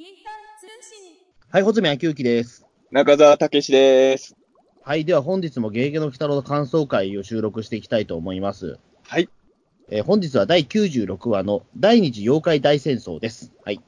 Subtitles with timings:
[0.00, 1.12] インター通信。
[1.50, 2.66] はい、穂積昭之です。
[2.90, 4.34] 中澤武史です。
[4.82, 8.78] はい、では本日もゲゲゲの鬼太郎の感想会を収録していきたいと思います。
[9.06, 9.28] はい。
[9.90, 13.52] えー本日は第96話の第二次妖怪大戦争です。
[13.62, 13.82] はい。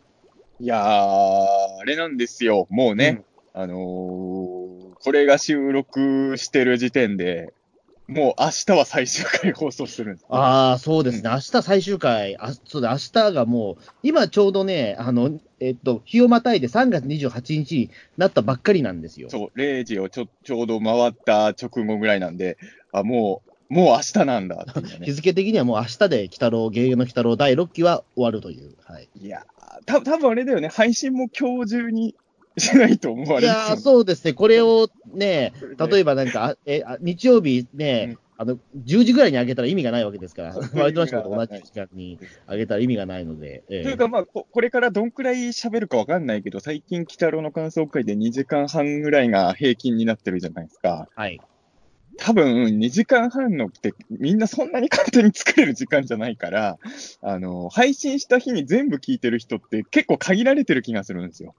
[0.60, 2.66] いやー、あれなんですよ。
[2.68, 3.24] もうね、
[3.54, 3.78] あのー、
[5.02, 7.54] これが収録してる時点で、
[8.12, 11.30] もう明日は最終回放送するんです、ああ、そうですね。
[11.30, 19.30] 明日最終回、あそうだ、明日がもう、今ちょうどね、あの、えっと、日をまたいで3月28日になったばっかりなんですよ。
[19.30, 22.58] そう、0時をちょちょうど回った直後ぐらいなんで、
[22.92, 25.06] あ、もう、もう明日なんだっていう日ね。
[25.12, 28.74] 付的にはもう明日で鬼太郎、ゲゲゲの鬼太郎第6期は終わるという。
[28.84, 29.08] はい。
[29.18, 32.14] いやー、た多分あれだよね、配信も今日中に
[32.56, 34.32] しないと思われるいやー、そうですね。
[34.32, 51.08] これをね、例えばなんか、あえあ日曜日ね、うんあの、10時ぐらいに上げたら意味がないわけですから、 ワイドナショーと同じ時間に上げたら意味がないので、ええというか、まあこ、これからどんくらい喋るかわかんないけど、最近、鬼太郎の感想会で2時間半ぐらいが平均になってるじゃないですか。
[51.14, 51.40] はい。
[52.18, 56.78] 多分、2時間半のって、みんなそんなに簡単に作れる時間じゃないから、
[57.20, 61.54] あの、配信した日に全部聞いてる人って結構限られてる気がするんですよ。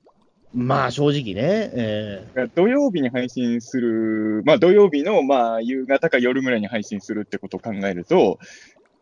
[0.53, 8.37] まあ正直ね、えだから土曜日に配信する、まあ土曜日の、まあ夕方か夜ぐらいに配信するってことを考えると、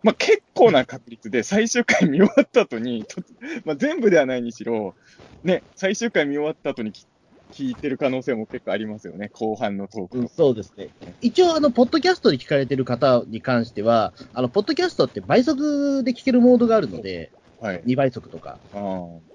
[0.04, 3.22] まあ結構な確率で最終回見終わった後に、と
[3.66, 4.96] まあ全部ではないにしろ、
[5.44, 7.06] ね、最終回見終わった後にき
[7.54, 10.28] 聞いてる可能性も結構ありますよね、後半のトーえうん。
[10.30, 10.92] そうですね。
[11.20, 17.84] 一応、あの、ポッドキャストで聞かれてる方に関しては、あの、ポッドキャストって倍速で聞けるモードがあるので、はい。
[17.86, 18.62] 2倍速とか。
[18.72, 19.31] あー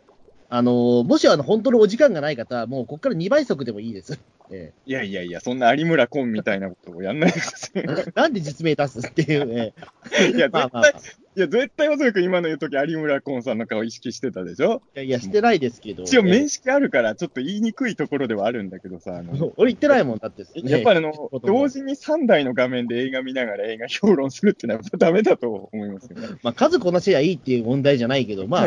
[0.57, 4.19] あの、もしあの、本当にお時間がない方は、もうここから2倍速でもいいです。
[4.51, 7.97] えいやいやいや、そんな有村コンみたいなことをやんないでくださいよ。
[7.99, 9.75] えなんで実名出すっていう、え
[10.23, 10.31] え。
[10.37, 10.93] いや、まあまあまあ。
[10.93, 14.83] 絶対、いや、絶対、おそらく今の言うとき、有村コンさんの顔意識してたでしょ？
[14.95, 16.05] いやいや、してないですけど。
[16.05, 16.31] 一応、ええ。
[16.31, 19.23] 面識あるから、ちょっと言いにくいところではあるんだけどさ、
[19.57, 21.13] 俺言ってないもんだって、やっぱりあの、
[21.45, 26.29] 同時に3台の画面で映画見ながら映画評論するってのはダメだと思いますよね。
[26.43, 28.67] まあ、数こなせりゃいいっていう問題じゃないけど、まあ、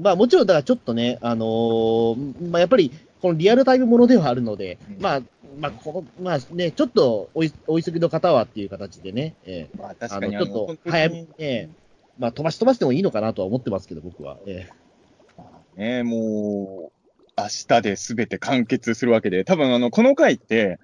[0.00, 2.90] まあ、もちろん、だからちょっとね、あのーまあ、やっぱり、
[3.20, 5.20] このリアルタイムものではあるので、うんまあ、
[5.58, 11.70] まあ、この、まあね、ちょっとおい、お急ぎの方はっていう形でね、ええまあ確あの、かにちょっと早めにね、
[12.18, 14.38] まあ、飛ばし飛ばしてもいいのかなとは思ってますけど、僕は。
[14.46, 14.68] え
[15.76, 20.78] ね、もう、明日で全て完結するわけで、多分あの、この回って、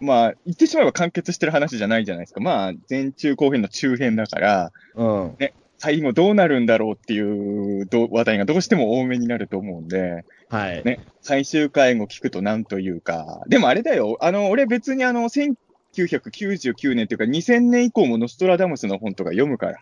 [0.00, 2.40] まあ、言ってしまえば完結してる話じゃないじゃないですか。
[2.40, 5.36] まあ、前中後編の中編だから、えうん。
[5.78, 10.82] 最後どうなるんだろうっていうど話題がどうしても多めになると思うんで、はい。
[10.84, 19.78] ね最終回後聞くとなんというか、でもあれだよ、あの、俺別にあの、1999年っていうか2000年以降もノストラダムスの本とか読むから。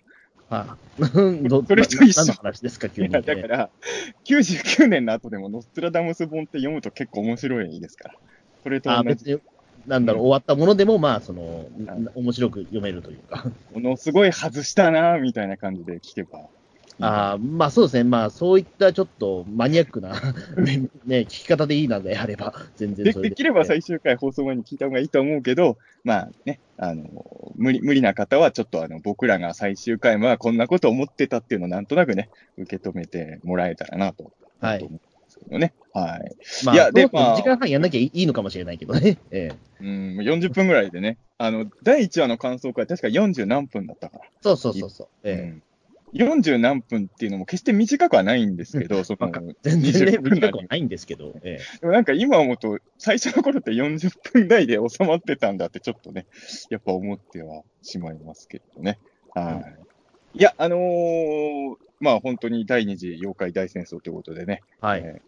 [0.50, 1.02] はい。
[1.48, 3.08] どそれと一緒何の話ですか、急に。
[3.08, 3.70] だから、
[4.24, 8.14] 99年の後でもノストラダムス本って読むと結構面白いですから。
[8.62, 9.38] それとあ同じ、
[9.86, 13.44] なんだろう、終わったものでも、まあ、その、ん面白く読めるというか。
[13.72, 16.48] ものすごい外したなみたいな感じで聞けば。
[16.98, 18.04] ああ、まあそうですね。
[18.04, 20.14] まあそういったちょっとマニアックな、
[21.04, 27.04] ね、聞き方でいいなであれば、全然でそれできれば最終回放送前に聞いた方がいいと思うけど、まあね、あの、
[27.56, 34.32] 無理、無理な方はちょっとあの、僕らが最終回はこんなこと思ってたっていうのをなんとなくね、受け止めてもらえたらなと。
[34.60, 34.88] はい
[35.36, 35.74] ですけどね。
[35.92, 36.36] はい。
[36.64, 39.18] まあ、いやでまあ時間半やんなきゃいいのかもしれないけどね。
[39.30, 39.56] ええ。
[39.80, 44.24] うん、40分ぐらいでね、あの、第1話の感想会確か40何分だったから。
[44.42, 45.08] そうそうそうそう。
[45.24, 45.34] ええ。
[45.42, 45.62] うん
[46.14, 49.30] 40何分っていうのも決して短くはないんですけど、その、
[49.62, 51.34] 全然ね、20分短くはないんですけど。
[51.42, 51.78] ええ。
[51.80, 56.26] でもなんか今思うと、最初の頃って40分台で収まってたんだってちょっとね、
[56.70, 58.98] やっぱ思ってはしまいますけどね。
[59.34, 59.62] は
[60.34, 60.38] い。
[60.38, 65.02] いや、あのーまあ本当に第二次妖怪大戦争ということでね、はい。
[65.04, 65.22] え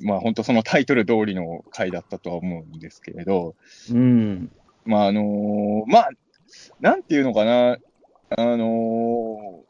[0.00, 3.54] まあ本当そのタイトル通りの回だったとは思うんですけれど、
[3.90, 4.50] うん。
[4.84, 6.10] まああのーまあ、
[6.80, 7.78] なんていうのかな、
[8.30, 9.66] あのー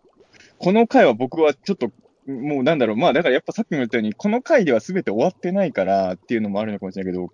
[0.58, 1.90] この回は僕はちょっと、
[2.26, 7.30] もうなんだろう、まあだからやっぱさっきも言ったように、この回では全て終わってないからっていうのもあるのかもしれないけど、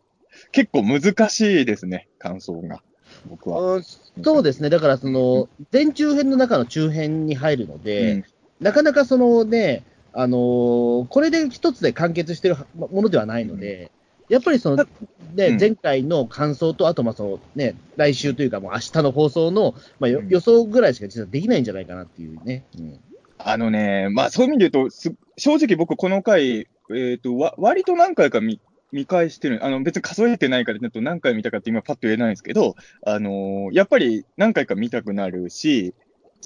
[0.50, 2.82] 結構難しいですね、感想が。
[3.28, 3.76] 僕は。
[3.76, 3.82] うん
[4.22, 4.70] そうですね。
[4.70, 8.24] だから、その、前中編の中の中編に入るので、
[8.62, 13.90] なかなかそのね、あのーこれで一つで完結してるものではないので、
[14.28, 14.76] やっぱりその、
[15.34, 22.64] ねうん前回の感想と、あとまあその、ね、来週というか、もう明日の放送の、まあ、予想ぐらいしか実はできないんじゃないかなっていうね。
[22.78, 23.00] うん
[23.44, 28.60] あのね、まあそういう意味で言うと、す正直僕この回、えっ、と、わ、割と何回か見、
[28.92, 29.64] 見返してる。
[29.64, 35.92] あの、別に数えてないから、ちょっと何回見たかって今パッと言えないんですけど、あのーやっぱり何回か見たくなるし、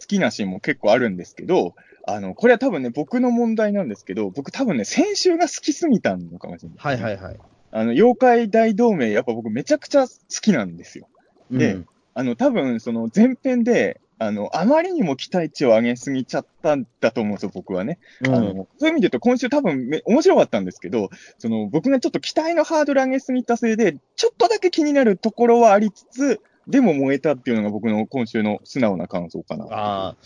[0.01, 1.75] 好きなシーンも結構あるんですけど、
[2.07, 6.79] あの、これは多分ね、僕の問題なんですけど、僕多分ね、先週が好きすぎたのかもしれない。
[6.79, 7.37] はいはいはい。
[7.73, 11.09] あの、妖怪大同盟、やっぱ僕めちゃくちゃ好きなんですよ。
[11.51, 11.87] でうん
[12.19, 17.99] あの、多分、その前編で、あの、あまりにも期待値を上げすぎちゃったんだと思うんですよ、僕はね。
[18.27, 29.67] うんあの、そういう意味で言うと今週多分め面白かったんですけど、その僕がちょっと期待のハードル上げすぎたせいで、ちょっとだけ気になるところはありつつ、でも燃えたっていうのが僕の今週の素直な感想かな。
[29.67, 30.17] ああ、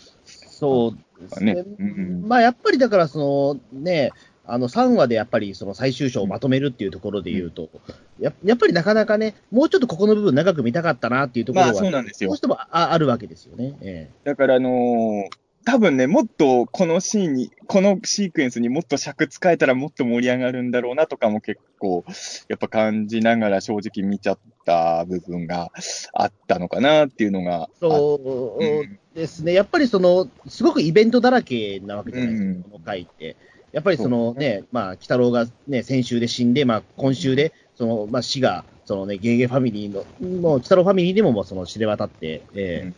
[0.61, 1.55] そうですね。
[1.55, 4.11] ねうんまあ、やっぱりだから、そのね、
[4.45, 7.69] あの3話でやっぱりその最終章をまとめるっていうところで言うと、
[8.19, 13.77] ややっぱりなかなかね、もうちょっとここの部分長く見たかったなっていうところは、まあそうなんですよどうしてもああるわけですよね。
[13.81, 22.03] えだからあのー多分ね、もっとこのシーンに、このシークエンスにもっと尺使えたらもっと盛り上がるんだろうなとかも結構、
[22.47, 25.71] やっぱ感じながら正直見ちゃった部分が
[26.13, 27.69] あったのかなっていうのが。
[27.71, 33.35] えそううんですね、やっぱりその、すごくイベントだらけなわけじゃないですか、うんこの回って。
[33.71, 40.05] やっぱりそのね、まあ、鬼太郎がね、先週で死んで、まあ、今週で、その、まあ、死が、そのね、ゲーゲーファミリーの、
[40.41, 42.95] もう、鬼太郎ファミリーでも、もう、その、知れ渡って、ええうん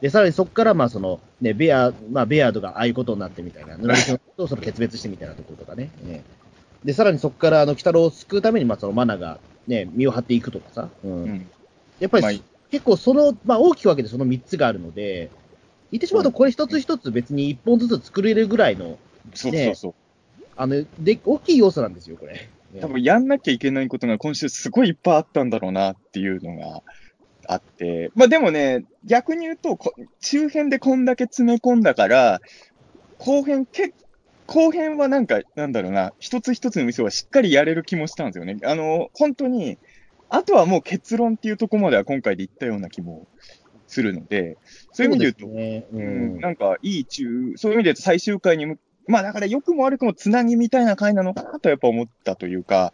[0.00, 5.90] で、さらにそこから、まあ、その、ね、ベア、まあ、ベアードがああいうことになってみたいな、ヌラリ君とその決別してみたいなところとかね。
[6.06, 6.36] ええ
[6.84, 10.88] で、さらにそこから、あの、鬼太郎を救うために、まあ、その、マナが、ね、身を張っていくとかさ。
[11.02, 11.22] うん。
[11.24, 11.50] うん
[11.98, 12.32] やっぱり、まあ
[12.70, 15.30] 結構その、まあ、大きく分けてその3つがあるので、
[15.92, 18.98] 言ってしまうと、これ一つ一つ別に1本ずつ作れるぐらいの、
[19.34, 19.94] そうそうそう。
[20.56, 22.48] あの、で、大きい要素なんですよ、これ。
[22.80, 26.82] 多分やんなきゃいけないことが今週すごいいっぱいあったんだろうなっていうのが
[27.48, 28.10] あって。
[28.14, 32.40] まあでもね、逆に言うと、こ中編でこんだけ詰め込んだから、
[33.18, 33.92] 後編け
[34.46, 38.58] 後編はなんか、なんだろうな、一つ一つの店はしっかりやれる気もしたんですよね。
[38.64, 39.78] あの、本当に、
[40.28, 43.26] あとはもう結論っていうところまでは今回で言ったような気も
[43.86, 44.56] するので、
[44.92, 45.86] そういう意味で言うと、そうね。
[45.92, 46.40] ううんん。
[46.40, 48.78] なんかいい中、そういう意味で言うと最終回にむ、
[49.08, 52.92] まあだから良くも悪くもつなぎみたいな回なのかなとやっぱ思ったというか、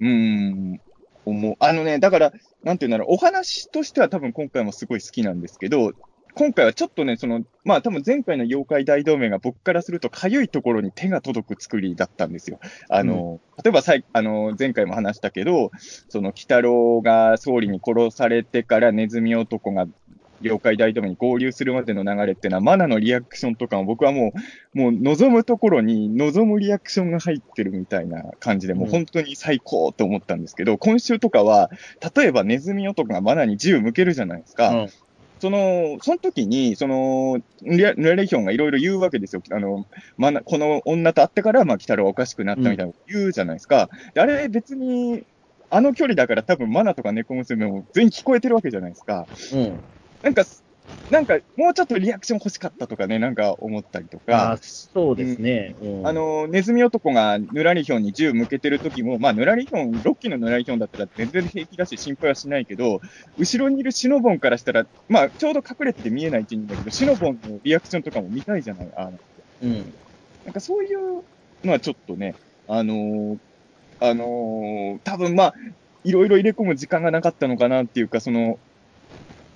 [0.00, 0.80] うーん、
[1.28, 1.56] 思う。
[1.60, 2.32] あのね、だから、
[2.62, 5.92] なんていうんだろう、お話としては多分今回もすごい好きなんですけど、
[6.34, 12.60] 今回はちょっとね、その、まあ多分前回の妖怪大同盟が僕からするとかゆいところに手が届く作りだったんですよ。
[12.88, 15.72] あの、例えばさいあの前回も話したけど、
[16.08, 19.86] その鬼太郎が総理に殺されてからネズミ男が
[20.40, 24.32] 妖怪大同盟に合流するまでの流れっていうのは、マナのリアクションとかも僕はも
[24.74, 31.70] う、もう望むところに望むリアクションが入ってるみたいな感じで、もう本当に最高と思ったんですけど、今週とかは、
[32.14, 34.70] 例えばネズミ男がマナに銃向けるじゃないですか。
[34.70, 34.88] うん
[35.40, 39.42] その、その時に、その、ヌラヌラレヒョンがいろいろ言うわけですよ。
[39.52, 39.86] あの、
[40.16, 43.88] まな、この女と会ってから、まあ、鬼太郎はおかしくなったみたいなこと言うじゃないですか。
[44.14, 45.22] であれ別に、
[45.70, 49.26] あの距離だから多分マナとか猫娘も全員聞こえてるわけじゃないですか。
[49.52, 49.78] うん。
[50.22, 50.44] なんか、
[51.10, 54.58] なんか、もうちょっとリアクション欲しかったとかね、なんか思ったりとあか。
[54.60, 55.74] そうですね。
[55.80, 63.00] うんあ、の、ネズミ男がヌラリヒョンに銃向けてる時も、まあ、ヌラリヒョン、ロッキーのヌラリヒョンだったら全然平気だし心配はしないけど、
[63.38, 68.88] 後ろにいるシノボンからしたら、まあ、ちょうど隠れてて見えない位置にいるんだけど、シノボンのリアクションとかも見たいじゃない？
[68.96, 69.12] あの
[69.62, 69.94] うん。
[70.44, 71.24] なんかそういう
[71.64, 72.34] のはちょっとね、
[72.68, 73.38] あのー
[74.00, 75.54] あのー多分まあ、
[76.04, 78.58] いろいろ入れ込む時間がなかったのかなっていうか、その、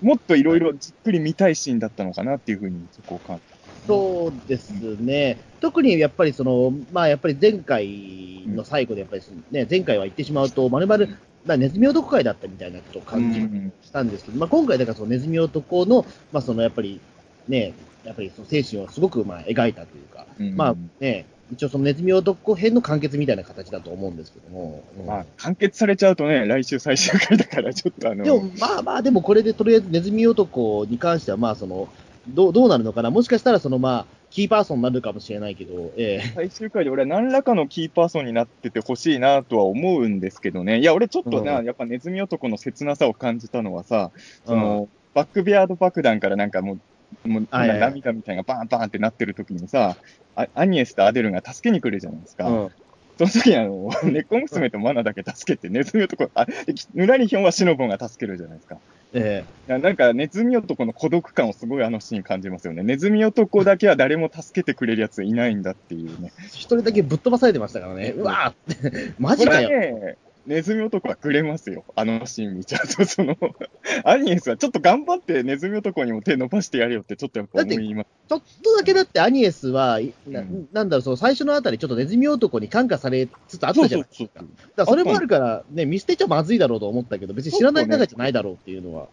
[0.03, 5.39] もっといろいろじっくり見たいシーンだったのかなっていうふうにそこを感じそうですね。
[5.61, 17.01] 特にやっぱりその、まあやっぱり前回の最後でやっぱりね、前回は言ってしまうと、まるまる、まあネズミ男会だったみたいなことを感じうんしたんですけど、まあ今回だからそのネズミ男の、まあそのやっぱり
[17.49, 17.73] ね、
[18.05, 24.83] やっぱりその精神をすごくまあ描いたというか、うんまあね、一応そのネズミ男編の完結みたいな形だと思うんですけども。
[24.99, 25.07] うん。
[25.07, 31.89] まあ、完結されちゃうとね、来週最終回だから、ちょっとあの、でも、まあまあ、でもこれでとりあえずネズミ男に関しては、まあその、
[32.29, 36.33] どうどうなるのかな、もしかしたらそのまあ、キーパーソンになるかもしれないけど、ええ。
[36.35, 40.79] 最終回で俺は何らかのキーパーソンになっててほしいなとは思うんですけどね。
[40.81, 41.67] いや、俺ちょっとな、うん。
[41.67, 44.11] やっぱネズミ男の切なさを感じたのはさ、
[44.47, 46.81] その、バックビアード爆弾からなんかもう、
[47.25, 49.97] もうはいはい涙みたいなバーンバーンってなってる時にさ、
[50.37, 52.49] あアニエスとアデルが助けに来るじゃないですか。
[52.49, 52.71] うん
[53.19, 56.55] その時にあの、猫娘とマナだけ助けて、ネズミ男、あ、で
[56.95, 58.79] ヌラリヒョンはシノボンが助けるじゃないですか。
[59.15, 62.83] えななんか、ネズミ男の孤独感をすごいあのシーン感じますよね。
[62.83, 66.33] ネズミ男だけは誰も助けてくれるやついないんだっていうね。
[66.41, 69.99] え一人だけぶっ飛ばされてましたからね、うわーって、マジこれはかよ。
[69.99, 70.17] ね、
[70.47, 71.85] ネズミ男はくれますよ。
[71.95, 73.37] あのシーン見ちゃうと、その、
[74.05, 78.07] アニエスはちょっと頑張ってネズミ男にも手伸ばしてやれよってちょっとやっぱ思います。
[78.29, 84.41] ちょっとだけだってアニエスは、いなうんなんだろう、その最初のあたり、ちょっとネズミ男に感化されつつあったじゃないですか。
[84.41, 84.47] そうだか
[84.77, 89.09] らそれもあるから、ね、見捨てちゃまずいだろうと思ったけど、別に知らない中じゃないだろうっていうのは。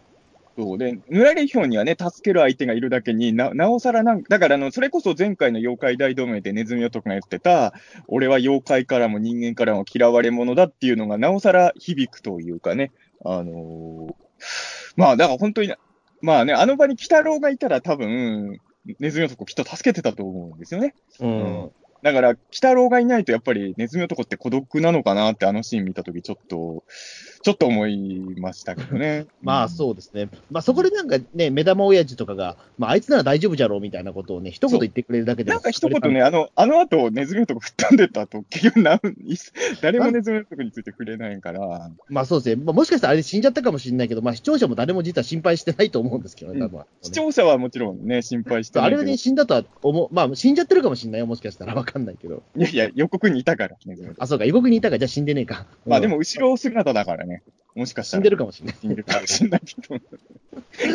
[0.62, 7.72] そうで、ぬらりひょんにはね、助ける相手がいるだけにな、なおさらなんだからあの、それこそ前回の妖怪大同盟でネズミ男が言ってた、
[8.08, 12.92] 俺は妖怪からも人間からも嫌われ者だっていうのが、なおさら響くというかね、
[13.24, 14.14] あのー
[14.96, 15.72] まあ、だから本当に、
[16.20, 18.60] まあね、あの場に鬼太郎がいたら多分、
[18.98, 20.94] ネズミ男きっと助けてたと思うんですよね。
[21.20, 21.70] うん。
[22.02, 26.84] だから、鬼太郎がいないとやっぱりネズミ男って孤独なのかなってあのシーン見たときちょっと、
[27.42, 29.26] ちょっと思いましたけどね。
[29.42, 30.28] まあそうですね。
[30.50, 39.00] まあそこでなんかね、目玉親父とかが、まああいつなら大丈夫じゃろうみたいなことをね、一言言ってくれるだけでもなんか一言ね、あの、あの後、ネズミ男吹っ飛んでった後、結局な
[39.80, 42.62] 誰もネズミ男について触れないから、まあそうですね。
[42.62, 46.82] まあもしかしたらあれ死んじゃったかもしれないけど、まあ視聴者も誰も実は心配してないと思うんですけどね、多分。
[47.00, 51.74] 視聴者はもちろんね、心配してないあれはね、死んだとは思う、まあ死んじゃってるかもしれないよ、もしかしたら。
[51.74, 52.42] わかんないけど。
[52.56, 54.22] いやいや、予告にいたから、ネズミ男。
[54.22, 55.66] あ、そうか、異国にいたから、じゃあ死んでねえか。
[55.86, 57.29] うんまあでも、後ろ姿だからね、
[57.74, 58.20] もしかしたら。
[58.20, 58.76] 死んでるかもしれない。
[58.80, 59.62] 死んでるかもしれない。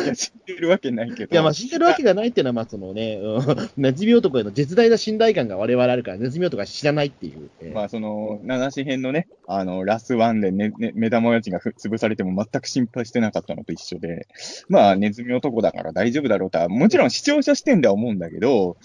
[0.04, 1.32] いや、死んでるわけないけど。
[1.32, 7.50] いや、まあ死んでるわけがないっていうのは、まあそのね、うん、ネズミ男への絶大な信頼感が我々あるから、ネズミ男は知らないっていう。
[7.60, 14.28] えーまあ、その、七子編のね、あの、ラスワンで、ねね、目玉親父がふ潰されても全く心配してなかったのと一緒で、
[14.68, 18.76] まあ、ネズミ男だから大丈夫だろうとは、もちろん視聴者視点では思うんだけど、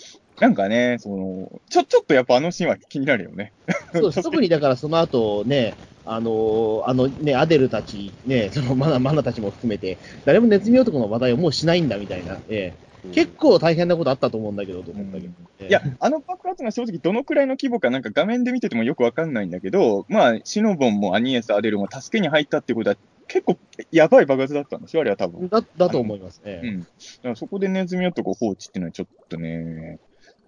[0.41, 3.53] なんかね、その、ちょ、ちょっとやっぱあのシーンは気になるよね。
[3.93, 15.33] そうです特にだからその後ね、あのーあのね、アデルたち、ね、そのマナ、マナたちも含めて、誰もネズミ男の話題をもうしないんだみたいな、ええ結構大変なことあったと思うんだけど、と思ったけど。
[15.59, 22.95] ええいや、あの爆発が正直どのくらいの規模かなんか画面で見ててもよくわかんないんだけど、まあ、シノボンもアニエス、アデルも助けに入ったってことは
[23.27, 23.57] 結構
[23.91, 25.49] やばい爆発だったんですよ、あれは多分。
[25.49, 26.61] だだと思いますね。
[26.63, 26.79] うん。
[26.81, 26.89] だか
[27.29, 29.99] らそこでネズミ男放置っていうのはちょっとね、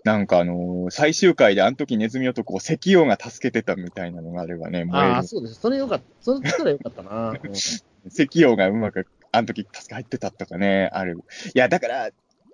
[0.03, 5.27] なんかあのー最終回であの時ネズミ男を石王が助けてたみたいなのがあればね、燃えああ、る。
[5.27, 5.61] そうです。
[5.61, 6.05] それよかった。
[6.21, 7.29] それしたらよかったな。
[7.31, 7.37] うん
[8.05, 11.19] 石王がうまく、あの時助け入ってたとかね、ある。
[11.55, 12.09] いや、だから、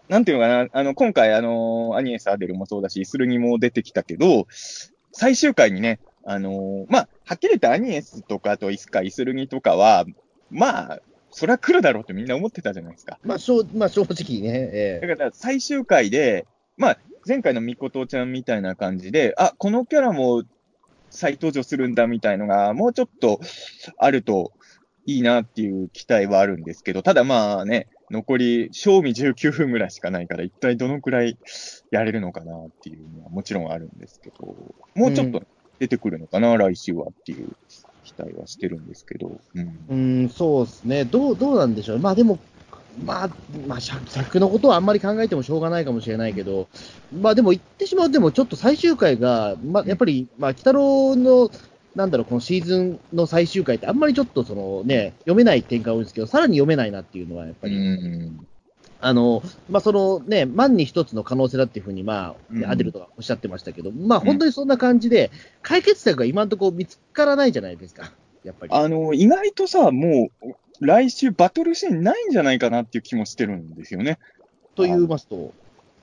[0.08, 4.46] なんていうのかな、あの、今回あのーアニエス・アデルもそうだし、イスルギも出てきたけど、
[5.12, 10.06] 最終回にね、あのーまあ、はっきり言ってアニエスとかとイスカ、イスルギとかは、
[10.52, 11.00] まあ、
[11.32, 13.18] そりゃ来るだろうってみんな思ってたじゃないですか。
[13.24, 16.46] まあ、正まあ、正直ね、えだから最終回で、
[16.80, 20.44] まあ、前回のみことちゃんみたいな感じで、あ、このキャラも
[21.10, 23.42] 再登場するんだみたいのが、もうちょっと
[23.98, 24.54] あると
[25.06, 31.38] いいなっていう期待はあるんですけど、ただまあね、残り、賞味19分ぐらいしかないから、一体どのくらい
[31.92, 34.48] やれるのかなっていうのはもちろんあるんですけど、
[34.96, 35.44] もうちょっと
[35.80, 37.50] 出てくるのかな、来週はっていう
[38.04, 40.24] 期待はしてるんですけど、うん。
[40.24, 41.06] うん、そうですね。
[41.06, 42.00] どう、どうなんでしょう。
[42.00, 42.40] まあ、でも、
[43.06, 43.30] まあ、
[43.68, 46.68] まあ、尺尺のことはあんまり考えてもしょうがないかもしれないけど、
[47.22, 51.50] まあでも言ってしまう、でもちょっと最終回が、まあやっぱり、まあ、北郎の、
[51.96, 58.46] なんだろう、このシーズンの最終回って、あんまりちょっとそのね、読めない展開多いんですけど、さらに読めないなっていうのは、やっぱうり、ん。
[59.02, 62.36] あの、まあそのね、万に一つの可能性だっていうふうに、ま
[62.66, 68.12] あ、アデルとかおっしゃってましたけど、まあ本当にそんな感じで、解決策が今のところ見つからないじゃないですか、
[68.44, 68.74] やっぱり。
[68.74, 74.20] あの、意外とさ、もう、来週バトルシーンないんじゃないかなっていう気もしてるんですよね。
[74.76, 75.54] と言いますと、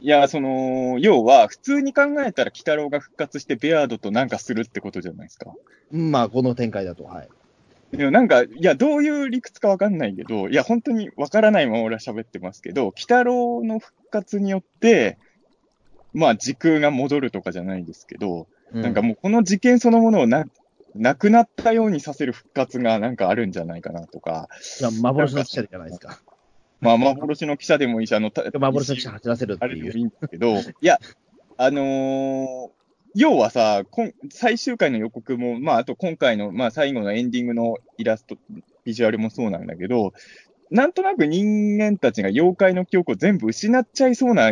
[0.01, 5.55] いや、その、要は、普通に考えたら、鬼太郎が復活してベアードとなんかするってことじゃないですか。
[5.93, 7.29] うんまあこの展開だと、はい。
[7.97, 15.19] でもなんか、いや、どういう理屈かわかんないけど、いや、本当にわからないまま俺は喋ってますけど、鬼太郎の復活によって、
[16.13, 20.45] まあ、時空が戻るとかじゃないですけど、うなんかもうこの事件そのものをな、
[20.97, 24.49] なくなったようにさせる復活がなんかあるんじゃないかなとか、
[24.81, 26.21] いや幻の記者じゃないですか。
[26.81, 29.91] まあ、幻の記者でもいいし、あの、た 幻の記者走らせるっていう。
[29.91, 30.99] あれいいんけど、 いや、
[31.57, 32.77] あのー
[33.19, 38.37] 要はさ、こん最終回の予告も、まあ、あと今回の、まあ、最後のエンディングのイラスト、
[38.85, 40.13] ビジュアルもそうなんだけど、
[40.71, 44.51] なんとなく人間たちが妖怪の記憶を全部失っちゃいそうな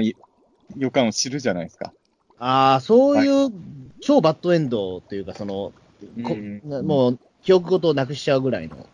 [0.78, 1.92] 予感を知るじゃないですか。
[2.38, 3.52] ああ、そういう
[4.00, 5.74] 超バッドエンドというか、その、
[6.22, 8.86] こうんもう記憶ごとなくしちゃうぐらいの。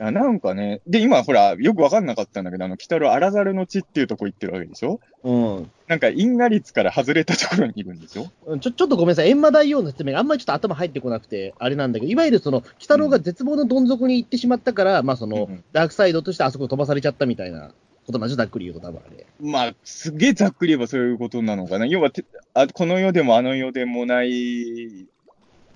[0.00, 5.00] あなんかね、で、今ほら、よくわかんなかったんだけど、あの、北郎荒猿の地っていうとこ行ってるわけでしょ？
[5.22, 5.70] うん。
[5.86, 8.26] なんか因果率から外れたところにいるんでしょ？
[8.46, 9.30] うんちょ、ちょっとごめんなさい。
[9.30, 17.72] 閻魔大王の説明があんまりちょっと頭入ってこなくて、あれなんだけど、いわゆるその、鬼太郎が絶望のどん底に行ってしまったから、まあその、うんダークサイドとしてあそこ飛ばされちゃったみたいな
[18.06, 19.26] ことなんでしょ、ざっくり言うと多分あれ。
[19.40, 21.86] まあ、すげえざっくり言えばそういうことなのかな。
[21.86, 22.24] 要はて
[22.54, 25.06] あ、この世でもあの世でもない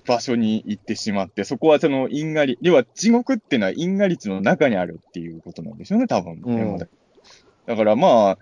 [0.07, 8.37] 場所に行ってしまって、そこはその因果率、要は地獄っていうのは因果率の中にあるっていうことなんですよね、多分、うんだからまあ、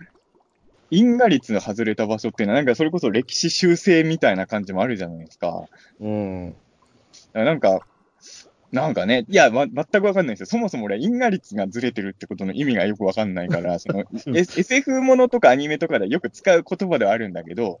[0.90, 5.64] 因果率の外れた場所っていうのは、なんかそれこそ歴史修正みたいな感じもあるじゃないですか。
[6.00, 6.54] うん。
[7.32, 7.80] なんか、
[8.70, 10.46] なんかね、いや、ま、全くわかんないですよ。
[10.46, 14.04] そもそも俺、因果率がずれてるってことの意味がよくわかんないから、その、
[14.36, 17.80] S- SF ものとかアニメとかでよく使う言葉ではあるんだけど、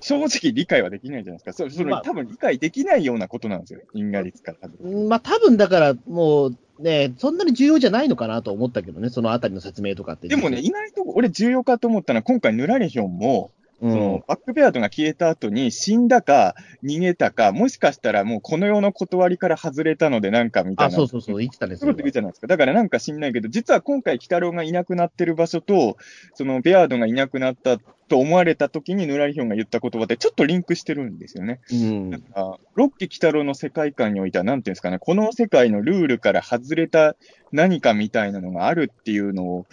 [0.00, 1.52] 正直理解はできないじゃないですか。
[1.52, 3.80] そそれ、まあ多分理解できないようなことなんですよ。
[3.94, 5.08] 因果率から多分。
[5.08, 10.28] まあ、多分だから、もうね、そんなに重要じゃないのかなと思ったけどね、そのあたりの説明とかって。
[10.28, 20.96] でもね、意外と俺重要かと思ったのは、今回ヌラリヒョンも、うん、そのバックベアードが消えた後に死んだか逃げたか、もしかしたらもうこの世の断りから外れたのでなんかみたいあ、な。
[20.96, 22.46] そうそうそう、言ってたね、そういうこと言うじゃないですか。
[22.48, 25.96] だからなんか知んないけど、実は今回、鬼太郎がいなくなってる場所と、
[26.34, 31.60] そのベアードがいなくなったと思われた時に、ヌラリヒョンが言った言葉ってちょっとリンクしてるんですよね。
[31.70, 32.42] うんだから、
[32.74, 37.14] ロッキー鬼太郎の世界観においては、なんていうんですかね、この世界のルールから外れた
[37.52, 39.66] 何かみたいなのがあるっていうのを、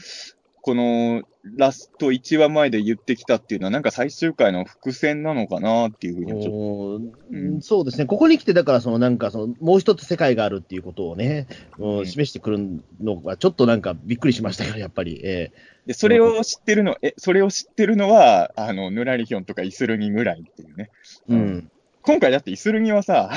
[0.66, 11.46] このラスト1話前で言ってきたっていうのは、なんか最終回の伏線なのかなっていうふうにはちょっとうんそうですね、ここに来て、だから、そのなんかその、もう一つ世界があるっていうことをね、
[11.78, 15.22] うんうん示してくるのが、ちょっとなんかびっくりしましたよ、やっぱり。
[15.24, 15.52] え
[15.86, 20.90] で、それを知ってるの、え、それを知ってるのは、あの、ヌラリヒョンとかイスルギぐらいっていうね。
[21.30, 21.72] えうん。
[22.02, 23.30] 今回だってイスルギはさ、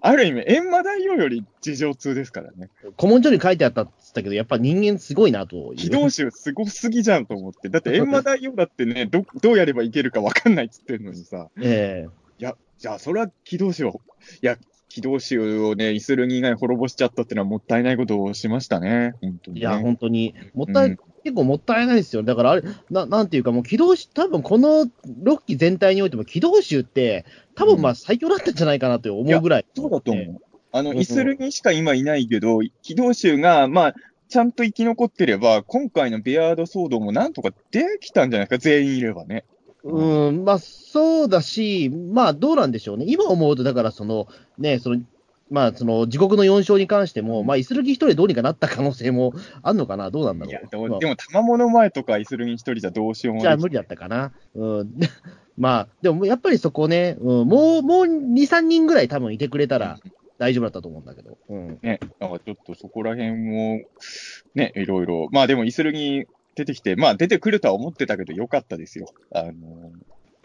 [0.00, 2.70] ある意味、閻魔大王より事情通ですからね。
[2.98, 5.76] 古文書に書いてあったったけど、やっぱ人間すごいなという。
[5.76, 7.70] 軌道集すごすぎじゃんと思って。
[7.70, 12.06] だって閻魔大王だってね、ど、どうやればいけるかわかんないっつってるのにさ、え
[12.38, 14.00] いや、じゃあそれは軌道集を、
[14.42, 19.14] いや、軌道集をね、イスルギ以外滅ぼしちゃったってのはもったいないことをしましたね。
[19.22, 19.60] 本当に、ね。
[19.60, 22.24] えいや、本当に、もったい、うん結構もったいないですよ。
[22.24, 24.86] だからあれ、ななんていうか、もう軌道集、多分この
[25.22, 29.66] 6期全体においても、軌道集って、多分まあ最強だったんじゃないかなと思うぐらい。
[29.74, 30.40] そうだと思う。
[30.72, 33.94] あの、うんイスルギしか今いないけど、軌道集が、まあ、
[34.28, 39.44] ちゃんと生き残ってれば、今回のベアード騒動もなんとかできたんじゃないですか、全員いればね。
[39.84, 43.04] うん、まあそうだし、まあどうなんでしょうね。
[43.08, 45.02] 今思うと、だからその、ね、その、
[45.50, 50.52] まあその、自国の4勝に関しても、まあイスルギ一人でどうにかなった可能性もあんのかな、どうなんだろう？
[50.52, 53.42] いや、でも、まあでも、玉物前とかイスルギ一人じゃどうしようもない。
[53.42, 54.32] じゃあ無理だったかな？
[54.54, 54.90] うん。
[55.58, 59.98] まあ、でもやっぱりそこね、うん、もう、もう2、3人ぐらい多分いてくれたら
[60.42, 61.38] 大丈夫だったと思うんだけど。
[61.50, 61.78] うん。
[61.82, 63.80] ね、なんかちょっとそこら辺も、
[64.56, 65.28] ね、いろいろ。
[65.30, 66.24] まあでも、イスルギ
[66.56, 69.06] 出てきて、まあ出てくるとは思ってたけど、よかったですよ。
[69.30, 69.52] あの、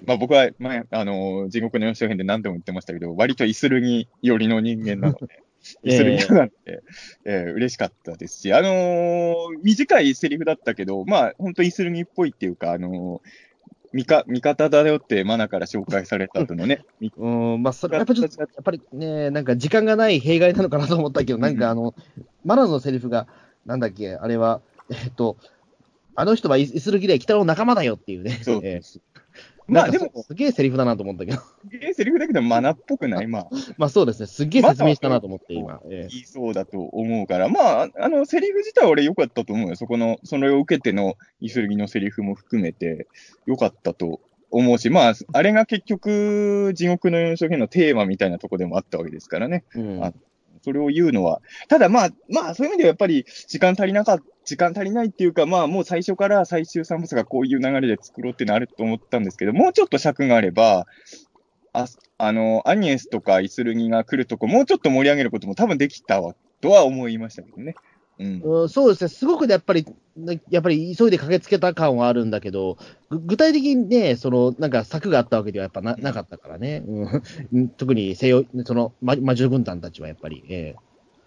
[0.06, 5.42] まあ僕は前、あの、地獄の四章編で何度も言ってましたけど、割とイスルギ寄りの人間なので、
[5.82, 6.84] イスルギなんて、
[7.26, 13.47] えー嬉しかったですし、あのー短いセリフだったけど、まあ本当イスルギっぽいっていうか、あのー
[13.98, 21.96] 味か味方だよってマナから紹介された後のね、味 うん、まあ、それやっぱちょっと、やっぱりね、なんか時間がない弊害なのかなと思ったけど、なんかあの、
[22.46, 23.28] マナのセリフが、
[23.66, 25.38] なんだっけ、あれは、えっと、
[26.16, 28.40] あの人はイイスルギで北の仲間だよっていうね。
[28.44, 28.62] そう。
[28.64, 29.00] えー
[29.68, 31.38] まあでも、すげえセリフだなと思ったけど。
[31.38, 33.48] すげえセリフだけどマナっぽくないまあ。
[33.78, 35.82] まあそうですね、すっげえ説明したなと思って、今。
[35.90, 39.76] え言いそうだと思うから、まあ、あの、セリフ自体は俺良かったと思うよ。
[39.76, 43.08] そこの、それを受けてのイスルギのセリフも含めて
[43.46, 49.64] 良かったと思うし、まあ、あれが結局、地獄の四章編のテーマみたいなとこでもあったわけですからね。
[49.76, 50.14] えうんあ
[50.68, 51.42] それを言うのは。
[51.70, 60.86] ただまあ、まあ、そういう意味ではやっぱり、時間足りなかった、時間足りないっていうか、まあ、もう最初から最終産物がこういう流れで作ろうっていうのあると思ったんですけど、もうちょっと尺があれば、
[61.72, 61.86] あ
[62.18, 67.76] あの、アニエスとかイスルギが来るとこ、もうちょっと盛り上げることも多分できたわ、とは思いましたけどね。
[68.20, 68.42] うん。
[68.42, 72.78] うん、そうですね、すごくやっぱり、ねやっぱり急いで駆けつけた感はあるんだけど、
[73.10, 80.76] ぐ具体的にね、そのなんか策があったわけではやっぱななかったからね、うん、 特に西洋、その魔魔女軍団たちはやっぱり、え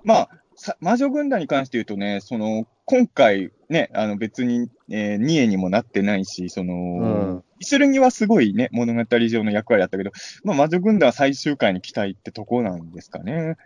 [0.02, 7.44] まあ、さ魔女軍団に関して言うとね、その、今回ね、あの別に、えー、二重にもなってないし、その、うん。
[7.60, 10.10] イスルギはすごいね、物語上の役割だったけど、
[10.42, 13.56] まあ魔女軍団は最終回に期待ってとこなんですかね。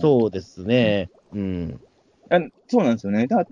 [0.00, 1.80] そうですね、うん、
[2.30, 3.26] あそうなんですよね。
[3.26, 3.46] だ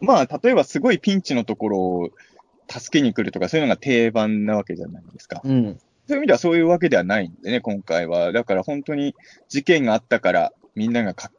[0.00, 2.10] まあ、例えばすごいピンチのところを
[2.68, 5.42] 助けに来るとか、そういうのが定番なわけじゃないですか。
[5.44, 8.32] うん、そういう意味ではそういうわけではないんでね、今回は。
[8.32, 9.14] だから本当に
[9.48, 11.30] 事件があったから、みんながか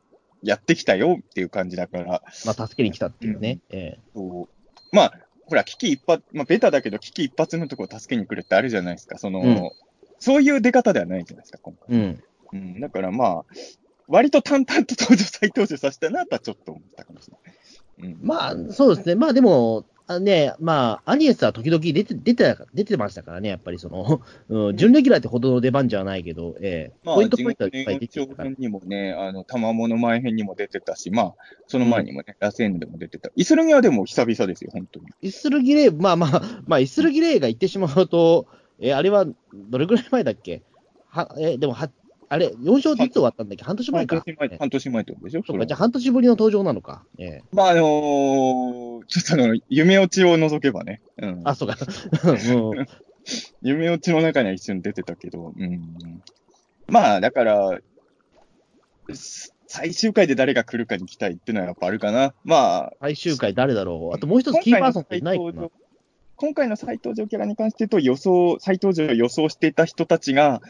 [0.43, 5.13] やってきたよっていう感じだから、まあ、助けに来たっていうね、えそうまあ、
[5.47, 9.17] ほら、危機一髪、まあ、ベタだけど、危機一髪のところを助けに来るってあるじゃないですか。
[9.17, 9.71] その、うん
[10.23, 11.97] そういう出方ではないじゃないですか、今回。
[11.97, 12.19] え
[12.53, 13.45] うん、うん、だからまあ、
[14.07, 17.37] 割と淡々と登場、再登場させたなとはちょっと思ったかもしれ
[18.07, 18.13] ない。
[18.13, 28.49] うん、まあ、そうですね、まあでも、あね、まあ、アニエスは時々出て出て出てましたからね、やっぱりその、うん、準レギュラーってほどの出番じゃないけど、ええまあ、ポイント地ポイントはいっぱい出てたから。
[28.49, 31.35] にもね、あの、玉物前編にも出てたし、まあ、
[31.67, 33.29] その前にもね、ラセーヌでも出てた。
[33.35, 35.05] イスルギはでも久々ですよ、本当に。
[35.21, 38.47] イスルギレイ、まあまあ、まあ、イスルギレイが言ってしまうと、
[38.79, 40.63] え、あれは、どれぐらい前だっけ？
[41.07, 41.89] は、え、でもは、
[42.33, 43.63] あれ、4勝っていつ終わったんだっけ？
[43.65, 44.15] 半年前か。
[44.15, 45.43] 半年前、半年前ってことでしょ？
[45.45, 47.03] そうか、じゃあ半年ぶりの登場なのか。
[47.19, 51.01] ええまあ、あのーちょっとあの、夢落ちを除けばね。
[51.17, 51.41] うん。
[51.43, 51.75] あ、そうか。
[52.23, 52.31] う
[52.81, 52.85] ん
[53.61, 56.23] 夢落ちの中には一瞬出てたけど、うん。
[56.87, 57.79] まあ、だから、
[59.13, 62.33] す最終回で誰が来るかに期待っていうのはやっぱあるかな。
[62.43, 64.15] まあ、最終回誰だろう？
[64.15, 65.67] あともう一つキーパーソンっていないかな
[66.35, 70.61] 今回の再登場今回の再登場キャラに関して言うと、予想、再登場を予想していた人たちが、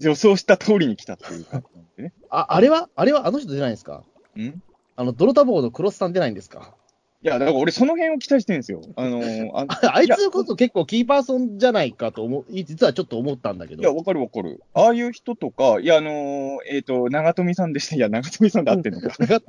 [0.00, 2.12] 予想した通りに来たっていう感じなんでね。
[2.30, 2.88] あ、あれは？
[2.96, 3.26] あれは？
[3.26, 4.02] あの人出ないんですか？
[4.38, 4.62] ん？
[4.96, 6.74] あの、ドロタボーのクロスさん出ないんですか？
[7.22, 8.82] いや、だから俺その辺を期待してるんですよ。
[8.94, 13.96] あのー あああいつこそ結構キーパーソンじゃないかと思う、実はちょっと思ったんだけいや、ど。
[13.96, 14.62] わかるわかる。
[14.74, 17.96] ああいう人とか、いや、あのーえっ、と、長富さんでした。
[17.96, 19.08] いや、長富さんで合ってんのか。
[19.18, 19.40] 長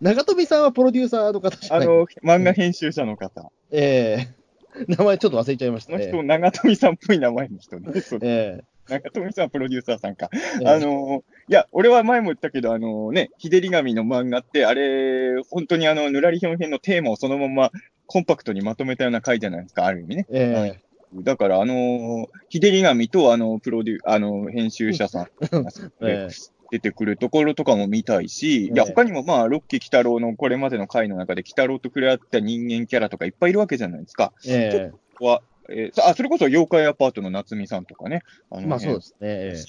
[0.00, 3.52] 長富さんはプロデューサーの方じゃないあの、漫画編集者の方。
[3.70, 4.40] ええ
[4.88, 6.22] 名前ちょっと忘れちゃいましたこの人、ね。
[6.22, 8.00] 長富さんっぽい名前の人ね。
[8.00, 10.28] そうえ長富さんはプロデューサーさんか。
[10.60, 17.70] えあのーいや、俺は前も言ったけど、あのーね、日照り紙の漫画って、あれ、本当にあの、ぬらりひょん編のテーマをそのまま
[18.06, 20.26] コンパクトにまとめたような回じゃないですか、ある意味ね。
[20.30, 20.80] ええ。
[21.22, 25.26] だから、あのー日照り紙と、あの、プロデュあの、編集者さん。
[26.02, 26.60] ええ。
[26.70, 34.32] 出てくるところとかも見たいし、いや、ええ他にもまあ、ロッキー北郎のこれまでの回の中で、北郎と触れ合った人間キャラとかいっぱいいるわけじゃないですか。
[34.46, 38.22] えここは、えーさあ、それこそ妖怪アパートの夏美さんとかね。
[38.50, 39.16] あえの辺まあそうですね。
[39.20, 39.64] ええ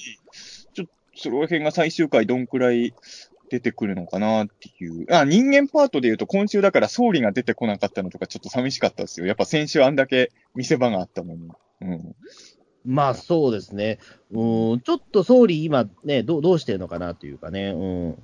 [0.74, 2.94] ちょっと、その辺が最終回どんくらい
[3.50, 5.06] 出てくるのかなっていう。
[5.14, 9.26] あ、人間パートで言うと今週だから総理が出てこなかったのとかちょっと寂しかったですよ。
[9.26, 11.50] やっぱ先週あんだけ見せ場があったのに。
[11.82, 12.16] うん。
[12.86, 14.00] まあそうですね。
[14.32, 17.72] うん、ちょっと総理今ね、どうどうしてるのかなというかね。
[17.72, 18.24] うん。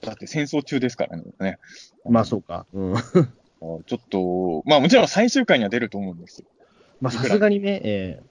[0.00, 1.58] だって戦争中ですからね。
[2.04, 2.66] まあそうか。
[2.72, 2.94] うん。
[2.98, 6.46] あちょっと、まあもちろん最終回には出ると思うんですよ。
[7.00, 8.22] まあさすがにね、え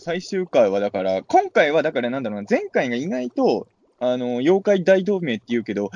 [0.00, 5.90] 最終回はだから、今回はだからなんだろうな、前回が意外と、あの、妖怪大同盟って言うけど、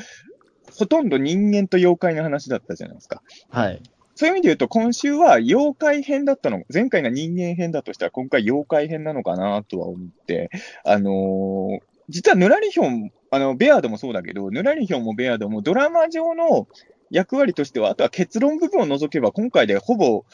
[0.79, 3.23] ほとんど人間と妖怪の話だったじゃないですか。
[3.55, 3.83] えはい。
[4.15, 10.51] そういう意味で言うと、今週は妖怪編だったの、前回が人間編だとしたら、今回妖怪編なのかなとは思って、
[10.85, 16.69] あのー実はヌラリヒョン、あの、ベアードもそうだけど、ヌラリヒョンもベアードもドラマ上の
[17.11, 20.25] 役割としては、あとは結論部分を除けば、今回でほぼ、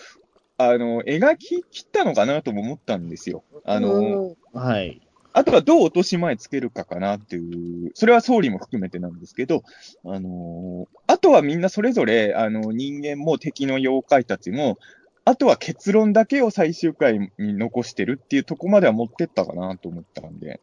[0.59, 3.45] あの、描き切ったのかなとも思ったんですよ。
[3.65, 5.01] あのはい。
[5.35, 9.63] あとはどう落とし前つけるかかなっていう、それは総理も含めてなんですけど、
[10.05, 14.79] あのーあとはみんなそれぞれ、あの、人間も敵の妖怪たちも、
[15.25, 20.61] あとは結論だけを最終回に残してるっていうとこまでは持ってったかなと思ったんで、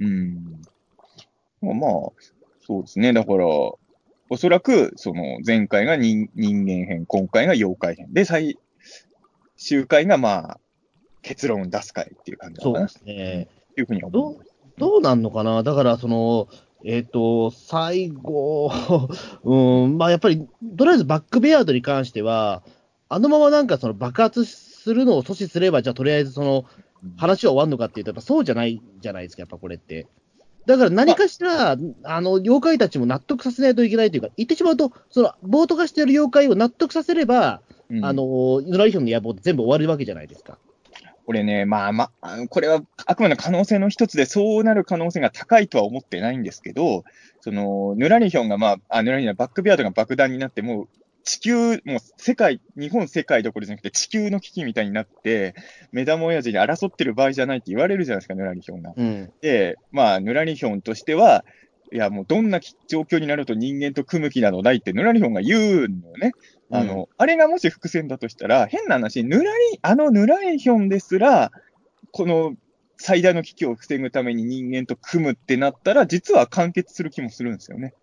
[0.00, 0.60] うん。
[1.62, 1.90] まあまあ、
[2.60, 3.12] そうですね。
[3.12, 3.78] だから、お
[4.36, 8.12] そらく、その、前回が人人間編、今回が妖怪編。
[8.12, 8.58] で、最
[9.56, 10.60] 終回がまあ、
[11.22, 13.48] 結論を出す回っていう感じなのかなそうですね。
[13.76, 14.44] いうふうには思う。
[14.76, 16.48] どうなんのかなだから、その、
[16.84, 18.70] えっ、と、最後、
[19.42, 22.62] うん、まあやっぱり、とりあえずバックベアードに関しては、
[23.08, 26.64] あのままなんかその爆発するのを阻止すれば、じゃあとりあえずその
[27.16, 30.06] 話は終わるのかっていうと、やっぱそうじゃないじゃないですか、やっぱこれって。
[30.66, 40.58] だから何かしら、あの、妖怪たちも納得させないといけないというか、言ってしまうと、その、暴徒化している妖怪を納得させれば、うんあの、ヌラリヒョンの野望って全部終わるわけじゃないですか。
[41.26, 47.04] これね、まあまあ、これはあくまで可能性の一つで、そうなる可能性が高いとは思ってないんですけど、
[47.40, 50.88] その、ヌラリヒョンが、まあ、あヌラリヒョンバックビアードが爆弾になって、もう、
[51.24, 55.54] 地球、もう世界、日本世界どころじゃなくて地球の危機みたいになって、
[55.90, 58.92] 目玉親父に争ってる場合じゃないって言われるじゃないですか、ヌラリヒョンが。
[58.94, 59.32] うん。
[59.40, 61.44] で、まあ、ヌラリヒョンとしては、
[61.92, 66.32] いや、もうどんな状況になると人間と組む気などないってヌラリヒョンが言うのよね。
[66.70, 69.48] あの、あれがもし伏線だとしたら、変な話、ヌラリ、
[69.80, 71.52] あのヌラリヒョンですら、
[72.10, 72.54] この
[72.98, 77.94] 最大の危機を防ぐために人間と組むってなったら、実は完結する気もするんですよね。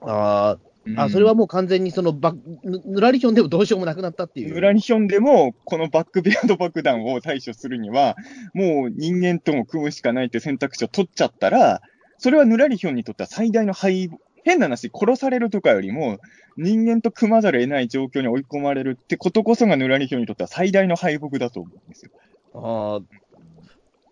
[0.00, 4.54] あうんーあ、それはもう完全にそのバヌヌラリヒョンでもどうしようもなくなったっていう。
[4.54, 8.16] ヌラリヒョンでも、このバックベアード爆弾を対処するには、
[8.54, 11.82] もう人間とも組むしかないって選択肢を取っちゃったら、
[12.18, 16.18] それはヌラリヒョンにとっては最大の敗北、変な話、殺されるとかよりも、
[16.56, 22.10] 人間と組まざるを得ない状況に追い込まれるってことこそがヌラリヒョンにとっては最大の敗北だと思うんですよ。
[22.54, 23.02] あー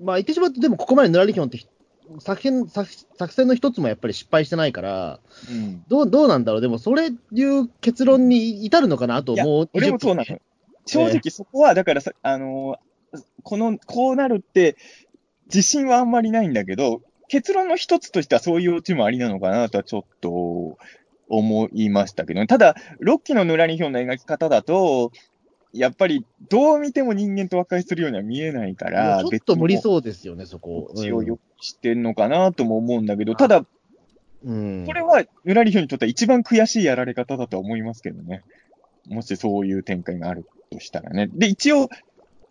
[0.01, 1.59] まあ、言ってしまうと、でもここまでヌラリヒョンって
[2.21, 2.89] 作戦作
[3.19, 5.85] 作戦の一つもやっぱり失敗してないから、うん。
[5.89, 10.39] どうどうなんだろう、でもそれいう結論に至るのかな、あといやもう俺もそうなの。
[10.87, 12.95] 正直そこは、だからさ、あのー
[13.43, 14.77] この、こうなるって、
[15.47, 20.79] 自信はあんまりないんだけど、結論の一つとしてはそういうオチもありなのかなとはちょっと
[21.29, 22.47] 思いましたけどね。
[22.47, 25.13] ただ、ロッキーのヌラリヒョンの描き方だと、
[25.75, 29.81] やっぱりどう見ても人間と和解するようには見えないから、ちょっと無理う。
[29.81, 30.91] そうですよね、そこ。
[30.95, 33.67] 一応よくしてんのかなとも思うんだけど、ただ、
[34.45, 34.85] うん。
[34.87, 38.43] これは、ぬらりひょんにとっては一番悔しいやられ方だとは思いますけどね。
[39.09, 41.29] もしそういう展開があるとしたらね。
[41.33, 41.89] で、一応、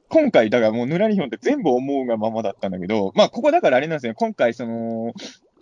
[0.09, 4.15] 今回、だからもうぬらりひょんって全部思うがままだったんだけど、まあ、ここだからあれなんですよ。
[4.15, 5.13] 今回、その、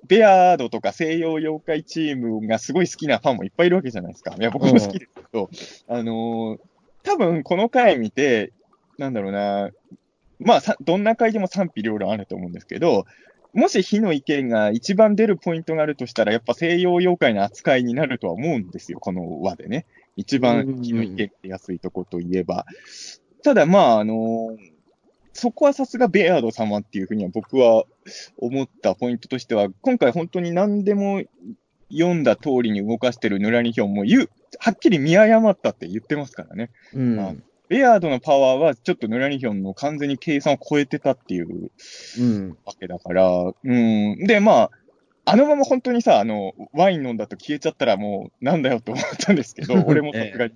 [0.07, 4.35] ベアードとか西洋妖怪チームがすごい好きなファンもいっぱいいるわけじゃないですか。
[4.37, 5.49] いや、僕も好きですけど、
[5.87, 6.70] あのー
[7.03, 8.53] 多分この回見て、
[8.97, 9.69] なんだろうな、
[10.39, 13.05] まあさ、どんな回でも賛否両論あると思うんですけど、
[13.53, 19.85] もし火の意見が一番出るポイントがあるとしたら、やっぱ西洋妖怪の扱いになるとは思うんですよ、この輪でね。
[20.15, 22.65] 一番火の意見出やすいとこといえば。
[23.43, 24.57] ただ、まあ、あの
[25.33, 27.85] そこはさすがベアード様っていうふうには僕は
[28.37, 31.21] 思ったポイントとしては、今回本当に何でも
[31.91, 36.71] 読んだ通りに動かしてるヌラニヒョンも言う、はっきり見誤ったって言ってますからね。
[36.93, 37.19] うん。
[37.19, 37.33] あ
[37.69, 41.71] ベアードのパワーはちょっとヌラニヒョンの完全に計算を超えてたっていう
[42.19, 42.57] うん。
[42.65, 43.29] わけだから、
[43.63, 44.17] うん。
[44.25, 44.71] で、まあ、
[45.23, 50.53] あのまま本当にさ、あの、ワイン飲んだと消えちゃったらもうなんだよと思ったんですけど、 俺もさすがに。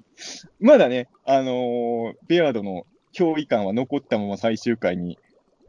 [0.59, 5.17] まだね、あのーベアードの脅威感は残ったまま最終回に。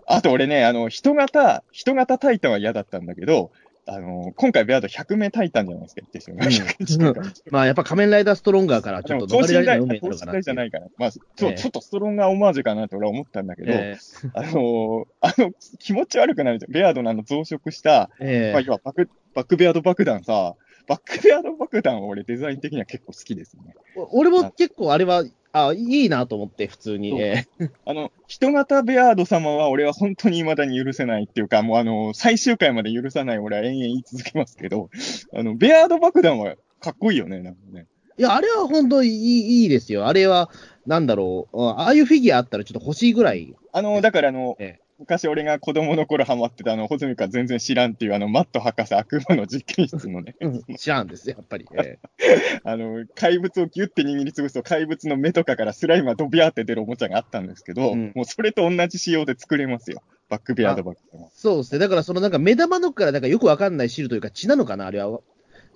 [0.06, 3.52] あと俺ね、あの、人型、人型タイタンは嫌だったんだけど、
[3.88, 6.48] あのー今回ベアード100名タイタンじゃないですか、言ってしまう。
[6.48, 10.00] 100近くまあ、やっぱ仮面ライダーストロンガーからちょっと逃れられない運命。
[10.42, 10.88] じゃないから。
[10.98, 13.96] まあ、ちょええちょっとストロンガーオマージュかなって俺は思ったんだけど、え
[14.34, 16.72] あのーあの、気持ち悪くなるじゃん。
[16.72, 20.56] ベアードのあの増殖した、まあ、ええ要はバック、バックベアード爆弾さ、
[20.88, 23.74] バックベアード爆弾は俺デザイン的には結構好きですね。
[23.96, 25.24] お俺も結構あれは、
[25.56, 27.12] あ、いいなと思って、普通に。
[27.86, 34.90] あの、人型ベアード様は俺は本当に未だに許せないっていうか、もうあの、最終回まで許さない俺は延々言い続けますけど、
[35.34, 37.86] あの、ベアード爆弾はかっこいいよね、なんかね。
[38.18, 40.06] いや、あれは本当にいいいいですよ。
[40.06, 40.50] あれは、
[40.86, 41.62] なんだろう。
[41.62, 43.54] ああいうフィギュアあったらちょっと欲しいぐらい。
[43.72, 51.66] あの、だからあの、ええ昔俺が子供の頃ハマってたあの、ホズミカ全然知らんっていうあの、マット博士悪魔の実験室のね、うん知らんです、やっぱり。
[51.74, 51.98] え
[52.64, 60.02] あの、怪物をギュッて握りつぶすと怪物の目とかからスライムがドビャーって出るおもちゃがあったんですけど、うんもうそれと同じ仕様で作れますよ。
[60.28, 61.30] バックベアードバックでも。
[61.34, 61.78] そうですね。
[61.78, 65.20] だから、そのなんか目玉のからなんかよくわかんない汁というか血なのかな、あれは。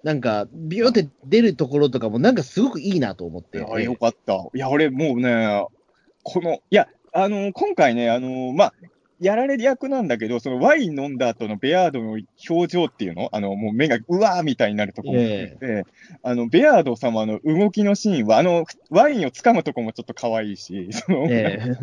[0.02, 3.59] なんか、ビューって出るところとかもなんかすごくいいなと思って。
[3.59, 4.48] いや、よかった。
[4.54, 5.66] いや、俺もうね、
[6.22, 8.74] この、いや、あの、今回ね、あの、まあ、
[9.20, 13.28] やられる役なんだけど、そのワイン飲んだ後のベアードの表情っていうの？
[13.33, 15.87] あの、もう目がうわーみたいになるとこも含めて、
[16.22, 21.76] あの、ベアード様の動きのシーンは、あの、ワインを掴むとこもちょっと可愛いし、 その、ええ。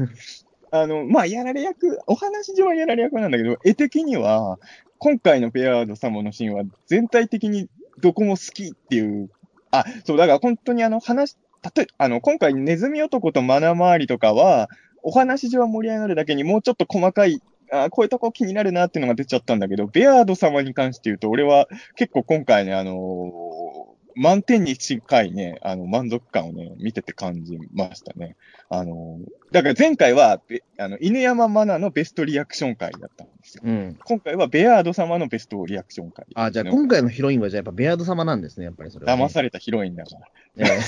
[0.71, 4.59] あの、まあ、やられ役、お話上はやられ役なんだけど、絵的には、
[4.97, 7.69] 今回のベアード様のシーンは全体的に
[8.01, 9.29] どこも好きっていう、
[9.69, 14.69] あ、そう、だから本当にあの話、たとえ、あの、今回ネズミ男とマナ回りとかは、
[15.03, 28.35] お話上は盛り上がるだけにもうちょっと細かい、あこういうとこ気になるなっていうのが出ちゃったんだけど、ベアード様に関して言うと、俺は結構今回ね、あのー満点に近いね、あの、満足感をね、見てて感じましたね。
[28.67, 33.63] あのーだから前回は、べあの、犬山マナのベストリアクション会だったんですよ。
[33.63, 33.97] うん。
[34.03, 36.25] 今回はベアード様のベストリアクション会。
[36.33, 39.23] あ、じゃあ今回のヒロインはじゃあやっぱベアード様なんですね、やっぱりそれは、ね。
[39.23, 40.09] 騙されたヒロインだか
[40.57, 40.65] ら。
[40.65, 40.79] え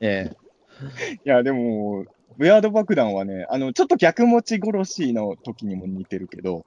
[0.00, 0.36] ええ
[1.24, 2.04] いや、でも、
[2.38, 6.66] ベアード爆弾はね、あの、ちょっと逆持ち殺しの時にも似てるけど、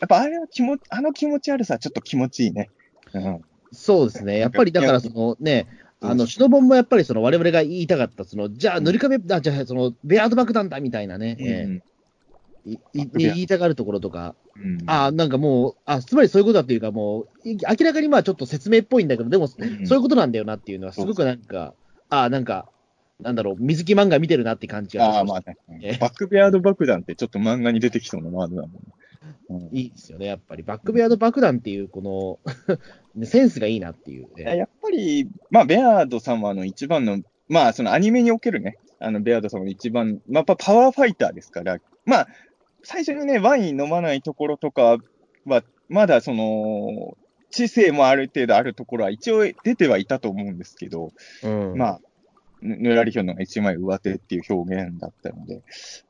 [0.00, 2.70] やっぱあれは気持ち、あの気持ち悪さ、ちょっと気持ちいいね。
[3.14, 3.22] うん。
[3.22, 3.40] え
[3.72, 4.38] そうですね。
[4.38, 5.66] やっぱりだからそのね、
[6.00, 11.82] あの、シノボンもやっぱりその我々が言いたかった、その、じゃあ塗り壁、あ、じゃあその、ベアード爆弾だみたいなね、えうん。
[12.66, 14.78] えいい言いたがるところとか、うん。
[14.86, 19.86] あなんかもう、あ、つまりそういうことだっていうか、もう、い明らかにまあちょっと説明っぽいんだけど、でも、うん。
[19.86, 21.74] そういうことなんだよなっていうのは、すごくなんか、
[22.10, 22.70] あなんか、
[23.20, 25.96] なんだろう、水木漫画見てるなって感じがああ、しまあねえ。
[26.00, 28.78] バックベアード爆弾ってちょっと漫画に出てきそうなワードだもんね。
[29.50, 30.62] うんいいですよね、やっぱり。
[30.62, 32.76] バックベアード爆弾っていう、この
[33.14, 34.42] ね、 センスがいいなっていう、ね。
[34.42, 42.28] いややっぱり、まあ、ベアード様の一番の、まあ、そのアニメにおけるね、あの、ベアード様の一番、まあ、やっぱパワーファイターですから、まあ、
[42.82, 44.98] 最初にね、ワイン飲まないところとか
[45.44, 47.16] は、まだその、
[47.50, 52.00] 知性もある程度あるところは一応出てはいたと思うんですけど、うん、まあ、
[52.62, 55.62] ぬぬらりひょんのが一枚上手っていう表現だったので。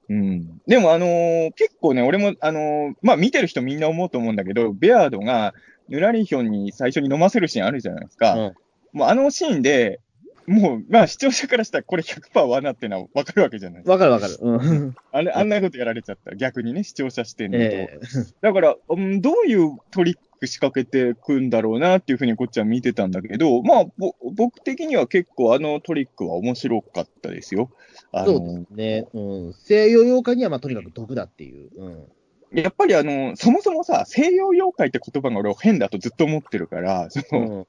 [0.09, 0.61] うん。
[0.67, 5.55] でも、あのー結構ね、俺も、あのーまあ、見てる人みんな思うと思うんだけど、ベアードが
[5.89, 8.35] ぬらりひょんに最初に飲ませるシーンあるじゃないですか。
[8.35, 8.55] うん
[8.93, 10.01] もうあのシーンで、
[10.47, 13.93] もう、まあ、視聴者からしたらこれ100%罠ってのは分かるわけじゃないですか。
[13.93, 14.39] わかるわかる。
[14.41, 14.97] うん。
[15.13, 17.65] あれあんなことやられちゃったら逆にね、視聴者視点だと。
[17.65, 18.01] ええ
[18.41, 27.71] だから、うん、どういうトリック仕掛けてくんだろうなっていうふうにこっちは見てたんだけど、まあ、ぼ僕的には結構あのトリックは面白かったですよ。
[28.13, 29.07] あのそうですね。
[29.13, 29.21] う
[29.51, 29.55] ん。
[29.55, 31.71] 西洋妖怪には、まあ、とにかく毒だっていう。
[31.77, 32.05] うん。
[32.53, 37.67] やっぱりあの、そもそもさ、西洋妖怪って言葉が俺は変だとずっと思ってるから、その、うん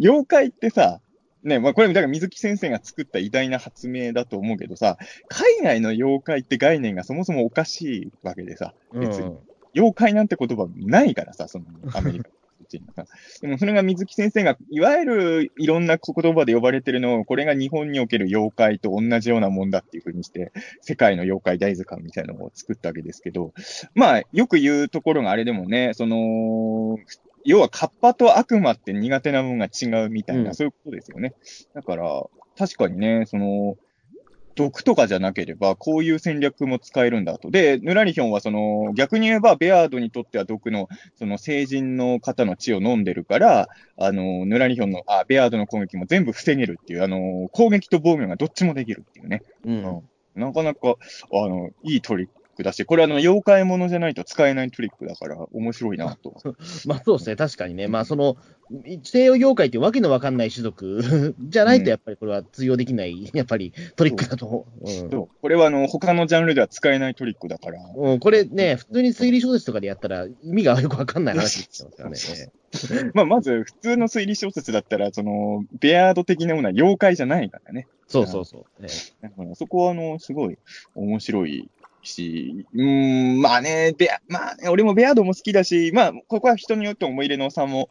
[0.00, 1.00] 妖怪ってさ、
[1.44, 4.96] ね、まあこれ、だから水木先生が作った偉大な発明だと思うけどさ、
[5.28, 9.36] 海外の妖怪って概念がそもそもおかしいわけでさ、別に。
[9.74, 12.30] 妖怪なんて言葉ないからさ、そのアメリカ。
[13.40, 23.52] でもそれが水木先生が、いわゆるいろんな言葉で呼ばれてるのを、これが日本における妖怪と同じようなもんだっていうふうにして、世界の妖怪大図鑑みたいなのを作ったわけですけど、
[23.94, 26.98] まあ、よく言うところがあれでもね、その、
[27.44, 31.34] 要はカッパと悪魔って苦手なものが違うみたいな、うんそういうことですよね。
[31.74, 33.76] だから、確かにね、その、
[34.54, 37.50] 毒とかじゃなければ、こういう戦略も使えるんだと。
[37.50, 49.42] で、ヌラリヒョンはその、逆に言えば、ベアードにとっては毒の、その成人の方の血を飲んでるから、あの、ヌラリヒョンの、あ、ベアードの攻撃も全部防げるっていう、あの、攻撃と防御がどっちもできるっていうね。
[49.64, 49.82] うん。
[50.34, 50.96] なかなか、
[51.32, 56.34] あの、いいトリックだし、これあの、妖怪ものじゃないと使えないトリックだから、面白いなと。
[56.86, 57.88] まあそうですね、確かにね。
[57.88, 58.36] まあその、
[59.02, 64.90] 西洋妖怪ってわけのわかんない種族 じゃないと、やっぱりこれは通用できない、 やっぱりトリックだと思う。
[64.90, 67.78] うんそうこれはあの、他のジャンルでは使えないトリックだから。
[67.96, 72.16] うん、これね、普通に推理小説とかでやったら意味がよくわかんない話ですからね。
[73.14, 77.86] まあ、まず、普通の推理小説だったら、その、ベアード的なものは妖怪じゃないからね。
[78.08, 78.82] そうそうそう。
[78.82, 78.88] ね
[79.22, 80.58] だからそこは、あの、すごい
[80.94, 81.70] 面白い
[82.06, 87.88] し、うーん、まあね、ベア、まあね、俺もベアードも好きだし、まあ、ここは人によって思い入れの差も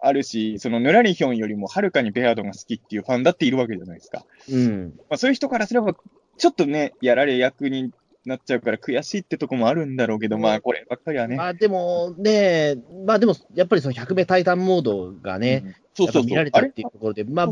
[0.00, 4.24] あるし、そのヌラリヒョンよりもはるかにベアードが好きっていうファンだっているわけじゃないですか。
[4.50, 4.94] うん。
[5.08, 5.94] まあ、そういう人からすれば、
[6.36, 7.92] ちょっとね、やられ役に
[8.24, 11.36] なっちゃうから悔しいってとこもあるんだろうけど、まあ、こればっかりはね。
[11.36, 17.48] まあでもね、まあでも、やっぱりその100名タイタンモードがね、うんそうそう見られたっていうところで、まあ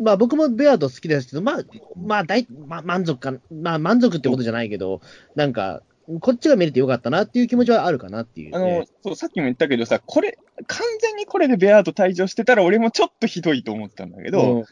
[0.00, 1.60] まあ僕もベアード好きですけど、まあ、
[1.96, 5.00] まあ大、まあ満足か、まあ満足ってことじゃないけど、
[5.34, 5.82] なんか、
[6.20, 14.64] こっちが見れてよかったなっていう気持ちはあるかなっていう、あのね。、そう、さっきも言ったけどさ、これ、完全にこれでベアード退場してたら、俺もちょっとひどいと思ったんだけど、うん。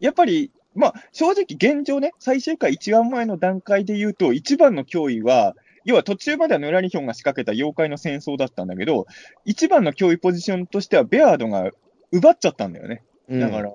[0.00, 9.06] やっぱり、まあ、正直現状ね、最終回1話前の段階で言うと、一番の脅威は、要は途中まではヌラリヒョンが仕掛けた妖怪の戦争だったんだけど、
[9.44, 11.70] 一番の脅威ポジションとしてはベアードが
[12.14, 13.02] 奪っちゃったんだよね。
[13.28, 13.70] だから、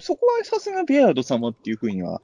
[0.00, 2.22] そこはさすがベアード様っていうふうには、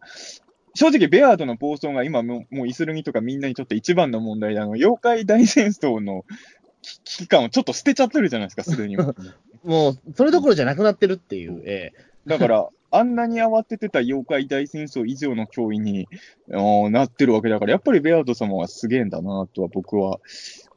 [0.75, 6.25] 正直ベアードの暴走が今ももうイスルギとかみんなにとって一番の問題で、あの、妖怪大戦争の
[6.83, 8.97] 危危機感をちょっと捨てちゃってるじゃないですか、 すでに。
[8.97, 16.09] もう、それどころじゃなくなってるっていう、ええだから、あんなに慌ててた妖怪大戦争以上の脅威に
[16.47, 20.21] なってるわけだから、やっぱりベアード様はすげえんだなとは僕は、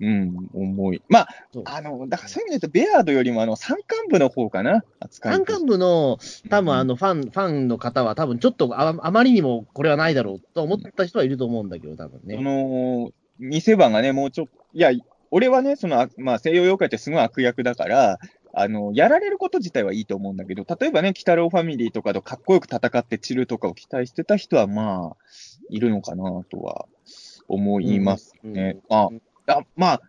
[0.01, 1.01] うん、思い。
[1.07, 5.45] まあそう、あの、だからそういう意味で言うと、ベアードよりもあの、山間部の方かな、扱い山。
[5.45, 6.17] 間部の、
[6.49, 12.37] 多分あの、の、ファン、ファンの方は多分ちょっとああまりにもこれはないだろうと思った人はいると思うんだけど、多分そね。
[12.37, 14.91] の、見せ場がね、もうちょっと、いや、
[15.31, 18.19] 俺はね、その、あまあ、西洋妖怪ってすごい悪役だから、
[18.53, 25.17] あの、やられること自体はいいと思うんだけど、例えばね、鬼太郎ファミリーとかとかっこよく戦って散るとかを期待してた人は、まあ、
[25.69, 26.85] いるのかなとは
[27.47, 28.77] 思いますね。
[28.89, 29.09] まあ、
[29.47, 30.01] あまあ、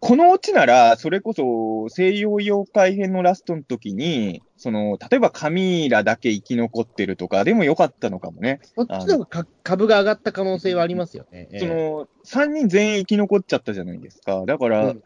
[0.00, 8.60] このオチなら、それこそ西洋妖怪編のラストの時に、その、例えばカミーラだけ生き残ってるとかでもよかったのかもね。
[8.74, 11.48] こっちのか株が上がった可能性はありますよね。
[11.52, 14.44] ええその、3人全員生き残っちゃったじゃないですか。
[14.44, 15.02] だから、うん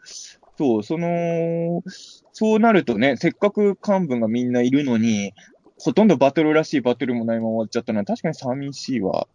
[0.57, 1.83] そう、その、
[2.33, 5.33] そうなるとね、せっかく幹部がみんないるのに、
[5.79, 9.27] ほとんどバトルらしいバトルもないまま終わっちゃったのは確かに寂しいわ。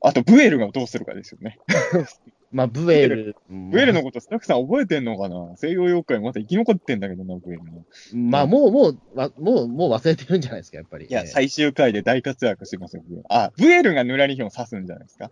[0.00, 1.58] あと、ブエルがどうするかですよね。
[2.54, 3.36] まあ、ブエル。
[3.50, 5.56] ブエルのことスタッフさん覚えてんのかな？
[5.56, 7.84] 西洋妖怪まだ生き残ってんだけどな、ブエルの。
[8.14, 11.06] まあ、もう、もう、わもう、もう忘れてるんじゃないですか、やっぱり。
[11.06, 13.24] いや、ええ最終回で大活躍しますよ、ブエル。
[13.28, 15.30] あ、ブエルがヌラリヒョンを刺すんじゃないですか？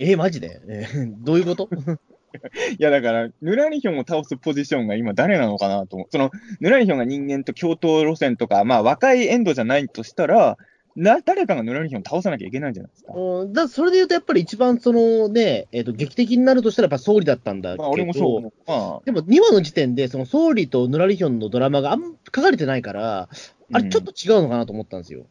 [0.00, 1.68] えーマジで、えーどういうこと？
[2.78, 6.08] いや、だから、ヌラリヒョンを倒すポジションが今誰なのかなと思う。
[6.10, 10.58] その、ヌラリヒョンが人間と共闘路線とか、まあ、若いエンドじゃないとしたら、
[10.96, 13.12] な、誰かがヌラリヒョンを倒さなきゃいけないんじゃないですか。
[13.14, 18.42] うんだそれで言うと、やっぱり一番そのね、えっ、と、劇的になるとしたらやっぱ総理だったんだけど、まあ、俺もそう。
[18.66, 23.28] まあ、でも2話の時点で、その総理とヌラリヒョンのドラマがあん書かれてないから、
[23.72, 25.26] あれちょっと違うのかなと思ったんですよ。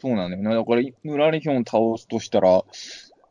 [0.00, 0.54] そうなんだよね。
[0.54, 2.64] だから、ヌラリヒョンを倒すとしたら、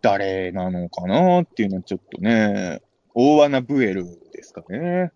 [0.01, 2.81] 誰なのかなっていうのはちょっとね、
[3.13, 5.11] 大穴ブエルですかね。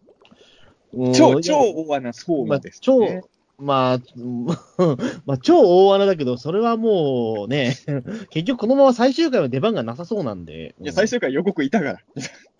[0.93, 1.57] うん超、超
[1.88, 2.80] 大穴そうまあです、ね。
[2.82, 3.21] 超、まあ、
[3.62, 4.45] うん
[5.26, 7.76] まあ、超大穴だけど、それはもうね、
[8.32, 10.76] 結局このまま最終回は出番がなさそうなんで。
[10.82, 11.99] いや、最終回予告いたから。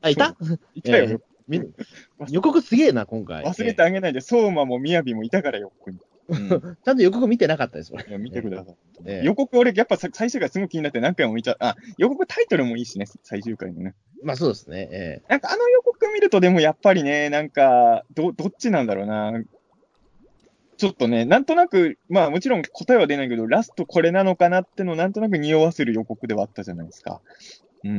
[0.02, 0.36] あ、いた？
[0.76, 1.10] いたよ。
[1.10, 1.62] えみ
[2.30, 3.44] 予告すげえな、今回。
[3.44, 5.98] 忘れてあげないで、相馬も雅もいたからよ、ここに。
[6.30, 8.06] うんちゃんと予告見てなかったです、俺。
[8.08, 8.76] いや見てください。
[9.06, 11.58] ええ予告、俺、やっぱさ最終回すごく気になって何回も見ちゃう。
[11.60, 13.96] あ、予告タイトルもいいしね、最終回のね。
[14.24, 14.88] まあそうですね。
[14.92, 19.34] えなんかあの予告見ると、でもやっぱりね、なんか、ど、どっちなんだろうな。
[20.82, 27.22] ちょっとね、なんとなく、まあもちろん答えは出ないけど、ラストこれなのかなってのをなんとなく匂わせる予告ではあったじゃないですか。
[27.84, 27.94] うえん。
[27.94, 27.96] う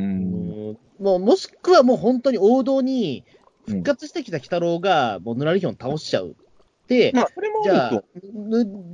[0.72, 3.24] んもう、もしくはもう本当に王道に、
[3.68, 6.34] 復活してきた鬼太郎が、もうぬらりひょん倒しちゃう。
[6.88, 8.02] で、まあ、それもじゃあ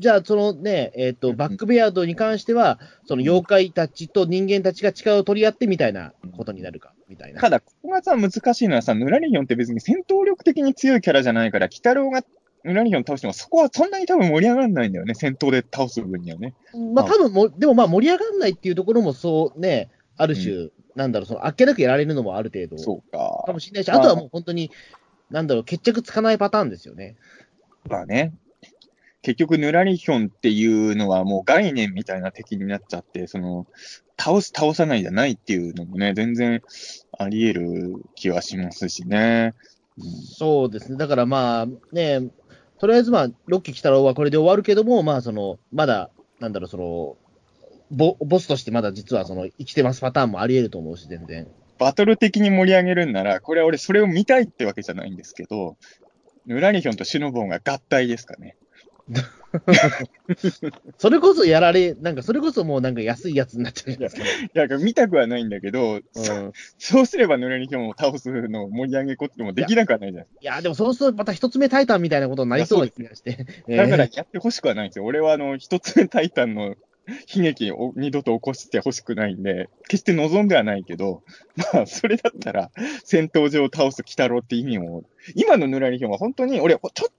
[0.01, 7.41] じゃあ、そのね、えっ、と、バックベアードに関しては、その妖怪たちと人間たちが力を取り合ってみたいなことになるか、みたいな。
[7.41, 12.27] ただ、ここがさ、難しいのはさ、ヌラリヒョンって別に戦闘力的に強いキャラじゃないから、鬼太郎がヌ
[12.65, 16.55] ラリヒョン倒しても、そこはそんなに多分盛り上がらないんだよね、戦闘で倒す分にはね。
[16.95, 23.45] まあ、多分も、でもまあ盛り上がんないっていうところもそうね、ある種、なんだろう、そのあっけなくやられるのもある程度そうか。
[23.47, 24.71] かもしれないし、まああとはもう本当に、
[25.31, 27.17] なんだろう、決着つかないパターンですよね。
[27.89, 28.33] まあね。
[29.23, 33.67] 結局、ヌラリヒョンっていうのはもう概念みたいな敵になっちゃって、その、
[34.19, 36.63] 倒す、倒さないじゃないっていうのもね、全然
[37.19, 39.55] あり得る気はしますしね。
[40.01, 40.99] そうですね。
[40.99, 42.29] だからまあ、ね、
[42.79, 46.11] とりあえずまあ、ロッキー・キタロウはこれで終わるけども、まあ、その、まだ、
[46.41, 47.17] なんだろう、その、
[47.91, 51.49] ボボスとしてまだ実はその生きてますパターンもあり得ると思うし、全然。
[51.79, 55.77] バトル的に盛り上げるんなら、これは俺それを見たいってわけじゃないんですけど、
[56.47, 58.57] ヌラニヒョンとシュノボンが合体ですかね。
[60.99, 64.67] それこそやられ、なんかそれこそもうなんか安いやつになっちゃうじゃないですか。
[64.67, 73.47] いや、見たくはないんだけど、そうん、そうすればヌラリヒョンを倒すのを盛り上げることもできなくはないじゃないいや、でもそうするとまた一つ目タイタンみたいなことになりそうな気がして。
[73.69, 75.05] だからえやってほしくはないんですよ。
[75.05, 76.77] 俺はあの、一つ目タイタンの
[77.35, 81.23] 悲劇を二度と起こしてほしくないんで、決して望んではないけど、
[81.73, 82.71] まあ、それだったら、
[83.05, 85.05] 戦闘場を倒す鬼太郎って意味も、
[85.35, 87.13] 今のヌラリヒョンは本当に、俺、ちょっと、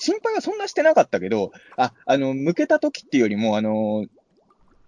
[0.00, 4.06] 心配はそんなしてなかったけど、あ、あの、向けた時っていうよりも、あの、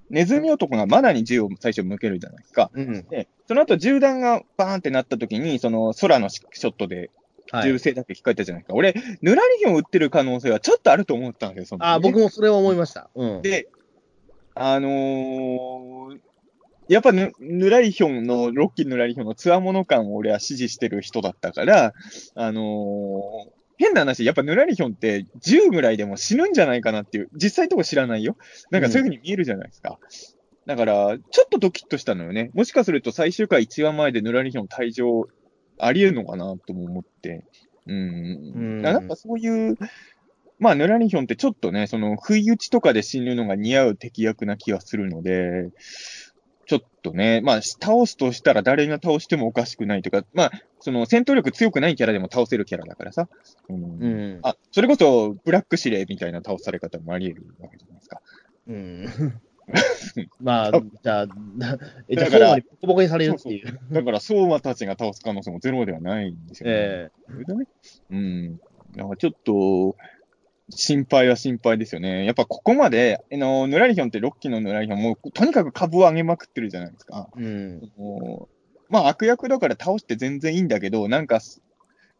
[0.08, 2.70] ネズミ男がマナに銃を最初向けるじゃないですか。
[2.74, 3.08] ーうん。
[3.08, 7.10] で、その後銃弾がバーンってなった時に、その空のショットで
[7.50, 8.74] はい銃声だけ控えたじゃないですか。
[8.74, 13.10] 俺、ヌラリヒョン撃ってる可能性はちょっとあると思ったんですよ、その時ねあ、僕もそれは思いました。
[13.14, 13.42] うん。
[13.42, 13.68] で、
[14.54, 16.18] あのー
[16.88, 21.94] やっぱヌヌラリヒョンの、ロッキーヌラリヒョンのツアモノ感を俺は支持してる人だったから、
[22.34, 28.36] あのー変な話、やっぱヌラリヒョンって10ぐらいでも死ぬんじゃないかなっていう、実際のとこ知らないよ。
[28.70, 29.98] なんかそういう風に見えるじゃないですか。
[30.66, 32.50] だから、ちょっとドキッとしたのよね。
[32.54, 35.26] もしかすると最終回1話前でヌラリヒョン退場
[35.78, 37.44] ありえるのかなとも思って。
[37.86, 37.96] うん。
[37.96, 39.76] うんなんかそういう、
[40.60, 45.70] まあ、ヌラリヒョンってちょっとね、その、不意打ちとかで死ぬのが似合う敵役な気はするので、
[46.66, 53.28] ちょっとね、まあ、倒すとしたら誰が倒してもおかしくないというか、まあ、その、戦闘力強くないキャラでも倒せるキャラだからさ。
[53.68, 54.38] うんうん。
[54.42, 58.20] あ、それこそ、ブラック指令みたいな倒され方もあり得るわけじゃないですか。
[58.68, 59.06] うん。
[60.40, 63.80] まあ、じゃあ、なえだからボコボコにされるっていう。
[63.90, 66.74] だから、相馬たちが倒す可能性もゼロではないんですよね。
[66.76, 67.66] えそれでね。
[68.10, 68.56] うん。
[68.96, 69.96] だからちょっと、
[70.70, 72.24] 心配は心配ですよね。
[72.24, 77.28] やっぱここまで、あの、ヌラリヒョンってロッキーのヌラリヒョンもうとにかく株を上げまくってるじゃないですか。
[77.38, 77.92] えうん。
[78.88, 81.62] まあ悪役だから倒して全然いいんだけど、なんかす、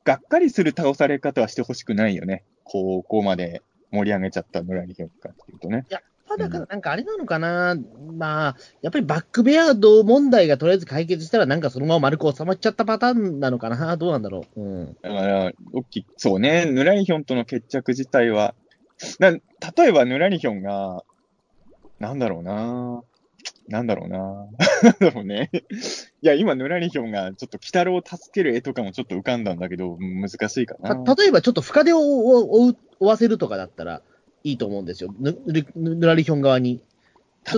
[0.05, 2.45] がっかりする倒され方はしてほしくないよね。
[2.65, 5.87] ここまで盛り上げちゃったヌラリヒョンかっていうとね。
[5.91, 5.99] ま
[6.33, 7.77] あ、だから、なんかあれなのかな、
[8.17, 14.61] まあ、やっぱりバックベアード問題がとりあえず解決したら、なんかそのまま丸く収まっちゃったパターンなのかな、どうなんだろう？
[14.61, 14.97] うん。
[15.03, 18.55] だから、ロッキー、そうね、ヌラリヒョンとの決着自体は、
[19.19, 19.41] な例
[19.89, 21.03] えばヌラリヒョンが、
[21.99, 23.03] なんだろうな？
[23.69, 24.19] なんだろうな？
[24.83, 25.51] なんだろうね。
[26.21, 30.97] いや、今、ヌラリヒョンがちょっと鬼太郎を助ける絵とかもちょっと浮かんだんだけど、うん難しいかな。
[30.97, 34.03] た例えばちょっと深手を負う負わせるとかだったら
[34.45, 35.15] いいと思うんですよ。
[35.19, 36.83] ぬぬぬぬらりひょん側に。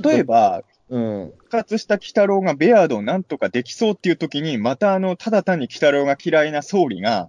[0.02, 1.32] 例えば、うん。
[1.38, 7.28] 復活した鬼太郎がベアードをなんとかできそうっていう時に、またあの、ただ単に鬼太郎が嫌いな総理が、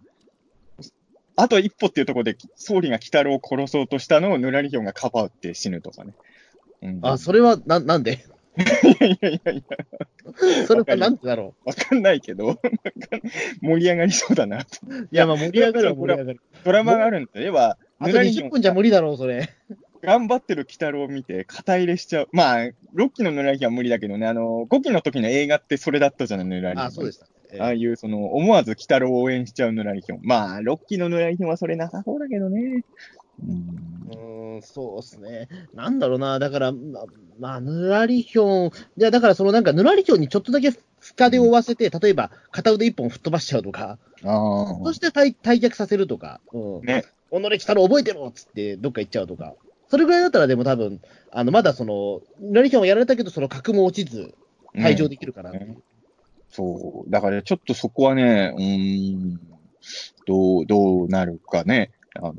[1.38, 6.14] あと一歩っていうところで、総理が鬼太郎を殺そうとしたのをヌラリヒョンがかばって死ぬとかね。
[6.82, 8.26] うん、あ、それはな、なんで？
[8.58, 12.58] いやいやいやいや、それはなんでだろわかんないけど、
[13.62, 14.80] 盛り上がりそうだなと。
[14.88, 15.10] う。
[15.12, 16.42] いや、まあ盛り上がるは盛り上がる。
[16.64, 19.50] ドラマがあるんで、は、あと20分じゃ無理だろう、それ。
[20.02, 22.28] 頑張ってる鬼太郎を見て、肩入れしちゃう。
[22.32, 26.88] まあ、6期のヌラリヒョンは無理だけどね、あの、5期の時の映画ってそれだったじゃない、ヌラリヒョン。
[26.88, 27.26] あ、そうでした。
[27.52, 30.20] えああいう、その、思わず鬼太郎を応援しちゃうヌラリヒョン。
[30.24, 32.84] まあ、6期のヌラリヒョンはそれなさそうだけどね。
[33.44, 35.48] うんうーん、そうですね。
[35.74, 37.06] なんだろうな、だから、ま
[37.40, 46.86] まあ、ぬらりひょん、じゃあだからそのなんか、ぬらりひょんにちょっとだけ深手を負わせて、例えば片腕一本吹っ飛ばしちゃうとか、あそして退退却させるとか、うん。
[46.86, 47.04] ね。
[47.42, 49.56] 己来たの覚えてろっつって、どっか行っちゃうとか。
[49.88, 54.34] それぐらいだったら、でも多分、あの、まだその、ラリヒョンはやられたけど、その格も落ちず、
[54.76, 55.82] 退場できるかなっていう。
[56.50, 57.10] そう。
[57.10, 59.40] だからちょっとそこはね、うーん、
[60.26, 62.36] どう、どうなるかね、あの、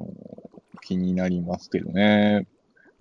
[0.83, 2.47] 気になりますけどね。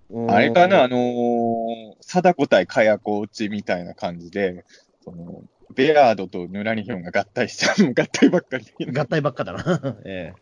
[0.08, 4.64] うんあれかな、あのー、貞子対火薬落ちみたいな感じで、
[5.02, 5.42] その、
[5.74, 8.92] ベアードとヌラリヒョンが合体しちゃう、合体ばっかりで。
[8.92, 9.96] 合体ばっかだな。
[10.06, 10.32] え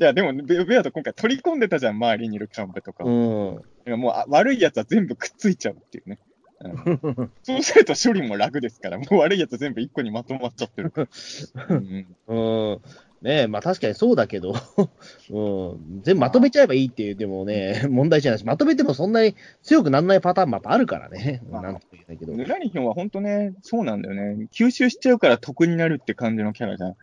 [0.00, 3.08] いや、でもベ、ベアード今回取り込んでたじゃん、周りにいるキャンプとかえ。
[3.08, 3.60] うを。
[3.96, 4.00] ん。
[4.00, 6.18] もうあ悪いやつは全部くっついちゃうっていうね。
[6.60, 11.66] うん そうすると処理も楽ですから、もう悪いやつ全部一個にまとまっちゃってるから。
[11.68, 12.34] うんう
[12.76, 12.80] ん。
[13.22, 14.54] ねえ、まあ確かにそうだけど、
[15.30, 16.02] うん。
[16.02, 21.42] 全部まとめちゃえばいいっていう、でもね、問題じゃないし、まとめてもそんなに強くならないパターンもやっぱあるからね。
[21.50, 22.32] まあなんとも言えないけど。
[22.32, 24.48] ヌラリヒョンは本当ね、そうなんだよね。
[24.52, 26.94] 吸収しちゃうから得になるって感じのキャラじゃ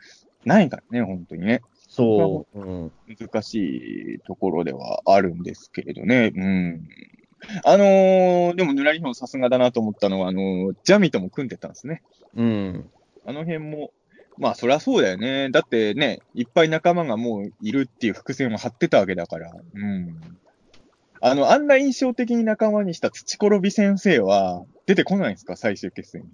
[0.46, 1.62] ないからね、本当にね。
[1.96, 2.60] そう。
[2.60, 2.92] うん。
[3.20, 6.32] 難しいところではあるんですけれどね。
[6.36, 6.88] うん。
[7.64, 12.02] あのーでもヌラリヒョンさすがだなと思ったのは、あのージャミとも組んでたんですね。
[12.36, 12.90] うん。
[13.26, 13.92] あの辺も、
[14.40, 15.52] まあそりゃそうだよね。
[15.52, 19.52] だってね、いっぱい仲間がもういるっていう伏線を張ってたわけだから。
[19.76, 20.18] うん。
[21.22, 25.56] あの、あんな印象的に仲間にした土転び先生は出てこないんですか？
[25.56, 26.28] 最終決戦に。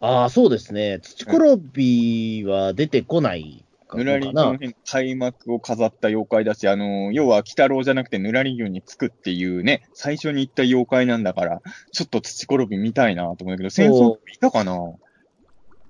[0.00, 0.98] ああ、そうですね。
[1.00, 4.58] 土転びは出てこないかヌラリヒなョン。
[4.58, 11.60] 編開幕を飾った妖怪だし、あの、要は、鬼太郎じゃなくてヌラリヒョンにつくっていうね、最初に言った妖怪なんだから、
[11.92, 14.72] ちょっと土転び見たいなと思うんだけど、戦争いたかな？
[14.72, 15.00] も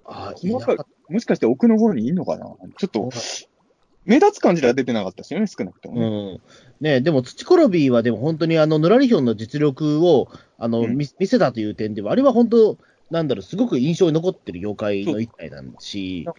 [0.05, 2.46] ああ、細かいしかして奥の方にいんのかな？
[2.78, 3.11] ちょっと、
[4.07, 6.07] 目立つ感じでは出てなかったですよね、少なくともね。
[6.07, 6.40] うん。
[6.80, 10.28] ねでも土転びはでも本当にあの、ヌラリヒョンの実力を、
[10.59, 12.78] あの、うん見見せたという点では、あれは本当、
[13.11, 16.33] なんだろう、すごく印象に残ってる妖怪の一体なんし、や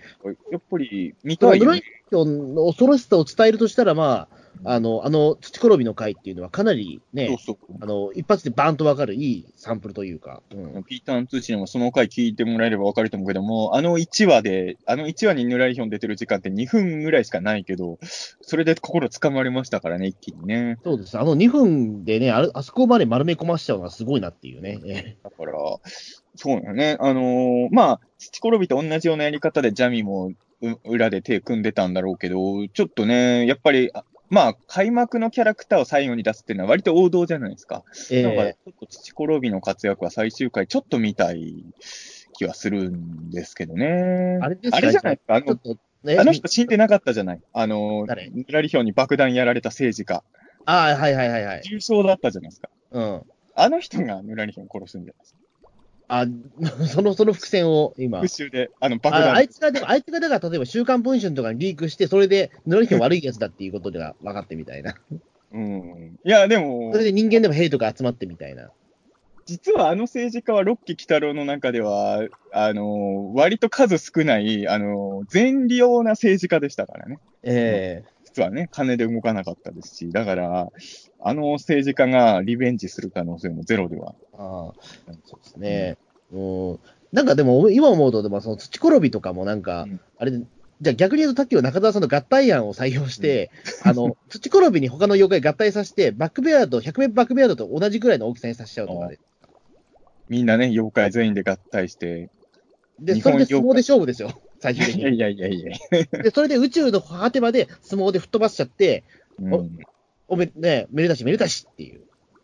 [0.57, 1.79] っぱり、見たいよね。
[1.79, 7.57] リヒョンの恐ろしさを伝えるとしたら、まあ、あの、あの、土転びの回っていうのはかなりね、そうそう。
[7.81, 10.83] あの、一発でバーンとわかるいいサンプルというか、うん。
[10.83, 17.97] ピーターン通信もその回聞いてもらえればわかると思うけども、あの1話で、あの1話にヌラリヒョン出てる時間って2分ぐらいしかないけど、
[18.41, 20.77] それで心つかまれましたからね、一気にね。
[20.83, 21.17] そうです。
[21.17, 24.79] あの2分でね、あれあそこまで丸め込ましちゃうのはすごいなっていうね。
[24.85, 25.53] えだから、
[26.35, 26.97] そうだよね。
[26.99, 30.31] あのーまあ、土転びと同じようなやり方でジャミも
[30.61, 37.83] う裏で手組んでたんだろうけど、ちょっとね、やっぱり、あまあ、開幕のキャラクターを最後に出すっていうのは割と王道じゃないですか。
[38.09, 41.65] えだから、えちょっと土転びの活躍は最終回ちょっと見たい
[42.33, 44.39] 気はするんですけどね。
[44.41, 44.77] あれですか？
[44.77, 45.35] あれじゃないですか？
[45.35, 45.59] あの
[46.03, 47.41] ね、あの人死んでなかったじゃない。
[47.51, 48.29] あの、誰？
[48.29, 50.23] ヌラリヒョンに爆弾やられた政治家。
[50.65, 51.61] ああ、はいはいはいはい。
[51.63, 52.69] 重傷だったじゃないですか。
[52.91, 53.21] うん。
[53.53, 55.39] あの人がヌラリヒョン殺すんじゃないですか。
[56.13, 56.27] あ、
[56.91, 58.19] その、その伏線を今。
[58.21, 59.29] 復讐で、あの爆弾。
[59.29, 64.95] ああいつが、でも、あいつがだから、例えば、週刊文春とかにリークして、それで、ヌラリヒョン悪いやつだっていうことが 分かってみたいな。
[65.53, 66.19] うん。
[66.25, 68.71] いや、でもそれ、で人間でもヘイトが集まってみたいな。
[69.45, 77.19] 実はあの政治家はロッキー鬼太郎の中では、あの、割と数少ない、あの、善良な政治家でしたからね。
[77.43, 80.71] え実はね、金で動かなかったですし、だから、
[81.19, 84.15] あの政治家がリベンジする可能性もゼロでは。
[84.17, 85.97] えああ、そうですね。
[86.31, 86.79] うん。
[87.11, 93.51] なんかでも、今思うと、でも、その土転びとかもなんか、うんあれ、じゃあ逆に言うと、さっきの中澤さんの合体案を採用して、
[93.83, 99.19] あの、土転びに他の妖怪合体させて、バックベアード、100名バックベアードと同じぐらいの大きさにさせちゃうとかで。
[100.27, 102.29] みんなね、妖怪全員で合体して。
[102.99, 105.01] で、日本それで相撲で勝負ですよ、最終的に。
[105.01, 106.21] いやいやいやいや。
[106.23, 109.03] で、それで宇宙の果てまで相撲で吹っ飛ばしちゃって、
[109.39, 109.79] うん、
[110.27, 112.01] おめ、ね、めでたしめでたしっていう。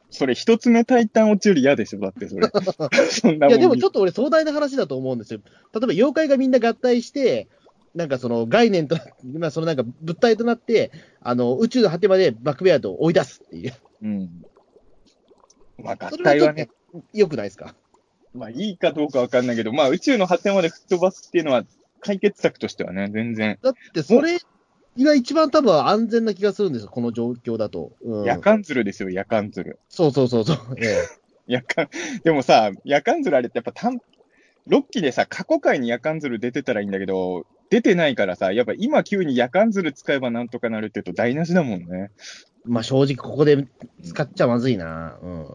[0.09, 2.47] それ一つ目タイタン落ちより嫌でしょ、だってそれ。
[3.11, 5.39] そんないもや、んでもちょっと俺壮大な話だと思うんですよ。
[5.73, 7.47] 例えば妖怪がみんな合体して、
[7.93, 8.97] なんかその概念と、
[9.37, 10.91] まあそのなんか物体となって、
[11.21, 13.73] あの、宇宙の果てまでバックベアードを追い出すっていう。
[14.01, 14.45] うん。
[15.77, 16.69] まあ合体はね
[17.13, 17.75] 良くないですか？
[18.33, 21.65] まあいいかどうかわかんないけど、まあ宇宙の果てまで吹っ飛ばすっていうのは
[22.01, 23.57] 解決策としてはね、全然。
[23.61, 24.39] だってそれ
[24.99, 27.91] が一番多分安全な気がするんですよ、この状況だと。
[28.01, 29.79] うん、夜間鶴ですよ、夜間鶴。
[29.89, 30.57] そうそうそうそう。
[30.77, 31.89] ええ夜間、
[32.23, 34.01] でもさ、夜間鶴あれってやっぱ単、
[34.67, 42.11] 6期でさ、過去回に夜間鶴出てたらいいんだけど、出てないからさ、やっぱ今急に夜間鶴使えばなんとかなるって言うと台無しだもんね。
[42.65, 43.65] まあ正直ここで
[44.03, 45.17] 使っちゃまずいな。
[45.21, 45.47] うん。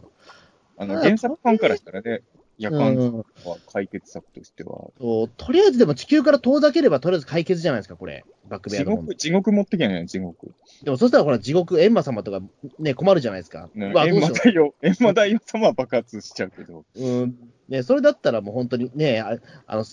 [0.78, 2.22] あの、あ原作ファンからしたらね、
[2.62, 4.90] 夜間は解決策としては。
[5.00, 8.24] そうとりあえずでも地球から遠ざければとりあえず解決じゃないですか、これ。
[8.48, 10.52] バックベア地獄、地獄持ってけないよ、地獄。
[10.82, 12.40] でもそしたらほら地獄、閻魔様とか
[12.78, 13.68] ね、困るじゃないですか。
[13.74, 16.84] ね、うわど閻うしよう魔大王、 閻魔大王様は爆発しちゃうけど。
[16.96, 17.36] うん。
[17.68, 19.84] ね、それだったらもう本当にね、ああの、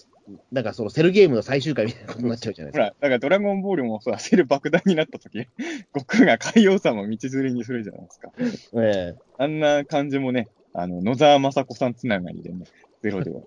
[0.51, 2.83] なんかそのセルゲームの最終回みたいなことになっちゃうじゃないですか。
[2.83, 5.47] ほら、だからドラゴンボールもさ、セル爆弾になった時、
[5.93, 8.31] 悟空が海洋様を道連れにするじゃないですか。
[8.75, 12.65] ええあんな感じもね、あの、野沢雅子さんつながりでね、
[13.01, 13.41] ゼロでは。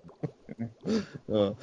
[1.27, 1.55] うん、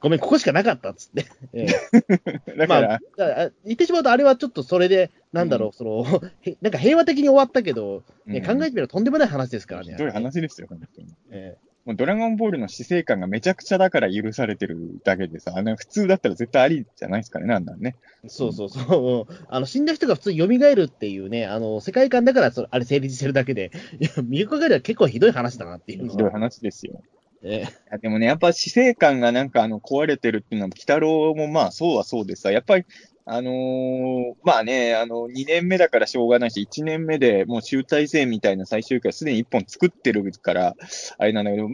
[0.00, 1.26] ごめん、ここしかなかったっつって。
[1.52, 6.04] ええ だから、まあ、言ってしまうと、あれはちょっとそれで、なんだろう、その、
[6.42, 9.92] へなんか平和的に終わったけど、ねうん考えてみればとんでもない話ですからね。
[9.92, 11.08] ひどい話ですよ、本当に。
[11.30, 17.96] えもうドラゴンボールの死生観がめちゃくちゃだから許されてるだけでさ、あの普通だったら絶対ありじゃないですかね、なんだね。
[18.24, 19.34] えそうそうそ う。
[19.48, 23.70] あの、死んだ人が普通に蘇るっていうね、あの、世界観だからそれ、あれ成立してるだけで、
[24.00, 26.30] いや、見る限りは結構ひどい話だなっていうのひどいは。
[26.30, 27.00] 話ですよ。
[27.42, 27.64] え
[27.94, 32.84] えでもね、やっぱ死生観がなんかあの壊れてるっていうのは、鬼太郎もまあそうはそうでさ、やっぱり、
[33.30, 40.74] あのーまあね、あの、2年目だからしょうがないし、1年目でもう集大成みたいな最終回すでに1本作ってるから、
[41.18, 41.68] あれなんだけど、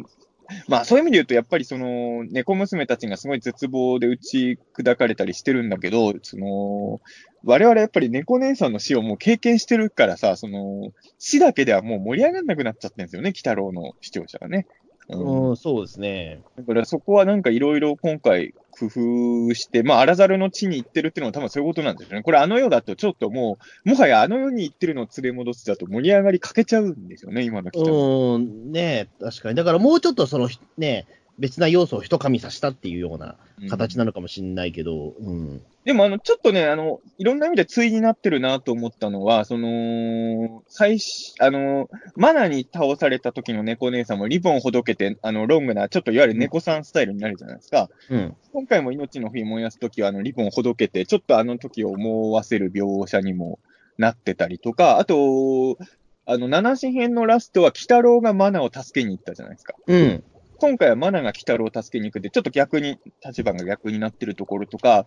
[0.68, 7.00] まあそういう意味で言うと、やっぱりその、猫娘たちがすごい絶望で打ち砕かれたりしてるんだけど、その、
[7.44, 14.66] 我々やっぱり猫姉さんの死をもう経験してるからさ、その、死だけではもう盛り上がんなくなっちゃってるんですよね、鬼太郎の視聴者がね。
[15.08, 16.40] うんうん、そうですね。
[16.56, 22.22] だからそこはなんかいろいろ今回工夫して、まあ、荒猿の地に行ってるっていうのは多分そういうことなんですよね。
[22.22, 28.36] これあの世だとちょっともう、もはやあの世に行ってるのを連れ戻すだと盛り上がりかけちゃうんですよね、今の人も。
[28.36, 29.54] うん、ねえ確かに。
[29.54, 30.48] だからもうちょっとその、
[30.78, 33.36] ね別な要素を一噛みさせたっていうような
[33.68, 35.62] 形なのかもしれないけど、うん。
[35.84, 47.90] でもあの、ちょっとね、あの、いろんな意味で対になってるなと思ったのは、その、最初、あの、マナに倒された時の猫姉さんもリボンほどけて、あの、ロングな、ちょっといわゆる猫さんスタイルになるじゃないですか。
[48.08, 48.34] うん。
[48.54, 53.58] 今回も命の日燃やすときは、あの、リボンほどけて、ちょっとあの時を思わせる描写にも
[53.98, 55.76] なってたりとか、あと、
[56.24, 59.74] あの、七子編のラストは、鬼太郎がマナを助けに行ったじゃないですか。
[59.86, 60.24] うん。
[60.56, 65.04] 今回はマナが鬼太郎を助けに行くって、ちょっと逆に、立場が逆になってるところとか、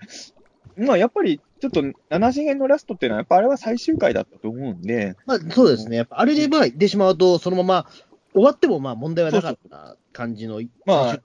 [0.75, 5.97] まあ、やっぱり、ちょっと、七子編のラストっていうのは、やっぱあれは最終回だったと思うんで、まあ、そうですね。
[5.97, 7.87] やっぱあれでまあ、言ってしまうと、そのまま
[8.33, 11.19] 終わってもまあ問題はなかった感じの、まあ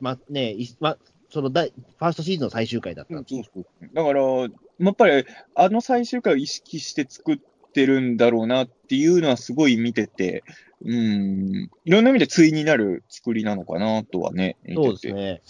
[0.00, 0.98] まあね、いまあ、
[1.30, 3.14] その大ファーストシーズンの最終回だった。
[3.14, 4.46] だから、や
[4.90, 5.24] っぱり、
[5.54, 7.38] あの最終回を意識して作っ
[7.72, 10.42] てるんだろうなっていうのはすごい見てて、
[10.84, 15.42] うん、いろんな意味で対になる作りなのかなとはね、見そうてですてね。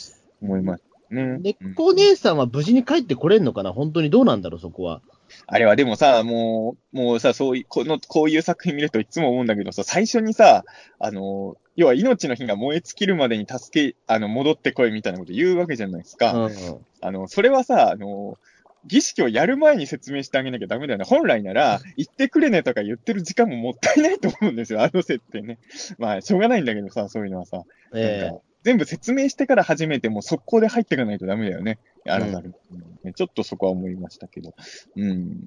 [0.43, 1.39] 思いますね。
[1.39, 3.73] で、うんこお姉さんは無事に帰ってこれんのかな？
[3.73, 5.01] 本当にどうなんだろう、そこは。
[5.47, 10.65] あれはでもさ、もう、もうさ、そういう、この、こういう作品見るといつも思うんだけどさ、最初にさ、
[10.99, 16.33] あの、要は命の火が燃え尽きるまでに助け、あの、戻ってこいみたいなこと言うわけじゃないですか。
[16.33, 16.53] うん。
[17.01, 18.39] あの、それはさ、あの、
[18.87, 21.05] 儀式をやる前に説明してあげなきゃダメだよね。
[21.05, 25.59] 本来なら、言ってくれねとか言ってる時間ももったいないと思うんですよ、あの設定ね。
[25.99, 27.65] まあ、しょうがないんだけどさ、そういうのはさ。
[27.93, 31.79] えなんか全部説明してから初めてもう速攻で入っていかないとダメだよね。
[32.05, 34.55] うんちょっとそこは思いましたけど。
[34.97, 35.39] うん。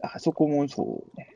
[0.00, 1.28] あそこもそうね。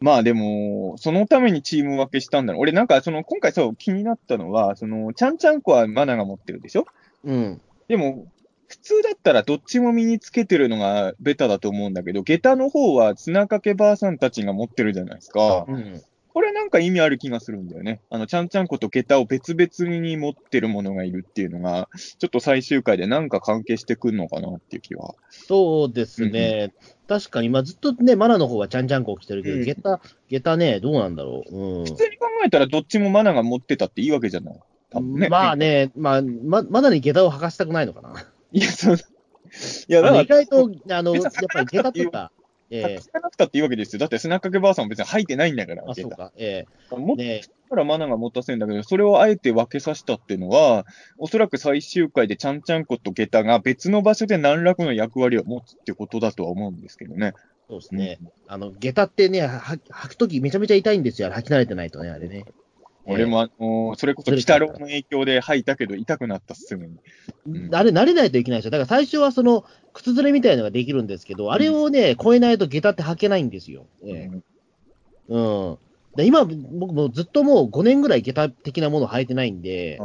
[0.00, 2.62] まあでも、そのためにチーム分けしたんだろう。
[2.62, 6.86] 俺なんかその、今回そう気になったのは、その、ちゃんちゃんこはマナが持ってるでしょ？
[7.26, 7.60] えうん。
[7.88, 8.24] でも、
[8.68, 15.66] 普通だったらどっちも身につけてるのがベタだと思うんだけど、下駄の方は綱掛けばあさんたちが持ってるじゃないですか。
[15.68, 16.02] うん。
[16.34, 18.00] これなんか意味ある気がするんだよね。
[18.08, 25.14] あの、ちゃんちゃんこと下駄を別々に持ってるものがいるっていうのが、ちょっと最終回でなんか関係してくるのかなっていう気は。
[25.28, 26.72] そうですね。
[27.06, 31.56] 確かに、まあずっとね、マナの方はちゃんちゃんこ着てるけど、うん下駄、下駄ね、どうなんだろう。
[31.56, 31.84] うん。
[31.84, 34.60] 普通に考えたらどっちもマナが持ってたっていいわけじゃない。
[34.90, 35.28] 多分ね。
[35.28, 38.26] まあね、まあ、ま、まだに下駄を履かしたくないのかな。
[38.52, 38.96] いや、そう。
[38.96, 38.98] い
[39.92, 42.32] や、だから、意外と、あの、やっぱり下駄とか、
[42.72, 44.00] ええ聞かなくたっていいわけですよ。
[44.00, 45.84] だって砂掛けばあさんも別に入ってないんだから。
[45.86, 47.42] あ、そうか、え持っえね
[47.72, 50.84] からマナが持たせるんだけど、それをあえて分けさせたっていうのは、
[51.18, 57.32] おそらく最終回でちゃんちゃんこと下駄が別の場所で何らかの役割を持つってことだとは思うんですけどね。
[57.68, 58.18] そうですね。
[58.46, 61.30] あの、下駄ってね、は履くときめちゃめちゃ痛いんですよ。
[61.30, 62.44] 履き慣れてないとね、あれね。
[63.04, 66.96] 俺もあのーそれこそ、鬼太郎の影響で吐いたけど痛くなったっすぐに。
[67.46, 68.70] うんあれ慣れないといけないでしょ。
[68.70, 73.86] だから最初はその、靴ずれみたいのができるんですけど、あれをね、超えないと下駄って履けないんですよ。
[74.04, 74.40] ええ
[75.28, 75.78] うん。
[76.16, 79.98] で今、僕もずっともう5年ぐらい下駄的なもの履いてないんで、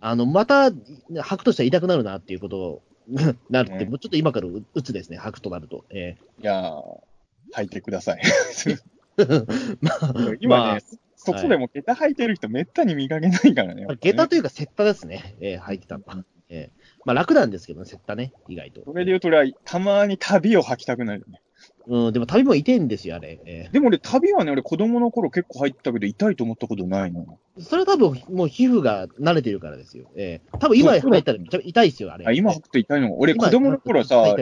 [0.00, 2.82] あの、また履くとしたら痛くなるなっていうことを
[3.50, 5.84] なるって、うんもうちょっと今から打つですね、履くとなると。
[5.90, 6.82] えいやー、
[7.52, 8.20] 吐いてください。
[9.18, 9.26] え
[9.82, 10.78] まあ、今ね、まあ
[11.22, 13.86] そこでも下駄履いてる人めったに見かけないからね。
[14.00, 15.36] 下駄というか、セッタですね。
[15.40, 16.24] ええ履いてたのは。
[16.48, 18.82] ええまあ楽なんですけどね、セッタね、意外と。
[18.84, 19.30] それで言うと
[19.64, 21.42] たまに旅を履きたくなるね。
[21.86, 23.38] うん、でも旅も痛いんですよ、あれ。
[23.44, 27.20] えでも俺、旅はね、俺子供の頃結構入ったけど、痛いと思ったことないな。
[27.58, 30.10] えそれは多分、もう皮膚が慣れてるからですよ。
[30.16, 32.24] ええ多分今入ったら痛いですよ、あれ。
[32.26, 34.36] あ、今え履くと痛いの俺、今子供の頃さ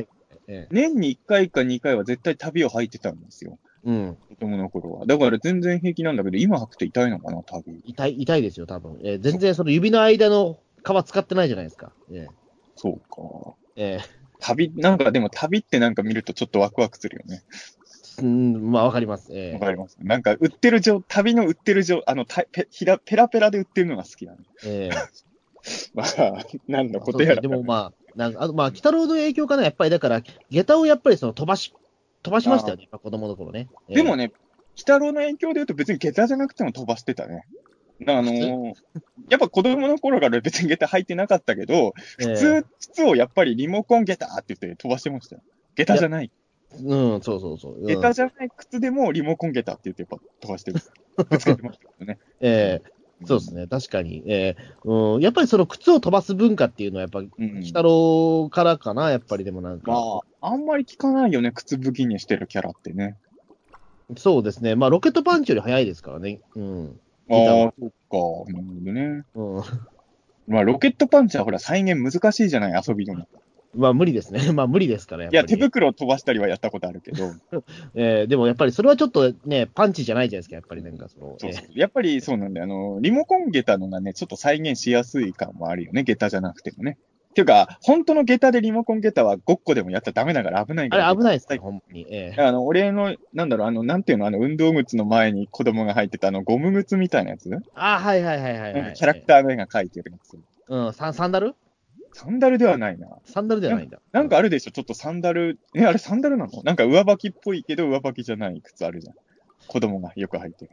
[0.70, 3.58] 年に1回か2回は絶対旅を履いてたんですよ。
[3.84, 4.16] うん。
[4.28, 5.06] 子供の頃は。
[5.06, 7.80] だから全然平気なんだけど、今履くと痛いのかな、旅。
[7.84, 8.98] 痛い、痛いですよ、多分。
[9.02, 11.92] ええ全然その指の間の皮使ってないじゃないですか。
[12.10, 12.28] え
[12.76, 13.54] そうか。
[13.76, 17.42] ええ旅、なんかでも旅ってなんか見るとちょっとワクワクするよね。
[18.20, 19.32] えうん、まあわかります。
[19.32, 19.96] ええわかります。
[20.00, 24.38] なんか売ってる状、旅の売ってる状、あの、たペひらペラペラで売ってるのが好きなの。
[24.64, 25.28] ええ
[25.94, 27.40] まあ、何のことやら。
[27.40, 31.74] でもまあ、なんか、あとまあ、北郎の影響かな、やっぱりだから、下駄をやっぱりその飛ばし、
[32.22, 33.68] 飛ばしましたよね、子供の頃ね。
[33.88, 34.32] ええでもね、
[34.74, 37.46] 北郎の影響で言うと別に下駄じゃなくても飛ばしてたね。
[38.06, 38.74] あのー
[39.28, 45.42] やっぱ子供の頃から別に下駄履いてなかったけど、ええ普通、靴をやっぱりリモコン下駄って言って飛ばしてましたよ。
[45.74, 46.30] 下駄じゃない。
[46.72, 47.80] うん、そうそうそう。
[47.80, 50.80] うん下駄じゃない靴でもリモコン下駄って言ってやっぱ飛ばしてる。
[51.28, 52.18] ぶつけてましたけどね。
[52.40, 54.22] ええそうですね、確かに。
[54.26, 57.28] ええうん、やっぱりその靴を飛ばす文化っていうのは、やっぱ、うん。
[57.36, 59.90] 鬼太郎からかな、やっぱりでもなんか。
[59.90, 59.98] ま
[60.40, 63.16] あ、あんまり聞かないよね、靴武器にしてるキャラってね。
[64.16, 64.74] そうですね。
[64.74, 66.40] まあ、ロケットパンチより早いですからね。
[66.54, 67.00] うん。
[67.30, 67.34] あ
[67.68, 67.90] あ、そっ
[68.46, 68.52] か。
[68.52, 69.24] なるほどね。
[69.34, 69.62] うん。
[70.46, 73.26] まあ、ロケットパンチはほら、再現難しいじゃない、遊びの。
[73.74, 74.40] まあ、無理ですね。
[74.52, 75.44] まあ、無理ですから、やっいや。
[75.44, 77.32] 手袋を飛ばしたりはやったことあるけど、
[77.94, 81.34] ええでもやっぱりそれはちょっとね、パンチじゃないじゃないですか、やっぱりなんかその。
[81.38, 82.64] そうそうやっぱりそうなんだよ。
[82.64, 86.98] あの、リモコン下駄のがね、ちょっと再現しやすい感もあるよね、下駄じゃなくてもね。
[87.30, 91.08] っていうか、本当の下駄でリモコン下駄はごっこでもやったらダメだから危ないから。
[91.08, 92.06] あれ危ないですね、はいほんまに。
[92.10, 98.94] ええあの、俺の、なんだろう、あの、なんていうの、あの、運動靴の前に子供が入ってたあの、ゴム靴みたいなやつ、あはいはいはいはい、はい。
[98.94, 100.38] キャラクターの絵が描いてるやつ。
[100.68, 101.54] うん、サンサンダル？
[102.18, 103.06] サンダルではないな。
[103.26, 104.00] サンダルではないんだ。
[104.10, 105.60] なんかあるでしょ、ちょっとサンダル。
[105.72, 106.62] え、あれサンダルなの？
[106.64, 109.14] なんか上履きっぽいけど上履きじゃない靴あるじゃん。
[109.68, 110.72] 子供がよく履いてる。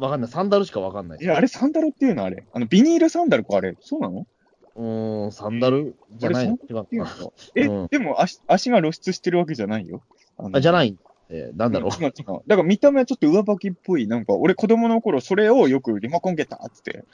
[0.00, 0.30] わかんない。
[0.30, 2.24] サンダルしかわかんないいや、あれサンダルっていうの？
[2.24, 2.44] あれ。
[2.52, 3.76] あの、ビニールサンダルかあれ。
[3.80, 4.26] そうなの？
[4.74, 6.58] うーん、サンダルじゃないの？
[6.68, 10.02] 違うのえ、うんでも足足が露出してるわけじゃないよ。
[10.36, 10.98] あ、じゃない。
[11.28, 12.02] えー、なんだろう。
[12.02, 12.40] 違う違う。
[12.48, 14.08] だから見た目はちょっと上履きっぽい。
[14.08, 17.04] なんか、俺子供の頃それをよくリモコンゲタっつって、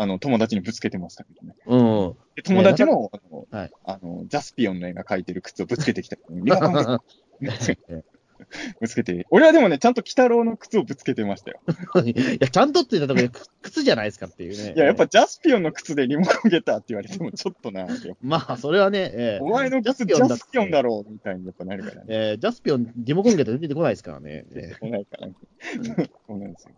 [0.00, 1.54] あの、友達にぶつけてましたけどね。
[1.66, 2.16] うん。
[2.34, 6.16] で友達も、あの、はいあの、ジャスピオンの絵が描いてる靴をぶつけてきた。
[6.30, 7.02] リモコンゲタ
[8.80, 9.26] ぶつけて。
[9.28, 11.60] 俺はでもね、ちゃんと鬼太郎の靴をぶつけてましたよ。
[12.02, 14.72] いや、ちゃんとって言ったところで、く 靴じゃないですかっていうね。
[14.74, 17.86] いや、やっぱジャスピオンの靴でリモコンゲタって言われてもちょっとな、
[18.22, 22.04] まあ、それはね、えーお前の靴ジジャスピオンだャスピオンだろうみたいにやっぱなるからね。
[22.08, 24.46] えージャスピオン、リモコンゲート出てこないですからね。
[24.54, 25.28] え来ないから。
[26.26, 26.70] そうなんですよ。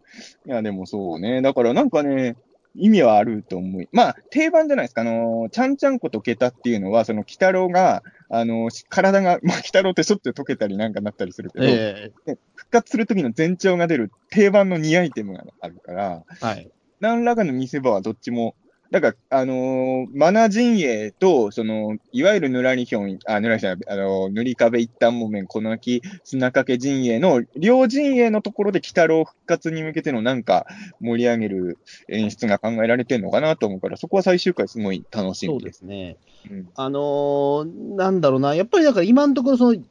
[0.46, 1.40] いや、でもそうね。
[1.42, 2.36] だからなんかね、
[2.74, 3.88] 意味はあると思い。
[3.92, 5.02] まあ、定番じゃないですか。
[5.02, 12.10] あのー、ちゃんちゃんことけたっていうのは、その、鬼太郎が、あの体が、 まあ、鬼太郎ってしょっちゅう溶けたりなんかなったりするけど、ーえ
[12.54, 16.70] 復活するときの前兆が出る定番の2アイテムがあるから、ーはい。
[17.00, 18.54] 何らかの見せ場はどっちも、
[18.92, 30.66] だから、あのーマナ陣営と、その、いわゆるぬらりひょん、あ、ぬらりひょん、あのー塗り壁一旦木綿、この秋、砂かけ陣営の、両陣営のところで鬼太郎復活に向けてのなんか
[31.00, 31.78] 盛り上げる
[32.10, 35.80] 演出が考えられてるのかなと思うから、そこは最終回すごい楽しそうみです。
[35.80, 36.16] ですね。
[36.50, 39.82] うんあのーなんだろうな、やっぱりだから今のところ、その、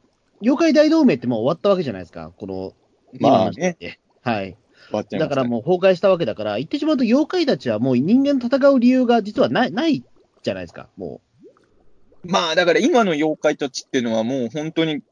[0.42, 2.72] 妖怪大同盟ってもう終わったわけじゃないですか、この、
[3.18, 3.76] まあね
[4.22, 4.56] はい。
[5.18, 10.04] だからもう崩壊したわけだから、言ってしまうと妖怪たちはもう人間と戦う理由が実はない、ない
[10.42, 11.20] じゃないですか、も
[12.24, 15.02] まあ、だから今の妖怪たちっていうのはもう本当に、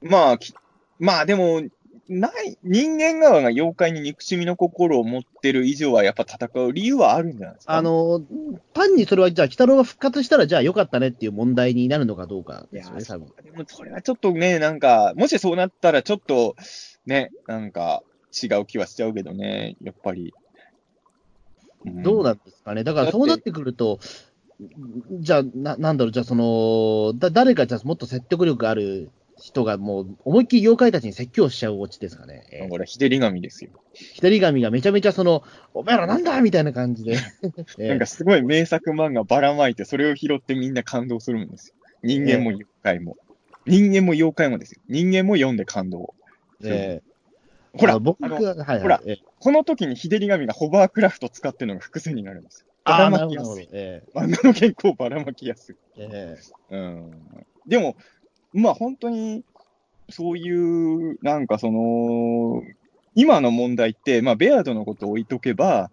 [0.00, 0.54] まあ、き
[0.98, 1.62] まあでも、
[2.08, 7.66] ない、人間側が妖怪に憎しみの心を持ってる以上はやっぱ戦う理由はあるんじゃないですう。
[7.68, 7.74] か？
[7.74, 8.22] あのー
[8.74, 13.28] 単にそれは、じゃあ、鬼太郎が復活したら、じゃあよかったねっていう問題になるのかどうかですよね、多分。
[13.42, 16.56] でもそれはちょっとね、なんか、もしそうなったらちょっと、
[17.06, 18.02] ね、なんか
[18.32, 20.32] 違う気はしちゃうけどね、やっぱり。
[21.88, 22.84] んどうなんですかね。
[22.84, 23.98] だからそうなってくると、
[25.20, 32.46] じゃあ、ななんだろう、じゃあその、だ誰かじゃあもっと説得力ある人がもう思いっきり妖怪たちに説教しちゃうオチですかね。
[32.52, 33.70] えーこれ、日照り神ですよ。
[33.92, 35.42] 左神がめちゃめちゃその、
[35.74, 37.16] お前らなんだみたいな感じで。
[37.78, 41.74] えーなんかすごい名作漫画ばらまいて、それを拾ってみんな感動するんですよ。
[42.02, 43.16] 人間も妖怪も。
[43.66, 44.82] 人間も妖怪もですよ。
[44.88, 46.14] 人間も読んで感動。
[46.62, 47.11] えー
[47.74, 48.80] ほら僕あが、のはいはい。
[48.80, 52.66] ほらえーこの時に日照り神がホバークラフト使ってるのが伏線になるんですよ。
[52.84, 53.10] ばあら。
[53.10, 53.68] まきやすい。
[53.72, 55.74] え漫画の原稿をばらまきやすい。
[55.98, 56.36] ーえ
[56.70, 57.10] うん。
[57.66, 57.96] でも、
[58.52, 59.42] まあ本当に、
[60.10, 62.62] そういう、なんかその、
[63.16, 65.90] 今の問題って、まあベアードのことを置いとけば、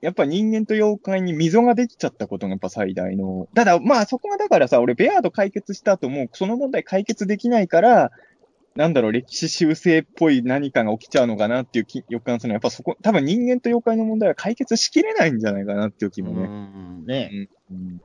[0.00, 3.48] やっぱ人間と妖怪に溝ができちゃったことがやっぱ最大の。
[3.54, 8.12] ただ、まあそこがだからさ、俺ベアード解決した後も、その問題解決できないから、
[8.78, 16.42] なんだろう、歴史修正っぽい何かが起きちゃうのかなっていう気予感するのは、やっぱそこ、多分人間と妖怪の問題は解決しきれないんじゃないかなっていう気もね。
[16.44, 17.48] うんね。
[17.72, 18.00] うん。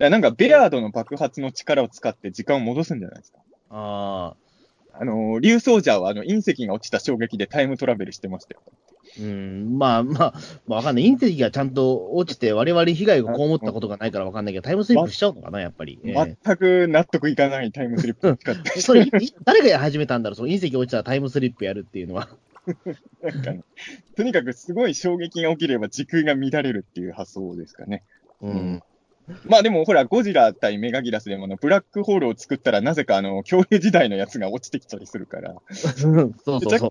[0.00, 3.38] だなんか、ベアードの爆発の力を使って時間を戻すんじゃないですか。
[3.70, 4.34] あ
[4.92, 5.00] あ。
[5.00, 8.62] あの、竜奏者はあの隕石が落ちた衝撃でタイムトラベルしてましたよ。
[9.20, 10.34] うん、まあまあ、
[10.66, 11.04] まあ、わかんない。
[11.04, 15.98] 隕石がちゃんと落ちて、我々被害が被ったことがないからわかんないけど、タイムスリップしちゃうのかな、やっぱり。
[16.04, 18.38] ええ全く納得いかないタイムスリップ
[18.80, 19.10] それ、い
[19.44, 22.28] 誰が始めたんだろう、その隕石落ちたらタイムスリップやるっていうのは。
[23.22, 23.62] なんかね、
[24.16, 28.02] とにかくすごい衝撃が起きれば時空が乱れるっていう発想ですかね。
[28.42, 28.82] うん。
[29.46, 35.54] まあでもほら、ゴジラ対メガギラスでもあのブラックホールを作ったらなぜかあの、恐竜時代のやつが落ちてきたりするから。
[35.72, 36.90] そうそうそう。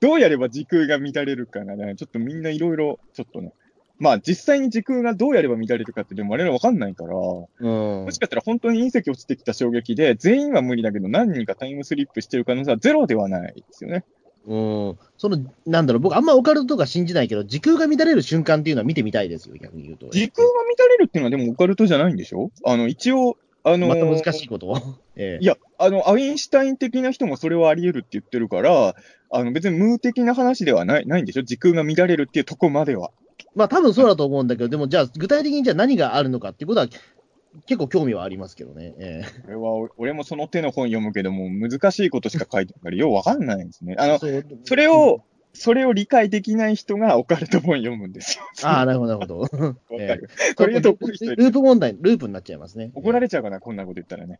[0.00, 3.52] どうやれば時空が乱れるかがね、ちょっとみんないろいろ、ちょっとね。
[3.98, 14.04] まあ実際に時空がどうやれば乱れるかってでも我々わかんないから、もうんしかしたら本当に隕石落ちてきた衝撃で、全員は無理だけど何人かタイムスリップしてる可能性はゼロではないですよね。
[14.48, 14.56] う
[14.92, 14.98] ん。
[15.18, 20.08] その、なんだろう、僕あんまオカルトとか信じないけど、時空が乱れる瞬間っていうのは見てみたいですよ、逆に言うと。
[20.10, 22.50] 時空が乱れるっていうのはでもオカルトじゃないんでしょ？
[22.64, 24.78] あの、一応、あのまーた難しいことを？
[25.16, 28.94] ええいや、あの、アインシュタイン的な人もそれはあり得るって言ってるから、
[29.30, 31.42] あの、別に無的な話ではない、ないんでしょ？
[31.42, 33.10] 時空が乱れるっていうとこまでは。
[33.54, 36.86] まあ多分そうだと思うんだけど、でもじゃあ具体的にじゃあ何があるのかっていうことは
[37.66, 38.94] 結構興味はありますけどね。
[38.98, 43.96] えこれは、お俺もその手の本読むけども、難しいことしか書いてないから、ようわかんないんですね。
[43.98, 45.24] あの、それを、
[45.58, 48.44] それを理解できない人がオカルト本読むんですよ。
[48.62, 49.40] ああ、なるほど、なるほど。
[49.60, 50.30] わかえる。
[50.56, 52.92] これループ問題、ループになっちゃいますね。
[52.94, 54.38] 怒られちゃうかな、こんなこと言ったらね。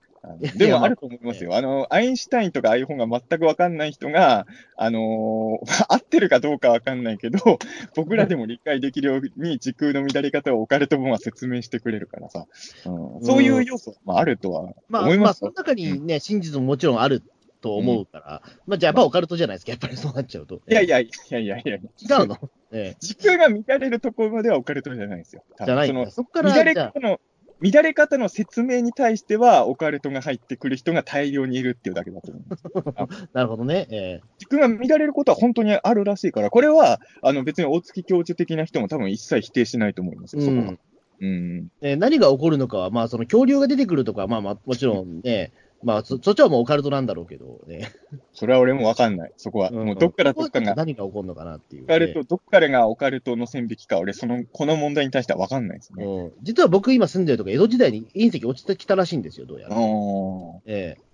[0.57, 1.57] でもあると思いますよ。
[1.57, 4.47] あの、アインシュタインとかああいう本が全くわかんない人が、
[4.77, 7.39] あのー 合ってるかどうかわかんないけど、
[7.97, 12.47] 僕らでも理解できるように時空の乱れ方をオカルト本は説明してくれるからさ。
[12.87, 15.73] うん、そういう要素もあるとはまあ、思いますよまあその。
[15.73, 17.23] 中にね、真実ももちろんある
[17.61, 20.61] と思うから、まあじゃあやっぱオカルトじゃないですか、やっぱりそうなっちゃうと。
[20.69, 21.79] いやいやいやいやいや違
[22.23, 22.37] うの？
[22.73, 25.43] ええ 時空が乱れるところまではオカルトじゃないですよ。
[25.65, 26.11] じゃないその。
[26.11, 27.21] そこから、乱れ方の、
[27.61, 33.09] 乱れ方の説明に対しては、オカルトが入ってくる人が大量にいるっていうだけだと思う。
[33.33, 33.89] なるほどね。
[33.91, 40.63] え時空が乱れることは本当にあるらしいから、これは、あの別に大月教授的な人も多分一切否定しないと思いますえよ、そこは。
[40.63, 40.79] うん
[41.21, 41.69] うん。
[41.81, 45.53] えー何が起こるのかは、まあ、その恐竜が出てくるとか、まあまあ、もちろんね、
[45.83, 47.93] まあそ、そっちはもうオカルトなんだろうけど、ね。
[48.33, 49.33] それは俺もわかんない。
[49.37, 49.71] そこは。
[49.71, 56.05] もうどっからどっかが、何が起こるのかなっていう、オカルト、どっからがオカルトの線引きか、俺、その、この問題に対してはわかんないですね。
[56.05, 59.77] うん実は僕今住んでるとこ、江戸時代に隕石落ちてきたらしいんですよ、どうやら。
[59.79, 61.08] おええ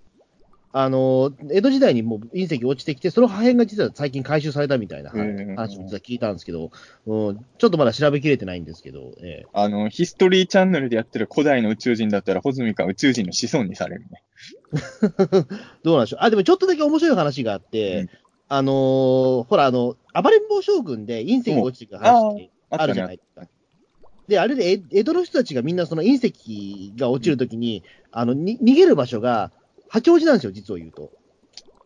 [0.77, 6.72] あの江戸時代にもう隕石落ちてきて、その破片が実は最近回収されたみたいな話を実は聞いたんですけど、
[7.07, 14.25] うん、ちょっとまだ調べきれてないんですけど、ええあの、ヒストリーチャンネルでやってる古代の宇宙人だったら、穂積か宇宙人の子孫にされるね。
[15.85, 16.25] どうなんでしょう？
[16.25, 18.09] あ、でもちょっとだけ面白い話があって、うん
[18.49, 23.49] あのーほら、あの、暴れん坊将軍で隕石が落ちてくる話ってあるじゃないですか。
[24.27, 29.53] で、あれで、え江戸の人たちがみんなその隕石が落ちるときに、あの、に逃げる場所が
[29.95, 31.12] 八王子なんですよ、実を言うと。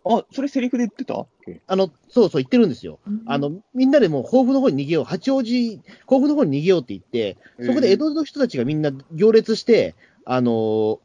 [0.04, 1.26] あ、それセリフで言ってた？
[1.66, 3.00] あの、そうそう言ってるんですよ。
[3.26, 7.36] あの、みんなでもう甲府の方に逃げよう、八王子、甲府の方に逃げようって言って、
[7.66, 9.94] そこで江戸の人たちがみんな行列して、
[10.24, 10.98] あのー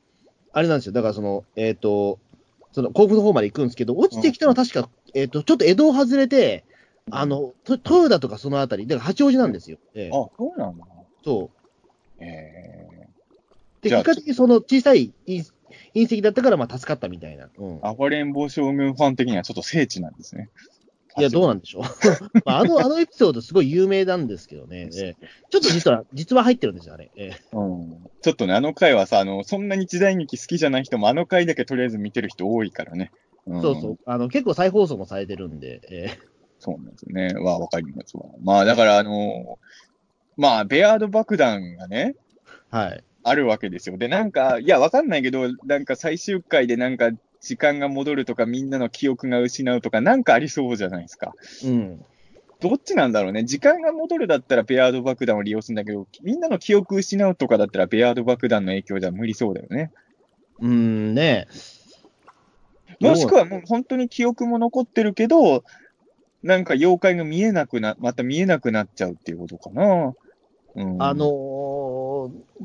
[0.56, 2.20] あれなんですよ、だからその、えっ、と、
[2.72, 6.64] その甲府の方まで行くんですけど、落ちてきたのは確か、えっ、と、ちょっと江戸を外れて、
[7.10, 9.78] あの、と豊田とかそのあたり、だから八王子なんですよ。
[9.96, 10.86] ええあ、そうなんだ。
[11.26, 12.24] そう。
[12.24, 13.10] え
[13.82, 15.12] で、じゃあ結果的にその小さい
[15.96, 17.50] 隕隕石だったから、まあ助かったみたいな。
[17.58, 17.80] うん。
[17.80, 20.50] ー、暴れん坊将軍ファン的にはちょっと聖地なんですね。
[21.18, 21.84] いや、どうなんでしょう。
[22.46, 24.90] まあ、あの、あのエピソードすごい有名なんですけどね。
[24.96, 27.12] ええちょっと実は、実は入ってるんですよ、あれ。
[27.16, 33.12] ええうんちょっとね、あの回はさ、あの、そんなに時代劇好きじゃない人も、あの回だけとりあえず見てる人多いからね。
[33.48, 33.98] んそうそう。
[34.06, 35.82] あの、結構再放送もされてるんで。
[35.90, 37.34] ええそうなんですよね。
[37.36, 38.24] わ、わかりますわ。
[38.42, 39.60] まあ、だから、あの、
[40.38, 42.16] まあ、ベアード爆弾がね、
[42.70, 43.04] はい。
[43.24, 43.98] あるわけですよ。
[43.98, 47.12] で、なんか、いや、わかんないけど、なんか最終回でなんか、
[47.42, 51.34] 時間が戻るとか、みんなの記憶が失うとか、なんかありそうじゃないですか。
[51.66, 52.06] うん。
[52.62, 53.44] どっちなんだろうね。
[53.44, 59.92] 時間が戻るだったらベアード爆弾を利用するんだけど、みんなの記憶失うとかだったらベアード爆弾の影響じゃ無理そうだよね。
[60.60, 61.48] うん、ね
[63.02, 65.66] もしくはもう本当に記憶も残ってるけど、
[66.42, 70.14] なんか妖怪が見えなくな、また見えなくなっちゃうっていうことかな。
[70.76, 72.03] うん、あのー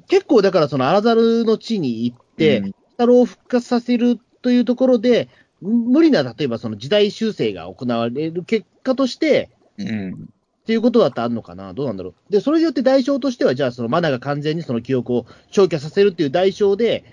[0.09, 2.75] 結構だからそのアラザルの地に行って、うん。
[2.93, 5.29] 太郎を復活させるというところで、
[5.61, 10.13] 無理な、例えばその時代修正が行われる結果として、うん。
[10.13, 11.73] っていうことだってあるのかな。
[11.73, 12.33] どうなんだろう。
[12.33, 17.05] で、それによって代償としては、じゃあそのマナが完全にその記憶を消去させるっていう代償で、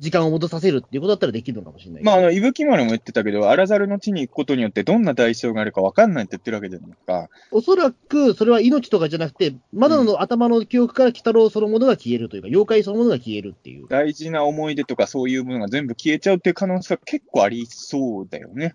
[0.00, 2.02] 時間を戻させるっていうことだったらできるのかもしれない。
[2.02, 7.28] まあ、あの、伊吹丸も言ってたけど、アラザルの地に行くことによってどんな代償があるか分かんないって言ってるわけじゃないですか。
[7.52, 13.86] おそらく、それは命とかじゃなくて、まだの頭の記憶から鬼太郎そのものが消えるというか、妖怪そのものが消えるっていう。
[13.88, 18.74] 大事な思い出とかそういうものが全部消えちゃうっていう可能性は結構ありそうだよね。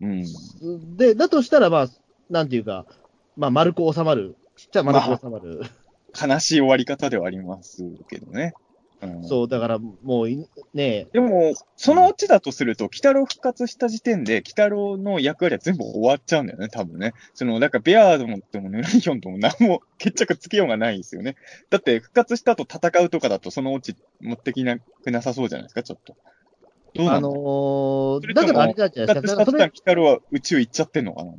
[0.00, 0.96] うん。
[0.96, 1.88] で、だとしたら、まあ、
[2.30, 2.86] なんていうか、
[3.36, 4.36] まあ、丸く収まる。
[4.56, 5.60] ちっちゃい丸く収まる。
[6.14, 8.54] 悲しい終わり方ではありますけどね。
[9.02, 17.12] うん、そう、だからもうい、ねでも、そのオチだとすると、鬼太郎復活した時点で、鬼太郎の役割は全部終わっちゃうんだよね、多分ね。
[17.34, 21.34] その、だから、ベアードもともヌライオンとも何も決着つけようがないですよね。
[21.68, 26.16] だって、復活した後戦うとかだと、そのオチ持ってきなくなさそうじゃないですか、ちょっと。
[26.94, 29.44] どうなあののーだからあれじゃない復ですか。
[29.44, 31.32] だから鬼太郎は宇宙行っちゃってんのかな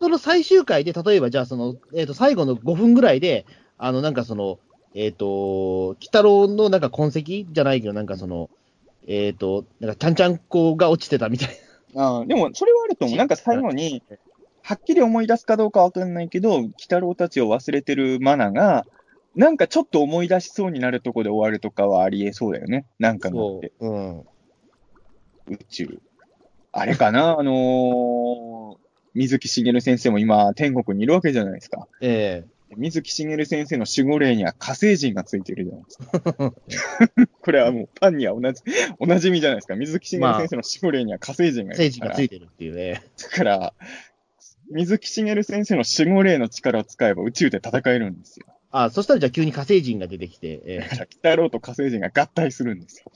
[0.00, 3.46] その最終回で、例えばじゃあその、えっ、と、最後の5分ぐらいで、
[3.78, 4.58] あの、なんかその、
[4.94, 7.20] えっ、と、鬼太郎のなんか痕跡
[7.50, 8.50] じゃないけど、なんかその、
[9.06, 11.48] えっ、と、なんかちゃんちゃんこが落ちてたみたい
[11.96, 13.16] ああ、でも、それはあると思う。
[13.18, 14.02] なんか最後に、
[14.62, 18.86] はっきり思い出すかどうかわかんないけど、鬼太郎たちを忘れてるマナが、
[19.34, 22.86] なんかちょっと思い出しそうになるとこで終わるとかはありえそうだよね。
[22.98, 23.36] なんかな。
[23.36, 23.90] があって、そう。
[23.90, 24.18] うん。
[25.48, 26.00] 宇宙。
[26.70, 27.38] あれかな？
[27.38, 28.76] あのー、
[29.14, 31.88] 水木しげる先生も今、天国にいるわけじゃないですか。
[32.00, 32.44] え
[32.76, 36.52] 水木しげる先生の守護霊には火星人がついてるじゃないですか。
[37.42, 38.62] これはもうファンには同じ、
[38.98, 39.76] おなじみじゃないですか。
[39.76, 41.76] 水木しげる先生の守護霊には火星人えがいるから。
[41.76, 43.02] 聖地がついてるっていうね。
[43.22, 43.74] だから、
[44.70, 48.46] 水木しげる先生の守護霊の力を使えば宇宙で戦えるんですよ。
[48.70, 53.12] あ、そしたらじゃあ急に火星人が出てきて、えだから、北郎と火星人が合体するんですよ。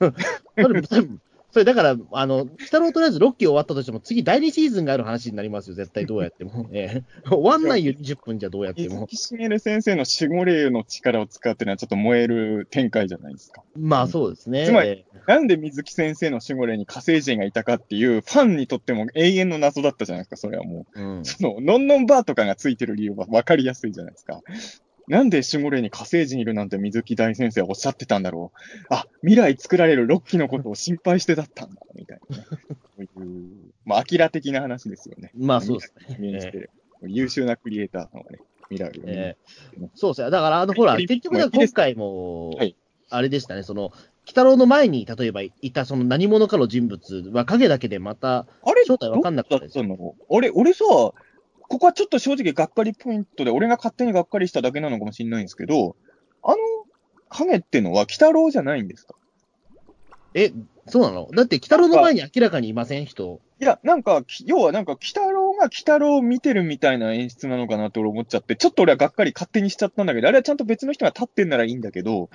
[0.60, 0.82] それ、
[1.50, 6.68] それだから、あの、鬼太郎とりあえず6期終わったとしても、次第2シーズンがある話になりますよ、絶対どうやっても。
[6.72, 9.06] ええ終わんないよ、20分じゃどうやっても。
[9.10, 13.62] 水木先生の守護霊の力を使うっていうのはちょっと燃える展開じゃないですか。
[13.76, 14.66] まあそうですね。
[14.66, 21.00] つまりええなんで水木先生の守護霊に火星人がいたかっていう、ファンにとっても永遠の謎だったじゃないですか、それはもう。
[21.00, 21.24] うん。
[21.24, 24.42] その、ノンノンバーとかがついてる理由は分かりやすいじゃないですか。
[25.08, 28.86] なんで守護霊に火星人いるなんて水木大先生はおっしゃってたんだろう。
[28.90, 32.44] あ、未来作られる6期のことを心配してだったんだ、みたいなね。
[32.50, 32.56] そ
[32.98, 33.08] ういう、
[33.84, 35.30] まあ、アキラ的な話ですよね。
[35.36, 36.16] まあそうですね。
[36.18, 36.70] 見にしてる。
[37.02, 38.38] 優秀なクリエイターさんがね、
[38.70, 39.36] 未来を見にえ
[39.80, 40.30] えそうですね。
[40.30, 42.76] だから、あの、ほら、はい結局は今回もはい、
[43.10, 43.92] あれでしたね、その、鬼
[44.26, 50.84] 太郎の前に、例えばいたその何者かの人物は影だけでまた、あれ正体わかんなかったですどうだったの俺、俺さ、
[51.68, 55.96] ここはちょっと正直がっかりポイントで、俺が勝手にがっかりしただけなのかもしれないんですけど、
[56.42, 56.56] あの
[57.28, 59.14] 影ってのは鬼太郎じゃないんですか？
[60.34, 60.52] え、
[60.86, 61.28] そうなの？
[61.32, 63.40] だって、鬼太郎の前に明らかにいません人。
[63.60, 72.30] いや、なんか、き要はなんか、鬼太郎が鬼太郎を見てるみたいな演出なのかなと俺思っちゃって、ちょっと俺はがっかり勝手にしちゃったんだけど、あれはちゃんと別の人が立ってんならいいんだけど、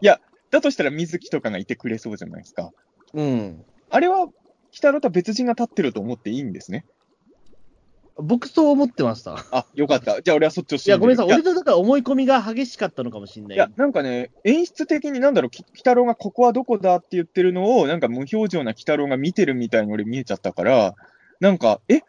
[0.00, 2.70] いや、だとしたら水木とかがいてくれそうじゃないですか。
[3.14, 3.64] うん。
[3.90, 4.32] あれは、鬼
[4.74, 6.84] 太郎とは別人が立ってると思っていいんですね。
[8.18, 9.44] 僕そう思ってました。
[9.50, 10.22] あ、よかった。
[10.22, 10.92] じゃあ俺はそっちを信じる。
[10.92, 11.34] いや、ごめんなさい。
[11.34, 13.56] 俺のだから思い込みが激しかったのかもしれない。
[13.56, 20.94] いや、なんかね、演出的になんだろう、き鬼太郎がここはどこだって言ってるのを、なんか無表情な鬼太郎が見てるみたいに俺見えちゃったから、
[21.40, 22.00] なんか、え？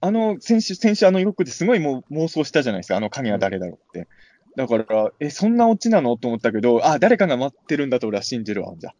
[0.00, 4.08] あの、先週、先週あのよくですごいもう妄想したじゃないですか、あの影は誰だろうって。
[4.56, 6.16] だから、え、そんなオチなの？
[6.16, 8.94] と思ったけど、あ、誰かが待ってるんだと俺は信じるわ、じゃあ。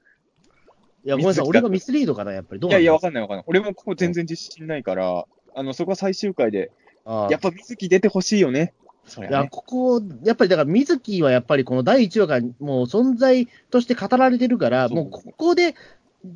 [1.07, 1.47] いや、ごめんなさい。
[1.49, 2.61] 俺がミスリードかな、やっぱり。
[2.61, 3.45] どういやいや、わかかんないわかんない。
[3.47, 5.25] 俺もここ全然自信ないから、
[5.55, 6.71] あの、そこは最終回で、
[7.05, 8.73] あやっぱ水木出てほしいよね。
[9.07, 9.49] そりいや、ゃね。
[9.51, 15.75] ここ、やっぱりだから、水木はやっぱりこの第1話がもう存在として語られてるから、そうもうここで、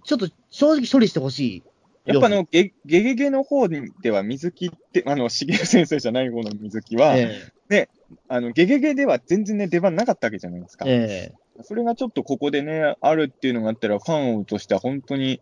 [0.05, 1.63] ちょっと正直処理してほしい。
[2.07, 7.89] やっぱあの、ゲゲゲゲの方では水木って、あの、しげる先生じゃない方の水木は、え
[8.29, 10.85] あの、ゲゲゲでは全然ね、出番なかったわけじゃないですか。
[10.87, 15.41] ええそれがちょっとここでね、あるっていうのがあったら、ファンとしては本当に。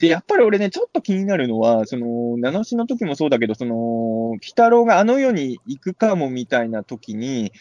[0.00, 7.52] で、やっぱり俺ね、ちょっと気になるのは、その、七しの時もそうだけど、その、鬼太郎があの世に行くかもみたいな時に、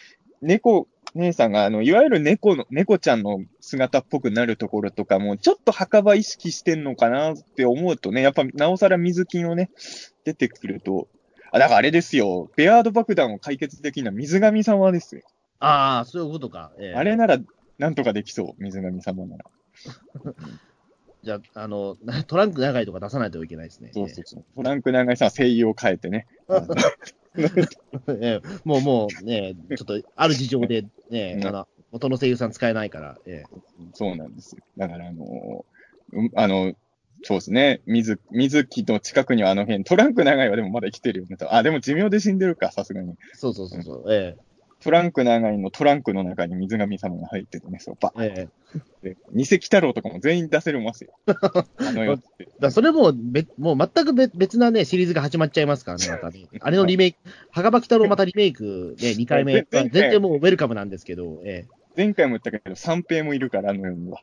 [0.42, 9.70] 猫、姉さんが、あの、いわゆる猫の、猫ちゃんの姿っぽくなるところとかも、ちょっと墓場意識してんのかなって思うとね、やっぱ、なおさら水金をね、
[10.24, 11.10] 出てくると、
[11.52, 15.24] あ、だからあれですよ、ベアード爆弾を解決できるのは水神様ですよ。
[15.60, 16.72] ああ、そういうことか。
[16.80, 17.38] ええあれなら、
[17.80, 19.46] なんとかできそう、水神様なら。
[21.24, 21.98] じゃあ、あの、
[22.28, 23.92] トランク長いとか出さないといけないですね。
[23.94, 24.46] そうそうそう。
[24.56, 26.28] トランク長井さんは声優を変えてね。
[28.08, 33.60] ええもう、もうね、ちょっと、ある事情でね、うんあの、元の声優さん使えないから、ええ
[33.94, 34.62] そうなんですよ。
[34.78, 35.66] だから、あの
[36.12, 36.74] うんあの、
[37.24, 37.82] そうですね。
[37.86, 41.54] 水、水木の近くにはあの辺、トランク長井はでもまだ生きてるよねと。
[41.54, 43.16] あ、でも寿命で死んでるか、さすがに。
[43.34, 44.49] そうそうそうそう、ええ
[44.82, 51.12] トランク長いのトランクの中に水神様が入っててね、そう、ばええで、二石太郎とかも全員出せるますよ。
[51.28, 52.48] あの世って。
[52.60, 56.48] だそれも別、もう全く別別なね、シリーズが始まっちゃいますからね、またね。
[56.60, 57.20] あれのリメイク、
[57.52, 61.66] 墓場鬼太郎またリメイクで2回目、全然もうウェルカムなんですけど、え
[61.98, 64.22] 前回も言ったけど、三平もいるから、あの世には。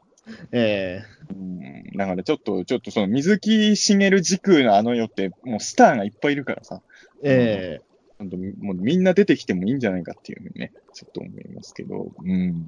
[0.53, 1.97] ええうん。
[1.97, 6.81] だからちょっと、ちょっとその水木しげる時空のあの世って、もうスターがいっぱいいるからさ。
[7.23, 7.86] ええ本当
[8.19, 12.13] もうみんな出てきてもいいんじゃないかっていうね、ちょっと思いますけど。
[12.23, 12.67] うん。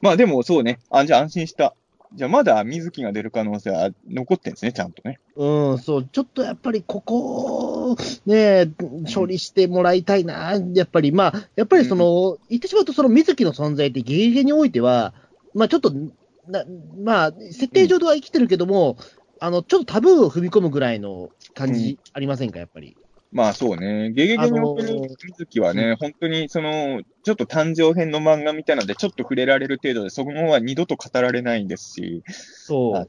[0.00, 0.78] まあでもそうね。
[0.90, 1.74] あ、じゃあ安心した。
[2.14, 5.18] じゃあまだ水木が出る可能性は残ってんですね、ちゃんとね。
[5.34, 8.70] うん、そう、ちょっとやっぱりここをね、
[9.12, 15.14] 処理してもらいたいな、やっぱり、まあ、やっぱりその、言ってしまうと、その水木の存在って、ゲゲゲにおいては、
[15.52, 15.92] まあちょっと、
[16.46, 16.64] な
[17.02, 18.96] まあ、設定上では生きてるけども、
[19.40, 22.96] あの、ちょっとタブーを踏み込むぐらいの感じありませんか、やっぱり？
[23.36, 24.12] まあそうね。
[24.12, 32.92] ゲゲゲのー水木はね、本当にその、ちょっと誕生編の漫画みたいなので、ちょっと触れられる程度で、その後は二度と語られないんですし、そう。
[32.92, 33.08] はい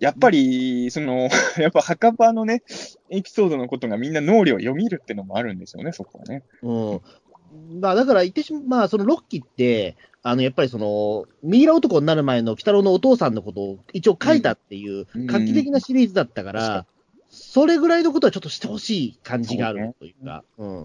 [0.00, 2.62] やっぱり、その、 やっぱ墓場のね、
[3.10, 6.42] エピソードのことがみんな脳裏を読みるってのもあるんですよね、そこはね。
[6.62, 7.80] うん。
[7.80, 16.86] まあ、だから言ってしま、まあ、そのロッキーって、あの、やっぱりその、ミイラ男になる前の鬼太郎のお父さんのことを一応書いたっていううん画期的なシリーズだったから、
[17.34, 20.84] それぐらいのことはちょっとしてほしい感じがあるというか、うん。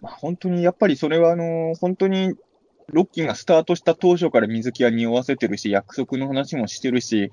[0.00, 2.34] まあ、本当に、やっぱりそれは、あの、本当に、
[2.92, 7.30] ロッキーがスタートした当初から水木は匂わせてるし、約束の話もしてるし、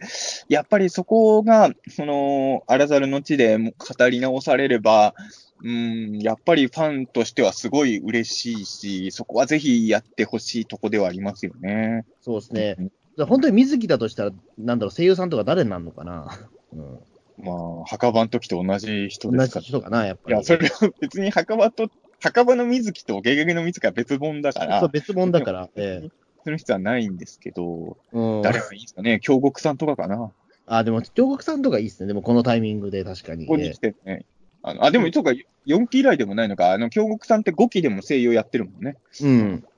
[0.49, 5.16] やっぱりそこが、その、アラザルの地でも語り直されれば、
[5.64, 12.05] うん、やっぱりファンとしてはすごい嬉しいし、そこはぜひやってほしいとこではありますよね。
[12.22, 12.76] そうですね。
[12.78, 12.91] うん
[13.26, 16.39] 本当に水木だとしたら、なんだろう、声優さんとか誰になるのかな。
[16.72, 16.99] うん。
[17.38, 19.64] まあ、墓場の時と同じ人で同すから。
[19.64, 20.36] じ人かな、やっぱり。
[20.36, 26.10] いや、それは別に墓場と、墓場の水木とゲゲゲの水木は別物だから、そう別物だから、ええ
[26.44, 28.42] する必要はないんですけど、うん。
[28.42, 30.32] 誰がいいですかね、京極さんとかかな。
[30.66, 32.08] あ、でも、京極さんとかいいっすね。
[32.08, 33.46] でも、このタイミングで確かに。
[33.46, 34.26] ここに来てね。
[34.64, 35.32] あのあ、でも、そうか、
[35.66, 38.96] 4期以来でもないのか、あの、京極さんって5期でも声優やってるもんね。
[39.22, 39.62] うん。
[39.62, 39.70] だか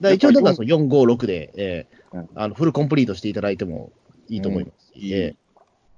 [0.00, 3.92] ら一応、だからその4、5、6で、えーうんあのフルコンプリートしていただいても
[4.28, 5.36] いいと思いますし、いいえ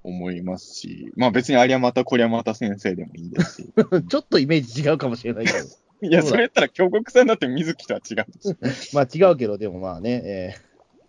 [0.03, 3.69] 思いますし、まあ別にありゃまたこりゃまた先生でもいいですし。
[3.75, 5.59] ー ちょっとイメージ違うかもしれないけど、
[6.07, 8.55] いや、それやったら京極さんだって水木とは違うし。
[8.95, 10.55] まあ違うけど、でもまあね、え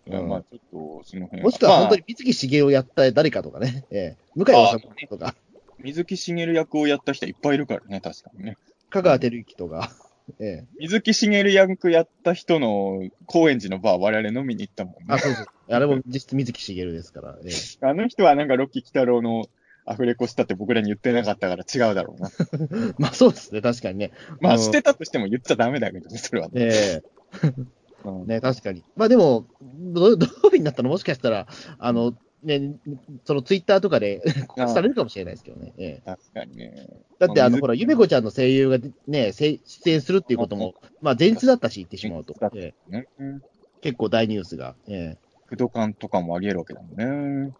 [0.09, 0.29] いやうん。
[0.29, 5.35] まあちょっと、その辺ーもしくは本当まあに水木しげるをやった誰かとかね、えー向井あ治とか、
[5.79, 8.57] 水木しげる役をやった人いっぱいいるからね、確かにね。
[8.89, 9.91] 香川照之とか、
[10.39, 14.99] え水木しげる役やった人の高円寺のバー、我々飲みに行ったもんね。
[15.09, 15.45] ーあ、そうそう。
[15.69, 19.47] あれも実質水木しげるですから、えーあの人はなんかロッキー北郎の
[19.85, 22.29] アフレコしたって僕らに言ってなかったから違うだろうな。
[22.97, 24.11] まあそうですね、確かにね。
[24.39, 26.53] まあうんしてたとしても言っちゃダメだけどね、それはね。
[26.55, 27.01] え
[28.05, 28.83] うんーね、確かに。
[28.95, 30.89] まあでも、どどうになったの？
[30.89, 31.47] もしかしたら、
[31.79, 32.13] あの、
[32.43, 32.75] ね、
[33.25, 35.73] そのツイッターとかで告知されるかもしれないですけどね。
[35.77, 36.87] ええ確かにね。
[37.19, 38.77] だって、あの、水ほら、ゆめこちゃんの声優が
[39.07, 43.03] ね、せ出演するっていうことも、まあ、前日だったし、言ってしまうとええ
[43.81, 44.75] 結構大ニュースが。
[44.87, 47.53] え不動感とかもあり得るわけだもんね。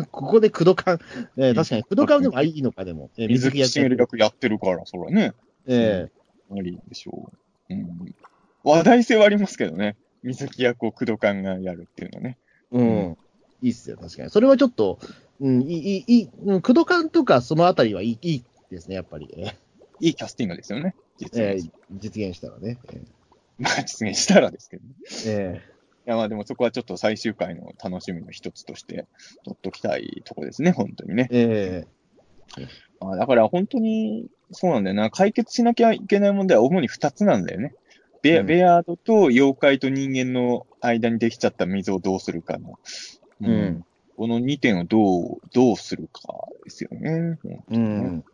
[0.00, 0.98] え ここで駆動感、
[1.36, 3.10] ええ確かに、駆動感でもいいのか、でも。
[3.16, 5.32] ええ水木しげる役やってるから、そらね。
[5.66, 6.08] え
[6.50, 7.30] ありでしょ
[7.68, 7.74] う。
[7.74, 8.14] うん。
[8.62, 9.96] 話題性はありますけどね。
[10.22, 12.38] 水木役を工藤官がやるっていうのね。
[12.72, 13.16] えうん。
[13.62, 14.30] いいっすよ、確かに。
[14.30, 14.98] それはちょっと、
[15.40, 19.28] うん、いい、いい、うん駆動感とか、そのあたりはいいいいですね、やっぱり。
[19.36, 19.56] え
[20.00, 20.94] いいキャスティングですよね。
[21.18, 21.70] 実え現。
[21.92, 22.78] 実現したらね。
[22.92, 23.00] え
[23.58, 24.90] まあ実現したらですけどね。
[25.26, 25.76] ええ
[26.06, 29.06] いやまあでもそこはちょっと最終回の楽しみの一つとして
[29.44, 31.28] 取っときたいとこですね、本当にね。
[31.32, 31.84] え
[32.56, 32.66] え
[33.00, 35.10] まあ、だから本当にそうなんだよな。
[35.10, 37.74] 解決しなきゃいけない問題は主に二つなんだよね。
[38.22, 42.78] ベア,、うんベアードと妖怪と人間の間にできちゃった溝をどうするかの。
[43.40, 43.84] うん
[44.18, 46.22] この2点をどう、どうするか
[46.64, 47.38] ですよね。
[47.70, 48.24] うん。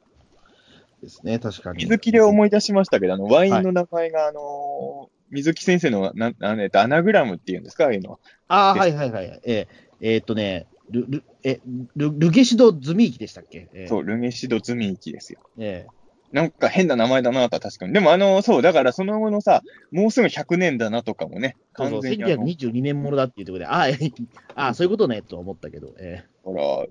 [1.02, 1.78] ですね、確かに。
[1.84, 7.86] 水木で思い出しましたけど、あの、ワインの名前が、あのー水木先生の、な、なえっと、アナグラムっていうんですか？
[7.86, 8.18] ああいうのは。
[8.48, 9.40] ああ、はいはいはい。
[9.44, 9.66] えー
[10.00, 11.60] えーっとね、ル、ル、え、
[11.96, 15.40] ル、ルゲシドズミーキでしたっけ、えーそう、ルゲシドズミイキですよ。
[15.58, 15.86] え
[16.32, 17.92] なんか変な名前だなとは確かに。
[17.92, 23.98] でもあの、そう、だからその後のさ、もうすぐ100年だなとかもね、そうそう、完全にあの、だ1922年ものだっていうところで、ああ、え
[24.54, 26.86] ああ、そういうことね、と思ったけど、えから、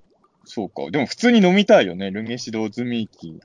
[0.45, 0.89] そうか。
[0.91, 3.39] でも普通に飲みたいよね、ルゲシドズミイキ。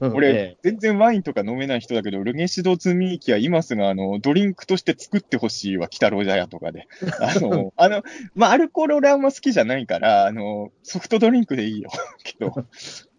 [0.00, 6.86] ー 俺、え全然ワインとか飲めない人だけど、ルゲシドズミイキは今すぐあの、ドリンクとして作ってほしいわ、鬼太郎茶屋とかで。
[7.20, 8.02] あの、あの、
[8.34, 11.90] まあ、アルコール俺あんま好きじゃないから、あの、ソフトドリンクでいいよ。
[12.22, 12.52] けど、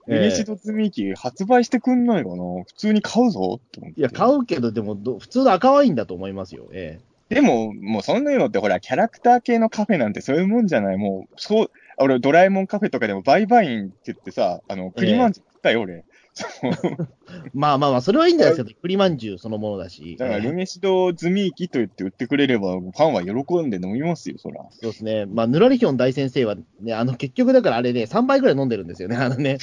[0.09, 2.35] エリシド積み木発売してくんないかな？
[2.65, 3.99] 普通に買うぞって思って。
[3.99, 6.67] いや、買うけど、でもど、普通の赤ワインだと思いますよ。
[6.71, 6.99] え
[7.29, 16.05] でも、もうそんなのってほら、キャラクター系のカフェなんてそういうもんじゃないもう、そう、俺、ドラえもんカフェとかでもバイバインって言ってさ、あの、栗まんじゅう食ったよ、俺。
[17.53, 18.79] まあまあまあ、それはいいんじゃないですか。
[18.81, 20.15] 栗まんじゅうそのものだし。
[20.17, 24.65] だから、ええルメシド積み木と言って売ってくれれば、ファンは喜んで飲みますよ、そら。
[24.71, 25.25] そうですね。
[25.25, 29.17] まあ、ヌラリヒョン大先生はね、あの、結局だからあれね、3杯ぐらい飲んでるんですよね。
[29.17, 29.57] あのね。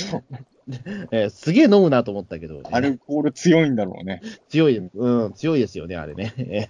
[1.12, 4.20] えー すげえ飲むなと思ったけど、ね、アルコール強いんだろうね。
[4.48, 6.34] 強い、うん、強いですよね、あれね。
[6.38, 6.68] え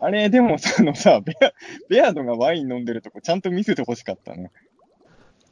[0.00, 1.52] あれ、でもそのさ、ベア、
[1.88, 4.50] ベアードがワイン飲んでるとこちゃんと見せてほしかったね。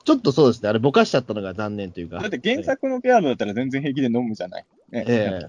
[0.09, 2.19] ちょっとそうですね、あれ、ぼかしちゃったのが残念というか。
[2.19, 4.65] だって原作のベアードだったら全然平気で飲むじゃない。
[4.91, 5.49] ねええ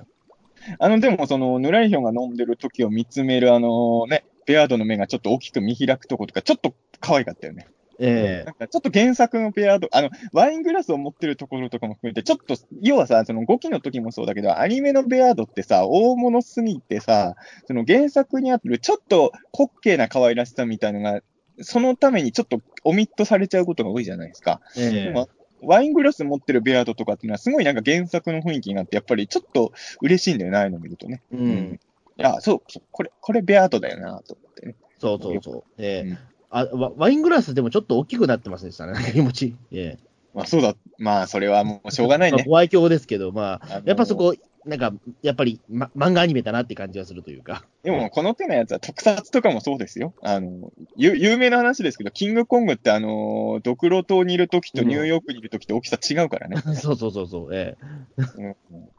[0.78, 7.68] あの、でもその、ヌライヒョンが飲んでる時を見つめるあのね、ベアードの目がちょっと大きく見開くとことか、ちょっと可愛かったよね。
[8.00, 21.22] えなんかちょっと原作のペアード、あの、ワイングラスを持ってるところとかも含めて、ちょっと、要はさ、その5期の時もそうだけど、アニメのベアードってさ、大物すぎてさ、その原作にあるちょっと滑稽な可愛らしさみたいのが、
[21.62, 24.62] そのためにちょっとオミットされちゃうことが多いじゃないですか。
[24.78, 25.30] ええでも
[25.62, 31.22] ワイングラス持ってるベアードとかっていうのは、すごいなんか原作の雰囲気があって、やっぱりちょっと嬉しいんだよな、ああいうの見るとね。
[31.32, 31.80] うん。
[32.18, 34.76] いや、そう、そうこれ、これベアードだよな、と思ってね。
[35.00, 35.64] そうそうそう。
[35.78, 36.18] ええうん
[36.52, 39.56] あワワイングラスでもちょっと大きくなってますでしたね、 気持ち。
[39.72, 42.46] ええまあそうだ、まあそれはもうしょうがないまあ、ね。
[42.48, 44.34] ご愛嬌ですけど、まあ、あのやっぱそこ、
[44.66, 47.64] なんか、やっぱり、ま、漫画アニメだなって感じはするというか。
[47.84, 50.14] でも、この手のやつは特撮とかもそうですよ。
[50.22, 56.58] あの、ゆ有名な話ですけど、キングコングってあの、ドクロ島にいるときとニューヨークにいるときと大きさ違うからね。
[56.76, 57.56] そうそうそうそう。
[57.56, 57.78] え
[58.18, 58.56] えうん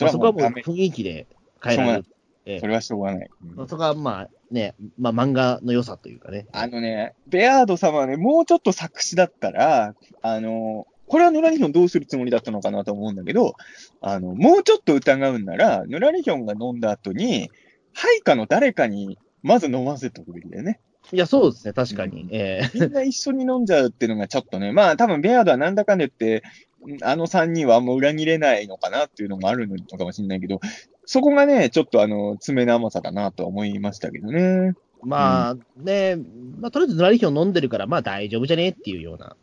[0.00, 1.26] まあ、そこはもう雰囲気で
[1.62, 2.04] 変えられる。
[2.44, 3.28] ええそれはしょうがない。
[3.42, 6.46] うんまあそこはまあね、まあ漫画の良さというかね。
[6.52, 13.54] あのね、ベアード様はね、もうちょっと作詞だったら、あの、これはヌラリヒョンどうするつもりだったのかなと思うんだけど、
[14.00, 17.50] あの、もうちょっと疑うんなら、ヌラリヒョンが飲んだ後に、
[17.92, 20.80] 配下の誰かにまず飲ませておくべきだよね。
[21.12, 22.22] いや、そうですね、確かに。
[22.22, 26.42] うんええみんな一緒に飲んじゃうっていうのがちょっとね、まあ多分ベアードはなんだかんだ言って、
[26.86, 30.60] んあの3人はもう裏切れないのかなっていうのもあるのかもしれないけど、
[31.04, 34.74] そこがね、ちょっとあの、爪の甘さだなとは思いましたけどね。
[35.02, 36.16] まあね、
[36.58, 39.36] まあとりあえずヌラリヒョン飲んでるから、まあ大丈夫じゃねっていうような、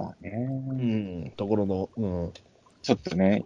[0.00, 0.30] まあね。
[0.30, 0.72] う
[1.28, 2.32] ん、ところの、うん。
[2.82, 3.44] ちょっとね。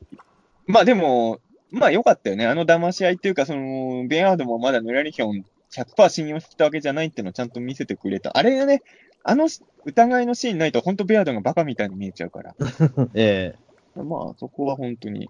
[0.66, 1.40] まあでも、
[1.72, 2.46] まあ良かったよね。
[2.46, 8.38] あの騙し合いっていうか、その、ベアードもまだヌラリヒョン100%信用してたわけじゃないっていうのをちゃんと見せてくれた。
[8.38, 8.82] あれがね、
[9.24, 9.48] あの
[9.84, 12.54] 疑いのシーンないと本当ベアードがバカみたいに見えちゃうから。
[13.14, 13.54] え
[13.96, 15.28] まあそこは本当に。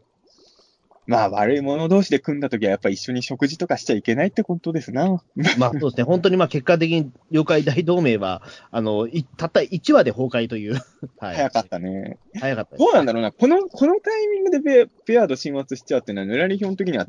[1.07, 5.23] まあ悪い者同士で組んだときはやっぱ一緒に食事とかしちゃいけないってことですな。
[5.39, 10.75] え まあそうですね、本当にまあ結果的に妖怪大同盟は、あの、いたった1話で崩壊という。
[11.19, 11.37] はい。
[11.37, 12.19] 早かったね。
[12.39, 13.33] 早かったどうなんだろうな。
[13.33, 17.07] この、このタイミングでベベアード進圧しちゃうっていうのは、ヌラリヒョン的には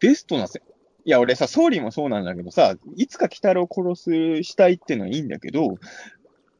[0.00, 0.62] ベストなせ。
[1.04, 5.78] いや、俺さ、総理もそうなんだけどさ、いつか鬼太郎を殺すしたいっていうのはいいんだけど、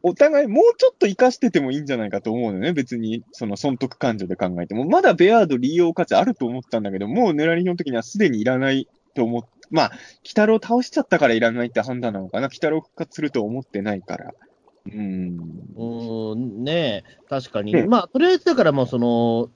[0.03, 2.73] お互いもうちょっと活かしててもいいんじゃないかと思うのね。
[2.73, 4.85] 別に、その損得感情で考えても。
[4.85, 12.47] まだベアード利用価値あると思ったんだけど、もうヌラリヒョン的にはすでにいらないと思っまあ、鬼太郎倒しちゃったからいらないって判断なのかな。
[12.47, 14.35] 鬼太郎復活すると思ってないから。
[14.87, 15.39] うーん。
[15.77, 17.75] うーん、ねえ、確かに。
[17.75, 19.51] うんまあ、とりあえずだからもうその、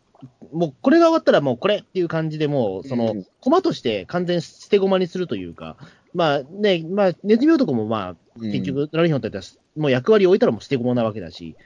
[0.53, 5.77] もうこれが終わったらもうこれっていう感じでもう、そのうん、駒として完全捨て駒にするというか、
[6.13, 9.43] まあね、まあ、ネズミ男もまあ、結局、ラリヒョンったら、
[9.77, 11.57] もう役割を置いたらもう捨て駒なわけだし、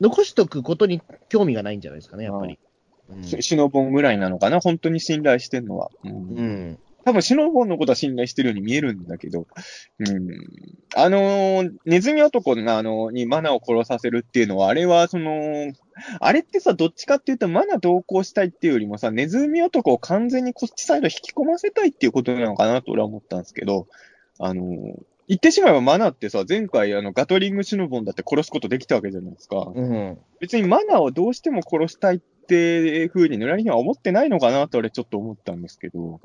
[0.00, 2.54] 残しとくことに興味がないんじゃないですかね、やっぱり。
[2.54, 2.68] うん
[3.22, 5.88] シシノボンぐらいなのかな本当に信頼してんのは。
[6.04, 6.78] うんうん。
[7.04, 9.46] 多分シノボンのことは信頼してるように見えるんだけど、
[9.98, 10.28] うん。
[10.94, 15.72] あのーネズミ男が、あのにマナを殺させるっていうのは、あれは、その、
[16.20, 23.86] あれってさ、どっちかっていうと、マナ同行したいっていうよりもさ、ネズミ男を完全にこっちサイド引き込ませたいっていうことなのかなと俺は思ったんですけど、
[24.38, 24.94] あのー
[25.28, 29.70] 言ってしまえばマナってさ、前回あのガトリングシノボンだって殺すことできたわけじゃないですか。
[29.74, 30.18] うん。
[30.40, 36.20] 別にマナをどうしても殺したいっていう風にヌラリヒョンは思ってないのかなと俺ちょっと思ったんですけど。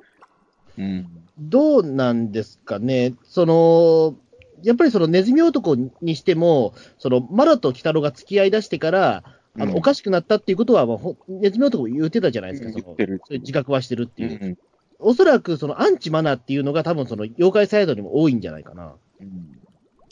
[0.78, 1.08] うん。
[1.38, 4.16] どうなんですかね、その、
[4.64, 9.24] やっぱりそのネズミ男にしても、そのマラと鬼太郎が付き合い出してから、
[9.56, 13.22] あのうんおかしくなったっていうことは、まあほネズミ男も言ってたじゃないですか、その言ってる。
[13.26, 14.46] そういう自覚はしてるってういう。
[14.52, 14.58] ん。
[15.04, 18.94] おそらくそのアンチマナーっていうのが、多分その妖怪サイドにも多いんじゃないかな。
[19.22, 19.60] うん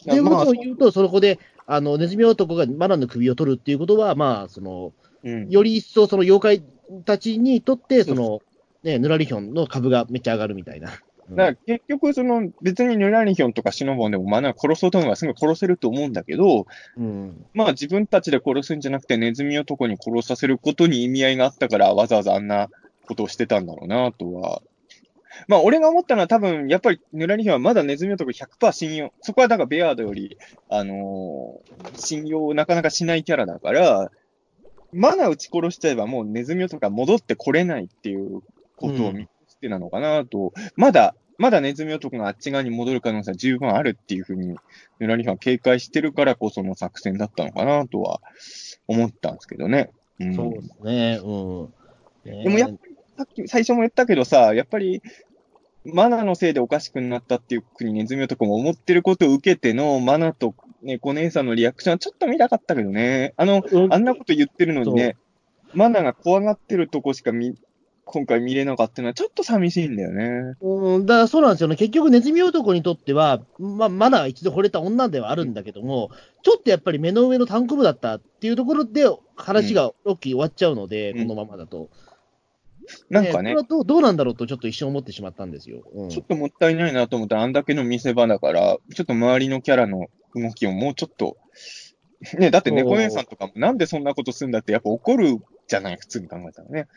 [0.03, 4.93] というこまあとを言うと、そこであのネズミ男がマナーの首を取るっていうことは、まあ、その
[5.23, 8.41] うんより一層その妖怪たちにとって、その
[8.83, 10.89] ね、ヌラリヒョンの株がめっちゃ上がるみたいな。
[11.29, 16.65] うんだから結局、その別にヌラリヒョンとかシノボンでもマナー殺そうと思えばすぐ殺せると思うんだけど、
[16.97, 17.45] うん。
[17.53, 22.69] まあ自分たちで殺すんじゃなくてネズミ男に殺させることに意味合いがあったからわざわざあんな
[23.07, 24.61] ことをしてたんだろうなとは。
[25.47, 30.37] まあ俺が思ったのは多分やっぱりヌラリヒはまだネズミ男100%信用、そこはだからベアードより、
[30.69, 34.11] あのー信用をなかなかしないキャラだから、
[34.93, 38.41] マナー撃ち殺しちゃえばもうネズミ男が戻ってこれないっていう
[38.75, 44.55] ことを見越してなのかなと、まだ、まだネズミ男があっち側に戻る可能性は十分あるっていうふうに、
[44.99, 48.21] ヌラリヒは警戒してるからこその作戦だったのかなとは
[48.87, 49.89] 思ったんですけどね。
[50.19, 51.19] うん、そうですね。
[51.23, 51.73] うん。
[52.25, 55.01] ねでもやっぱり、さっき、最初も言ったけどさ、やっぱり、
[55.85, 60.53] マナのせいでおかしくなったっていうふうにネズミ男も思ってることを受けての、マナと
[60.83, 63.33] 猫姉さんのリアクションはちょっと見たかったけどね。
[63.37, 65.17] あの、うんあんなこと言ってるのにね、
[65.73, 67.55] マナが怖がってるとこしか見、
[68.05, 70.55] 今回見れなかったのはちょっと寂しいんだよね。
[70.61, 71.75] うん、だからそうなんですよね。
[71.75, 76.11] 結局、ネズミ男にとっては、まあ、まだ一度惚れた女ではあるんだけども、
[76.43, 79.05] ちょっとやっぱり目の上の単行部だったっていうところで、
[79.35, 81.89] 話がロッキー終わっちゃうので、うんこのままだと。
[83.09, 85.83] なんかねどうどうなんだろうと、ちょっと一瞬思ってしまったんですよ。
[85.93, 91.37] うんちょっともったいないなと思ったら、あんだけの見せ場だから、ちょっと周りのキャラの動きをもうちょっと、
[92.37, 96.87] ね、だって猫姉さんとかもなんでそんなことするんだってやっぱ怒るじゃない、普通に考えたらね。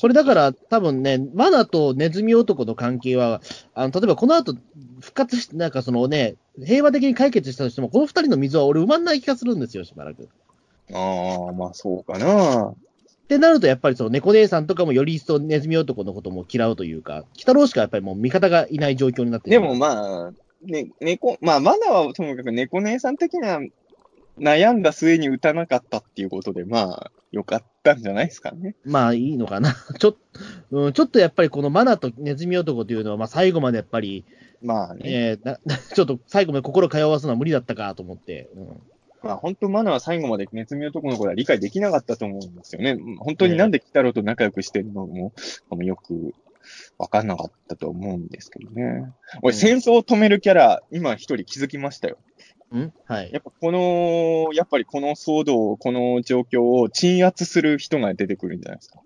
[0.00, 3.42] これだから、多分ね、マナとネズミ男の関係は、
[3.74, 4.54] あの例えばこの後
[5.00, 10.28] 復活して、なんかそのね、平和的に解決したとしても、この二人の溝は俺、埋まんない気がするんですよ、しばらく。
[10.92, 12.74] ああ、まあそうかな。
[13.26, 20.32] ってなると、やっぱりその猫姉さんとかもより一層ネズミ男のことも嫌うというか、鬼太郎しかやっぱりもう味方がいない状況になってでもまあ、
[20.62, 23.58] ね、猫、まあまだはともかく猫姉さん的な
[24.38, 28.76] 悩んだ末に打たなかったっていうことで、まあ、よかったんじゃないですかね。
[28.84, 29.74] まあいいのかな。
[29.98, 30.16] ちょ,、
[30.70, 34.24] うん、ちょっとやっぱりこのマナとネズミ男というのは、まあ最後までやっぱり、
[34.62, 35.00] まあね。
[35.04, 35.58] えーな
[35.92, 38.50] ちょっと最後まで心通わすのは無理だったかと思って。
[38.54, 38.80] うん
[39.26, 42.96] まあ本当マナは最後までネズミ男のことは理解できなかったと思うんですよね。
[43.18, 45.32] 本当になんで鬼太郎と仲良くしてるのも、
[45.68, 46.34] もよく
[46.98, 49.12] わかんなかったと思うんですけどね。
[49.42, 52.18] 俺、うん戦争を止めるキャラ、今一人気づきましたよ。
[52.72, 52.92] うん？
[53.06, 53.30] はい。
[53.32, 59.00] やっぱこの、やっぱりこの騒動、この状況を鎮圧する人が出てくるんじゃないですか。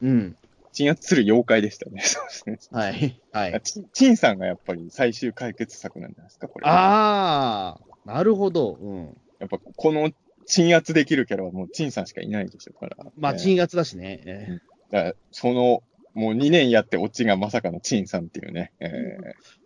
[0.00, 0.36] うん。
[0.72, 2.00] 鎮圧する妖怪でしたね。
[2.00, 2.78] そうですね。
[2.80, 3.20] はい。
[3.30, 3.60] はい。
[3.62, 6.66] チンチンさんがやっぱり最終解決策なんじゃないですか、これ。
[6.66, 8.78] ああ、なるほど。
[8.80, 9.16] うん。
[9.42, 10.10] やっぱこの
[10.46, 12.96] 鎮圧できるキャラはもうチンさんしかいないでしょうから。
[13.18, 14.22] まあ、ね鎮圧だしね。
[14.24, 14.58] え
[14.90, 15.82] だからその、
[16.14, 18.72] もう2年やってオチがまさかのチンさんっていうね。
[18.80, 19.62] えー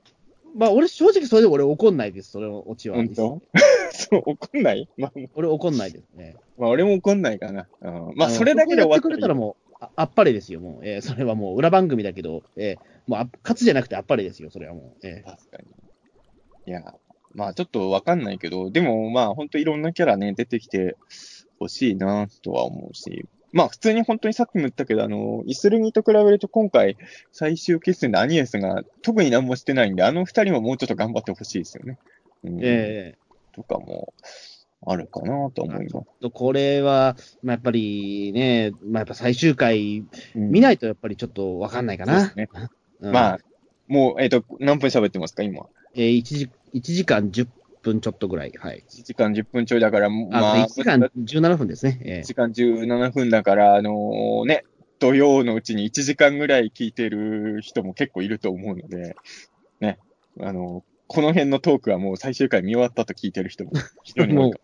[0.58, 2.30] まあ、俺、正直それで俺怒んないです。
[2.30, 2.96] それのオチー、は。
[2.96, 3.42] 本当？
[3.92, 4.88] そう、怒んない？
[4.96, 6.34] まあ、俺怒んないですね。
[6.56, 7.68] まあ、俺も怒んないかな。
[7.82, 10.86] うん、まあ、のそれだけで終わってくれたらももう、ああっぱれですよ、もう。
[10.86, 15.06] えーそれはもう裏番組だけど、えーもうあ勝つじゃなくてあっぱれですよ、それはもう。
[15.06, 15.64] えー確かに。
[16.68, 16.94] いや、
[17.36, 20.96] まあちょっとわかんないけど、でもまあ本当いろんなキャラね、出てきて
[21.60, 26.96] ほしいなとは思うし、まあ普通に本当にさっきも言ったけど、あの、イスルギと比べると今回
[27.32, 31.98] 最終決戦でアニエスが特に何もしてないんで、あの二人ももうちょっと頑張ってほしいですよね。
[32.42, 33.16] うん、え
[33.52, 34.14] とかも
[34.86, 36.30] あるかなと思います。
[36.30, 40.04] これは、まあ、やっぱりね、まあ、やっぱ最終回
[40.34, 42.20] うん見ないとやっぱりちょっとわかんないかな。
[42.20, 42.48] そうですね。
[43.00, 43.38] うんまあ、
[43.88, 45.66] もう、えっ、と、何分喋ってますか、今。
[45.96, 47.48] えー、1, 時1時間10
[47.82, 48.52] 分ちょっとぐらい。
[48.56, 48.84] はい。
[48.88, 52.00] 1時間10分ちょいだから、あ、まあ、1時間17分ですね。
[52.04, 54.64] え1時間17分だから、あのね、
[54.98, 59.16] 土曜のうちに1時間ぐらい聞いてる人も結構いると思うので、
[59.80, 59.98] ね、
[60.40, 64.58] あのこの辺のトークはもう最終回見終わったと聞いてる人も非常に多いか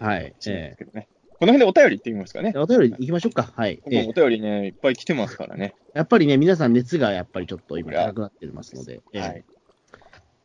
[0.00, 0.34] ーはい。
[0.46, 1.08] えすけどね。
[1.38, 2.52] この辺でお便り行ってみますかね？
[2.54, 2.60] ー。
[2.60, 3.52] お便り行きましょうか。
[3.54, 3.80] はい。
[3.86, 5.74] えーお便りね、いっぱい来てますからね。
[5.94, 9.00] やっぱりね、皆さん熱がやっぱりちょっと今高くなってますので。
[9.12, 9.44] えーはい。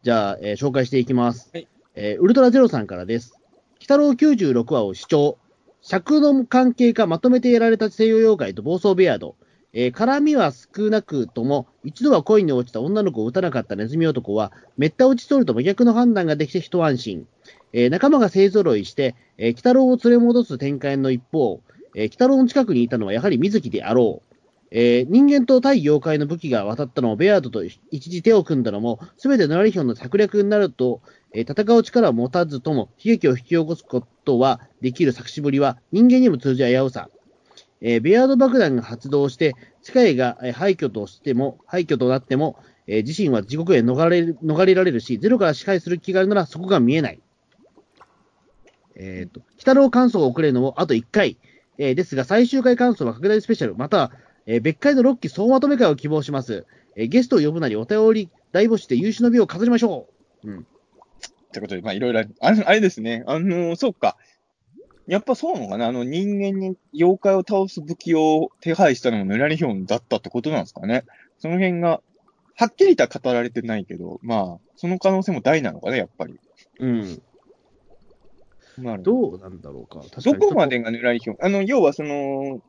[0.04, 1.50] じゃあ、えー紹介していきます。
[1.54, 3.40] はいえーウルトラゼロさんからです。
[3.78, 5.38] 鬼太郎96話を視聴。
[5.82, 9.36] 尺の関係かまとめてやられた西洋妖怪と暴走ベアード。
[9.72, 17.26] えー絡みは少なくとも、一度は恋に落ちた女の子を撃たなかったネズミ男は、めった打ち取ると真逆の判断ができて一安心。
[17.72, 21.62] えー仲間が勢揃いして、えー鬼太郎を連れ戻す展開の一方、
[21.96, 24.33] えー鬼太郎の近くにいたのはやはり水木であろう。
[24.76, 27.80] えー人間と対妖怪の武器が渡ったのも、ベアードと一
[28.10, 31.02] 時手を組んだのも、すべてノラリヒョンの策略になると、
[31.32, 37.10] えー戦う力を持たずとも、悲劇を引き起こすことはできる作詞ぶりは、人間にも通じ危うさ。
[37.82, 47.22] えーベアード爆弾が発動して、世界が廃墟としても、廃墟となっても、えー自身は地獄へ逃れ逃れられるし、ゼロから支配する気があるならそこが見えない。
[48.96, 51.38] えっ、と、北郎感想が遅れるのもあと1回、
[51.78, 54.12] えーですが最終回感想は拡大スペシャル、または、
[54.46, 56.66] えー別回の6期総まとめ会を希望します。
[56.96, 60.08] えーゲストを呼ぶなりお便り大募して優秀の美を飾りましょ
[60.44, 60.52] う。
[60.52, 60.60] うん。
[60.60, 60.64] っ
[61.54, 64.18] てことで、まあいろいろある、あれですね、あのそうか。
[65.06, 71.04] やっぱそうなのかなあの人間に妖怪を倒す武器を手配したのもヌラリヒョンだったってことなんですかね。
[71.40, 72.02] その辺が、
[72.56, 76.40] はっきりとは語られてないけど、まあ、その可能性も大なのかね、やっぱり。
[76.80, 77.22] うん。
[78.78, 79.04] なるほど。
[79.04, 80.04] どうなんだろうか。
[80.24, 82.62] どにこまでがヌラリヒョンあの、要はその、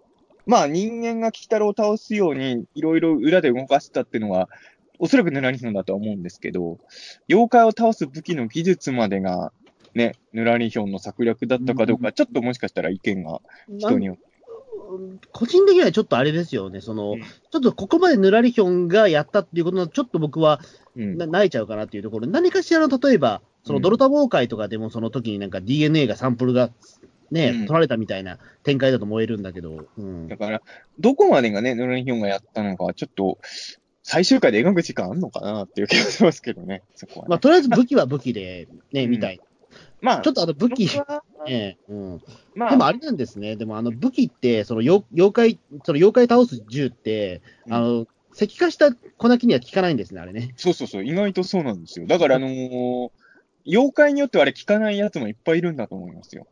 [0.47, 4.49] まあ人間が鬼太郎を倒すようにいろいろ裏で動かしたっていうのは、
[4.99, 6.79] おそらくヌラリヒョンだとは思うんですけど、
[7.29, 9.53] 妖怪を倒す武器の技術までが、
[9.95, 14.23] ね、ヌラリヒョンの策略だったかどうか、ちょっともしかしたら意見が人によって。
[15.33, 17.23] 個人的にはちょっとあれですよね、その、うん。
[17.23, 20.61] ちょっとここまでヌラリヒョンがやったっていうことの、ちょっと僕は
[20.97, 21.17] うん。
[21.19, 26.71] な泣いちゃうかなっていうところ、何かしらの例えば、そのドルタ崩壊とかでも、その時になんか DNA がサンプルが
[27.31, 30.63] ね、うん取られたみたいな展開だと思えるんだけど、うんだから、
[30.99, 33.39] どこまでがね、ヌラリヒョンがやったのかは、ちょっと、
[34.03, 39.41] 最終回で描く時間あんのかなっていう気がしますけどね、 そこはね、まあ、とりあえず武器は武器で、ね、うんみたい。
[40.01, 42.23] まあ、ちょっとあの武器、僕はねうん、
[42.55, 47.41] まあ、でもあれなんですね、でもあの武器って、その妖妖怪、その妖怪倒す銃って、
[47.71, 50.53] あの、石化した粉木には効かないんですね、あれね。
[50.57, 52.07] そうそうそう、意外とそうなんですよ。
[52.07, 53.11] だから、あのー
[53.67, 56.47] 妖怪によってはあれ効かないやつもいっぱいいるんだと思いますよ。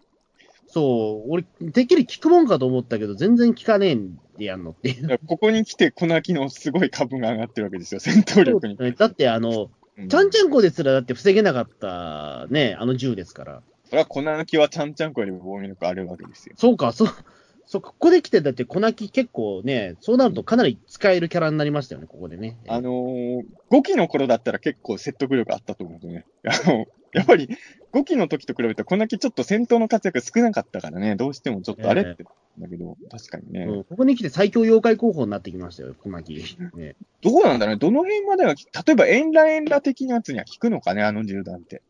[0.72, 5.20] そう、俺、てっきり効くもんかと思ったけど、全然効かねえんでやんのっていう。
[5.26, 8.94] ここに来て粉木のすごい株が上がってるわけですよ、戦闘力に。
[8.94, 13.62] だって、あの、うんちゃんちゃんこですらだって防げなかったね、あの銃ですから。
[13.84, 16.54] それは粉木はちゃんちゃんこよりも防御力あるわけですよ。
[16.56, 17.08] そうか、そう、
[17.66, 22.56] そう、ここで来て、だって粉木結構ね、そうなるとかなり使えるキャラになりましたよね、ここでね。
[22.68, 26.26] あのー、5期の頃だったら結構説得力あったと思うんですよね。
[26.66, 27.50] あの、やっぱり
[27.92, 32.24] 5期の時と比べて粉木ちょっと戦闘の活躍少なかったからね、どうしてもちょっとあれって、
[32.58, 33.64] だけど、確かにね。
[33.64, 36.34] うんここに来て最強妖怪候補になってきましたよ、粉木。
[36.74, 41.82] ね、どうなんだろうね、どの辺までが、例えばエンラエンラ的なやつには効くのかね、あの銃弾って。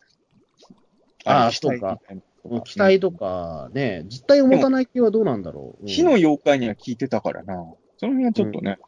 [1.24, 2.00] あーれそうか。
[2.08, 5.82] 機もう体機体とかね、実体を持たない系はどうなんだろう。
[5.82, 7.54] うん火の妖怪には効いてたからな。
[7.98, 8.78] その辺はちょっとね、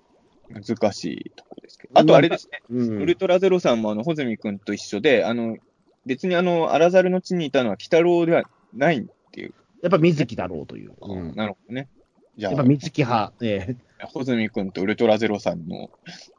[0.51, 1.93] 難しいとこですけど。
[1.99, 5.57] あとあれですね、うんウルトラゼロさんもあの、穂積君と一緒で、あの、
[6.07, 8.45] 別にあの、アラザルの地にいたのは鬼太郎では
[8.75, 9.55] ないっていう。
[9.83, 10.93] やっぱ水木だろうという。
[11.01, 11.89] うんなるほどね。
[12.37, 13.33] じゃやっぱあ、水木派。
[13.43, 13.77] え
[14.13, 15.91] 穂積君とウルトラゼロさんの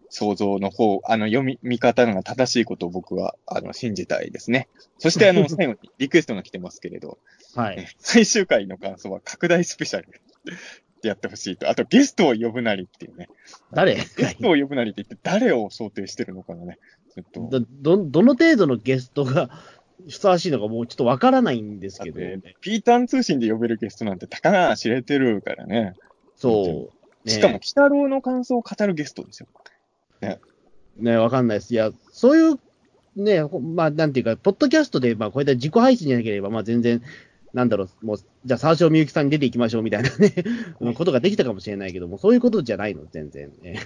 [0.10, 4.68] 想像の方、あの、読み、見方が正しいことを僕は、あの、信じたいですね。
[4.98, 7.18] そしてあの、 最後にリクエストが来てますけれど、
[7.58, 7.88] えはい。
[7.98, 11.70] 最終回の感想は拡大スペシャル ってやってほしいと。
[11.70, 13.30] あとゲストを呼ぶなりっていうね。
[13.72, 13.96] 誰？
[13.96, 16.80] ゲストを呼ぶなりって言って誰を想定してるのかがね。
[17.16, 17.60] ちょっと。
[17.60, 19.50] ど、どどの程度のゲストが
[20.08, 25.94] ふさわしいのかもうちょっとわからないんですけど、だってピーターン通信で呼べるゲストなんて高が知れてるからね。
[26.36, 26.90] そ
[27.26, 27.28] う。
[27.28, 29.48] ねしかも、鬼太郎の感想を語るゲストですよ。
[30.98, 31.74] ね、わかんないです。
[31.74, 32.60] いや、そういう、
[33.16, 37.02] ね、ほまあ、なんていうか、ポッドキャストで、まあ、こういった自己配信じゃなければ、まあ、全然、
[37.54, 40.34] なんだろう、もう、じゃあ、沢城みゆきさんに出ていきましょうみたいなね、
[40.80, 43.52] うん ことができたかもしれないけども、そういうことじゃないの、全然。
[43.62, 43.80] ね、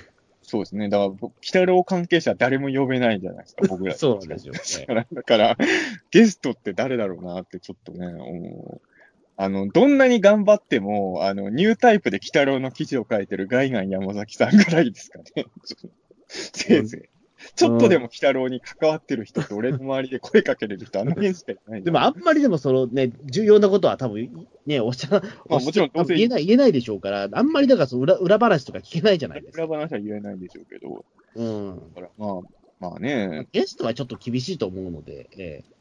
[0.49, 0.89] そうですね。
[0.89, 3.93] だから、僕鬼太郎関係者誰も呼べないじゃないですか、 僕ら。
[3.93, 4.53] そうなんですよ
[4.88, 5.67] ね だから、だから
[6.09, 8.89] ゲストって誰だろうなってちょっとね、思う
[9.38, 15.45] あの、どんなに頑張っても、あの、ニュータイプで鬼太郎の記事を書いてるガイガン山崎さんぐらいですかね。
[16.27, 17.19] せいぜい。
[17.56, 25.10] ちょっとでも鬼太郎に関わってる人って俺の周りで声かけれる人あの辺しかいないでも、あんまりでも、そのね、重要なことは多分、ね、おっしゃ、
[25.49, 29.64] まあもちろんおっしゃ言えない、言えないでしょうから、あんまりだからその裏、裏話とか聞けないじゃないですか。
[29.64, 31.06] 裏話は言えないんでしょうけど、
[31.36, 31.94] うん。
[31.95, 32.41] だからまあ、
[32.80, 35.80] まあね、ゲストはちょっと厳しいと思うので、ええ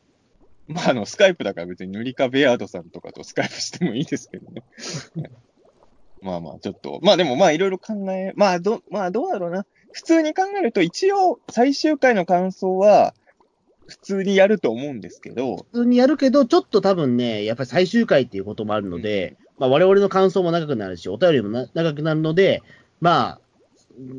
[0.68, 4.62] まああの、スカイプだから別に塗り壁アードさんとかとスカイプしてもいいですけどね。
[6.20, 9.66] まあまあ、ちょっと、まあでもまあいろいろ考え、まあど、まあどうだろうな。
[9.93, 13.15] 普通に考えると一応最終回の感想は
[13.86, 22.62] 普通にやると思うんですけど、普通にやるけど、ちょっと多分ね、やっぱり最終回っていうこともあるので、まあ我々の感想も長くなるし、お便りもな長くなるので、
[23.01, 23.40] まあ、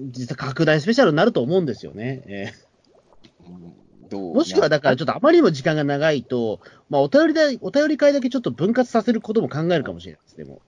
[0.10, 2.24] 実は拡大スペシャルになると思うんですよね。
[2.26, 2.54] え
[3.48, 3.74] うん
[4.10, 4.32] どう？
[4.32, 6.60] えもしくはだから、ちょっとあまりにも時間が長いと、
[6.90, 10.62] まあお便りだ、お便り会だけちょっと分割させることも考えるかもしれないです、でも。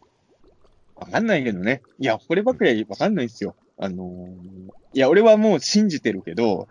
[0.96, 1.82] わかんないけどね。
[1.98, 3.56] いや、こればっかりはわかんないですよ。
[3.82, 6.68] あのーいや、俺はもう信じてるけど、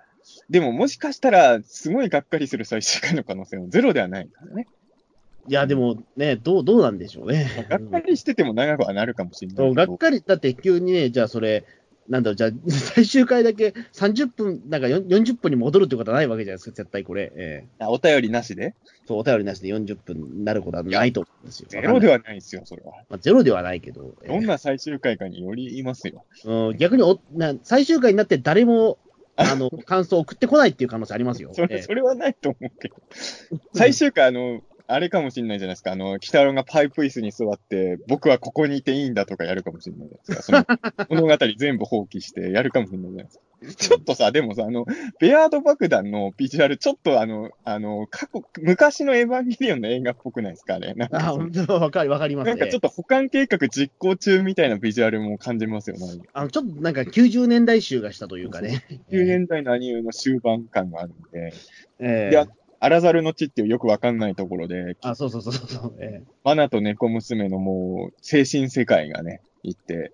[0.49, 4.67] でももしかしたら、すごいがっかりする最終回の可能性もゼロではないからね。
[5.49, 7.47] いや、でもね、どう、どうなんでしょうね。
[7.69, 11.65] がっかりしてても長くはなるかもしれないがっかり、だって急にね、じゃあそれ、
[12.09, 17.33] なんだろう、じゃあ 最終回だけ30分、なんかよ40分に戻るってことはないわけじゃないですか、絶対これ。
[17.35, 18.75] ええあお便りなしで？
[19.07, 21.67] そう、お便りなしで40分になることはないと思うんですよ。
[21.69, 22.93] ゼロでは、はないですよ、それは。
[23.09, 26.25] まあ、ゼロではないけど、えどんな最終回かによりますよ。
[26.45, 28.99] えうん、逆におな最終回になって誰も
[29.37, 31.51] あの、感想を送ってこないっていう可能性ありますよ。
[31.55, 32.97] それ、それはないと思うけど。
[33.75, 35.93] 最終回、あの、あれかもしれないじゃないですか。
[35.93, 40.65] あの、北郎がパイプ椅子に座って、僕はここにいていいんだとかやるかもしれないじゃないですか。
[41.07, 43.45] その 物語全部放棄してやるかもしれないじゃないですか。
[43.77, 44.87] ちょっとさ、でもさ、あの、
[45.19, 50.95] ベアード爆弾のビジュアル、ちょっとあの、あの、過去、昔のエヴァンゲリオンの映画っぽくないですかね。
[51.13, 52.53] あ、本当わかり、わかりますね。
[52.53, 56.23] なんかちょっと保管計画実行中みたいなビジュアルも感じますよね。
[56.33, 58.83] あの、ちょっとなんか90年代集がしたというかね。
[59.11, 61.53] 90年代のアニメの終盤感があるんで。
[62.03, 62.49] えー、
[62.83, 65.95] アラザルの地っていうよくわかんないところで、あ、そうそうそうそう。
[66.01, 70.13] ええ、マナと猫娘のもう、精神世界がね、行って、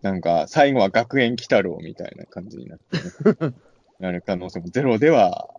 [0.00, 2.96] なんか、最後は学園鬼太郎みたいな感じになって、
[3.46, 3.54] ね、
[4.00, 5.50] なる可能性もゼロでは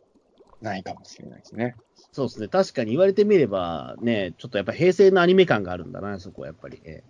[0.61, 1.75] ないかもしれないですね。
[2.11, 2.47] そうですね。
[2.47, 6.81] 確かに言われてみれば、ね、ちょっとやっぱ平成のアニメ感があるんだな、そこはやっぱり。
[6.85, 7.03] ええ、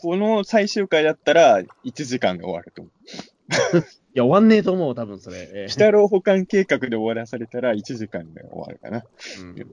[0.00, 2.92] この最終回だったら、1時間で終わると思う。
[4.14, 5.50] いや、終わんねえと思う、多分それ。
[5.54, 9.04] えー、北郎保管計画で終わらされたら1時間で終わるかな。
[9.40, 9.64] うん、い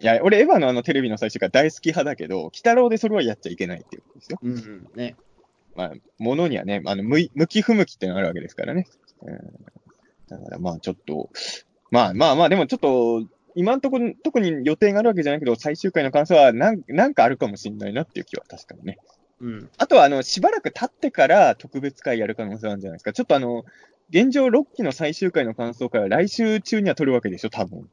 [0.00, 4.38] や、俺、エヴァのあのテレビの最終回大好き派だけど、北郎でそれはやっちゃいけないっていうことですよ。
[4.42, 5.16] うん、ね。
[5.76, 8.88] まあ、ものにはね、あの向向き不向きってのがあるわけですからね。
[9.22, 9.36] うん、
[10.28, 11.30] だからまあちょっと、
[11.92, 18.98] まあまあまあ、でもちょっと、今んところ、特に予定があるわけじゃないけど、最終回の感想はなんなんかあるかもしれないなっていう気は確かにね。
[19.40, 19.70] うん。
[19.78, 23.12] あとは、あの、しばらく経ってから特別会やる可能性あるんじゃないですか。
[23.12, 23.64] ちょっとあの、
[24.10, 27.88] 現状6期の最終回の感想会は来週中には取るわけでしょ、多分。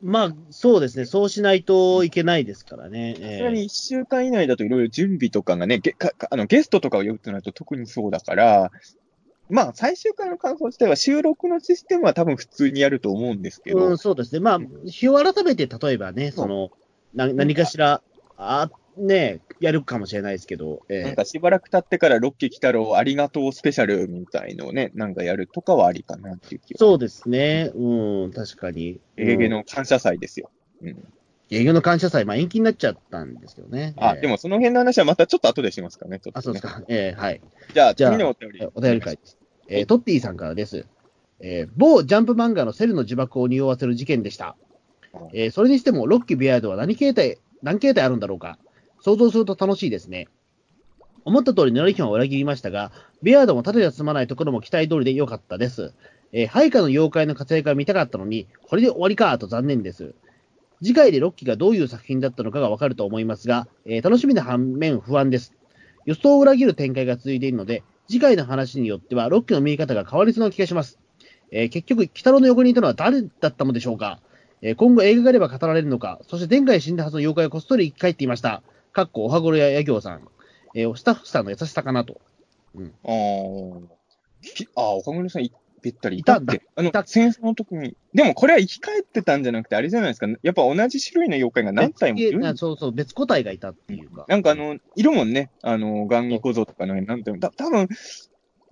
[0.00, 1.06] まあ、そうですね。
[1.06, 3.14] そうしないといけないですからね。
[3.14, 8.70] さすがに1週間以内だといろいろ準備とかがね、ゲかあのゲストとかを呼ぶとなると特にそうだから、
[9.50, 13.86] まあ、最終回の感想自体は収録のシステムは多分普通にやると思うんですけど。
[13.86, 14.40] うん、そうですね。
[14.40, 16.70] まあ、日を改めて例えばね、その、
[17.14, 18.02] な何かしら、
[18.36, 26.78] あね、やるかもしれないですけど、えー、なんかしばらく経ってからロッキー来たろありがとうスペシャルみたいのをね、なんかやるとかはありかなっていう気は。
[26.78, 27.70] そうですね。
[27.74, 29.00] うん、確かに。
[29.16, 30.50] 営業の感謝祭ですよ。
[30.82, 31.04] うん。
[31.50, 33.94] 営業の感謝祭、まあ延期になっちゃったんですけどね。
[33.96, 36.82] あ、えー、でもその辺の話はまたちょっと後でしますかね、ちょっと、ね、あ、そうですか。
[36.88, 37.40] えー、はい。
[37.72, 38.68] じゃあ、次のお便り。
[38.74, 39.38] お便り会です。
[39.68, 40.86] えー、トッティさんからです。
[41.40, 44.56] えー、某ジャンプ漫画のセルの呪縛を匂わせる事件でした。
[45.32, 48.58] えー、それにしても、ロッキー・ビアードは何形態、何形態あるんだろうか。
[49.00, 50.28] 想像すると楽しいですね。
[51.24, 52.90] 思った通り、ヌラリヒョンは裏切りましたが、
[53.22, 55.92] ビアードも盾で済まないところも期待通りで良かったです。
[56.32, 60.14] えー、配下の妖怪の活躍が見たかったのに、これで終わりかと残念です。
[60.82, 65.54] 次回でロッキがどういう作品だったのかがわかると思いますが、えー、楽しみな反面不安です。
[66.06, 70.98] 予想を裏切る展開が続いているので、次回の話によってはロッキの見え方が変わりそうな気がします。
[71.50, 74.20] えー、結局、北郎の横にいたのは誰だったのでしょうか、
[74.62, 78.62] えー、今後映画があれば語られるのか、そして前回死んだはずの妖怪がこっそり生き返っていました。
[78.92, 80.28] かっこおはごろやや行さん、
[80.74, 82.20] えー、スタッフさんの優しさかなと。
[82.74, 85.48] うん、ああ、おはごろさん
[85.80, 86.62] ぴったりいたって。
[86.74, 87.96] あの、戦争の時に。
[88.14, 90.26] でもこれは生き返ってたんじゃなくて、あれじゃないですか。
[90.42, 94.24] やっぱ同じ種類の妖怪が何体もいるそうそう、別個体がいたっていうか。
[94.28, 95.50] なんかあの、いるもんね。
[95.62, 97.40] あの、ガンギ小僧とかの、なんていうの。
[97.40, 97.88] た多分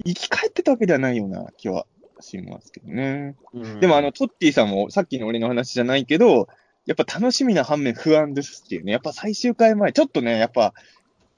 [0.05, 1.87] 生き返ってたわけではないような気は
[2.21, 3.37] しますけどね。
[3.55, 6.49] うん、でもあの、トッティさんもさっきの俺の話じゃないけど、
[6.87, 8.93] やっぱ楽しみな反面不安ですっていうね。
[8.93, 10.73] やっぱ最終回前、ちょっとね、やっぱ、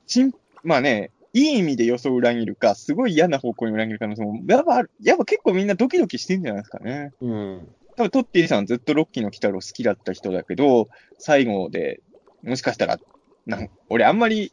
[0.07, 7.13] しん、まあね、いい意味で予想を裏切るか、すごい嫌な方向に裏切る可能性も、やっぱ、やっぱ結構みんなドキドキしてんじゃないですかね。
[7.21, 7.69] うん。
[7.97, 10.89] 多分トッティさんずっとロッキーの鬼太郎好きだった人だけど、
[11.19, 12.01] 最後で、
[12.43, 12.99] もしかしたら、
[13.47, 14.53] なん俺あんまり、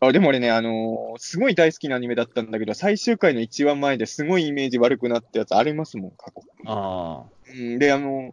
[0.00, 6.42] あでも俺ね、あのー、すごい大好きなアニメだったんだけど、最終回の1話前ですごいイメージ悪くなったやつありますもん、過去。
[6.66, 7.50] ああ。
[7.50, 8.32] うん、で、あのー、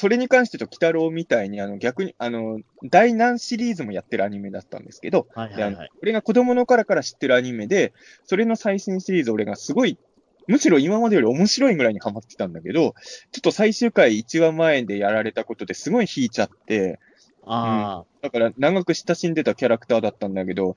[0.00, 7.92] それに関してと、鬼太郎みたいに、あの、逆に、あの、第何シリーズもやってるアニメだったんですけど、はいはいはい、俺が子供の頃から知ってるアニメで、
[8.24, 9.98] それの最新シリーズ俺がすごい、
[10.46, 12.94] むしろ今までより面白いぐらいにハマってたんだけど、
[13.30, 16.98] ちょっと最終回1話前でやられたことですごい引いちゃって、
[17.44, 20.76] ああ、うん、だから長く親しんでたキャラクターだったんだけど、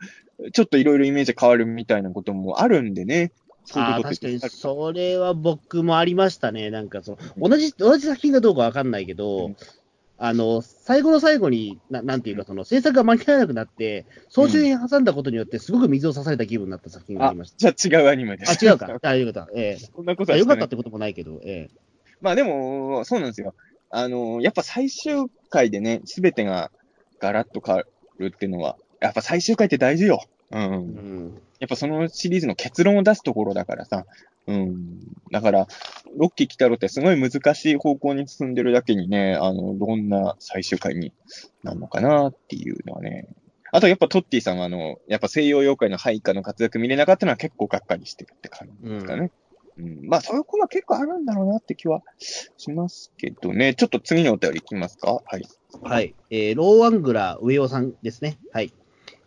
[0.51, 3.31] ちょっといろいろイメージ変わるみたいなこともあるんでね。
[3.65, 6.69] そういうこと確かに、それは僕もありましたね。
[6.69, 9.57] なんかその、同じ、同じ作品かどうかわかんないけど、うん、
[10.17, 17.73] あの、最後の最後に、ななんていうか、その、制作が間に合わなくなって、総集編挟んだことによって、すごく水を刺された気分になった作品がありました。
[17.73, 18.51] じゃあ違うアニメです。
[18.51, 18.87] あ、違うか。
[19.01, 19.47] あ、いうこと。
[19.55, 19.91] ええー。
[19.95, 21.77] そんなことはよかったってこともないけど、ええー。
[22.21, 23.53] まあでも、そうなんですよ。
[23.89, 26.71] あの、やっぱ最終回でね、すべてが
[27.19, 27.83] ガラッと変わ
[28.17, 30.23] るっていうのは、やっぱ最終回って大事よ。
[30.53, 30.61] うん。
[30.61, 30.77] う
[31.31, 34.05] ん、やっぱそのシリーズの結論を出すところだからさ。
[34.47, 34.99] うん。
[35.31, 35.67] だから、
[36.17, 41.13] ロッキー来たろってすごい難しい方向に進んでるだけにね、あの、どんな最終回に
[41.63, 43.27] なるのかなっていうのはね。
[43.71, 49.31] あとやっぱトッティさんはあの、やっぱ西洋妖怪の配下の活躍見れなかったのは結構がっかりしてるって感じですかね。
[49.77, 52.03] うん、まあ、そういうコーナー結構あるんだろうなって気は
[52.57, 53.73] しますけどね。
[53.73, 55.23] ちょっと次のお便りいきますか？
[55.25, 55.43] はい。
[55.81, 56.13] はい。
[56.29, 58.37] えー、ローアングラー上尾さんですね。
[58.51, 58.71] はい。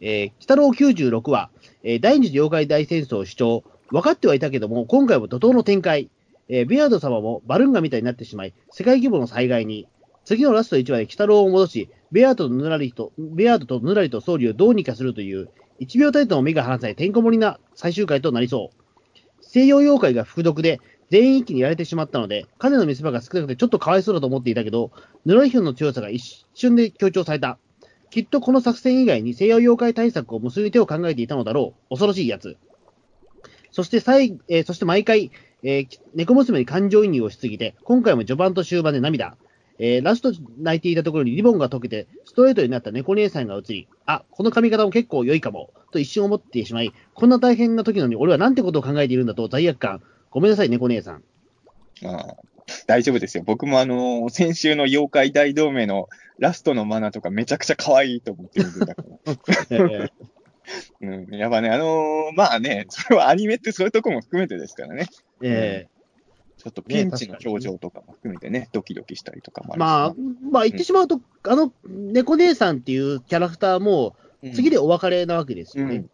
[0.01, 1.51] えー、北郎96話、
[1.83, 3.65] えー、第二次妖怪大戦争主張。
[3.91, 6.11] 分かってはいたけども、今回も怒涛の展開。
[6.49, 9.89] えー、ビアード様もバルンガみたいになってしまい、世界規模の災害に。
[10.25, 15.49] 次のラスト1話で鬼太郎を戻し、ベアードとヌラリと、ベアードとヌラリと総理をどうにかするという、
[15.81, 18.77] 1秒たりとも目が離さないてんこ盛りな最終回となりそう。
[19.41, 24.91] 西洋妖怪が複読で、全員一気にやられてしまったので、彼の見せ場が少なくてちょっとかわいそうだと思っていたけど、
[25.25, 27.59] ヌラリヒョンの強さが一瞬で強調された。
[28.17, 31.91] きっとこの作戦以外に西洋妖怪対策を結び手を考えていたのだろう。
[31.91, 32.57] 恐ろしいやつ。
[33.73, 35.31] そして最、えーそして毎回、
[35.63, 39.37] えー猫娘に感情移入をしすぎて、今回も序盤と終盤で涙。
[39.79, 50.01] えーラスト泣いていたところにリボンが溶けて、ストレートになった猫姉さんが映り、あ、この髪型も結構良いかも、と一瞬思ってしまい、こんな大変な時なのに俺はなんてことを考えているんだと罪悪感。
[50.31, 51.23] ごめんなさい、猫姉さん。
[52.07, 52.37] ああ
[52.87, 53.45] 大丈夫ですよ。
[53.47, 59.35] 僕もあのー先週の妖怪大同盟のラストのマナとかめちゃくちゃ可愛いと思ってるんだから。
[59.71, 60.11] え ー
[61.01, 61.35] うん。
[61.35, 65.07] やっぱね、あのーまあね、それはアニメってそういうとこも含めてですからね。
[65.43, 65.87] え
[66.59, 70.15] ちょっとピンチの表情とかも含めてね、ドキドキしたりとかもあまあ、
[70.51, 75.97] まあ言ってしまうと、あの、猫姉さんっていうキャラクターも、うん次でお別れなわけですよね。
[75.97, 76.11] うん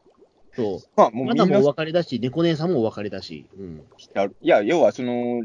[0.55, 0.89] そう。
[0.97, 3.47] まあもうみんなマナもお別れだし、猫姉さんもお別れだし。
[3.59, 3.83] うん。
[4.41, 5.43] いや、要はその、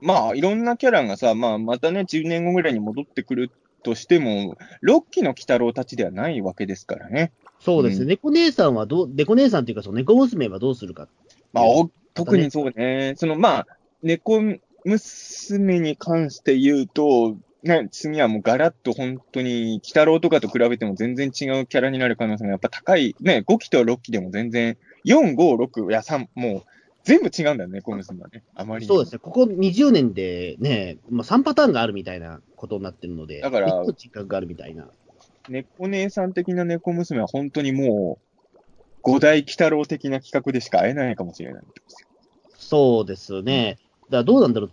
[0.00, 3.50] まあ、いろんなキャラがさ、まあ、またね、10年後ぐらいに戻ってくる
[3.82, 7.32] としても、6期の鬼太郎たちではないわけですからね。
[7.60, 8.02] そうですね。
[8.02, 11.08] うん猫姉さんはどう、猫姉さんっていうか、その猫娘はどうするか。
[11.52, 11.64] まあ、
[12.14, 13.14] 特にそうね。
[13.16, 13.66] その、まあ、
[14.02, 14.40] 猫
[14.84, 23.16] 娘に関して言うと、ね、次はもうガラッと本当に、鬼太郎とかと比べても全然違うキャラになる可能性がやっぱ高い。
[23.20, 26.62] ね、5期と6期でも全然、4、5、6、いや、3、もう、
[27.08, 28.44] 全部違うんだよね、猫娘はね。
[28.54, 29.18] あまりそうですね。
[29.18, 34.88] ここ20年でね、まあ、3パターンがあるみたいなことになってるので、だから1個時間があるみたいな。
[35.48, 38.18] 猫姉さん的な猫娘は本当にも
[38.54, 38.58] う、
[39.00, 41.62] 五大鬼太郎的な企画でしか会えないかもしれない。
[42.58, 43.78] そうですね。
[44.10, 44.70] だからどうなんだろう。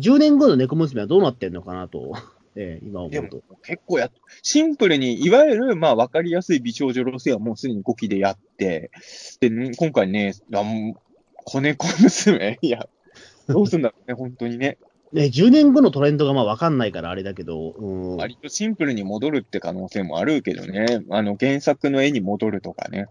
[0.00, 2.14] 10年後の猫娘はどうなってんのかなと、
[2.56, 3.44] ええ今思うと。
[3.62, 4.10] 結構やっ、
[4.42, 8.90] シンプルに、いわゆる、まあ、わかりやすい美少女路線はもうすでに5期でやって、
[9.38, 10.32] で、ん今回ね、
[11.46, 12.58] 子猫娘？
[12.60, 12.88] いや、
[13.46, 14.78] どうすんだろうね、本当にね。
[15.12, 21.04] ね、10年後のトレンドがまあ分かんないからあれだけど、うん、割とシンプルに戻るって可能性もあるけどね。
[21.10, 23.06] あの、原作の絵に戻るとかね。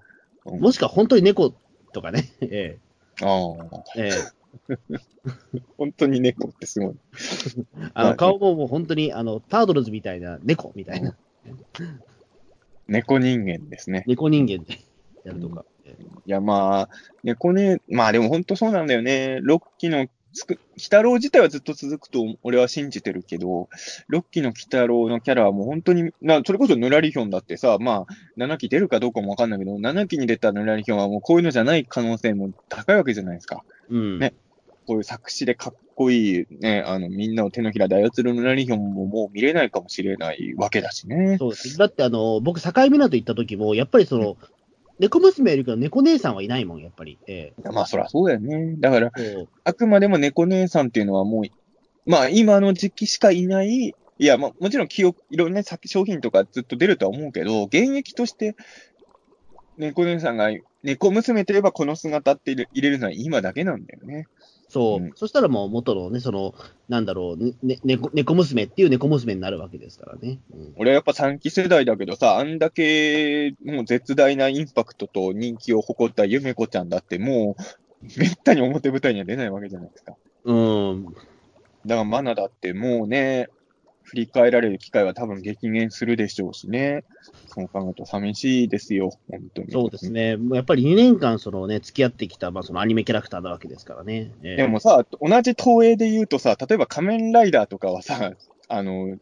[0.45, 1.55] うんもしくは本当に猫
[1.91, 2.77] とかね、 え
[3.21, 4.75] ああ、えええ
[5.77, 6.95] 本当に猫ってすごい。
[7.95, 11.15] あの顔ももう本当にあのタートルズみたいな猫みたいな、
[12.87, 14.03] 猫人間ですね。
[14.05, 14.79] 猫人間で
[15.23, 15.65] やるとか。
[15.85, 16.89] ええいや、まあ、
[17.23, 19.39] 猫ね、まあでも本当そうなんだよね。
[19.43, 23.69] 6期のつく、鬼太郎自体はずっと続くと俺は信じてるけど、
[24.11, 33.63] 6期の鬼太郎のキャラはもう本当に、なそれこそヌラリヒョンだってさ、まあ、7期出るかどうかもわかんないけど、7期に出たヌラリヒョンはもうこういうのじゃない可能性も高いわけじゃないですか。
[33.89, 34.33] うんね
[34.87, 41.37] こういう作詞でかっこいい、ね、あの、みんなを手のひらで操るヌラリヒョンももう見れないかもしれないわけだしね。
[41.39, 41.77] そうです。
[41.77, 44.37] だってあの、僕、境港行った時も、やっぱりその、
[44.99, 47.17] 猫娘いるけど猫姉さんはいないもん、やっぱり。
[47.27, 48.75] えいやまあ、そりゃそうだよね。
[48.79, 49.11] だから、
[49.63, 58.55] あくまでも猫姉さんっていうのはもう、まあ今の時期しかいない、いや、まあもちろん記憶、いろんな先商品とかずっと出るとは思うけど、現役として、
[59.77, 60.49] 猫姉さんが、
[60.83, 64.27] 猫娘といえばこの姿って入れるのは今だけなんだよね。
[64.75, 66.53] そう、うんそしたらもう元のね、その、
[66.89, 70.39] なんだろう、ね、ね猫猫娘っていう猫娘になるわけですからね。
[70.53, 80.15] うん俺はやっぱ3期世代だけどさ、あんだけもう絶大なインパクトと人気を誇ったゆめこちゃんだってもう、めったに表舞台には出ないわけじゃないですか。
[80.43, 81.05] うん。
[81.05, 81.21] だか
[81.85, 83.47] らマナだってもうね、
[84.05, 87.03] 振り返られる機会は多分激減するでしょうしね。
[87.47, 89.71] そう考えると寂しいですよ、本当に。
[89.71, 90.37] そうですね。
[90.37, 94.31] もうやっぱり2年間、そのね、付き合ってきた、まあ、そのアニメキャラクターなわけですからね。
[94.43, 98.33] ええでもさ、同じ東映で言うとさ、例えば仮面ライダーとかはさ、
[98.67, 99.17] あの、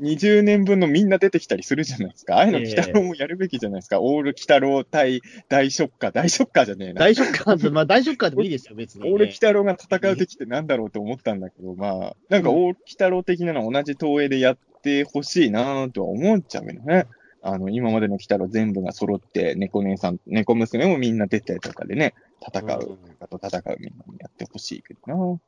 [0.00, 2.36] 20年分のみんな出てきたりするじゃないですか。
[2.36, 4.00] ああいうの、ええ鬼太郎もやるべきじゃないですか。
[4.00, 7.00] オール鬼太郎対大ショッカー、大ショッカーじゃねえな。
[7.00, 17.06] 大ショッカーズ、まあ大ショッカーでもいいですよ、別に、オール鬼太郎が戦う敵ってなんだろうと思ったんだけど、まあ、なんかオール鬼太郎的なのは同じ東映でやってほしいなとは思っちゃうけどね。
[17.42, 25.40] あの、今までの鬼太郎全部が揃って、猫姉さん、猫娘もみんな出てとかでね、戦う、あと戦うみんなにやってほしいけどな。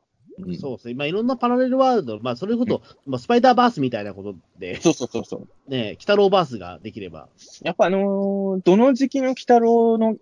[0.47, 0.94] うんそうですね。
[0.94, 5.70] まあいろんなパラレルワールド、まあそれこそ、まあスパイダーバースみたいなことで、そうそうそうそう。
[5.70, 7.28] ね、北ローバースができれば。
[7.62, 10.16] やっぱあのーどの時期の鬼太郎の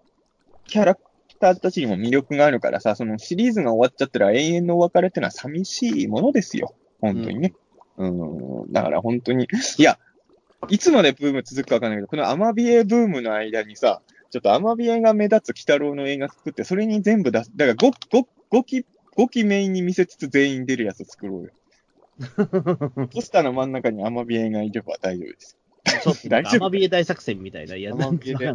[0.66, 0.98] キャラ
[1.36, 6.74] ターたちにも魅力があるからさ、そのシリーズが終わっちゃったら永遠のお別れってのは寂しいものですよ。
[7.00, 7.54] 本当にね。
[7.98, 9.46] うん、だから本当に、
[9.78, 9.98] いや、
[10.68, 17.52] いつまでブーム続くかわかんないけど、このアマビエブームの間にさ、ちょっとアマビエが目立つ鬼太郎の映画作って、それに全部出す。
[17.56, 18.86] だから 5, 5, 5期、
[19.16, 21.50] 5期メインに見せつつ全員出るやつ作ろうよ。
[23.12, 25.56] ポスターの真ん中にアマビエがいれば大丈夫です。
[26.02, 27.76] そうっす大丈夫アマビエ大作戦みたいな。
[27.76, 28.48] いや、アマビエで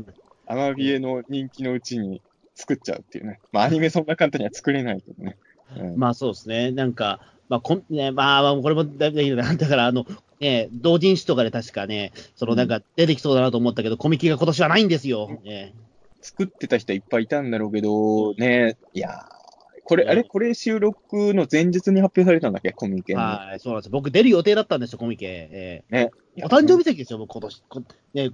[0.48, 2.22] アマビエの人気のうちに
[2.56, 3.40] 作っちゃうっていうね。
[3.52, 5.38] まあアニメそんな簡単には作れないけどね。
[5.78, 6.72] うんまあそうですね。
[6.72, 9.56] なんか、まあ、こんね、まあ、まあこれもだいぶいいな。
[9.56, 10.06] だから、あの、
[10.40, 15.40] ね、同人誌とかで確かね、そのなんか出てきそうだなと思ったけど、コミケが今年はないんですよ。
[15.44, 15.74] ね、
[16.22, 19.41] 作ってた人はいっぱいいたんだろうけど、ね、いやー
[19.84, 22.72] これ、あれこれ収録の前日に発表されたんだっけ？
[22.72, 23.20] コミケの。
[23.22, 23.92] はい、そうなんですよ。
[23.92, 25.50] 僕出る予定だったんですよ、コミケ。
[25.52, 26.12] えね。
[26.38, 27.64] ーお誕生日席ですよ、僕今年。
[27.68, 27.84] こ
[28.14, 28.30] ね、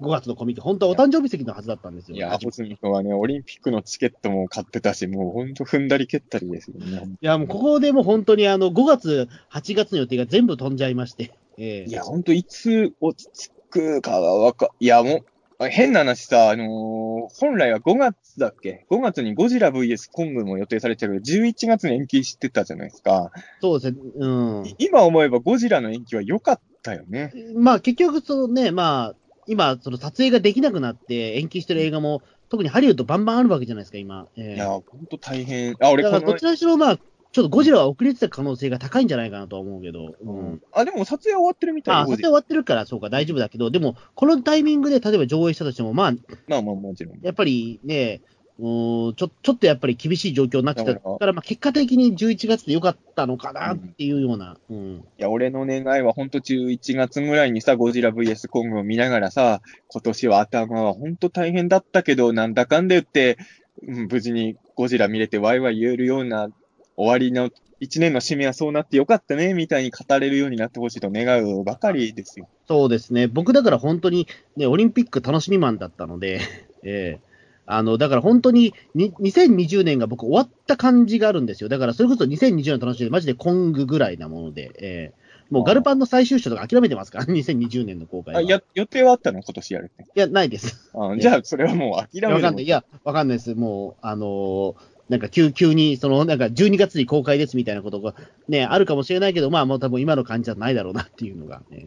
[0.00, 0.60] 5月のコミケ。
[0.60, 2.16] 本当はお誕生日席のはずだったんですよ。
[2.16, 7.02] いや、ホズミ君はね、オリンピックのチケットも買ってたし、もう本当踏んだり蹴ったりですよね。
[7.20, 11.32] いや、もうここでもう本当にあの、5月、8月の予定が全部飛んじゃいまして。
[11.58, 15.24] えーいや、本当いつ落ち着くかはわか、いや、もう、
[15.60, 17.08] あ変な話さ、あのー
[17.40, 23.32] 本来は5月だっけ ?5 月にゴジラ VS コングも予定されてたけど、11月に延期してたじゃないですか。
[23.60, 23.98] そうですね。
[24.16, 24.28] う
[24.62, 24.66] ん。
[24.66, 27.32] い今思えばゴジラの延期は良かったよね。
[27.54, 29.16] まあ結局、そのね、まあ、
[29.46, 34.26] 今、その撮影ができなくなって延期してる映画も、特にハリウッドバンバンあるわけじゃないですか、今。
[34.36, 35.74] えーいや、本当大変。
[35.80, 36.98] あ、俺このだからどちらにしろ、まあ、
[37.32, 40.06] ちょっとゴジラは遅れてた可能性が高いんじゃないかなとは思うけど。
[40.06, 40.62] ううんん。
[40.72, 46.12] あ、でも撮影は終わってるみたいあ、撮影終わってるから、そうか、大丈夫だけど、でも、このタイミングで例えば上映したとしても、まあ、
[46.48, 47.20] まあまあもちろん。
[47.20, 48.22] やっぱりね、
[48.58, 54.56] うーんちょちょっとやっぱり厳しい状況になってただからまあ、結果的に11月でよかったのかなっていうような。
[54.68, 63.38] うんいや、俺の願いは本当11月ぐらいにさ、ゴジラ VS コングを見ながらさ、今年は頭は本当大変だったけど、なんだかんだ言って、
[63.86, 66.50] うん、無事にゴジラ見れてワイワイ言えるような
[66.98, 67.48] 終わりの
[67.80, 72.48] 一年の締めはそうなってよかったね、みたいに語れるようになってほしいと願うばかりですよ。
[72.66, 74.26] そうですね、僕だから本当に、
[74.56, 76.40] ね、オリンピック楽しみマンだったので、
[76.82, 77.28] ええ
[77.70, 81.68] あのだから本当にに2020年が僕、終わった感じがあるんですよ。
[81.68, 88.40] だからそれこそ2020年楽しみで、マジでコングぐらいなもので、ええもうガルパンの最終章とか諦めてますから、 2020年の公開は。
[88.40, 90.02] あ、や、予定はあったの今年やるって。
[90.02, 90.90] いや、ないです。
[90.94, 92.64] あじゃあ、それはもう諦めるわかんない。
[92.64, 93.54] いや、わかんないです。
[93.54, 98.14] もう、あのーなんか急、急に、その、なんか12月に公開ですみたいなことが
[98.48, 101.78] ね、あるかもしれないけど、まあもう多分今の感じじゃないだろうなっていうのがね。
[101.78, 101.86] い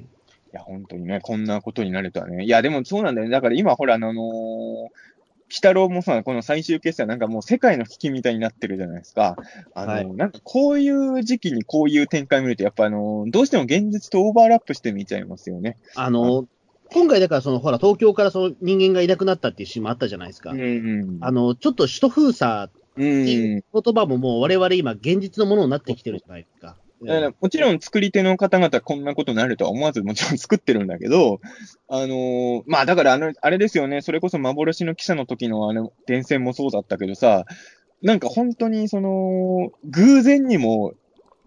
[0.53, 2.43] や、本当にね、こんなことになるとはね。
[2.45, 3.31] いや、でもそうなんだよね。
[3.31, 9.35] だから今、ほら、あのー、鬼太郎もさ、この最終決戦なんかもう世界の危機みたいになってるじゃないですか。
[9.75, 15.77] あのーはいなんかこういう時期にこういう展開見ると、やっぱあのーどうしても現実とオーバーラップして見ちゃいますよね。
[15.95, 16.45] あのー
[16.93, 20.51] 今回だからその、ほら、東京からその人間がいなくなったっていうシーンもあったじゃないですか。
[20.51, 21.17] うんうん。
[21.21, 23.05] あの、ちょっと首都封鎖う。
[23.05, 23.25] ん。
[23.25, 26.77] 言葉ももう我々今現実のものになってきてるじゃないですか。
[27.03, 31.41] だからもちろん作り手の方々こんなことになるとは思わずもちろん作ってるんだけど、
[31.87, 37.45] あのーまあだからあの、あれですよね、それこそ幻の記者の時のあの、伝染もそうだったけどさ、
[38.03, 40.93] なんか本当にその、偶然にも、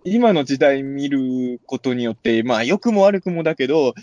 [0.06, 3.94] 今の時代見ることによって、まあ良くも悪くもだけど、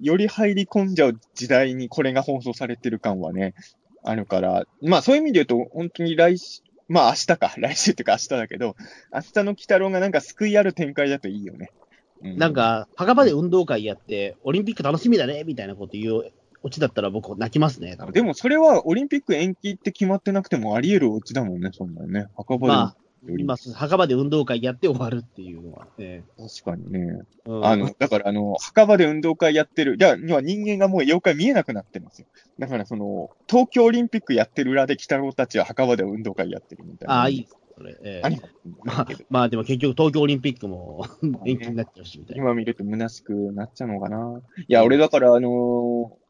[0.00, 3.54] より入り込んじゃう時代にこれが放送されてる感はね、
[4.02, 8.76] あるから、まあそういう意味で言うと、本当に来週、まあ明日か、 来週っていうか明日だけど、
[9.14, 11.70] 明日の鬼太郎がなんか救いある展開だといいよね。
[12.22, 17.96] うなん、か、墓場で運動会やって、オリンピック楽しみだね、みたいなこと言うオチだったら僕泣きますね。
[18.12, 22.26] でもそれはオリンピック延期って決まってなくてもあり得るオチだもんね、そんなね。
[22.36, 22.66] 墓場で。
[22.66, 22.96] まあ、
[23.28, 26.24] 今、墓場で運動会やって終わるっていうのはね。
[26.38, 27.22] 確かにね。
[27.44, 29.98] うんあの、だからあの、墓場で運動会やってる。
[29.98, 32.26] じゃあ、要は人間がもう妖怪見えなくなってるんですよ。
[32.58, 37.14] だからその、東京オリンピックやってる裏で鬼太郎たちは墓場で運動会やってるみたいな。
[37.14, 37.96] ああ、いいです、それ。
[38.02, 38.48] ええ何が
[38.84, 41.04] まあ、まあでも結局東京オリンピックも
[41.44, 42.42] 延期になっちゃうし、みたいな。
[42.42, 44.40] 今見ると虚しくなっちゃうのかな。
[44.56, 46.20] いや、俺だからあのー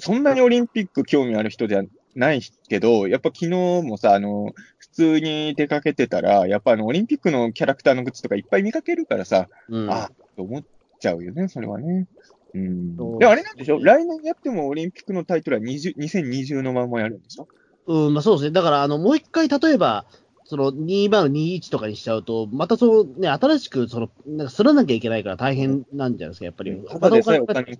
[0.00, 1.82] そんなにオリンピック興味ある人じゃ
[2.14, 3.48] ないけど、やっぱ昨日
[3.82, 10.64] もさ、あの普通に出かけてたら、やっぱあの、オリンピックのキャラクターのグッズとかいっぱい見かけるからさ、うん、あと思っ
[10.98, 12.06] ちゃうよね、それはね。
[12.54, 13.18] うん。
[13.18, 13.78] で、あれなんでしょ？
[13.82, 17.48] 来年やってもオリンピックのタイトルは20 2020のままやるんでしょ？
[17.86, 18.50] うん、まあそうですね。
[18.50, 20.04] だから、あの、もう一回、例えば、
[20.44, 26.72] その2021とかにしちゃうと、またそのね、新しく、その、なんか、すらなきゃいけないから大変なんじゃないですか、やっぱり。
[26.72, 27.76] うんただでさえお金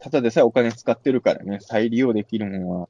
[0.00, 2.88] ただでさえお金使ってるからね、再利用できるものは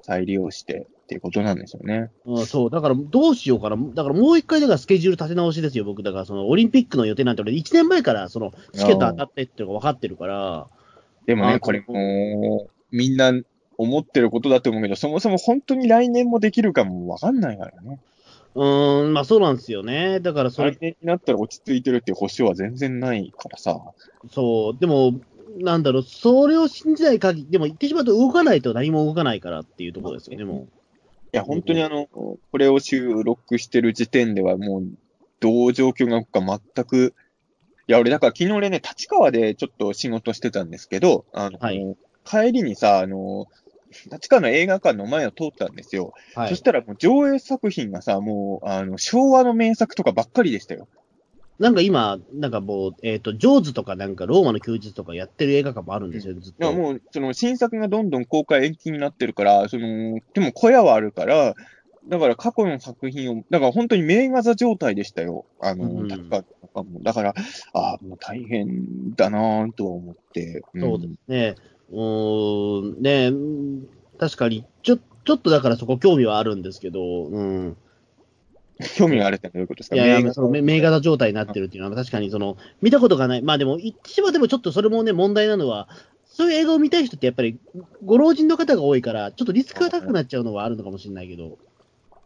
[0.00, 2.10] 再利用してっていうことなんでしょうね。
[2.24, 3.76] うん、そう、だからどうしようかな。
[3.94, 6.02] だからもう一回、だからスケジュール立て直しですよ、僕。
[6.02, 10.66] だから、その、オリンピックの予定なんて俺、1年前から、その、チケット当たってっていうのが分かってるから、
[11.26, 13.32] でもね、これもう、みんな、
[13.78, 18.00] 思ってることだと思うけど、そもそも本当に来年もできるかもわかんないからね。
[18.54, 20.18] うーん、まあそうなんですよね。
[20.20, 23.78] だからそれ来、年になったら落ち着いてるっていう保証は全然ないからさ。
[24.32, 25.12] そう、でも、
[25.58, 30.75] なんだろう、それを信じない限り、でも言ってしまうと動かないと何も動かないからっていうところですよね、もい
[31.36, 34.84] や、本当にあの、これを収録してる時点ではもう、
[35.40, 37.14] どう状況が動くか全く、
[37.88, 41.96] いや、俺、だから昨日俺ね、立川でちょっと仕事してたんですけど、あの、はい
[42.28, 43.46] 帰りにさ、あの、
[44.10, 46.12] 立川の映画館の前を通ったんですよ。
[46.36, 46.40] う。
[46.40, 46.48] はい。
[46.48, 50.88] そしたらもう上映作品がさ、もう、あの、昭和の名作とかばっかりでしたよ。
[51.58, 56.64] なんか今、なんかもう、えっ、と、ジョーズとかなんかローマの休日とかやってる映画館もあるんですよ、ずっと。
[56.64, 61.54] いやもう、その新作がどんどん公開延期になってるから、その、でも小屋はあるから、
[62.08, 65.46] だから過去の作品を、だから本当に名画座状態でしたよ。
[65.60, 66.16] あの、うんと
[66.68, 67.00] かも。
[67.02, 67.34] だから、
[67.72, 70.62] ああ、もう大変だなぁとは思って。
[70.76, 71.54] んそうですね。
[71.90, 73.86] うーん、ねうん
[74.18, 77.76] 確かに、ちょ、ちょっとだからそこ興味はあるんですけど、うん。
[78.94, 79.96] 興味があるってどういうことですか？
[79.96, 83.42] いやいや、名画そのめ名画座状態になってるっていうのは、確かにその、見たことがない。
[83.42, 85.88] まあでも、言ってしまってもちょっとそれもね、問題なのは、
[86.26, 87.58] そういう映画を見たい人ってやっぱり、
[88.04, 91.56] ご老人の方が多いから、ちょっとリスクが高くなっちゃうのはあるのかもしれないけど、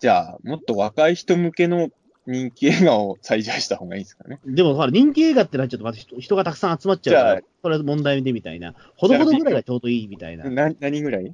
[0.00, 1.90] じゃあ、もっと若い人向けの
[2.26, 4.40] 人気映画を再生した方がいいですかね？
[4.44, 8.74] でも、ほら、人気映画ってなっちゃうと、また人人がたくさん集まっちゃうから、それは問題でみたいな。
[8.96, 10.50] ほどほどぐらいがちょうどいいみたいな。
[10.50, 11.32] な、何ぐらい？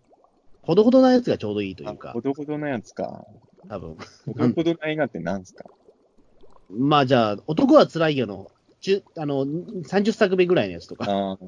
[0.62, 3.24] ほどほどなやつがちょうどいいというかあほ、どほどなやつか。
[3.68, 3.96] 多分。
[4.26, 5.64] ほどほどな映画って何ですか？
[6.70, 8.48] まあじゃあ、男は辛いよの、
[8.80, 11.06] 中あの、30作目ぐらいのやつとか。
[11.08, 11.38] あー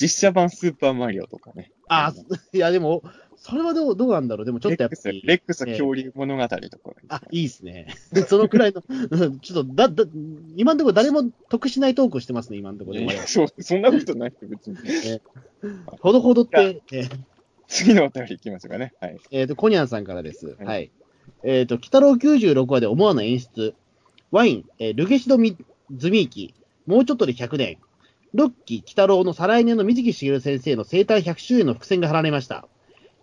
[0.00, 1.70] 実写版スーパーマリオとかね。
[1.88, 2.14] ああ、
[2.52, 3.02] いやでも、
[3.36, 4.44] それはどうどうなんだろう。
[4.46, 5.22] でもちょっとやっぱり。
[5.24, 6.60] レックス、レックスええ恐竜物語とか。
[7.08, 7.86] あ、いいですね。
[8.28, 10.04] そのくらいの、う んちょっと、だ、だ、
[10.56, 13.04] 今のところ誰も得しないトークをしてますね、今のところで。
[13.04, 14.76] いやそう、そんなことないって別に。
[16.00, 17.10] ほどほどって、えー
[17.66, 18.92] 次のお便り行きましょうかね。
[19.00, 19.18] はい。
[19.30, 20.48] えっ、と、コニャンさんからです。
[20.58, 20.92] はいはい。
[21.44, 23.74] えっ、と、北郎96話で思わぬ演出。
[24.30, 25.56] ワイン、えールゲシドミ
[25.94, 26.54] ズミーキ。
[26.86, 27.78] もうちょっとで100年。
[28.32, 32.66] ロッキー、北郎の再来年の水木しげる先生の生誕100周年の伏線が張られました。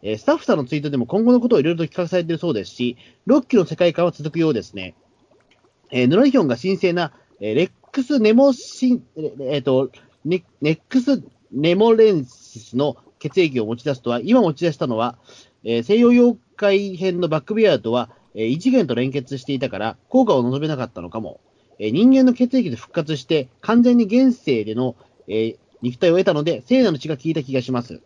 [0.03, 2.95] えースタッフさんのツイートでも今後のことをいろいろと企画されているそうですし、
[3.25, 4.93] ロッキーの世界観は続くようですね。
[5.89, 9.91] えーヌラリヒョンが神聖な、えーレックスネモシン、えーえーと、
[10.23, 15.17] ネネックスネモレンシスの血液を持ち出すとは、今持ち出したのは、
[15.63, 21.39] えー西洋妖怪編のバックビアードは、えー異次元と連結していたから、効果を望めなかったのかも。
[21.79, 24.95] えー人間の血液で復活して、完全に現世での、
[25.27, 28.01] えー肉体を得たので、聖なる血が効いた気がします。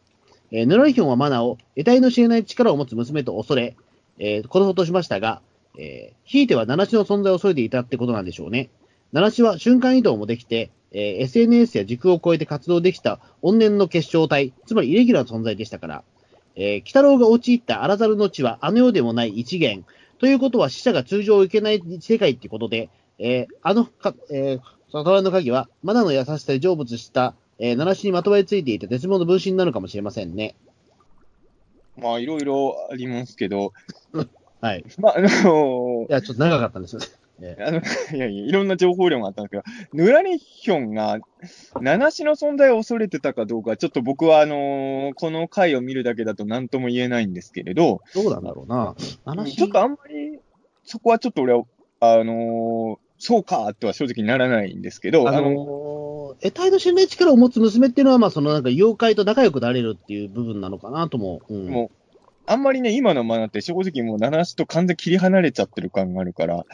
[0.52, 3.76] えーヌラリヒョンはマナを、得体の知れない力を持つ娘と恐れ、
[4.20, 5.42] えー殺そうとしましたが、
[5.78, 8.70] えーひいては七種の存在を恐れていたってことなんでしょうね。
[9.14, 16.04] 七種は瞬間移動もできて、えー SNS や時空を超えて活動できた怨念の結晶体、つまりイレギュラーな存在でしたから、
[16.56, 19.86] えー、鬼太郎が陥った荒猿の地はあの世でもない一元。
[20.20, 30.56] ということは死者が通常行けない世界ってことで、えーあのか、えー、その虎の鍵は、マナの優しさで成仏した、えー、七種にまとわりついていた絶望の分身なのかもしれませんね。
[31.98, 33.74] まあ、いろいろありますけど、
[34.62, 34.80] はい。
[34.80, 37.02] いまあ、あの、や、ちょっと長かったんですよ
[37.40, 37.56] ね。
[37.58, 37.82] えあの、
[38.16, 41.20] いやいや、いろんな情報量があったんですけど、ヌラリヒョンが、
[41.82, 48.96] 七種の存在を恐れてたかどうか、ちょっと僕は、あのこの回を見るだけだと何とも言えないんですけれど、ーどうなんだろうな。
[49.26, 50.40] 七ちょっとあんまり、
[50.84, 51.64] そこはちょっと俺は、
[52.00, 61.42] あのそうかとは正直ならないんですけど、あのー、得体の信頼力を持つ娘っていうのは、まあ、そのなんか妖怪と仲良くなれるっていう部分なのかなとも。
[61.50, 61.92] うん、も
[62.48, 66.66] あんまりね、今のマナって正直もう七種と完全切り離れちゃってる感があるから、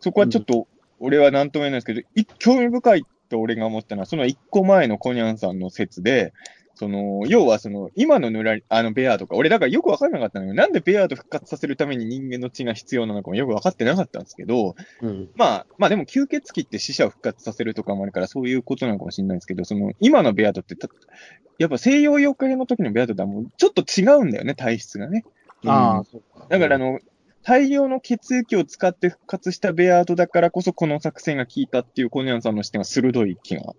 [0.00, 6.32] そこはちょっと、俺はなんとも言えないですけど、い興味深いと俺が思ったのは、その一個前のコニャンさんの説で、
[6.76, 10.52] その、要はその、今のぬらり、あの、ベアとか、俺だからよくわかんなかったのよ。
[10.52, 15.30] なんでベアと復活させるために人間の血が必要なのかもよくわかってなかったんですけど、うん。
[15.36, 20.88] まあ、まあでも吸血鬼って死者を復活させるとかもあるから、そういうことなのかもしれないですけど、その、今のベアートってた、
[21.58, 25.24] やっぱ西洋妖怪の時のベアートとはもうちょっと違うんだよね、体質がね。
[25.62, 26.46] うんああ、そうか。
[26.50, 27.00] だからあの、
[27.42, 33.72] 大量の血液を使って復活したベアートだからこそ、この作戦が効いたっていうコニャンさんの視点は鋭い気が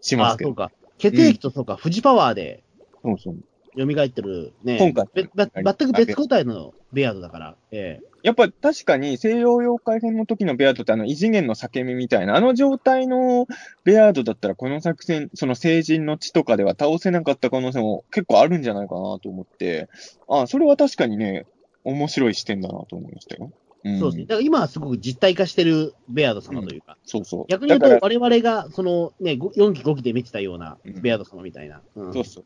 [0.00, 0.50] しまああ、すけど。
[0.50, 0.72] そうか。
[1.00, 2.62] 血液とそうか、富士パワーで
[3.02, 3.36] そうそう。
[3.76, 4.78] 蘇ってるね。
[4.78, 7.56] 今回べば全く別個体のベアードだから。
[7.70, 13.46] ええやっぱ確かに西洋妖怪編の時のベアードってあの異次元の裂け目みたいな、あの状態の
[13.84, 19.88] ベアードだったらこの作戦、その成人の地とかでは倒せなかった可能性も結構あるんじゃないかなと思って、
[20.28, 21.46] あそれは確かにね、
[21.84, 23.50] 面白い視点だなと思いましたよ。
[23.84, 24.24] うん、そうですね。
[24.24, 26.98] だから今はすごく実体化してるベアード様というか。
[27.04, 27.46] そうそう。
[27.48, 31.80] 逆に言うと我々が、そのね、4期5期で見てたようなベアード様みたいな。
[31.94, 32.44] うんそうそう。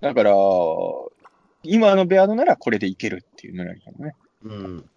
[0.00, 0.32] だから、
[1.62, 4.14] 今のベアードならこれでいけるっていうのがあるからね。
[4.42, 4.90] うん。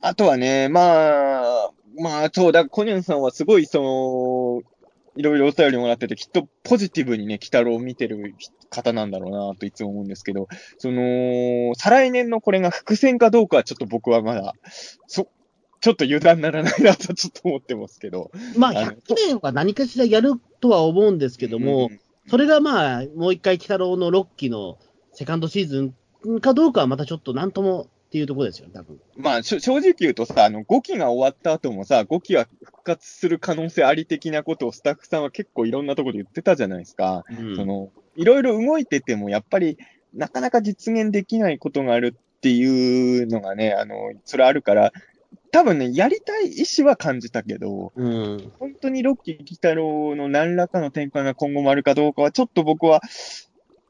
[0.00, 4.71] あとはね、まあ、まあ、そうだ、コニャンさんはすごい、その、
[5.16, 8.34] いろいろお便りもらってて、きっとポジティブにね、鬼太郎を見てる
[8.70, 10.48] 方なんだろうなといつも思うんですけど、
[10.78, 14.54] その、再来年のこれが伏線かどうかはちょっと僕はまだ、
[15.06, 15.28] そ、
[15.80, 18.30] ちょっと油断ならないなとちょっと思ってますけど。
[18.56, 24.78] まあ、あの100年は何かしらやるとは思うんですけども、うんそれがまあ、もう一回、鬼太郎の6期の
[25.12, 29.00] セカンドシーズンかどうかはまたちょっとなんともっていうところですよ、多分。
[29.16, 37.24] まあ、正直言うとさ、あの、5期が終わった後もさ、5期は復活する可能性あり的なことをスタッフさんは結構いろんなところで言ってたじゃないですか。
[37.30, 39.78] うんその、いろいろ動いてても、やっぱり、
[40.12, 44.92] なかなか実現できないことがあるっていうのがね、あの、それあるから、
[45.50, 48.52] 多分ね、やりたい意思は感じたけど、うん。
[48.58, 53.00] 本当にロッキー・ギタロウの何らかの展開が今後もあるかどうかは、ちょっと僕は、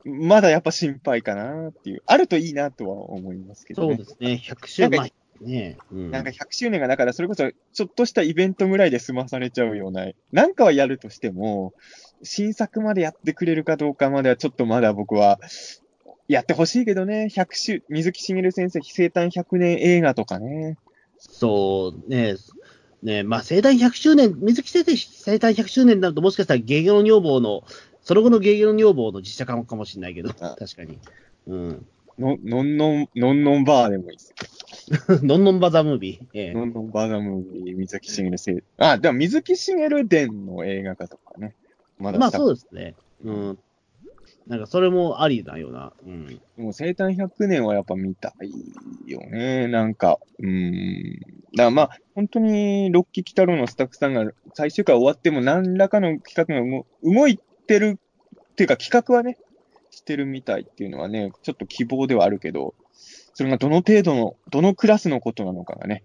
[0.05, 2.03] まだやっぱ心配かなっていう。
[2.07, 3.97] あるといいなとは思いますけどね。
[3.97, 5.13] そうですね、100周年、
[5.43, 5.77] ね。
[5.93, 11.75] うんなんか100周年がだから、それこそちょっとしたイベントぐらいで済まされちゃうような、なんかはやるとしても、
[12.23, 15.39] 新作までやってくれるかどうかまではちょっとまだ僕は、
[16.29, 20.77] やってほしいけどね、100周、水木しげる先生生誕100年映画とかね。
[21.19, 22.37] そうね、
[23.03, 27.65] ねまあ、生誕100周年、水木先生生誕100周年になると、もしかしたらゲゲの女房の、
[28.03, 30.99] その後のゲゲの女房の実写化かもしれないけど、あ確かに。
[31.47, 31.87] うん。
[32.19, 34.35] の、のんのん、のんのんバーでもいいです
[35.23, 36.27] ノンノンバザムービー。
[36.35, 41.55] ええのんのんバーダムービー、水木しげる生、あ、でも水木しげる伝の映画化とかね。
[41.99, 42.95] まだまあそうですね。
[43.25, 43.59] うん。
[44.47, 45.93] なんかそれもありなような。
[46.05, 46.27] うん。
[46.27, 49.69] でも生誕100年はやっぱ見たいよね。
[49.69, 51.21] なんか、うーん。
[51.55, 57.29] だからまあ、本当に、ロッキー・キタロウのスタッフさんが最終回終わっても何らかの企画が動動
[57.63, 57.99] いてる
[58.53, 59.39] っていうか企画はね、
[59.91, 62.75] してるみたいっていうのはね、ちょっと希望ではあるけど、
[63.35, 66.03] それがどの程度の、どのクラスのことなのかがね、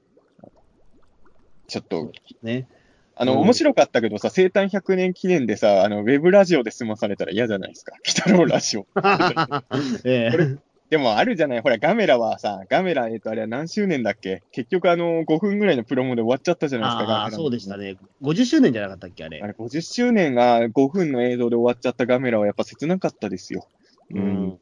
[1.67, 2.11] ちょっと、
[2.43, 2.67] ね。
[3.15, 7.93] あの、うん面白かったけどさ、生誕100年記念でさ、あの、ウェブラジオで済まされたら嫌じゃないですか。
[8.03, 8.87] キタロウラジオ。
[10.05, 10.57] ええこれ
[10.89, 14.43] でもあるじゃない、ほら、ガメラはさ、ガメラ、えっと、あれは何周年だっけ？
[14.53, 17.95] 結局、あの、5分ぐらいのプロモで終わっちゃったじゃないですか、ガメラああ、のそうでしたね。
[18.21, 19.41] 50周年じゃなかったっけ、あれ？
[19.41, 23.67] あれ、50周年が5分の映像で終わっちゃったガメラはやっぱ切なかったですよ。
[24.11, 24.19] う。
[24.19, 24.57] ん。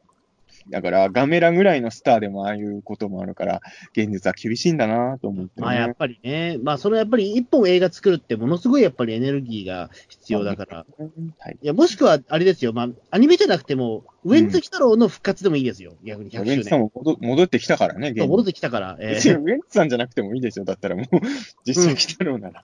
[0.70, 3.62] だから、ガメラぐらいのスターでもああいうこともあるから、
[3.92, 5.66] 現実は厳しいんだなと思って、ね。
[5.66, 10.86] まあやっぱりね、まあそれやっぱり一本映画作るってものすごいやっぱりエネルギーが必要だから。
[11.40, 11.58] はい。
[11.62, 16.82] いや、もしくはあれですよ、まあアニメじゃなくても、ウエンツ鬼太郎の復活でもいいですよ、逆にウ100周ェンツさん年。
[16.82, 20.66] も戻戻ってきたからね、戻ってきたから、えーウェンツさんじゃなくてもいいでしょ。
[20.66, 21.06] だったらもう、
[21.66, 22.64] 実際来たろうなら。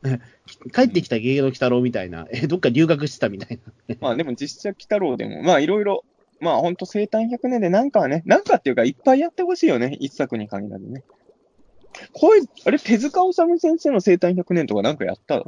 [0.72, 3.58] 帰ってきたゲゲの鬼太郎みたいな、えーどっか留学してたみたい
[3.88, 3.96] な。
[4.00, 6.04] まあでも実写鬼太郎でも、まあいろいろ、
[6.40, 9.96] まあほんと生誕100年でなんかはね、なんかっていうかいっぱいやってほしいよね。
[10.00, 11.04] 一作に限らずね。
[12.12, 15.42] こういう、あれ、手塚治虫先生の生誕100年とかなんかやったい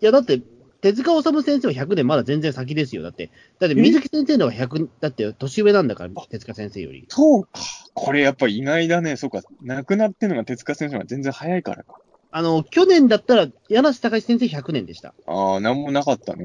[0.00, 0.40] や、だって、
[0.80, 3.02] 手塚治虫先生は100年まだ全然先ですよ。
[3.02, 7.06] だって、だって水木先生の方が100、だって年上なんだから、手塚先生より。
[7.08, 7.50] そうか。
[7.94, 9.16] これやっぱ意外だね。
[9.16, 9.40] そうか。
[9.62, 12.00] 亡くなってるのが手塚先生が全然早いからか。
[12.36, 15.14] あの、去年だったら、柳瀬隆先生100年でした。
[15.24, 16.44] ああ、なんもなかったね。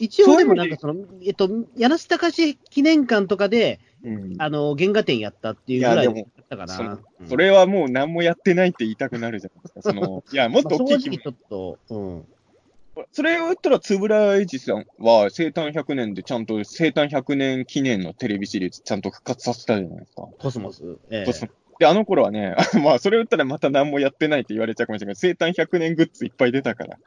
[0.00, 4.36] 一応でもなんかその、えっと、柳瀬隆記念館とかで、うん。
[4.38, 6.14] あの、原画展やったっていうぐらいだっ
[6.48, 6.92] たかそな。
[7.20, 9.82] うんそれはもう何もやってないって言いたくなるじゃないですか。
[9.82, 13.04] その、 いや、もっまあと大きい規模正直ちょっと、うん。
[13.12, 20.26] それを言ったら、つぶらえじさんは生誕100年でちゃんと生誕100年記念のテレビシリーズちゃんと復活させたじゃないですか。
[20.38, 20.96] コスモス。
[21.10, 26.98] ええそうそうで、あの頃はね、 まあ、それを言ったらまた何もやってないって言われちゃうかもしれないけど、生誕100年グッズいっぱい出たから。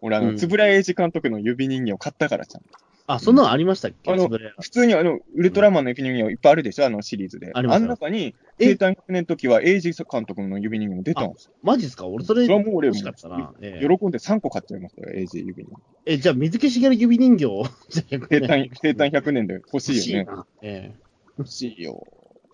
[0.00, 2.68] 俺、あの、うんつぶらえじ監督の指人形を買ったからちゃんと。
[3.08, 4.10] あ、そんなのありましたっけ？
[4.12, 6.86] あのつぶれ普通にあの、ウルトラマンの指人形いっぱいあるでしょ？
[6.86, 7.52] あのシリーズで。
[7.54, 8.70] ありますの中に、え？
[8.70, 11.52] 生誕100年の時は、エイジ監督の指人形も出たんですよ。
[11.62, 12.08] マジっすか？
[12.08, 13.54] 俺それそれはもう俺欲しかったな。
[13.60, 15.82] ええ喜んで3個買っちゃいましたよ、エイジ指人形。
[16.06, 20.24] え、じゃあ水木しげる指人形を、 じゃあ100生年誕、生誕100年で欲しいよね。
[20.24, 20.46] な。
[20.62, 20.92] え
[21.38, 22.04] 欲しいよ。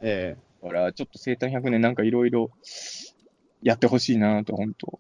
[0.03, 2.51] ええだから、ちょっと生誕100年なんかいろいろ
[3.63, 4.99] やってほしいなと、本当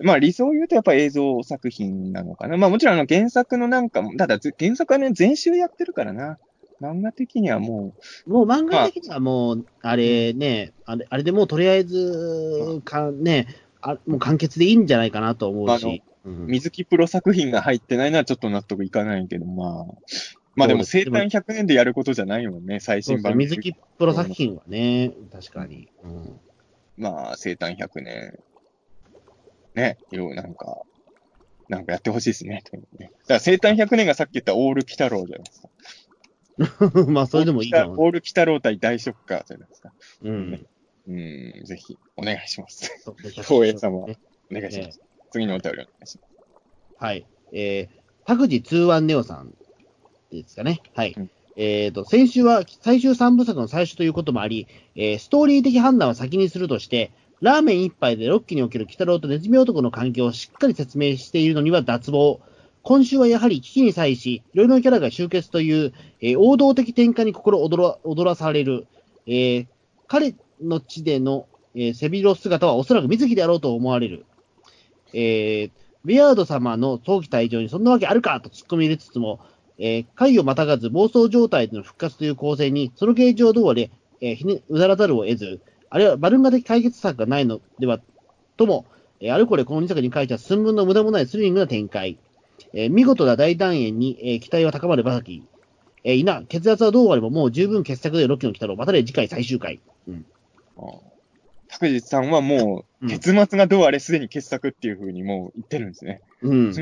[0.00, 2.56] まあ理想を言うとやっぱ映像作品なのかな。
[2.56, 6.38] まあもちろんあの原作のなんかも、ただぜ原作はね、全集やってるからな。
[6.80, 7.94] 漫画的にはも
[8.26, 13.46] えもう漫画的にはもう、あれね、あれあれでもうとりあえず、かね、
[13.80, 16.02] あもう完結でいいんじゃないかなと思うし。
[16.24, 19.84] 水木プロ作品が入ってないのはちょっと納得いかないけど、まあ。
[20.54, 23.36] まあでも生誕100年でやることじゃないもんね、最新版。
[23.36, 25.88] 水木プロ作品はね、確かに。
[26.04, 26.40] うん
[26.96, 28.38] まあ生誕100年。
[29.74, 30.82] ね、いろいろなんか、
[31.68, 32.62] なんかやってほしいですね。
[32.98, 35.68] だから生誕100年がさっき言ったオール鬼太郎じゃないですか。
[37.08, 37.94] まあ、それでもいいかも。
[38.02, 39.92] オール北郎対大ショッカーじゃないですか。
[40.22, 40.66] うん。
[41.08, 42.92] うん、ぜひ、お願いします。
[43.02, 44.18] そう光栄様ね
[44.50, 45.00] お願いします。
[45.30, 46.34] 次のお便りお願いします。
[46.98, 47.26] はい。
[47.52, 49.54] えー、拓司通腕ネオさん
[50.40, 50.80] ですかね。
[50.94, 51.14] はい。
[51.16, 62.40] うんえーと、先週は最終3部作の最初ということもあり、えーストーリー的判断は先にするとして、ラーメン一杯でロッキーにおける鬼太郎とネズミ男の関係をしっかり説明しているのには脱帽。
[62.82, 68.86] 今週はやはり危機に際し、いろいろなキャラが集結という、えー王道的展開に心躍ら踊らされる。
[69.26, 69.66] えー
[70.08, 74.24] 彼の地での、えー背広姿はおそらく水木であろうと思われる。
[75.12, 75.70] えー
[76.04, 79.38] ビアード様の早期退場にそんなわけあるかと突っ込み入れつつも、
[79.84, 83.90] えー回をまたがず暴走状態での復活という構成に、その形状通り、
[84.20, 85.60] えーひねうならざるを得ず、
[85.90, 88.00] あるいはバルンガ的解決策がないのでは
[88.56, 88.86] とも、
[89.18, 92.18] えーあれこれこの2作に書いた寸分の無駄もないスリリングな展開、
[92.72, 95.44] えー見事な大団円に、えー期待は高まるばかり、
[96.04, 99.80] えー、いな、血圧はどうあればもう十分傑作でロッキーの来たろう、またで次回最終回。
[100.06, 100.24] うん。
[101.68, 106.20] 拓司さんはもう、うん結末がどうあれすでに傑作っていうふうにもう言ってるんですね。
[106.42, 106.72] うん。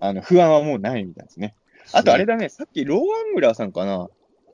[0.00, 1.54] あの、不安はもうないみたいですね。
[1.92, 4.08] あとあれだね、さっきローアングラーさんかな。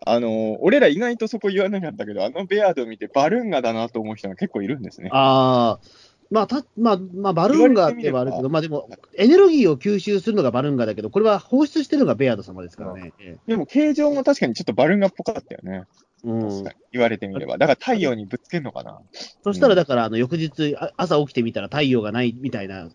[0.05, 5.11] あの、俺ら意外とそこ言わなかったけど、あのベアードを見てバルーンガだなと思う人が結構いるんですね。
[5.13, 5.87] ああ、
[6.31, 13.13] まあ、た、まあ、まあ、バルーンガーってはあるけど、まあでも、エネルギーを吸収するのがバルーンガーだけど、これは放出してるのがベアード様ですからね。
[13.21, 15.85] えでも形状も確かにちょっとバルーンガっぽかったよね。
[16.25, 16.65] えうん。
[16.93, 17.59] 言われてみれば。
[17.59, 19.01] だから太陽にぶつけんのかな。
[19.43, 22.89] そしたら、だから、あの、翌日、あ朝起きてみたら太陽がないみたいな、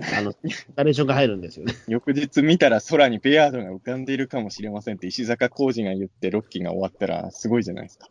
[0.16, 0.34] あの、
[0.76, 1.74] ナレーションが入るんですよね。
[1.88, 8.08] 翌日見たら空にベアードが浮かんでいるかもしれませんって石坂浩二が言ってロッキーが終わったらすごいじゃないですか。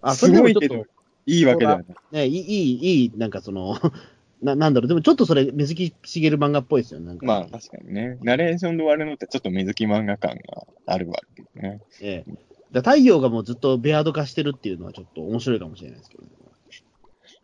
[0.00, 0.86] あ、そすごいけど、
[1.26, 1.84] いいわけだよね。
[2.12, 3.76] ね、いい、いい、なんかその、
[4.42, 7.06] ななんだろう、でもちょっとそれ、水木しげる漫画っぽいですよね。
[7.06, 8.18] なんかまあ確かにね。
[8.22, 11.80] ナレーションで終わるのってちょっと水木漫画感があるわけどね。
[12.00, 12.32] ええ。
[12.70, 16.30] だ太陽がもうずっとベアード化してるっていうのはちょっと面白いかもしれないですけど、ね。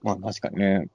[0.03, 0.89] まあ確かにね。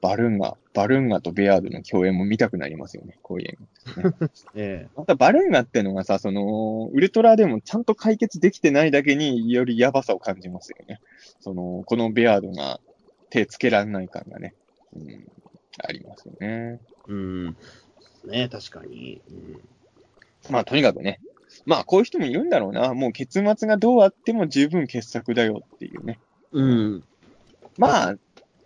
[0.00, 3.18] バルーンガ、バルーンガとベアードの共演も見たくなりますよね。
[3.22, 3.58] こういう
[4.02, 4.30] のってね。
[4.54, 11.00] えまたバルーンガってのがさ、その、ウルトラでもちゃんと解決できてないだけによりやばさを感じますよね。
[11.40, 12.80] その、このベアードが
[13.28, 14.54] 手つけられない感がね。
[14.94, 15.30] うん、
[15.84, 16.40] ありますよね。
[16.48, 16.78] え。
[17.08, 17.56] うん。
[18.26, 19.20] ね確かに。
[19.30, 19.60] うん
[20.48, 21.20] まあとにかくね。
[21.66, 22.94] まあこういう人もいるんだろうな。
[22.94, 26.18] もう結末がどうあっても十分傑作だよっていうね。
[26.52, 27.04] うん。
[27.76, 28.16] まあ、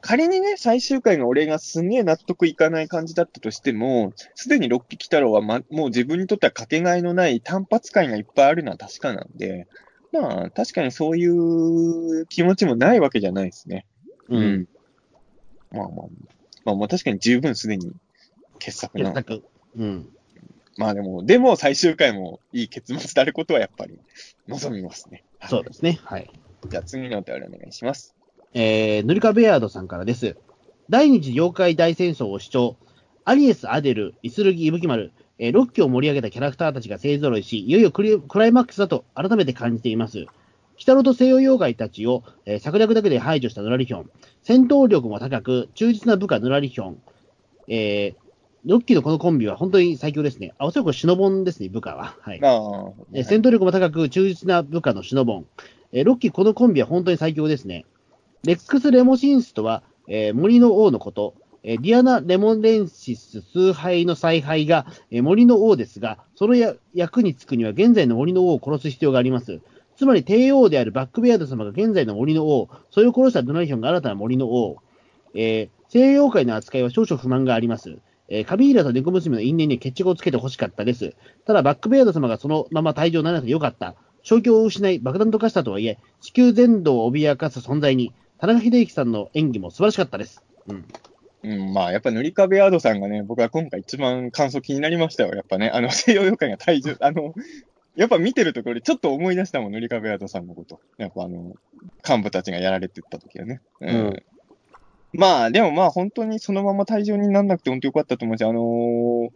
[0.04, 9.66] 仮にね、最終回が俺がすげえ納得いかない感じだったとしても、すでにロッキー・キタロは、ま、もう自分にとってはかけがえのない単発回がいっぱいあるのは確かなんで、
[10.12, 13.86] まあ、確かにそういう気持ちもないわけじゃないですね。
[14.28, 14.68] うん。
[15.72, 16.06] まあまあ、
[16.66, 17.90] まあ、まあ確かに十分すでに
[18.58, 19.14] 傑作なの。
[19.14, 19.44] 傑作。
[19.78, 20.08] うん。
[20.76, 23.98] まあでも、でも最終回もいい結末であることはやっぱり
[24.48, 25.24] 望みますね。
[25.38, 25.98] はいそうですね。
[26.04, 26.30] はい。
[26.68, 28.14] じゃあ次のお便りお願いします。
[28.54, 30.36] えー、ヌリカベアードさんからです。
[30.88, 32.76] 第二次妖怪大戦争を主張、
[33.24, 38.04] アリエス・アデル、イスルギ・イブキマル、えー、ロッキーを盛り上げたキャラクターたちが勢揃いし、いよいよク
[38.38, 40.26] ライマックスだと改めて感じています。
[40.76, 44.10] 北野と西洋妖怪たちを、えー策略だけで排除したヌラリヒョン。
[44.42, 46.98] 戦闘力も高く、忠実な部下ヌラリヒョン。
[47.66, 48.16] えー、
[48.66, 50.52] ロッキーのこのコンビは本当に最強ですね。
[50.58, 52.16] あ、おそらくシノボンですね、部下は。
[52.20, 52.40] はい。
[52.40, 52.52] まあ、
[53.12, 55.46] えー戦闘力も高く忠実な部下のシノボン。
[55.92, 57.84] えーロッキーこのコンビは本当に最強ですね。
[58.46, 61.34] レックス・レモシンスとは、えー森の王のこと。
[61.62, 69.60] えーディアナ・レモレンシス崇拝の采配が、えー森の王ですが、そのや役に就くには現在の森の王を殺す必要があります。
[69.96, 74.76] つまり帝王であるバックベアード様が現在の森の王、それを殺したドナリヒョンが新たな森の王。
[75.34, 77.96] えー西洋妖怪の扱いは少々不満があります。
[78.28, 81.14] えーカビーラと猫娘の因縁に決着をつけて欲しかったです。
[81.46, 83.94] ただ、バックベアード様がそのまま退場ならなくてよかった。
[84.22, 90.42] 正気を失い、爆弾と化したとはいえ、地球全土を脅かす存在に、田中秀樹さんの演技も素晴らしかったです。
[90.66, 90.84] うん。
[91.44, 95.34] うん、まあ、やっぱ塗り壁アードさんがね、僕は今回一番感想気になりましたよ。
[95.34, 97.34] やっぱね、あの、 西洋妖怪が退場、 あの、
[97.96, 100.80] やっぱ見てるところでちょっと思い出したもん、塗り壁アードさんのこと。
[100.96, 101.54] やっぱあの、
[102.06, 103.60] 幹部たちがやられてった時はね。
[103.80, 103.88] うん。
[103.88, 104.22] うん
[105.16, 109.28] まあ、でもまあ、本当にそのまま退場にならなくて本当よかったと思うし、あのー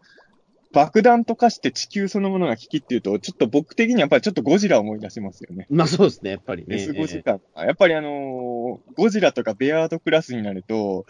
[0.73, 5.66] 爆弾と化して地球そのものが危機っていうと、ちょっと僕的にはやっぱりちょっとゴジラを思い出しますよね。
[5.70, 6.77] まあそうですね、やっぱりね。
[6.77, 7.40] デスゴジラ。
[7.57, 11.07] やっぱりあのーゴジラとかベアードクラスになると、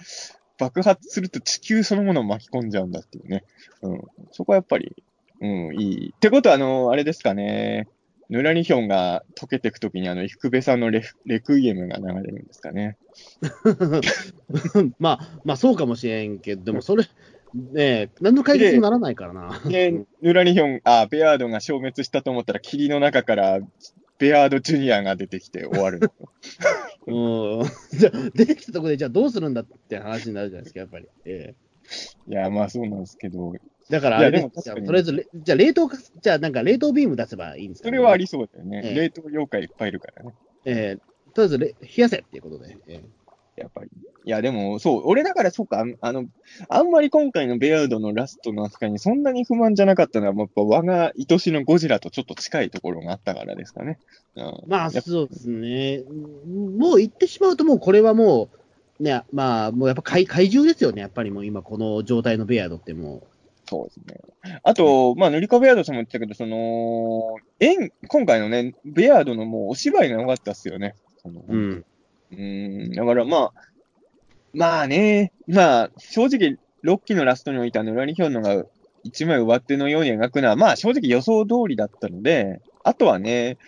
[0.58, 3.44] 爆発すると地球そのものを巻き込んじゃうんだっていうね。
[3.82, 4.02] うん。
[4.32, 4.94] そこはやっぱり、
[5.40, 6.14] うん、いい。
[6.14, 7.88] ってことは、あのーあれですかね。
[8.30, 12.98] ヌラリヒョンが溶けていくときに、あの、伊福部さんのレフレクイエムが流れるんですかね。
[14.98, 17.04] まあ、まあそうかもしれんけど、でもそれ、
[17.54, 19.60] ね何の解決にもならないからな。
[19.66, 23.60] で、ヌラリヒョン、あ、ベアードが消滅したと思ったら、霧の中から
[24.18, 26.00] ベアードジュニアが出てきて終わる。
[27.06, 27.64] うん。
[27.98, 31.06] じゃあ出てきたところで、じゃあどうするんだって話になるじゃないですか、やっぱり。
[31.24, 31.68] ええ
[32.28, 33.54] いや、まあそうなんですけど、
[33.88, 38.82] だからとりあえずれ、じゃあ冷凍か、じゃあなんか冷凍ビーム出せばいいんですか、それはありそうだよね。
[38.84, 40.34] ええ冷凍妖怪いっぱいいるからね。
[40.66, 42.76] ええとりあえずれ冷やせっていうことで。
[42.88, 43.00] え
[43.60, 43.90] やっぱり。
[44.24, 46.26] いや、でも、そう、俺だからそうか、あの、
[46.68, 53.98] あんまり今回のベアードのラストの扱いにそんなに不満じゃなかったのは、やっぱ我が愛しのゴジラとちょっと近いところがあったからですかね。
[54.36, 56.02] うん、まあ、そうですね。
[56.78, 58.48] もう言ってしまうと、もうこれはも
[59.00, 63.22] う、ね、まあ、もうやっぱ怪怪獣ですよね、やっぱりもう今、この状態のベアードっても
[63.68, 64.60] そうですね。
[64.62, 70.94] あと、まあ、塗り子ベアードさんも言ってたけど、その、演、今回のね、ベアードのもうお芝居が良かったっすよね。
[71.22, 71.44] そのう。
[71.48, 71.84] うん。
[72.32, 73.52] うん、だからまあ、
[74.52, 78.64] まあね、まあ、正直、6期のラストにおいては、ヌラリヒョンのが
[79.02, 83.58] 一枚上手のように描くのは、まあ正直予想通りだったので、あとはね、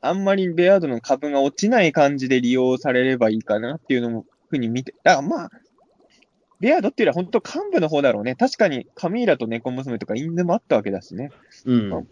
[0.00, 5.50] あんまりベアードの株が落ちない感じで利用されればいいかなっていうのも、ふうに見て、だからまあ、
[6.60, 8.34] ベアードっていうのは本当幹部の方だろうね。
[8.34, 11.30] 確かにカミーラと猫娘とか因縁もあったわけだしね。
[11.66, 12.08] うん。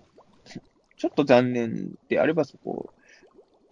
[0.96, 2.92] ちょっと残念であればそこ、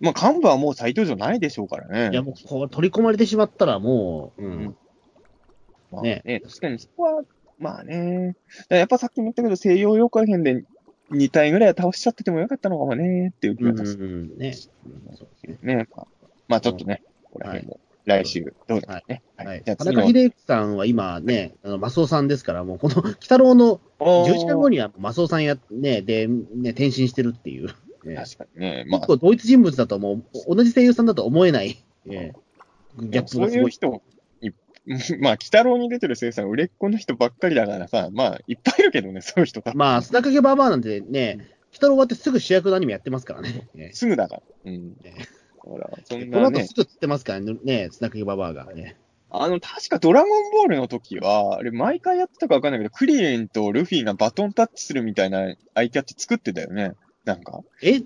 [0.03, 2.11] まあ幹部はもう再登場ないでしょうからね。
[2.13, 4.77] いや、もうこう取り込まれてしまったら、もう、うん。
[5.93, 7.23] まあねね、確かにそこは、
[7.59, 8.37] まあね。
[8.69, 10.65] やっぱさっきも言ったけど、西洋妖怪編で
[11.13, 14.49] 2体ぐらいは倒しちゃっててもよかったのかもねっていう気うん、がしうん、ね。
[14.49, 15.21] ます
[15.63, 15.89] ね。
[15.95, 16.07] まあ、
[16.49, 19.23] まあちょっとね、ここら辺も来週どうだろうね。
[19.37, 19.63] はい。
[19.65, 27.69] じゃあ次の田中秀之さんは今ね、あの、マスオさんですから、もうこの、鬼太郎の10時間後にはマスオさんや、ね、で、ね、転身してるっていう。
[28.05, 28.85] ね確かにね。
[28.89, 32.43] まあ結、構同一人物だともう、同じ声優さんだと思えない、えー
[32.99, 33.63] ギャップそうがすごい。
[33.63, 34.03] いう人、
[34.43, 34.51] い
[35.21, 41.39] まあ、鬼太郎に出てる声優さん、売れっ子の人ばっかりだからさ、まあ、いっぱいいるけどね、 そういう人多分まあ、砂かけババアなんてね、
[41.71, 43.69] 鬼太郎終わってすぐ主役のアニメやってますからね。
[43.77, 44.43] えすぐだから。
[44.67, 44.89] うん。
[45.03, 45.15] ね
[45.57, 46.75] ほら、そーんなねこの後す。
[46.75, 48.97] ぐ釣ってますからね、ね砂かけババアがね。
[49.31, 56.93] あの、確かドラゴンボールの時は、あれ、毎回やってたかわかんないけど、クリリンとルフィがバトンタッチするみたいなアイキャッチ作ってたよね。
[57.25, 57.61] なんか？
[57.83, 58.01] え、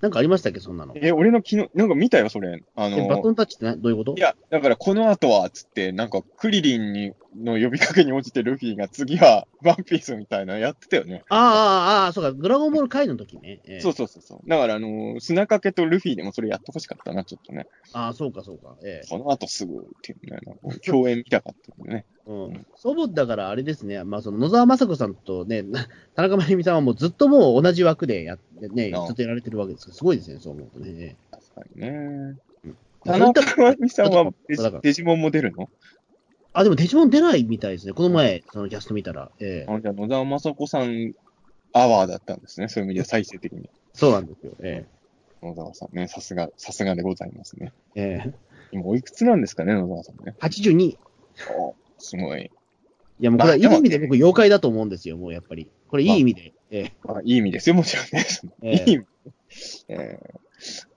[0.00, 0.94] なんかありましたっけ、そんなの？
[0.96, 2.62] え、俺の昨日、なんか見たよ、それ。
[2.76, 4.14] あえバトの、ンタッチってなどういうこと？
[4.16, 11.22] いや、だからこの後は、つって、なんか、クリリンに、の呼びかけに応じてルフィが次は、 ワンピースみたいなのやってたよね。
[11.28, 13.60] ああ、ああ、ああ、そうか、ドラゴンボール回の時ね。
[13.64, 14.48] え ーそうそうそうそう。
[14.48, 17.66] だから、あの、砂かけとルフィでもそれやってほしかったな、ちょっとね。
[17.92, 18.76] ああ、そうか、そうか。
[18.84, 22.04] ええこの後すぐっていうね、なんか共演見たかったんでね。
[22.26, 22.66] うん。
[22.76, 31.16] 祖母だからあれですね、まあ、その野沢雅子さんとね、な 田中真由美さんはもうずっともう同じ枠でやってね、ずっとやられてるわけですから、すごいですね、そう思うとね。
[31.30, 32.36] 確かにね。
[33.04, 34.32] まあ田中真由美さんは
[34.82, 35.68] デジモンも出るの？
[36.54, 37.92] あ、でもデジモン出ないみたいですね。
[37.92, 39.30] この前、そのキャスト見たら。
[39.40, 41.12] ええあじゃあ野沢雅子さん
[41.72, 42.68] アワーだったんですね。
[42.68, 43.68] そういう意味では最終的に。
[43.92, 44.52] そうなんですよ。
[44.60, 44.86] え
[45.42, 47.72] 野沢さんね、さすが、さすがでございますね。
[47.94, 48.34] えええ
[48.72, 50.34] 今おいくつなんですかね、野沢さんね。
[50.40, 50.80] 82。
[50.80, 50.98] い
[51.58, 52.50] おすごい。
[53.20, 55.68] や、もうこれはいい意味で僕、妖怪だと思うんですよ、もうやっぱり。
[55.88, 56.52] これいい意味で。
[56.70, 58.24] ええまあ、いい意味ですよ、もちろんね。
[58.62, 59.06] ええいい意味。
[59.88, 60.43] えー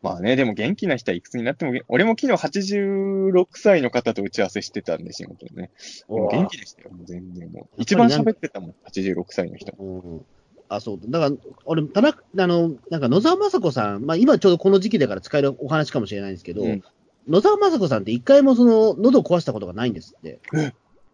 [0.02, 5.72] まあね、でも元気な人はいくつになっても俺も昨日86歳の方と打ち合わせしてたんで、仕事でね。
[6.07, 7.81] でも元気でしたよ、もう全然もう。
[7.81, 9.73] 一番喋ってたもん、86歳の人。
[9.77, 10.26] うん
[10.69, 10.99] あ、そう。
[11.07, 16.84] だから、俺、田中、あの、なんか野沢雅子さん、まあ今ちょうどこの時期だから使えるお話かもしれないんですけど、うん
[17.27, 20.39] 野沢雅子さんって一回もその喉を壊したことがないんですって。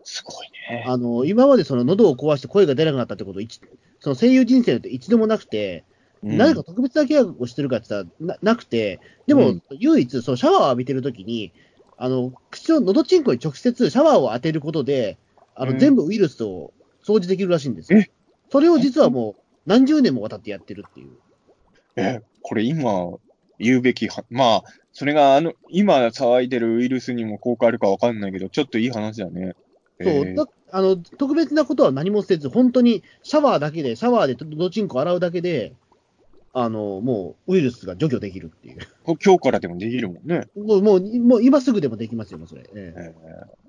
[0.04, 0.86] すごいね。
[0.88, 3.62] あの、今までその喉を壊して声が出なくなったってこと一、
[4.00, 5.86] その声優人生って一度もなくて、
[6.24, 11.52] うん何か特別なケアをしてるかって言ったらななくて、でも、うん唯一、そう、シャワーを浴びてるときに、
[11.98, 15.18] あの、口の、喉チンコに直接シャワーを当てることで、
[15.56, 16.74] あの、うん全部ウイルスを
[17.06, 18.10] 掃除できるらしいんですよえ？
[18.52, 21.10] それを実はもう、何十年もわたってやってるっていう。
[21.96, 23.12] え、これ今、
[23.60, 24.64] 言うべきは、まあ、
[24.94, 29.56] それがあの、今騒いでるウイルスにも効果あるかわかんないけど、ちょっといい話だね。
[30.02, 35.74] そう、えーだあの、特別なことは何もせず、本当にシャワーだけで、シャワーで喉チンコ洗うだけで、
[36.54, 38.78] あの、もうウイルスが除去できるっていう。
[39.04, 40.48] こ今日からでもできるもんね。
[40.56, 42.62] もう、もう、もう今すぐでもできますよ、それ。
[42.62, 43.64] えええー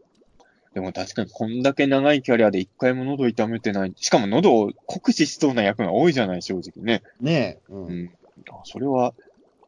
[0.74, 3.93] でも確かにこんだけ長いキャリアで一回も喉痛めてない。
[3.94, 7.05] しかも喉を酷使しそうな役が多いじゃない、正直ね。
[7.20, 7.73] ねえ。
[7.73, 8.11] うんうん。
[8.51, 9.15] あそれは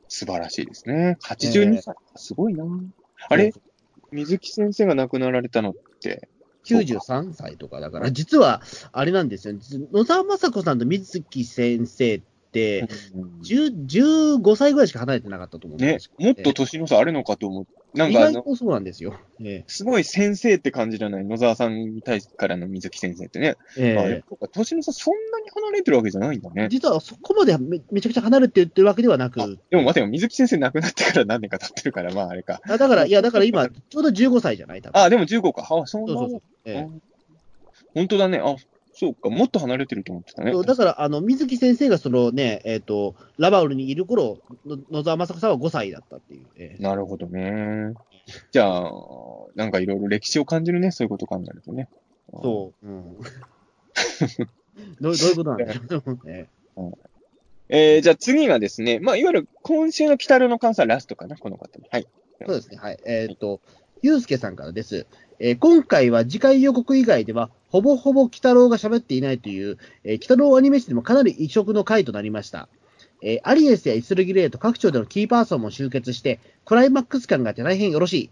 [0.08, 1.16] 素晴らしいですね。
[1.22, 1.94] 82歳。
[2.16, 2.64] すごいな。
[3.28, 3.52] あれ？
[4.10, 6.28] 水木先生が亡くなられたのって、
[6.64, 8.60] 93歳とかだから、実は、
[8.90, 9.54] あれなんですよ。
[9.54, 17.66] 実野沢雅子さんと水木先生っって、うん10 15歳ぐらいしか離れてなかったと思うんねです、もっと年の差あるのかと思う。
[17.96, 19.18] なん意かそうなんですよ。
[19.42, 23.56] えすごい先生って感じじゃない野沢さんに対からの水木先生ってね。
[23.78, 26.68] ええあやっぱ年の差そんなに離れてるわけじゃないんだね。
[26.70, 32.60] 実はそこまでめめちゃくちゃ離れてってるわけではなく、あでも待てよ、水木先生亡くなってから何年か経ってるから、まああれか。
[32.68, 35.62] あだから、いや、だから今、ちょうど15歳じゃない多分あ、でも15か。
[35.62, 36.42] あ、そんなそうそうそう。
[36.64, 36.88] ええ
[37.94, 38.38] 本当だね。
[38.38, 38.56] あ、
[38.98, 39.28] そうか。
[39.28, 40.52] もっと離れてると思ってたね。
[40.52, 46.46] そうだから、あの、水木先生がそのね、えっ、と、ラバウルにいる頃、の野沢雅子さんは5歳だったっていう。
[46.56, 47.92] ええなるほどね。
[48.52, 48.90] じゃあ、
[49.54, 50.92] なんかいろいろ歴史を感じるね。
[50.92, 51.88] そういうこと考えるとね。
[52.42, 52.86] そう。
[52.86, 53.16] うん。
[55.00, 56.48] どう どういうことなんでしょうね。
[57.68, 61.86] えー、じゃあ次がですね、まあ、いわゆる今週の北野の関西ラストかな、この方に。
[61.90, 62.06] はい。
[62.46, 62.78] そうですね。
[62.78, 62.98] はい。
[63.04, 63.60] えっ、と、
[64.06, 65.06] ゆうすけさんからです。
[65.40, 72.68] えー今回は次回予告以外では、ほぼほぼ鬼太郎が喋っていないという、えー、鬼太郎アニメ史でもかなり異色の回となりました。
[73.20, 78.30] えーアリエスやイスルギレイと各庁でのキーパーソンも集結して、クライマックス感があって大変よろしい。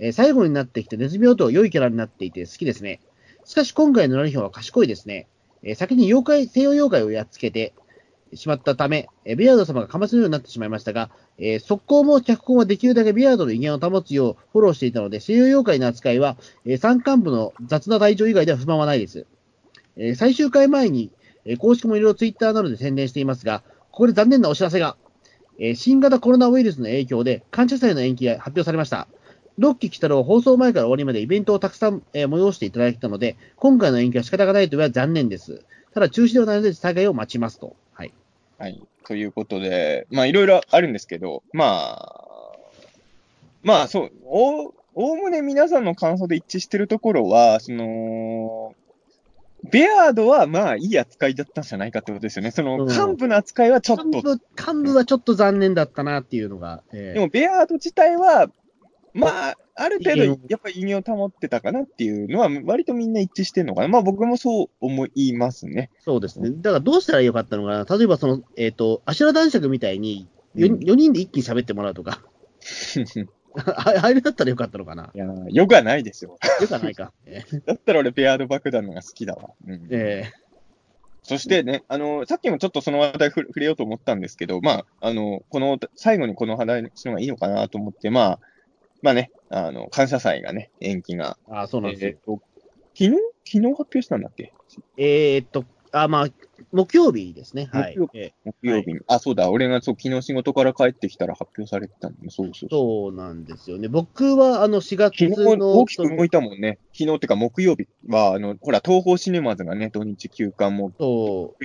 [0.00, 3.00] えー最後になってきてネズミ男良いキャラになっていて好きですね。
[3.44, 5.28] しかし今回のラリヒョンは賢いですね。
[5.62, 7.74] えー先に妖怪、西洋妖怪をやっつけて
[8.34, 19.26] しまったため、えビアード様がかますようになってしまいましたが、えー速攻も脚本はできるだけビアードの威厳を保つようフォローしていたので、西洋妖怪の扱いは、えー山間部の雑な隊長以外では不満はないです。
[19.96, 21.10] えー最終回前に、
[21.44, 24.96] え公式もいろいろツイッターなどで宣伝していますが、ここで残念なお知らせが、
[25.58, 29.08] え新型コロナウイルスの影響で感謝祭の延期が発表されました。
[29.58, 35.64] 6期来たら放送前から終わりまでイベントをたくさん、え催していただいたので、今回の延期は仕方がないとは残念です。
[35.92, 37.76] ただ中止ではないので、再開を待ちますと。
[38.62, 38.72] はい。
[38.72, 38.82] はい。
[39.04, 42.52] ということで、まあ、いろいろあるんですけど、まあ、
[43.62, 48.74] まあ、そう、おおおむね皆さんの感想で一致してるところは、その、
[49.70, 52.50] ベアードはまあいい扱いだったんじゃないかってことですよね。
[52.50, 58.48] そのうん幹部の扱いはちょっと、幹部、幹部はちょっと残念だったなっていうのが、えーでもベアード自体は、
[59.14, 63.88] まあ、ある程度やっぱり威厳を保ってたかなっていうのは割とみんな一致してるのかな。
[63.88, 65.90] まあ僕もそう思いますね。
[66.00, 66.50] そうですね。
[66.50, 67.96] だからどうしたらよかったのかな。
[67.98, 72.22] 例えばその、えっ、と、アシュラ男爵みたいに4、うん4人で一気に喋ってもらうとか、
[73.66, 75.10] ああれだったらよかったのかな。
[75.14, 76.38] いやー、よくはないですよ。
[76.60, 77.12] よくはないか。
[77.26, 79.50] えーだったら俺ベアード爆弾のが好きだわ。
[79.66, 80.32] うんえ
[81.24, 88.40] そしてね、あの、さっきもちょっとその話題ふ触れようと思ったんですけど、まあ、あの、この、最後にこの話のがいいのかなと思って、まあ、
[89.02, 91.36] まあね、あの、感謝祭がね、延期が。
[91.48, 92.10] ーあそうなんですよ。
[92.10, 92.42] えーと
[92.94, 93.10] 昨日？
[93.44, 94.52] 昨日発表したんだっけ？
[94.96, 96.28] えーっと、あ、まあ、
[96.72, 97.68] 木曜日ですね。
[97.72, 98.10] はい木曜。
[98.14, 99.00] え木曜日に。
[99.08, 103.12] あ、そうだ、俺がそう、昨日仕事から帰ってきたら発表されてたんだそうそうーそう。
[103.14, 103.88] なんですよね。
[103.88, 106.78] 僕は、あの、4月昨日の、大きく動いたもんね。
[106.96, 111.64] 昨日ってか木曜日は、あの、ほら、東宝シネマズがね、土日休館も、そう。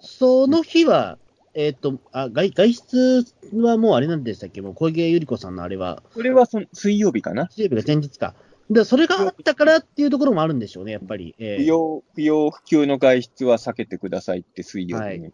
[0.00, 1.18] その日は、
[1.60, 3.24] えーっと、あ外外出
[3.60, 4.60] はもうあれなんでしたっけ？
[4.62, 7.48] もう小池百合子さんのあれは、それはその水曜日かな？
[7.50, 8.36] 水曜日が前日か。
[8.70, 11.34] で、それがあったからっていうところもあるんでしょうね、やっぱり。
[11.38, 15.32] えー不要、不要不急の外出は避けてくださいって水曜はい日に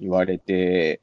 [0.00, 1.00] 言われて、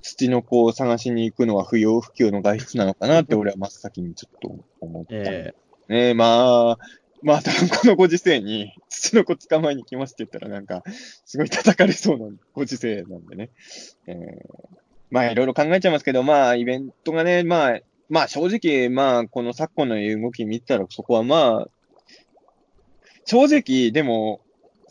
[0.00, 5.08] 土の子を探しに行くのは不要不急の外出なのかなって俺は真っ先にちょっと思った。
[5.12, 5.54] え
[5.88, 6.78] ねえ、まあ、
[7.22, 10.82] まあ、多分このご時世に土の子捕まえに来ますって言ったらなんか、
[11.24, 13.50] すごい叩かれそうなご時世なんでね。
[14.06, 14.16] えー
[15.08, 17.78] まあ、いろいろ考えちゃいますけど、まあ、イベントがね、まあ、
[18.08, 21.68] まあ、正直、まあ、この昨今の動き見たら、そこはまあ、
[23.24, 24.40] 正直、でも、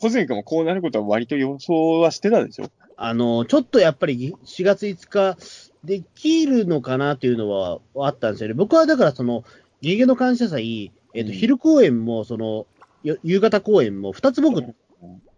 [0.00, 2.70] 小泉君もこうなることは割と予想はしてたでしょ？
[2.96, 5.36] あの、ちょっとやっぱり4月5日
[5.84, 8.54] できるのかなっていうのはあったんですよね。
[8.54, 9.44] 僕はだからその、
[9.80, 12.66] ゲゲの感謝祭、えっ、と、うん昼公演も、その、
[13.02, 14.62] よ夕方公演も2つ僕、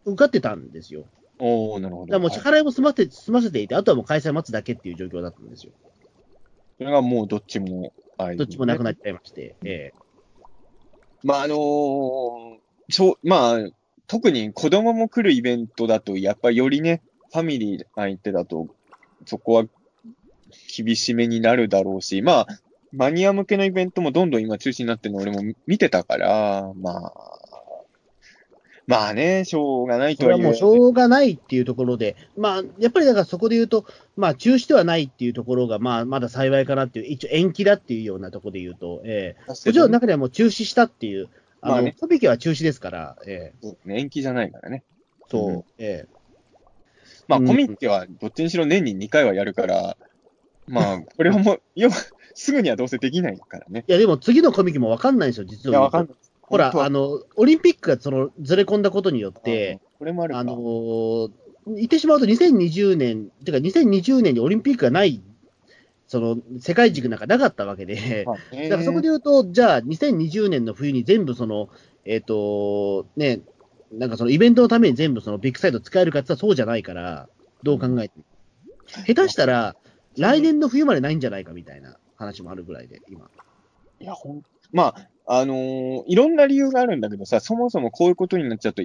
[0.05, 1.05] 受かってたんですよ。
[1.39, 2.07] おおなるほど。
[2.07, 5.73] だからもう支はい払いも済ませて、済ませていて、あとはもう開催待つだけっていう状況だったんですよ。
[6.79, 7.93] それがもうどっちも、
[8.37, 9.55] どっちもなくなっっちゃいまして。
[9.65, 9.93] え
[11.23, 12.59] まあ、あのー
[12.91, 13.59] ちょ、まあ、
[14.07, 18.69] 特に子供も来るイベントだと、やっぱりよりね、ファミリー相手だと、
[19.27, 19.65] そこは
[20.75, 22.47] 厳しめになるだろうし、まあ、
[22.93, 27.39] マニア向けのイベントもどんどん今中止になってるの俺も見てたから、まあ、
[28.89, 33.85] まあね、しょうがないとは言うもうしょうがないっていうところで、まあ、やっぱりだからそこで言うと、
[34.17, 39.45] まあ、中止ではないっていうところが、まあ、まだ幸いかなっていう、一応延期だっていうようなところで言うと、ええ。
[39.47, 41.29] もちろん中ではもう中止したっていう、
[41.61, 41.97] あの、まあね。
[42.01, 43.55] コピケは中止ですから、ええ。
[43.61, 44.85] そうですね延期じゃないからね。
[45.31, 45.65] そう、うん。
[45.77, 46.09] ええ。
[47.27, 47.47] まあ、うん。
[47.47, 49.99] コミックはどっちにしろ年に2回はやるから、
[50.69, 51.91] まあ、これはもう、よ、
[52.35, 53.85] すぐにはどうせできないからね。
[53.87, 56.17] いや、でも次のコミケもわかんないんですよ、実いや、かんない。
[56.43, 60.41] ほら、あの、オリンピックがそのずれ込んだことによって、これもあるか。
[60.41, 61.31] あのー
[61.77, 65.21] 言ってしまうと2020年、てか2020年にオリンピックがない、
[66.07, 71.69] その世界軸なんかなかったわけで、だからそこで言うと、じゃあ2020年の冬に全部その、
[72.05, 73.41] えっ、と、ね、
[73.93, 77.29] なんかそのイベントのために全部そのビッグサイト使えるかって言ったらそうじゃないから、
[77.63, 78.25] どう考えても。
[79.07, 79.77] 下手したら、
[80.19, 83.31] 来年の冬までないんじゃないかみたいな話もあるぐらいで、今。
[84.01, 84.43] いや、ほん、
[84.73, 84.95] ま
[85.27, 88.83] あ、あのーいろんな理由があるんだけどさ、そもそもこういうことになっちゃうと、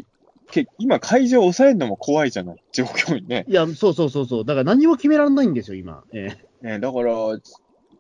[0.52, 3.46] け今、会場を抑えるのも怖いじゃない、状況にね。
[3.48, 4.46] いや、そうそうそうそう。
[4.46, 6.04] だから何も決められないんですよ、今。
[6.12, 7.14] えねだから、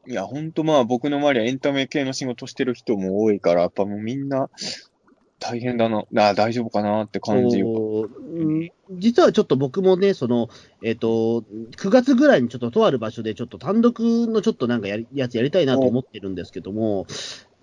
[0.05, 4.49] いや、ほんとまあ、僕の周りはエンタメ系の仕事してる人も多いから、やっぱもうみんな、
[5.39, 7.67] 大変だな、あ大丈夫かなってえ感じよ。
[8.91, 10.49] 実はちょっと僕もね、その、
[10.81, 11.43] えっ、と、
[11.77, 17.05] 9月ぐらいにちょっととある場所でちょっと単独のちょっとなんかやりやつやりたいなと思ってるんですけども、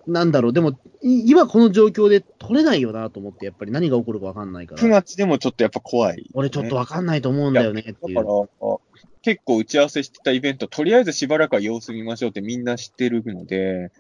[0.07, 6.29] なんだろう、でも、い今この状況で取れないよなと思って、やっぱり何が起こるかわかんないか9ら、月でもちょっとやっぱ怖い。
[6.35, 8.79] 俺ちょっとわかんないと思うんだよねっていだからう。、
[9.23, 13.93] 結構打ち合わせしてたイベント、とりあえずしばらくは様子見ましょうってみんな知ってるので、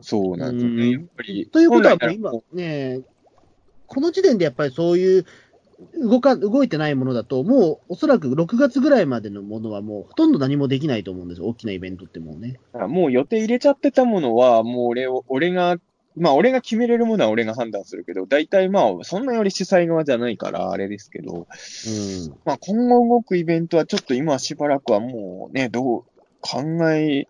[0.00, 0.90] そうなんですようんね。
[0.92, 1.48] やっぱり。
[1.50, 3.00] ということは今、ね、
[3.86, 5.26] この時点でやっぱりそういう
[6.00, 11.46] 動か、動いてないものだと、もうおそらく6月ぐらいまでのものはもうほとんど何もできないと思うんですよ。
[11.46, 12.58] 大きなイベントってもうね。
[12.88, 15.76] もう予定入れちゃってたものは、もう俺を、俺が、
[16.16, 22.34] まあ俺が決めれるものは俺が判断するけど、大体まあそんなより主催側じゃないからあれですけど、うん。
[22.44, 26.04] まあ今後動くイベントはちょっと今しばらくはもうね、どう
[26.40, 27.26] 考え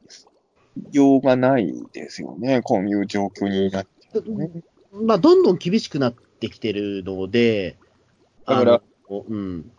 [0.92, 2.60] ようがないですよね。
[2.62, 4.50] こういう状況になってるね。
[4.92, 7.76] まあ、どんどん厳しくなってきてるので、
[8.46, 9.70] だからうん。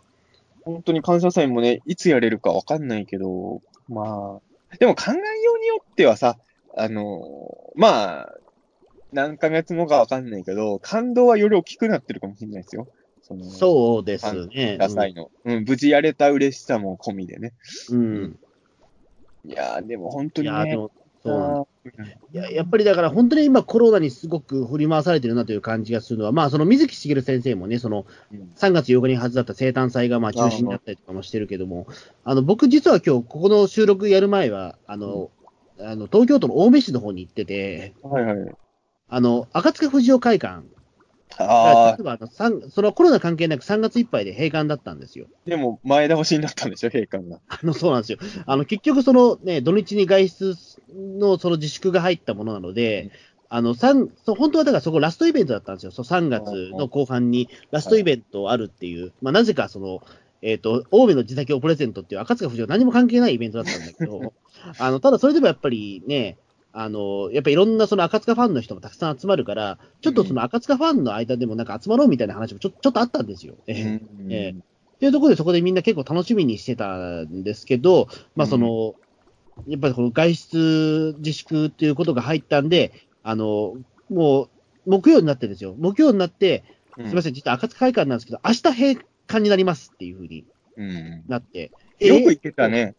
[0.63, 4.39] 本当に感謝祭もね、いつやれるかわかんないけど、ま
[4.71, 6.37] あ、でも考えようによってはさ、
[6.75, 7.21] あの、
[7.75, 8.33] まあ、
[9.13, 12.87] 何ヶ月後かわかんないけど、感動はより大きくなってるかもしれないですよ。
[13.21, 14.77] その、そうですね。
[14.79, 15.65] 感謝祭の、うん。
[15.65, 17.53] 無事やれた嬉しさも込みでね。
[17.91, 18.39] うん。
[19.45, 20.87] いやー、でも本当いや、にね。
[22.33, 28.51] いややっぱりだから本当に今コロナにすごく振り回されてるなという感じがするのは、まあその水木しげる先生もね、そのーうん。
[28.55, 31.87] 3月8日にはずだった生誕祭がまあ中止になったりとかもしてるけども、
[32.23, 35.29] あの僕実は今日ここの収録やる前は、あの、
[35.79, 38.55] あの東京都の青梅市の方に行ってて、はいはい。
[39.07, 40.63] あの、赤塚不二夫会館が、
[41.37, 45.27] ああ、実はあの3そのコロナ関係なく3月いっぱいで閉館だったんですよ。
[45.45, 47.39] でも前倒しになったんでしょ、閉館が。
[47.47, 48.19] あの、そうなんですよ。
[48.45, 50.55] あの、結局そのね、土日に外出
[51.19, 53.11] のその自粛が入ったものなので、うん
[53.49, 55.91] あの、三そう本当はだからそこラストイベントだったんですよ。
[55.91, 60.01] そう3月の後半にラストイベントあるっていう、まあなぜかその、
[60.41, 64.33] えっ、と、青梅の自宅をプレゼントっていう赤塚不二夫何も関係ないイベントだったんだけど、
[64.77, 66.37] あの、ただそれでもやっぱりね、
[66.77, 73.55] あの、やっぱりいろんなその赤塚ファンの人もたくさん集まるから、ちょっとその赤塚ファンの間でもなんか集まろうみたいな話もちょちょっとあったんですよ。
[73.67, 73.97] え
[74.29, 78.95] えっていうところで、そこでみんな結構楽しみにしてたんですけど、まあその、
[79.67, 82.91] やっぱりこの外出自粛っていうことが入ったんで、
[83.23, 83.75] あの、
[84.09, 84.49] も
[84.85, 85.75] う、木曜になってですよ。
[85.77, 86.65] 木曜になって、
[86.97, 90.45] すみません、実は赤塚会館なんですけど、明日閉館になりますっていうふうに
[90.77, 91.23] うん。
[91.27, 91.71] なって。
[91.99, 92.95] よくえ行けたね。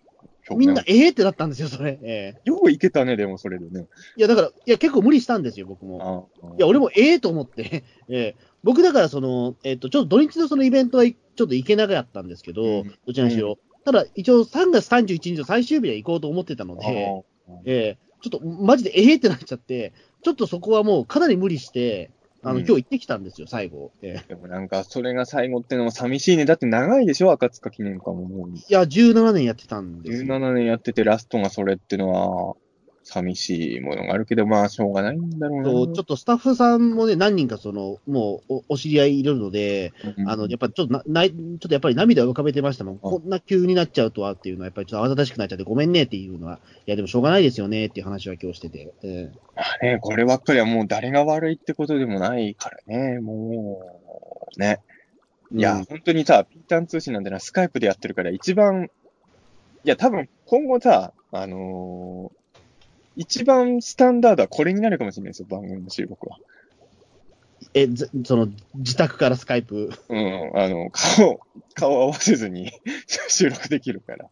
[0.55, 1.99] ーみんな、ええってなったんですよ、それ。
[2.03, 3.87] ええよく行けたね、でもそれでね。
[4.17, 6.29] いや、だから、いや、結構無理したんですよ、僕も。
[6.59, 13.59] いや、俺もええと思って、 ええ僕だからその、えっ、と、ちょっと土日のそのイベントはちょっと行けなかったんですけど、うんどちらにしろ。
[13.85, 17.23] ただ、一応3月31日の最終日で行こうと思ってたので、
[17.65, 19.93] ええちょっとマジでええってなっちゃって、
[20.23, 22.11] ちょっとそこはもうかなり無理して、
[22.47, 23.91] あの、うん今日行ってきたんですよ、最後。
[24.03, 26.45] ええでもなんか、それが最後ってのも寂しいね。
[26.45, 28.51] だって長いでしょ赤塚記念館ももう。
[28.51, 30.37] いや、17年やってたんですよ。
[30.37, 32.57] 17年やっててラストがそれってのは、
[33.07, 35.95] 寂しいものがあるけど、まあ、しょうがないんだろうな。
[35.95, 42.99] ちょっとスタッフさんもね、何人かその、もうおお知り合いいるので、うんあの、やっぱちょっとな、ない、ちょっとやっぱり涙を浮かべてましたもん。
[42.99, 48.93] こんな急になっちゃうとはっていうのは、やっぱりちょっと慌ただしくなっちゃってごめんねっていうのは、いやでもしょうがないですよねっていう話は今日してて。
[49.05, 54.81] え まあね、こればっかりはもう誰が悪いってことでもないからね、もう、ね。
[55.55, 58.91] えいや、本当にさ、ピータン通信なんてのはスカイプでやってるから一番、
[59.85, 62.46] いや、多分今後さ、あのー
[63.17, 66.39] 一番スタンダードはこれになるかもしれないですよ、番組の収録は。
[67.75, 69.91] え、ずその、自宅からスカイプ。
[70.09, 71.41] うん、あの、顔、
[71.75, 72.71] 顔合わせずに
[73.29, 74.29] 収録できるから。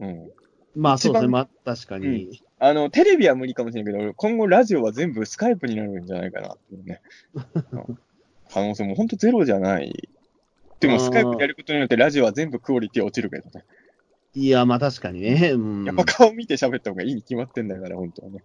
[0.00, 0.30] うん。
[0.74, 2.42] まあそうですね、まあ確かに。
[2.58, 7.00] あの、テレビは無理かもしれないけど、今後ラジオは全部スカイプになるんじゃないかなっていうね。
[7.72, 7.98] うん
[8.54, 10.08] 可能性も本当ゼロじゃない。
[10.78, 13.64] でもスカイプやることによってラジオは全部クオリティ落ちるけどね。
[14.36, 15.52] いや、まあ確かにね。
[15.52, 18.42] うん、やっぱ顔見て喋った方がいいに決まってんだから、本当はね。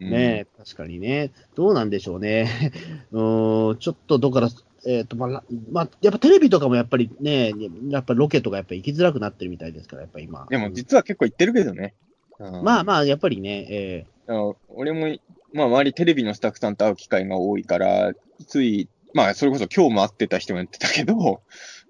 [0.00, 1.30] うんねえ、確かにね。
[1.54, 2.72] どうなんでしょうね。
[3.12, 4.48] うーん、ちょっと、だから、
[4.86, 7.52] えっ、と、まあ、らまあ、やっぱテレビとかもやっぱりね、
[7.88, 10.46] やっぱロケとかやっぱ行きづらくなってるみたいですから、やっぱ今。
[10.48, 11.94] でも実は結構行ってるけどね。
[12.38, 15.18] まあまあ、やっぱりね、えあ俺も、
[15.52, 18.12] まあ、周りテレビのスタッフさんと会う機会が多いから、
[18.46, 21.42] つい、まあ、それこそ今日も会ってた人が言ってたけど、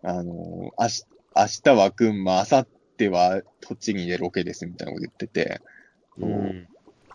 [0.02, 1.05] あの、明日
[1.36, 2.66] 明日は群馬、明後
[3.09, 6.68] 日は栃木でロケですみたいなこと言ってて、ーうん。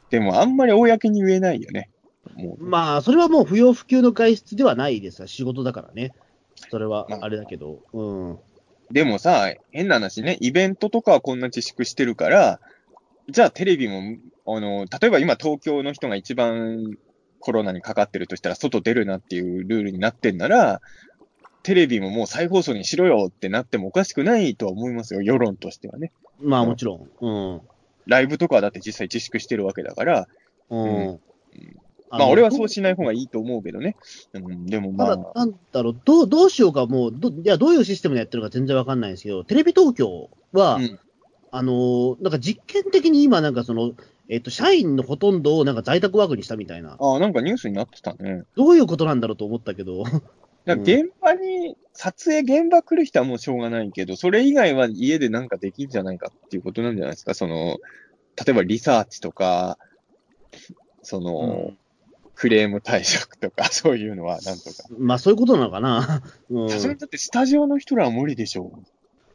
[0.10, 1.90] でもあんまり公に言えないよね。
[2.36, 6.14] もう、まあ、それはもう不要不急の外出ではないですわ仕事だからね。
[6.70, 7.80] それはまああれだけど。
[7.94, 8.40] うん。
[8.92, 12.60] でもさ、変な話ね、イベントとかはこんな自粛してるから、
[13.30, 16.98] じゃあテレビも、あの、例えば今東京の人が一番
[17.40, 20.82] コロナにかかってるとしたら、外出るなっていうルールになってんなら、
[21.66, 26.12] テレビももう再放送にしろよってなってもおかしくないとは思いますよ、世論としてはね。
[26.40, 27.10] まあ、もちろん。
[27.26, 27.62] うん。
[28.06, 30.28] ライブとかはだって実際自粛してるわけだから、
[30.70, 31.08] うん。
[31.08, 31.20] うん
[32.12, 33.98] まあ俺はそうしない方がいいと思うけどね。
[34.34, 41.00] うん、でもまあただ、、なんだろう、どう、どうしようか、もう、ど、いや、どういうシステムでやってるか全然わかんないんですけど、テレビ東京は、うん
[41.52, 43.94] あのーなんか実験的に今、なんかその、
[44.30, 48.44] えっと、社員のほとんどをなんか在宅ワークにしたみたいな、ああ、なんかニュースになってたね。
[48.56, 50.04] どういうことなんだろうと思ったけど、
[50.66, 57.34] だ現場に、撮影現場来る人はもうしょうがないけど、それ以外は家でなんかできるんじゃないかっていうことなんじゃないですか？
[57.34, 57.78] その、
[58.46, 59.78] 例えばリサーチとか、
[61.04, 61.72] その、
[62.36, 64.84] クレーム対策とか、 そういうのはなんとか。
[64.98, 66.22] まあそういうことなのかな？
[66.50, 66.70] うん。
[66.70, 68.72] さすがにだってスタジオの人らは無理でしょ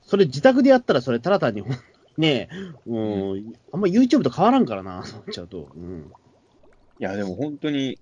[0.03, 1.63] それ自宅でやったら、それただ単に、
[2.19, 2.99] ねえ、う
[3.37, 5.71] ん、あんま YouTube と変わらんからな、そうちゃうと。
[5.75, 6.13] うん。
[6.99, 7.99] いや、でも本当に、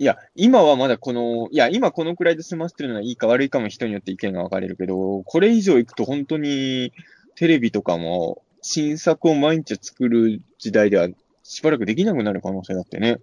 [0.00, 6.94] いや、今はまだこの、いや、今このくらいで済ませてるのはいいか悪いかも人によって意見が分かれるけど、これ以上行くと本当に
[7.34, 11.08] テレビとかも新作を毎日作る時代では
[11.42, 13.18] しばらくできなくなる可能性だってね、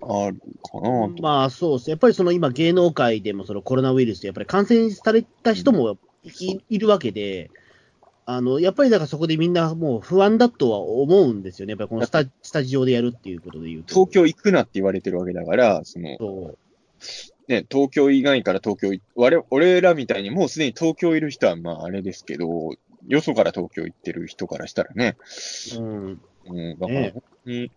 [0.00, 1.16] あるかなと。
[1.20, 1.90] まあそうですね。
[1.90, 7.50] やっぱりその今芸能界でもそのコロナウイルスでやっぱり感染された人もい,、いるわけで、
[8.30, 11.70] あの、やっぱりだからそこでみんなもう不安だとは思うんですよね。
[11.70, 13.94] やっぱりこのスタスタジオでやるっていうことで言うと。
[13.94, 16.58] 東京行くなって言われてるわけだから、その、そう。
[17.50, 22.74] ね、東京以外から東京い、我々俺らみたいにもうすでに東京いる人はまああれですけど、
[23.06, 25.16] よそから東京行ってる人からしたらね、
[25.78, 26.20] うん。
[26.50, 27.70] うん、だからね本当に、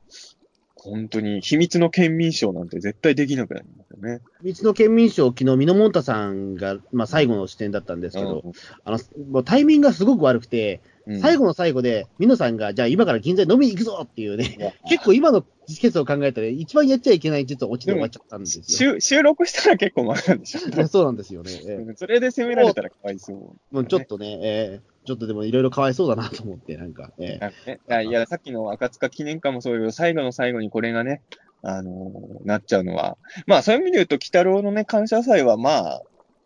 [0.84, 4.22] 本当に秘密の県民賞なんて絶対できなくなりますよね。
[4.41, 8.44] 三つの県民賞、昨日、ミノモンタさんが、まあ、最後の視点だったんですけど、
[8.84, 8.99] あの、
[9.30, 18.64] もうタイミングがすごく悪くて、うん、最後の最後で、ミノさんが、じゃあ今から銀座に飲みに行くぞっていうね、結構今の季節を考えたら、一番やっちゃいけない実は落ちで終わっちゃったんですよ。
[18.66, 20.62] 収収録したら結構前なんでしょ。
[20.88, 21.52] そうなんですよね。
[21.68, 23.76] ええそれで責められたらかわいそう。
[23.76, 27.40] もうちょっとね、ええちょっとでもいろいろかわいそうだなと思って、なんか、え
[27.88, 31.23] えいやさっきの赤塚記念館もそうだけど、最後の最後にこれがね、
[31.64, 33.18] あのーなっちゃうのは、
[33.48, 36.02] まあそういう意味で言うと、鬼太郎のね、感謝祭はまあ、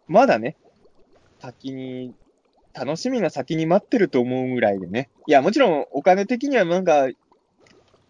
[0.07, 0.55] まだね、
[1.41, 2.13] 先に、
[2.73, 5.09] 楽しみが先に待ってると思うぐらいでね。
[5.27, 7.07] いや、もちろんお金的にはなんか、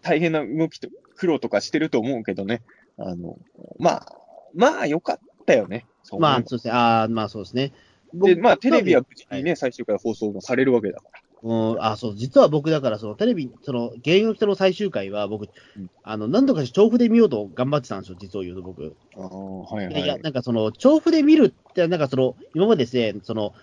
[0.02, 2.62] 大変な動きと、苦労とかしてると思うけどね。
[2.98, 3.38] あの、
[3.78, 4.12] まあ、
[4.54, 5.86] まあ、よかったよね。
[6.02, 6.72] そうまあ、そうですね。
[6.72, 7.72] ああ、まあそうですね。
[8.20, 11.20] で、まあ、テレビは無事にね、はい最終回放送もされるわけだから。
[11.42, 18.96] うん、あ、そう、実は僕だから、そのテレビ、その、芸能人の最終回は、僕、うんあの、何度か調布で見ようと頑張ってたんですよ、実を言うと僕。
[19.16, 23.54] ああ、はいいやいや、なんかその、調布で見るって、なんかその、今までですね、その、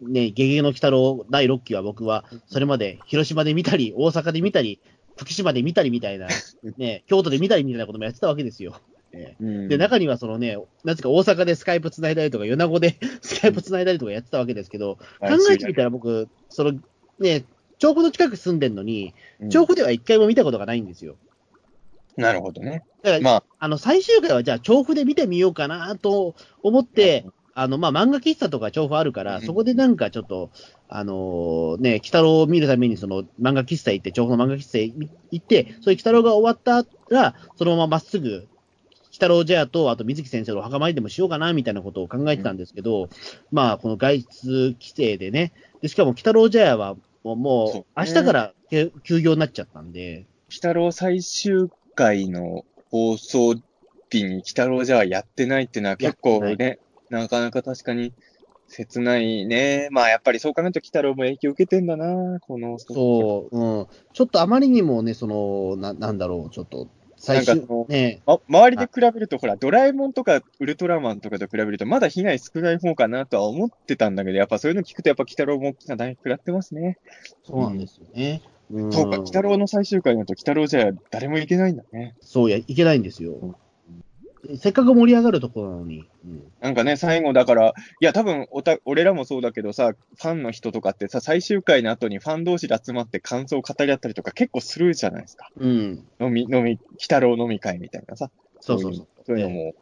[0.00, 4.80] ね、ゲゲゲの鬼太郎第6期は僕は、それまで広島で見たり、大阪で見たり、
[5.16, 6.28] 福島で見たりみたいな、
[6.76, 8.74] ね、京都で見たりみたいなこともやってたわけですよ。
[9.14, 9.36] ね。
[9.40, 9.68] うん。
[9.68, 16.80] で、中にはそのね、なぜか大阪でスカイプ繋いだりとか、米子で スカイプ繋いだりとかやってたわけですけど、考えてみたら僕、その、
[17.18, 17.44] ね、
[17.78, 19.50] 調布の近く住んでんのに、うん。
[19.50, 21.16] 調布では一回も見たことがないんですよ。
[22.16, 22.84] なるほどね。
[23.02, 29.42] だから、まあ、あの、最終回はじゃあ調布で見てみようかなと思って、あの、まあ、漫画喫茶とか調布あるから、うん。
[29.42, 30.50] そこでなんかちょっと、
[30.88, 38.48] あのーね、鬼太郎を見るためにその漫画喫茶行って、調布の漫画喫茶行って、そういう鬼太郎が終わったら、そのまままっすぐ、
[39.14, 43.08] 鬼太郎ジェアと、あと水木先生のお墓参りでもしようかな、みたいなことを考えてたんですけど、
[43.52, 53.54] まあ、この外出規制でね、で、しかも鬼太郎ジェアは、もう、明日から休休業になっちゃったんで、鬼太郎最終回の放送
[54.10, 58.12] 日に鬼太郎じゃやってないっていうのは結構ね、なかなか確かに
[58.68, 59.88] 切ないね。
[59.92, 62.78] まあやっぱりそう考えると鬼太郎も影響受けてんだな、この。
[62.80, 63.86] そう、うん。
[64.12, 66.88] ちょっとあまりにもね、その、ななんだろう、ちょっと、
[67.24, 76.98] 最終なんかその、ね、ま、周りで比べると、ほら、ドラえもんとかウルトラマンとかと比べると、まだ被害少ない方かなとは思ってたんだけど、やっぱそういうの聞くと、やっぱ鬼太郎も大きな打撃食らってますね。
[77.44, 78.42] そうなんですよね。
[78.70, 82.14] うん、そうか、鬼太郎の最終回だと、鬼太郎じゃ誰もいけないんだね。
[82.20, 83.56] そうや、いけないんですよ。
[84.56, 86.08] せっかく盛り上がるところなのに。
[86.24, 95.50] うん、なんかね、最後だから、いや、多分おた、俺らもそうだけどさ、ファンの人とかってさ、最終回の後にファン同士で集まって感想を語り合ったりとか結構するじゃないですか。
[95.56, 96.06] うん。
[96.20, 98.30] 飲み、飲み、鬼太郎飲み会みたいなさ。
[98.60, 99.06] そうそうそう。
[99.26, 99.74] そういうのも、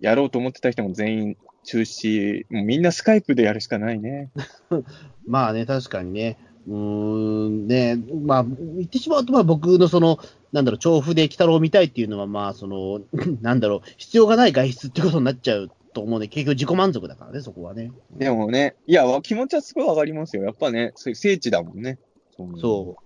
[0.00, 4.30] やろうと思ってた人も全員中止、もうみんなスカイプでやるしかないね。
[5.26, 6.38] まあね、確かにね。
[6.66, 10.18] うーん、ね、まあ、言ってしまうと、まあ僕のその、
[10.52, 13.00] なんだろう、調布で鬼太郎を見たいっていうのは、まあ、その、
[13.42, 17.92] なんだろう、必要がない外出ってことになっちゃうと思うんで、結局自己満足だからね、そこはね。
[18.16, 20.44] でもね、いや、わ気持ちはすごい上がりますよ。
[20.44, 21.98] やっぱね、そういう聖地だもんね。
[22.36, 22.96] そうそ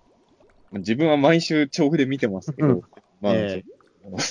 [0.73, 2.81] 自分は毎週調布で見てますけど、うん
[3.21, 3.65] まあ、え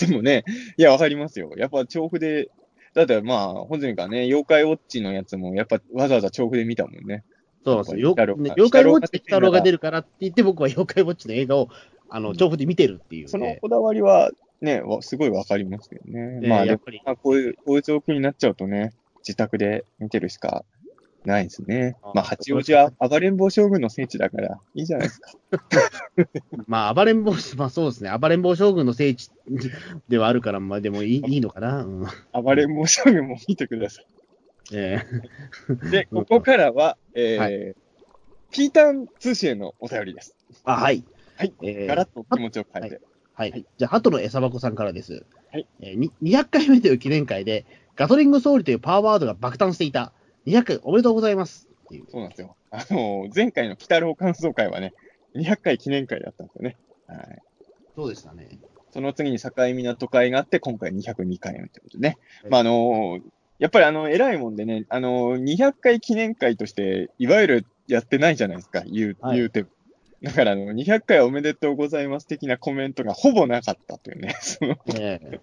[0.01, 0.45] でもね、
[0.77, 1.51] いや、わかりますよ。
[1.57, 2.49] やっぱ調布で、
[2.93, 7.23] だってまあ、本前かね、妖怪ウォッチのやつも、やっぱわざわざ調布で見たもんね。
[7.65, 8.15] そうなんですよ。
[8.18, 11.69] 妖怪ウォッチで鬼太郎が出るからって言って、僕は妖怪ウォッチの映画を、
[12.10, 13.27] あの、調布で見てるっていう、ね。
[13.30, 14.31] そのこだわりは
[14.61, 16.41] ね、わすごいわかりますよね。
[16.44, 20.65] えまあ、やっぱりまあ、こういう、こういう状況になっちゃうとね、自宅で見てるしか
[21.26, 22.11] ないですねあ。
[22.15, 25.31] まあ、八王子は暴れん坊将軍の聖地だから、いいじゃないですか。
[26.68, 28.11] まあ、暴れん坊、 まあそうですね。
[28.18, 29.30] 暴れん坊将軍の聖地
[30.07, 31.84] ではあるから、まあでもいい いいのかな。
[31.84, 32.07] うん。
[32.34, 34.02] 暴れん坊将軍も見てくださ
[34.73, 35.01] え
[35.87, 35.89] い。
[35.91, 37.75] で、 ここからは、えーは
[38.51, 40.35] ピーターン通信へのお便りです。
[40.63, 41.03] あ、はい。
[41.35, 41.53] はい。
[41.61, 43.01] えーガラッと気持ちを変えて。
[43.33, 43.65] はい。
[43.77, 45.25] じゃあ、鳩の餌箱さんからです。
[45.51, 45.67] はい。
[45.81, 47.65] えーに200回目という記念会で、
[47.95, 50.13] ガトリング総理というパワーワードが爆誕していた。
[50.45, 51.67] 200回おめでとうございます。
[52.09, 52.55] そうなんですよ。
[52.71, 54.93] あの、前回の鬼太郎感想会はね、
[55.35, 56.77] 200回記念会だったんですよね。
[57.07, 57.39] はい。
[57.95, 58.59] そうでしたね。
[58.91, 62.17] その次に境港会があって、今回202回目ということでね。
[62.43, 63.19] はいまあ、あの
[63.60, 69.69] やっぱりあの、偉いもんでね、あの200回記念会として、いわゆるやってないじゃないですか、言う、はい言うても。
[70.23, 75.40] だから、あの、200回おめでとうございます的なコメントがほぼなかったというね、 その、え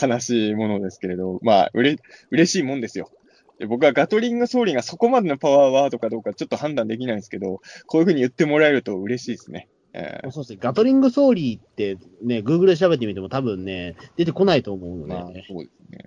[0.00, 1.96] 悲しいものですけれど、まあ、うれ、
[2.30, 3.10] 嬉しいもんですよ。
[3.58, 9.68] で僕はガトリング総理がそこまでのパワーワードかどうかちょっと判断できないんですけど、こういうふうに言ってもらえると嬉しいですね。
[9.94, 10.58] えーそうですね。
[10.60, 15.66] ガトリング総理ってね、Google で調べてみても多分ね、出てこないと思うので、まあ、そうですね。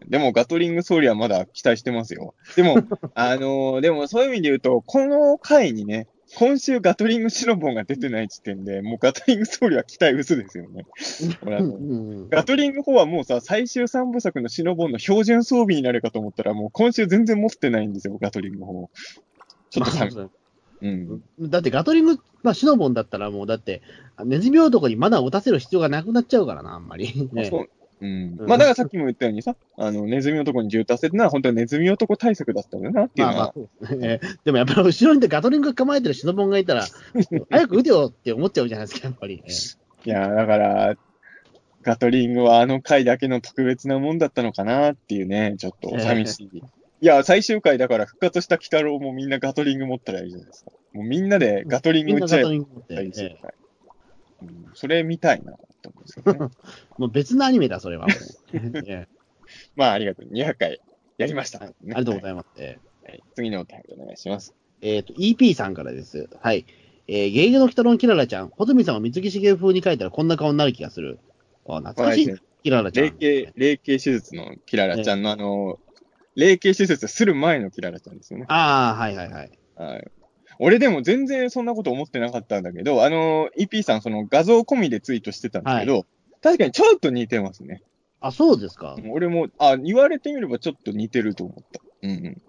[0.10, 2.36] でも、ガトリング総理はまだ期待してますよ。
[2.58, 2.76] でも、
[3.16, 10.86] あのーでもそういう意味で言うと、この回にね、今週ガトリングシノボンが出てない時点で、もうガトリング総理は期待薄ですよね。
[12.30, 18.88] ガトリング4はもうさ、最終3部作のシノボンの標準装備になるかと思ったら、もう今週全然持ってないんですよ、ガトリング4。
[19.70, 20.20] ちょっと。
[20.20, 20.30] まあ
[20.82, 21.24] うん。
[21.40, 23.82] だってガトリング、まあ、シノボンだったらもう、だって、
[24.24, 27.30] ネズミ男にマナーを打たせる必要がなくなっちゃうからな、あんまり。
[27.34, 27.70] ねそう。
[28.02, 28.38] うん。
[28.40, 34.20] うんまあ、だからさっきも言ったようにさ、あの、ネズミ男に銃達せってのは本当はネズミ男対策だったんだなっていうのは、まあまあ、ですね。
[34.46, 36.86] でもやっぱり後ろにガトリング構えてるシノボンがいたら、
[37.50, 39.44] 早く撃てよって思っちゃうじゃないですか、やっぱり。
[39.46, 39.52] え
[40.06, 40.96] いや、だから、
[41.82, 46.62] ガトリングはあの回だけの特別なもんだったのかなっていうね、ちょっと寂しい。
[47.02, 50.72] いや、最終回だから復活した鬼太郎もみんなガトリング持ったらいいじゃないですか。
[50.94, 53.54] もうみんなでガトリング打ち合えばトリング持って、最終え回。
[54.42, 56.40] うんそれ見たいなと思うんですけどね。
[56.98, 58.08] もう別のアニメだ、それは
[59.76, 60.28] まあ、ありがとう。
[60.32, 60.80] 200回
[61.18, 61.60] やりました。
[61.60, 62.62] はいありがとうごいざいます。
[62.62, 62.80] はい
[63.36, 64.54] 次のお便りお願いします。
[64.82, 66.30] えっ、と、EP さんからです。
[66.40, 66.66] はい。
[67.08, 71.20] えー、ゲゲゲの鬼太郎のキララちゃん、穂積さんを水木しげる風に書いたらこんな顔になる気がする。
[71.68, 73.06] あ、懐かしい、キララちゃん。
[73.06, 75.80] 霊系、霊系手術のキララちゃんのあの、
[76.38, 78.46] 霊系手術する前のキララちゃんですよね。
[78.48, 79.52] ああ、はいはいはい。
[79.76, 80.12] はい。
[80.60, 86.06] 俺でも全然そんなこと思ってなかったんだけど、あの、EP さんその画像込みでツイートしてたんですけど、
[86.42, 87.82] 確かにちょっと似てますね。
[88.22, 88.96] あ、そうですか。
[89.10, 91.82] 俺も、あ、言われてみればちょっと似てると思った。
[92.04, 92.42] うんうん。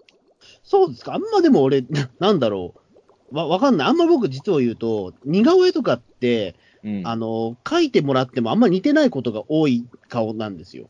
[0.63, 1.15] そうですか。
[1.15, 2.75] あんまでも俺、な なんだろ
[3.31, 3.35] う。
[3.35, 3.87] わ、わかんない。
[3.87, 10.89] あんま僕実を言うと、似顔絵とかって、うん、あの、描いてもらってもあんま似てないことが多い顔なんですよ。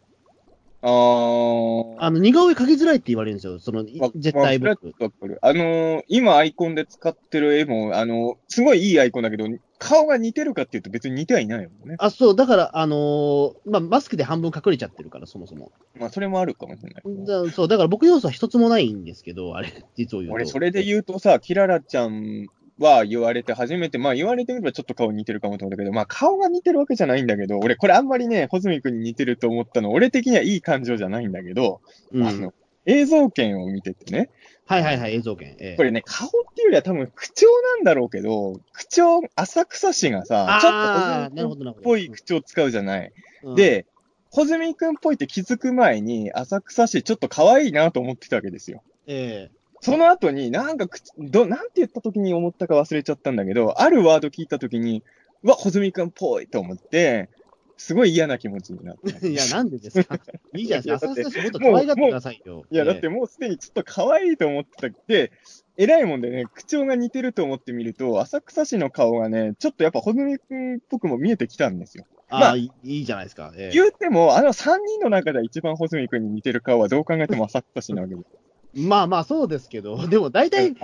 [0.82, 3.59] あーあの、似顔絵描きづらいって言われるんですよ。
[3.59, 5.38] その、絶対まあ僕。
[5.41, 9.45] あのー今アイコンで使ってる絵も、あのーすごいいいアイコンだけど、
[9.77, 11.95] 顔が似てるかっていうと別に似てはいないもんね。
[11.99, 15.72] あ、そう、だから、あのーまあ、マスクで半分隠れちゃってるから、そもそも。
[15.98, 17.25] まあ、それもあるかもしれない。
[17.25, 20.33] だそう、だから僕要素は一つもないんですけど、あれ、実を言うと。
[20.35, 22.48] 俺、それで言うとさ、キララちゃん
[22.80, 31.82] は言われて初めて、まあ言われてみればちょっと顔似てるかもと思ったけど、まあ顔が似てるわけじゃないんだけど、俺これあんまりね、穂積君に似てると思ったの、俺的にはいい感情じゃないんだけど、
[32.14, 32.27] うん。
[32.27, 32.53] あの、
[32.85, 34.30] 映像権を見ててね、
[34.66, 35.56] はいはいはい、映像権。
[35.59, 41.74] ええこれね、顔っていうよりは多分口調なんだろうけど、口調、浅草氏がさ、ちょっとああ、穂積なるほど、なるほど。
[41.74, 43.11] 君っぽい口調使うじゃない。
[43.43, 43.88] うん、で、
[44.32, 48.83] 穂積君っぽいって気づく前に、浅草氏ちょっと可愛いなと思ってたわけですよ。
[49.08, 49.49] え
[49.82, 55.03] その後に、なんか口、ど、なんて言った時に思ったか忘れちゃったんだけど、あるワード聞いた時に、
[55.43, 57.30] うわ、穂積くんっぽいと思って、
[57.77, 59.09] すごい嫌な気持ちになって。
[59.30, 60.19] いや、なんでですか？
[60.53, 61.11] いいじゃないですか。
[61.14, 62.66] 浅草市もっと可愛がってくださいよ。
[62.69, 65.32] いや、だってねもうすでにちょっと可愛いと思ってたって、
[65.77, 72.03] 偉いもんでね、口調が似てると思ってみると、浅草市の顔がね、ちょっとやっぱ穂積君っぽくも見えてきたんですよ。
[72.27, 73.53] あ、まあいいじゃないですか。
[73.56, 78.27] ええ言うても、あの3人の中で一番穂積君に似てる顔はどう考えても浅草市なわけです。
[78.73, 80.75] まあまあ、そうですけど、 でも大体、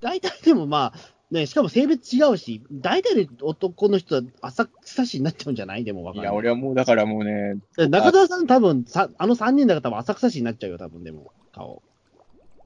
[0.00, 0.98] 大体でもまあ、
[1.30, 5.84] ね、しかも性別違うし、大体の男の人は浅草市になっちゃうんじゃない？
[5.84, 6.38] でもわかいや、んない。
[6.40, 11.82] 俺はもうだからもうね、で中澤さん、多分さあの3人だから多分浅草市になっちゃうよ、多分でも、顔。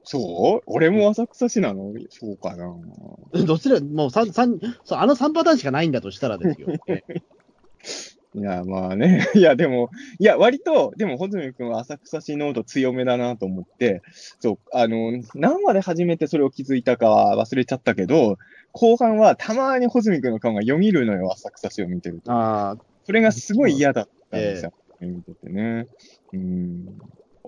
[0.03, 0.63] そう？
[0.65, 1.93] 俺も浅草市なの？
[2.09, 2.75] そうかな。
[3.45, 6.67] どちら、もう三三そうあの3パターンしかないんだとしたらですよ。
[8.35, 9.25] ええいや、まあね。
[9.35, 9.89] いや、でも、
[10.19, 14.01] いや、割と、でも、穂積君は浅草市濃度強めだなと思って、
[14.39, 18.37] そう、あの、何話で初めてそれを気づいたかは忘れちゃったけど、
[18.73, 22.31] 後半はたまに穂積君の顔がよぎるのよ、浅草市を見てると。
[22.31, 25.87] あそれがすごい嫌だったんですよ、見ててね。
[26.33, 26.85] うん。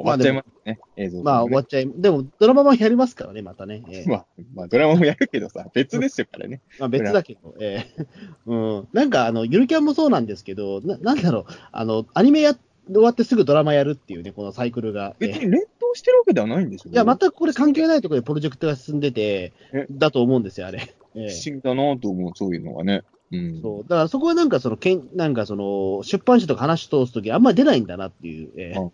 [0.02, 3.84] 終わっちゃいますね、映像、あ、まあ終わっちゃい、でもドラマもやりますからね、またね。
[3.90, 6.62] ええ まあ、まあ、ドラマもやるけどさ、別ですよからね。
[6.80, 8.06] まあ、別だけど、ええ
[8.48, 8.88] うん。
[8.94, 12.56] なんか、あの、ゆるキャンもそうなんですけど、ななんだろう、あの、アニメや
[12.92, 15.16] 終わってすぐドラマやるっていうね、このサイクルが。
[15.20, 20.80] ええ別に連動してるわけではないんでしょいや、全くこれ関係ないところでプロジェクトが進んでてえ、だと思うんですよ、あれ。
[21.16, 23.04] ええ不思議だなと思う、そういうのがね。
[23.32, 23.62] うん。
[23.62, 23.84] そう。
[23.84, 28.52] だからそこはなんかその、けんなんかその、出版社とか話通すときあんまり出ないんだなっていう。
[28.58, 28.90] ええあ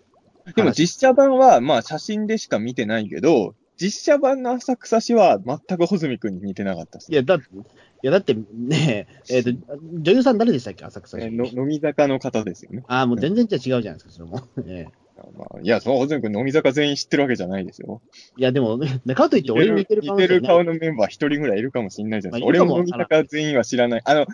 [0.53, 7.15] でも実写版は、まあ写真でしか見てないけど、実写版の浅草市は全く穂積君に似てなかったですい。
[7.15, 7.57] や、だって、い
[8.03, 9.51] や、だってね、えっ、と、
[9.93, 11.31] 女優さん誰でしたっけ、浅草え市。
[11.31, 12.83] の飲み坂の方ですよね。
[12.87, 14.41] ああ、もう全然じゃ違うじゃないですか、それも。
[14.67, 15.05] ええ
[15.37, 18.01] まあ、いや、その穂積君飲み坂全員知ってるわけじゃないですよ。
[18.37, 22.47] いや、でも、ね、かといって俺に似てる似てる顔のメンバー一人ぐらいいるかもしれないじゃないですか。
[22.47, 24.01] 俺まあいるかもも飲み坂全員は知らない。
[24.03, 24.27] あの、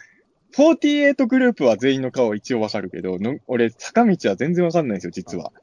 [0.54, 5.54] 48グループは全員の顔は一応わかるけど、の俺、坂道は全然わかんないんですよ、実は。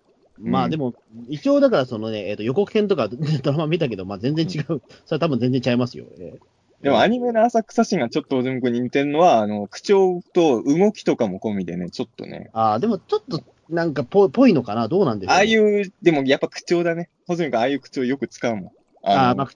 [0.40, 0.94] うんまあでも、
[1.28, 3.08] 一応だからそのね、えっ、と、予告編とか
[3.42, 4.64] ドラマ見たけど、まあ全然違う。
[4.64, 6.06] それは多分全然違いますよ。
[6.18, 6.38] ええ
[6.82, 14.86] でもアニメの浅草市がちょっと穂積君に似てるのは、あの、口調と動きとかも込みでね、ちょっとね、ああ、でもちょっと、なんかぽ、ぽいのかな？
[14.86, 17.10] どうなんでしょう、ああいう、でもやっぱ口調だね。
[17.26, 18.64] 穂積君ああいう口調よく使うもん。
[18.64, 19.46] のあーまあ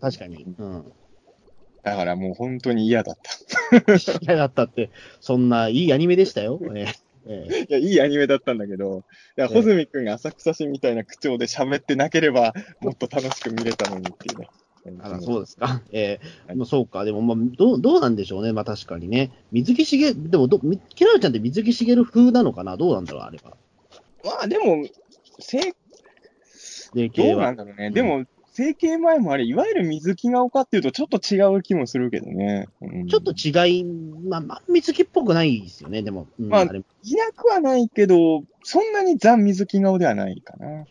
[0.00, 0.44] 確かに。
[0.58, 0.92] うん。
[1.84, 3.96] だからもう本当に嫌だった。
[4.20, 4.90] 嫌だったって、
[5.20, 6.60] そんないいアニメでしたよ。
[6.74, 9.04] えええ えいや、いいアニメだったんだけど、
[9.38, 14.48] いや、ええ穂積君が浅草市みたいな口調で喋ってなければ、もっと楽しく見れたのにっていうね。
[15.00, 15.80] あら、そうですか。
[15.92, 17.04] ええはいまあそうか。
[17.04, 18.52] でも、まあ、どう、どうなんでしょうね。
[18.52, 19.30] まあ確かにね。
[19.52, 22.76] 水木しげ、でもど、みキララちゃんって水木しげる風なのかな？
[22.76, 23.56] どうなんだろう、あれは。
[24.24, 24.84] まあでも、
[25.38, 25.58] せ
[26.94, 27.36] で、ど。
[27.36, 27.86] うなんだろうね。
[27.86, 32.68] うんでも、整形前もあれ、いわゆる水木が丘っていうとちょっと違う気もするけどね。
[32.82, 36.26] うんちょっと違い、まあ、まあ、水木っぽくないですよね、でも。
[36.38, 40.84] うんまあれいなくはないけど、そんなにザ・水木顔ではないかな。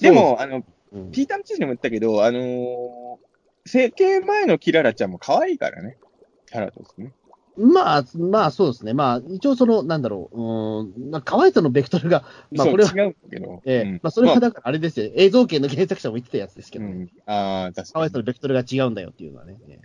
[0.00, 0.62] でも、あの、
[0.92, 3.30] うんピーターの知事でも言ったけど、あのー
[3.66, 5.98] 整形前のキララちゃんも可愛いからね。
[6.46, 7.12] キャラとしてね。
[7.60, 8.94] まあ、まあ、そうですね。
[8.94, 13.62] まあ、一応その、なんだろう、うーん、まあ、可愛さのベクトルが、 まあ、これは、違うけど。
[13.66, 17.10] ええうんまあ、それはだから、あれですよ、映像系の原作者も言ってたやつですけど、うん。
[17.26, 17.86] ああ、確かに。
[17.92, 19.58] 可愛さのベクトルが違うんだよっていうのはね。
[19.68, 19.78] え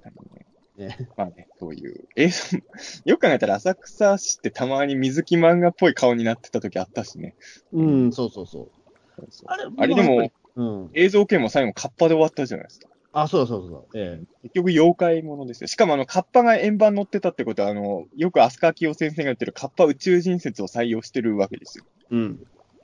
[0.00, 0.46] 確かにね
[0.78, 2.06] えねまあね、そういう。
[2.16, 2.58] 映像、
[3.06, 7.34] よく考えたら浅草市ってたまに水木漫画っぽい顔になってた時あったしね。
[7.72, 8.70] うん、そうそうそう。
[9.16, 10.90] そうそうあれ、あれでもうん。
[10.94, 12.88] 映像系も最後カッパで終わったじゃないですか。
[13.18, 13.98] あ、そうそうそうそう。
[13.98, 15.68] え結局妖怪ものですよ。
[15.68, 21.84] しかもあの、カッパが円盤乗ってたってことは、あの、よく飛鳥明夫先生が言ってるカッパ宇宙人説を採用してるわけですよ。
[22.12, 22.40] えうん。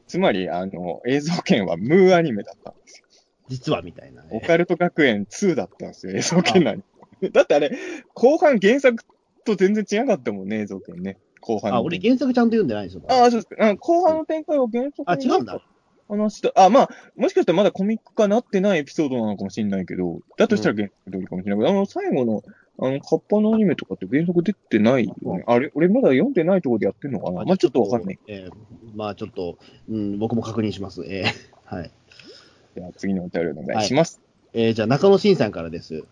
[0.06, 3.06] つまり、あの、映像圏はムーアニメだったんですよ。
[3.48, 4.28] 実はみたいな、ね。
[4.32, 6.82] オカルト学園2だったんですよ、映像圏なに。
[7.30, 7.70] だってあれ、
[8.14, 9.04] 後半原作
[9.44, 11.18] と全然違かったもんね、映像圏ね。
[11.42, 11.76] 後半の。
[11.76, 13.02] あ、俺原作ちゃんと読んでないんですよ。
[13.08, 15.60] ああ、そうです後半の展開は原作あ、違うんだ。
[16.16, 16.52] 話した。
[16.56, 22.42] あ、まあ、もしかしたらまだコミック化なってないエピソードなのかもしれないけど、だとしたら原作通りかもしれないけど、あの、最後の、
[22.78, 25.44] あの、カッパのアニメとかって原作出てないよね。
[25.46, 27.44] あれ、俺まだ読んでないところでやってんのかな？
[27.44, 28.18] まあちょっとわかんない。。
[28.26, 28.50] ええ
[28.94, 29.58] まあちょっと、
[29.88, 31.02] うん、僕も確認します。
[31.04, 31.32] ええ
[31.64, 31.90] はい。
[32.76, 34.20] じゃあ次のお便りお願いします。
[34.52, 36.04] えーじゃあ中野慎さんからです。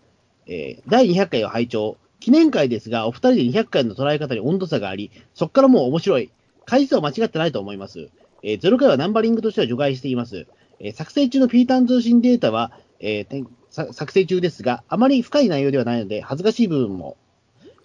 [0.47, 1.97] えー第200回を拝聴。
[2.19, 6.31] 記念会ですが、お二人で200回の捉え方に温度差があり、そこからもう面白い。
[6.65, 8.09] 回数は間違ってないと思います。
[8.43, 10.47] えー0回はナンバリングとしては除外しています。
[10.79, 17.17] えー作成中のピーターン通信データは、えー作成中ですが、あまり深い内容ではないので、恥ずかしい部分も。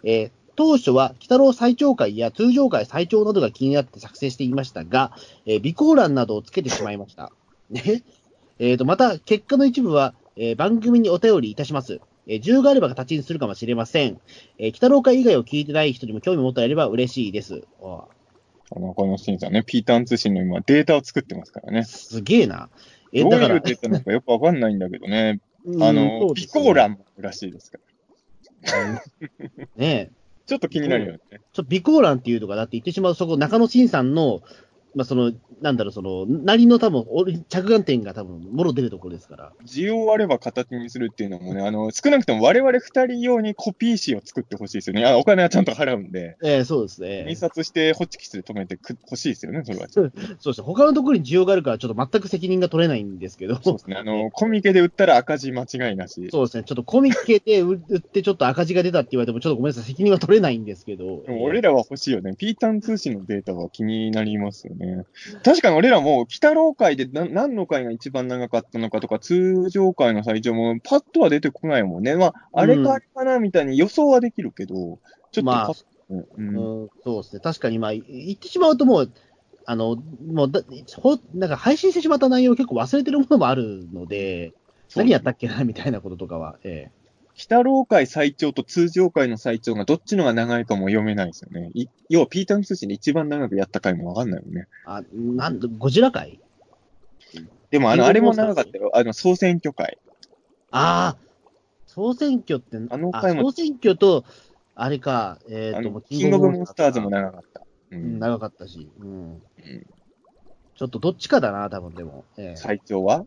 [0.05, 5.13] えー当初は、北郎最長回や通常回最長などが気になって作成していましたが、
[5.45, 7.31] えー備考欄などをつけてしまいました。
[7.71, 8.03] ね。
[8.59, 12.01] えーと、また、結果の一部は、え番組にお便りいたします。
[12.27, 14.19] えー、需要があれば形にするかもしれません。
[14.59, 17.65] えー、北郎会以外を聞いてない人にも興味を持ってやれば嬉しいです。
[18.75, 21.85] あ中野慎さんね、ピーターン通信の今データを作ってますからね。
[21.85, 22.69] すげえな。
[23.13, 25.41] え、どういうデータなのかよくわかんないんだけどね。
[25.65, 27.79] うんあの、ねコーランらしいですか
[28.63, 28.93] ら。
[28.93, 29.01] ね
[29.77, 30.11] え
[30.47, 31.21] ちょっと気になるよね。
[31.31, 34.43] ちょっと備考欄っていうとか、だって言ってしまう、そこ、中野慎さんの、
[34.97, 39.53] まあ、その、なんだろう、その、なりの多分、俺着眼点が多分、もろ出るところですから。
[39.67, 45.05] 需要あれば形にするっていうのもね、あの、少なくとも我々二人用にコピー紙を作ってほしいですよね。
[45.05, 47.27] あお金はちゃんと払うんで、ええそうですね。
[47.29, 49.87] 印刷してホチキスで止めてく欲しいですよね、それは。
[49.89, 50.65] そそうですね。
[50.65, 53.57] 他のところに需要があるから、ちょっと全く責任が取れないんですけど。
[53.57, 53.97] うですね。
[53.97, 56.31] あの、コミケで売ったら赤字間違いなし。
[56.31, 56.65] そうですね。
[56.65, 59.85] ちょっとコミケで売ってちょっと赤字が出たって言われても、ちょっとごめんなさい。
[59.85, 61.23] 責任は取れないんですけど。
[61.27, 62.35] でも俺らは欲しいよね。
[62.35, 64.86] ピータン通信のデータは気になりますよね。
[65.43, 72.17] 確かに俺らも、北郎会でな何の会が一番長かったのかとか、通常会の最長もパッとは出てこないもんね。
[72.17, 74.99] まあ、あれかあれかなみたいに予想はできるけど、ちょっ
[75.33, 75.73] とまあ
[76.09, 77.41] うんうん、そうですね。
[77.41, 79.13] 確かに、まあ、い言ってしまうともう、
[79.65, 80.61] あの、もうだ、
[80.97, 84.53] ほなんか配信してしまった内容を結構忘れてるものもあるので、
[84.95, 86.59] 何やったっけな、みたいなこととかは。
[86.63, 86.91] え
[87.37, 91.71] 北郎会最長と通常会の最長がどっちのが長いかも読めないですよね。
[91.75, 94.67] い要は、ピーターン通信で一番長くやった回もわかんないもんね。
[94.69, 96.41] えあ、なんだ、ゴジラ会？
[97.71, 98.91] でも、あの、あれも長かったよ。
[98.95, 99.99] あの、総選挙会。
[100.71, 101.17] ああ、
[101.87, 104.25] 総選挙って、あの回も総選挙と、
[104.75, 107.61] あれか、えっ、と、あの、キングオブモンスターズも長かった。
[107.91, 108.19] ううん、ん。
[108.19, 109.43] 長かったし、うん。
[110.79, 112.25] ちょっとどっちかだな、多分でも。
[112.37, 113.25] ええ最長は？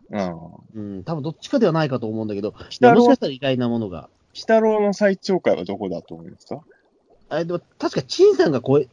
[0.76, 0.98] うん。
[0.98, 4.10] うん、多分どっちかではないかと思うんだけど、もしかしたら意外なものが。
[4.34, 6.62] 北郎の最長回はどこだと思いますか？
[7.30, 8.88] あれ、でも確か、陳さんが超え、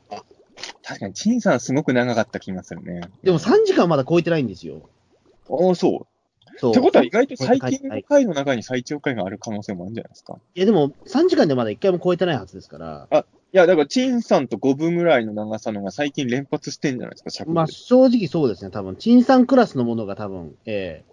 [0.82, 3.02] 確かに、陳さんすごく長かった気がするね。
[3.22, 4.88] でも3時間まだ超えてないんですよ。
[5.50, 6.06] ああ、そう。
[6.56, 6.70] そう。
[6.70, 10.38] ってことは意外と最はい近の回の中に最長回がある可能性もあるんじゃないですか。
[10.54, 13.24] いや、でも3時間でまだ1回も超えてないはずですから、い
[13.56, 21.04] や、だから、陳さんと5分ぐらいの長さのが最近連発してんじゃないですか、尺でまあ正直そうですね、多分陳さんクラスのものが多分、え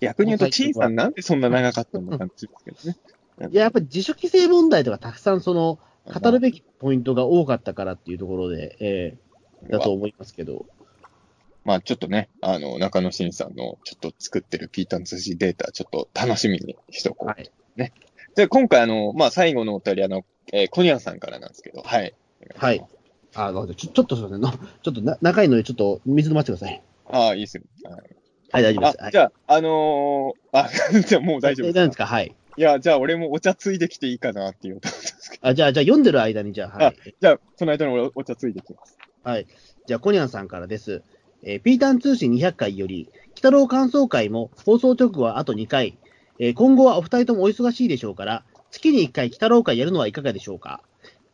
[0.00, 9.26] 逆に言うと、最近は陳さんなんでそんな長かったのかって いや、やっぱり自主規制問題とかたくさんその、語るべきポイントが多かったからっていうところで、ええ
[9.70, 10.66] だと思いますけど。
[11.66, 17.28] まあちょっとね、あの、中野慎さんのちょっと作ってるピーターン通信データ、ちょっと楽しみにしとこう。
[17.28, 17.50] はい。
[18.36, 22.14] で、今回あの、まあ最後のお便り、あの、えーコニャンさんからなんですけど、はい。
[22.54, 22.84] はい。
[23.34, 26.82] あ、なるほどちょちょっとすいませんの、ちょっとな長いので、ちょっと水飲ませてください。
[27.10, 27.64] ああ、いいっすよ。
[27.84, 27.94] はい
[28.52, 28.98] はい、大丈夫です。
[29.00, 30.70] はい、あじゃあ、あのーあ、
[31.04, 31.80] じゃあもう大丈夫えでか？
[31.80, 32.06] 何ですすか？
[32.06, 32.34] はい。
[32.58, 35.48] いや、じゃあ俺もお茶ついできていいかなっていうと思うんですけど。
[35.48, 36.96] あ、じゃあ、じゃあ読んでる間に、じゃあ、はい。
[37.20, 38.96] じゃあ、その間に俺お茶ついできます。
[39.24, 39.46] はい。
[39.86, 41.02] じゃあ、コニャンさんからです。
[41.48, 45.96] えーピータン通信200回より、北郎感想会も放送直後はあと2回。
[46.40, 48.42] えー今後はお二人ともお忙しいでしょうから、
[48.72, 50.82] 月に1回北郎会やるのはいかがでしょうか。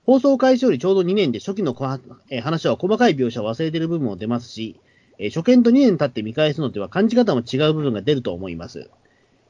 [0.05, 1.87] 放送開始よりちょうど2年で初期のこ、
[2.29, 4.79] えー話は細かい描写を忘れている部分も出ますし、
[5.19, 8.91] えー初見と2年経って見返すのでは感じ方も違う部分が出ると思います。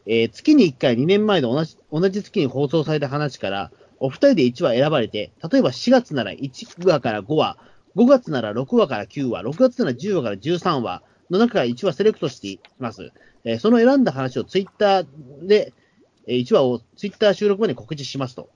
[0.07, 7.59] えー月に1回2年前の同じ同じ月に放送された話から、お二人で1話選ばれて、例えば4月なら1話から5話、
[7.97, 13.13] 5月なら6話から9話、6月なら10話から13話の中から1話セレクトしています。
[13.45, 15.73] えーその選んだ話をツイッターで、
[16.27, 18.49] え1話をツイッター収録まで告知しますと。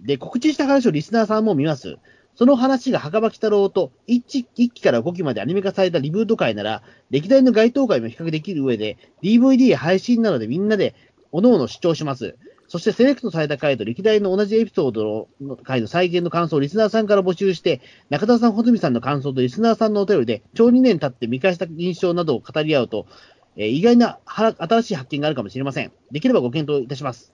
[0.00, 1.96] で、告知した話をリスナーさんも見ます。
[2.36, 10.94] その話が墓場鬼太郎と 1, 1期から5期までアニメ化されたリブート会なら、歴代の該当会も比較できる上で、DVD 配信などでみんなで
[11.32, 12.36] 各々主張します。
[12.74, 17.80] そしてセレクトされた回と歴代の同じエピソードの回の再現の感想をリスナーさんから募集して、
[18.10, 23.06] 中田さん、穂積さんの感想とリスナーさんのお便りで、超2年経って見返した印象などを語り合うと、
[23.54, 25.92] えー意外なは新しい発見があるかもしれません。
[26.10, 27.32] できればご検討いたします。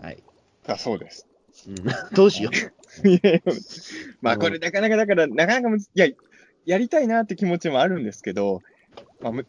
[0.00, 0.22] はい。
[0.68, 1.26] あ、そうです。
[1.66, 1.74] うん、
[2.14, 2.50] どうしよ
[3.04, 3.08] う。
[3.08, 3.40] い や
[4.20, 6.06] まあこれなかなかだから、なかなかいや、
[6.64, 8.62] やりたいなって気持ちもあるんですけど、
[9.18, 9.44] まあ、む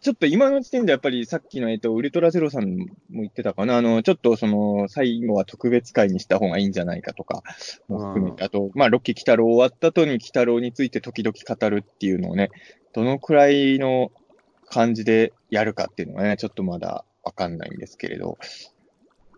[0.00, 7.42] ちょっと今の時点でやっぱりさっきの、えっと、ウルトラゼロさんも言ってたかな、あの、ちょっとその、最後は特別会にした方がいいんじゃないかとか、
[7.88, 12.50] も含めて、あと、まあ、ロッキー・キタロウ終わった後にキタロウについて時々語るっていうのをね、
[12.92, 14.12] どのくらいの
[14.66, 18.38] 感じでやるかっていうのがね、ちょっとまだわかんないんですけれど、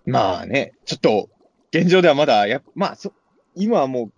[0.05, 1.29] まあね、ちょっと、
[1.73, 3.13] 現状ではまだ、やっまあ、そ、
[3.55, 4.13] 今はもう、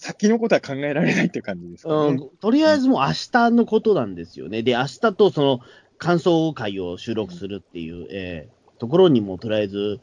[0.00, 2.08] 先のことは考えられないって感じですかね。
[2.10, 4.62] うん、とりあえずもう明日のことなんですよね。
[4.62, 5.60] で、明日とその
[5.98, 10.00] 感想会を収録するっていう、えーところにもとりあえず、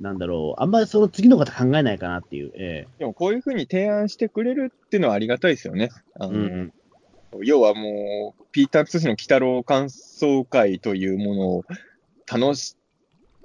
[0.00, 2.52] なんだろう、あんまりその次のこと考えないかなっていう。
[2.54, 5.90] えでもこういうふうに提案してくれるっていうのはありがたいですよね。
[6.18, 6.72] あーのうん
[7.42, 11.64] 要はもう、ピーター・ツシの鬼太郎感想会というものを
[12.32, 12.76] 楽し、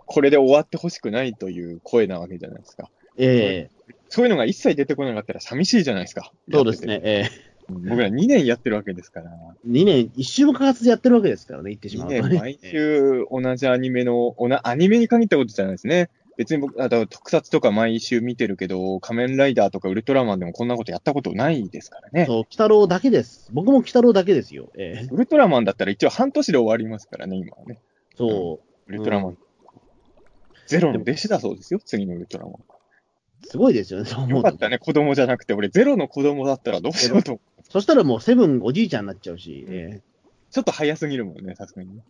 [0.05, 2.91] これで終わってほしくないという声なわけじゃないですか。
[3.17, 3.71] え
[4.09, 6.31] そういうのが一切出てこなかったら寂しいじゃないですか。
[6.49, 6.99] ーそうですね。
[7.03, 7.29] え
[7.69, 9.31] 僕ら2年やってるわけですから。
[9.67, 12.21] 2年、一週もかかずやってるわけですからね、言ってし2まうとね。
[12.21, 16.09] 年毎週同じアニメの、おなアニメに限ったことじゃないですね。
[16.37, 22.25] 別に僕、あと特撮とか毎週見てるけど、仮面ライダーとかウルトラマンでもこんなことやったことないですからね。
[22.25, 23.49] そう、鬼太郎だけです。
[23.51, 24.71] 僕も鬼太郎だけですよ。
[24.75, 27.79] ええウルトラマンだったら一応半年で終わりますからね、今はね。
[28.15, 29.37] そウルトラマン。
[30.65, 32.53] ゼロの弟子だそうですよ、次のウルトラマン。
[33.43, 37.63] う、すごいですよね、そう思うとよかったね、子供じゃなくて、俺ゼロの子供だったらどうしようと思う？
[37.69, 40.01] そしたらもうセブンおじいちゃんになっちゃうし、え
[40.51, 42.01] ちょっと早すぎるもんね、さすがに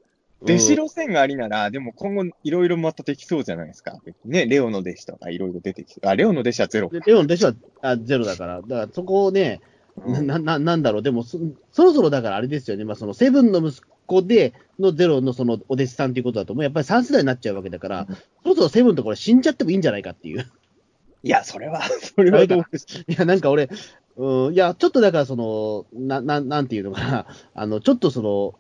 [0.41, 3.99] 弟子路線がありなら、でも今後いろいろまたできそうじゃないですか。
[4.23, 6.07] ね、レオの弟子とかいろいろ出てきて。
[6.07, 6.89] あ、レオの弟子はゼロ。
[6.89, 9.59] でレオン弟子はあゼロだから、だからそこをね、
[10.05, 10.27] うん。
[10.27, 11.37] な、な、なんだろう、でもそ、
[11.73, 18.15] そろそろだからあれですよね、まあ、そのセブンの息子でのゼロのそのお弟子さんということだと、もうやっぱり3世代になっちゃうわけだから、うん。
[18.15, 20.49] そろそろセブンとこれ死んじゃってもいいんじゃないかっていう。
[21.23, 21.81] いや、それは、
[22.15, 23.69] それはどうですいや、なんか俺、
[24.15, 28.55] うん、いや、ちょっとだからその、な、ななんていうのかな、 あの、ちょっとその、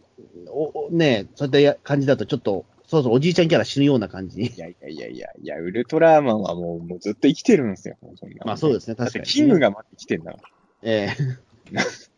[0.51, 4.47] おおねそういったや感じだと、ちょっと、そろそろおじいちゃんキャラ死ぬような感じに。
[4.47, 7.97] いやいやいやいや、いや、ウルトラマンはもうもうずっと生きてるんですよ。
[8.45, 10.43] まあそうですね、だって確かに、キングがまだ生きてんだから。
[10.83, 11.71] ええ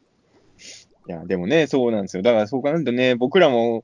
[1.07, 2.23] いや、でもね、そうなんですよ。
[2.23, 3.83] だからそう考えるとね、僕らも、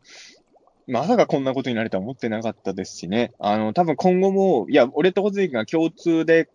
[0.88, 3.34] まさかこんなことになるとは思ってなかったですしね。
[3.40, 6.50] あの、多分今後も、いや、俺とホズイが共通で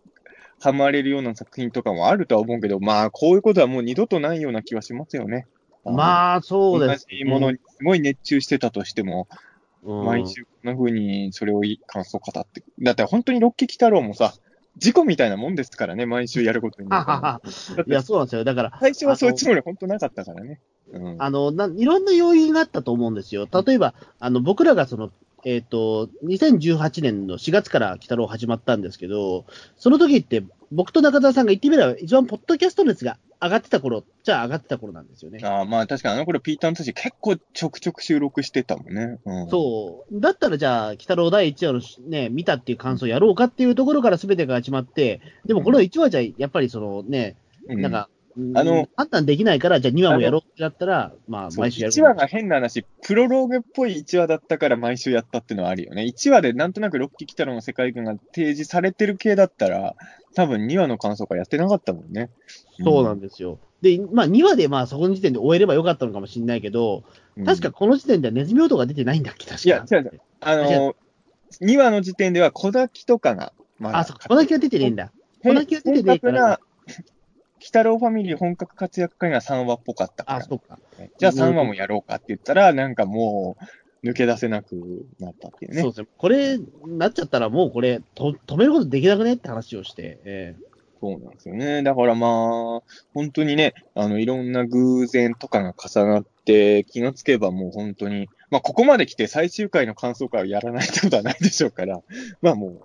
[0.59, 5.45] ハマれるような作品とかもあるとは思うけど、まあ、こういうことはもう二度とないような気はしますよね。
[5.85, 7.05] あ、まあ、そうです。
[7.09, 9.43] 同じものにすごい熱中してたとしても、うん
[9.83, 12.63] 毎週こんな風にそれをいい感想語って。
[12.79, 14.33] だって本当にロッキー太郎もさ、
[14.77, 17.39] 事故みたいなもんですからね、毎週やることに いや、
[17.99, 18.43] てそうなんですよ。
[18.45, 20.61] だから、最初はそういうつもり本当なかったからね。
[20.93, 21.15] うん。
[21.19, 23.47] あの、ないろんな要因があったと思うんですよ。
[23.65, 25.11] 例えば、あの、僕らがその、
[25.45, 29.45] えっ、と、2018年の4月から鬼太郎始まったんですけど、
[29.77, 35.39] その時って、僕と中澤さんが言ってみれば、一番ポッドキャスト熱が上がってた頃、じゃあ上がってた頃なんですよね。
[35.43, 39.19] ああ、まあ確かにあの頃ピーターン通信結構ちょくちょく収録してたもんね。
[39.25, 39.49] うん。
[39.49, 40.19] そう。
[40.19, 47.35] だったらじゃあ、鬼太郎第1話のね、見たっていう感想をやろうかっていうところから全てが始まって、でもこの1話じゃ、やっぱりそのね、
[47.67, 47.81] うん。
[47.81, 48.09] なんか、
[48.55, 51.93] あの、判断できないから、じゃあ2話もやろうってなったら、まあ、毎週やる。
[51.93, 56.03] 1話が変な話、プロローグっぽい1話だったから毎週やったっていうのはあるよね。
[56.03, 59.95] 1話でなんとなくロッキー・キタロの世界観が提示されてる系だったら、
[60.35, 62.31] 多分2話の感想会やってなかったもんね。
[62.83, 63.59] そうなんですよ。
[63.81, 67.03] で、まあ、2話でまあ、そこの時点で終えればよかったのかもしれないけど、
[67.37, 69.67] うん確かこの時点ではネズミ音が出てないんだっけ、確か。
[69.67, 70.95] いや違う違うあの、
[71.61, 75.11] 2話の時点では小滝とかが、まだあ、そう、小滝は出てねえんだ。
[75.43, 76.59] 小滝は出てねえから。
[77.63, 80.77] 北郎ファミリー本格活躍会が3話っぽかったからあ、そうか。
[81.17, 83.55] じゃあ3話もやろうかって言ったら、なんかも
[84.03, 85.81] う、抜け出せなくなったっていうね。
[85.81, 86.07] そうですね。
[86.17, 90.55] これ、なっちゃったらもうこれ、と止めることできなくねって話をして、え
[90.99, 91.83] そうなんですよね。
[91.83, 92.81] だからまあ、
[93.13, 102.01] 本当にね、あの、いろんな偶然とかが重なって、気がつけばもう本当に、まあ、ここまで来て最終回の感想会をやらないってことはないでしょうから、
[102.41, 102.81] まあもう、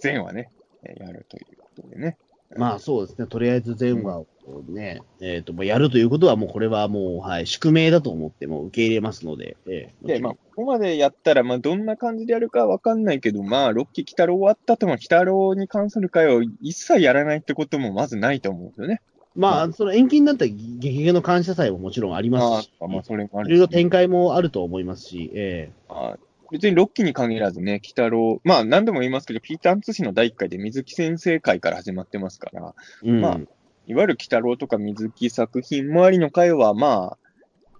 [0.00, 0.50] 前話ね、
[0.84, 2.16] えやるということでね。
[2.54, 3.26] えまあそうですね。
[3.26, 4.26] とりあえず前話を
[4.68, 19.00] ね、えっ、と、もうやるということはもうこれはもう、はい、宿命だと思ってもう受け入れますので、ええで、まあ、ここまでやったら、まあ、どんな感じでやるかわかんないけど、まあ、ロッキー北郎終わった後も北郎に関する会を一切やらないってこともまずないと思うんですよね。
[19.36, 26.18] まあ、その延期になった激減の感謝祭ももちろんありますし、あまあ、それもあいろいろるしね、展開もあると思いますし、えまあ
[26.50, 33.40] 別にロッキーに限らずね、北郎、まあ何度も言いますけど、ピーターン通信の第1回で水木先生会から始まってますから、えうんまあ
[33.86, 37.18] いわゆる北郎とか水木作品周りの会は、まあ、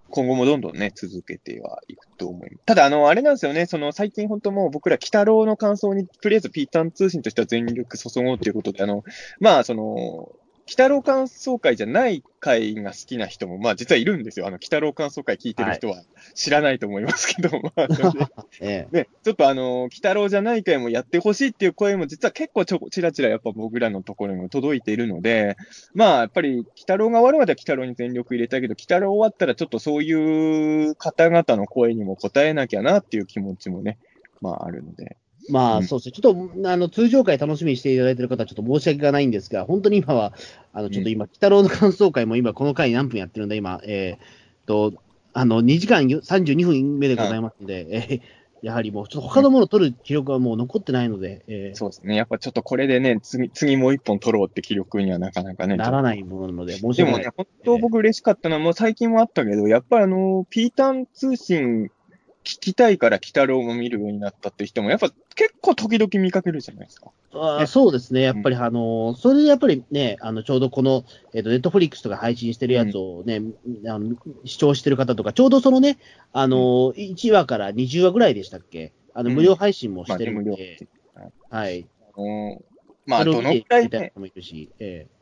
[0.09, 2.65] 今後もどんどんね、続けてはいくと思います。
[2.65, 9.05] ただ、あの、あれなんですよね、その最近本当もう僕ら北郎の感想に、とりあえずピーターン通信としては全力注ごうということで、あの、
[9.39, 14.47] まあ、その、北郎感想会じゃない会が好きな人も、まあ実はいるんですよ。
[14.47, 18.19] あの、北郎感想会聞いてる人は知らないと思いますけど、まあ、それで
[18.61, 25.57] ええね、ちょっとあの、北郎じゃない会もやってほしいっていう声も実は結構ちょこ、ちらちらやっぱ僕らのところにも届いているので、
[25.93, 33.97] まあやっぱり北郎が終わるまでは北郎に全力入れたいけど、北郎終わったらちょっとそういう方々の声にも応えなきゃなっていう気持ちもね、
[34.41, 35.17] まああるので。
[35.51, 36.11] まあ、うんそうですね。
[36.13, 40.33] ちょっと、あの、通常回楽しみにしていただいている方はちょっと申し訳がないんですが、本当に今は、
[40.73, 44.93] あの、ちょっと今、北郎の感想会も今、この回何分やってるんだ、今、えー、と、
[45.33, 48.21] あの、2時間32分目でございますので、えー
[48.61, 52.15] やはりもう、ちょっと他のものを取る記録はもう残ってないので、えーそうですね。
[52.15, 55.77] やっぱちょっとこれでね、次、次もう一本取ろうって記録にはなかなかね。
[55.77, 57.21] ならないものなので、申し訳ない。
[57.23, 61.89] でもね、本当僕嬉しかったのは、もう最近もあったけど、やっぱりあの、ピーターン通信
[62.43, 67.11] 聞きたいから鬼太郎も見るようになったって人も、やっぱ結構時々見かけるじゃないですか。
[67.33, 75.97] あそうですね、やっぱり、あのそれでやっぱりね、あのちょうどこの、えっ、ー、と、ネットフリックスとか配信してるやつをね、うん、あの視聴してる方とか、ちょうどそのね、
[76.33, 76.57] あの、
[76.93, 78.91] 1話から20話ぐらいでしたっけ？
[79.13, 81.87] あの、無料配信もしてるんで、まあ、はい。
[82.15, 82.61] あの
[83.05, 84.13] まあ、どのくらい、ね、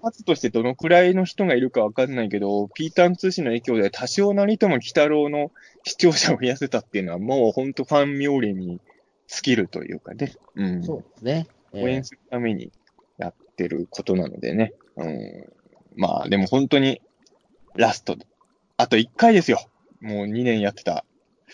[0.02, 5.52] 数としてどのくらいの人がいるかわかんないけど、ピーターン通信の影響で多少なりとも鬼太郎の
[5.86, 8.82] 視聴者を増やせたっていうのは、もう本当ファン冥利に
[9.28, 10.34] 尽きるというかね。
[10.56, 10.84] うん。
[10.84, 11.48] そうですね。
[11.72, 12.72] 応援するために
[13.18, 14.74] やってることなのでね。
[14.98, 15.46] うん。
[15.96, 17.02] まあ、でも本当に、
[17.76, 18.18] ラスト、
[18.76, 19.60] あと1回ですよ。
[20.02, 21.06] もう2年やってた。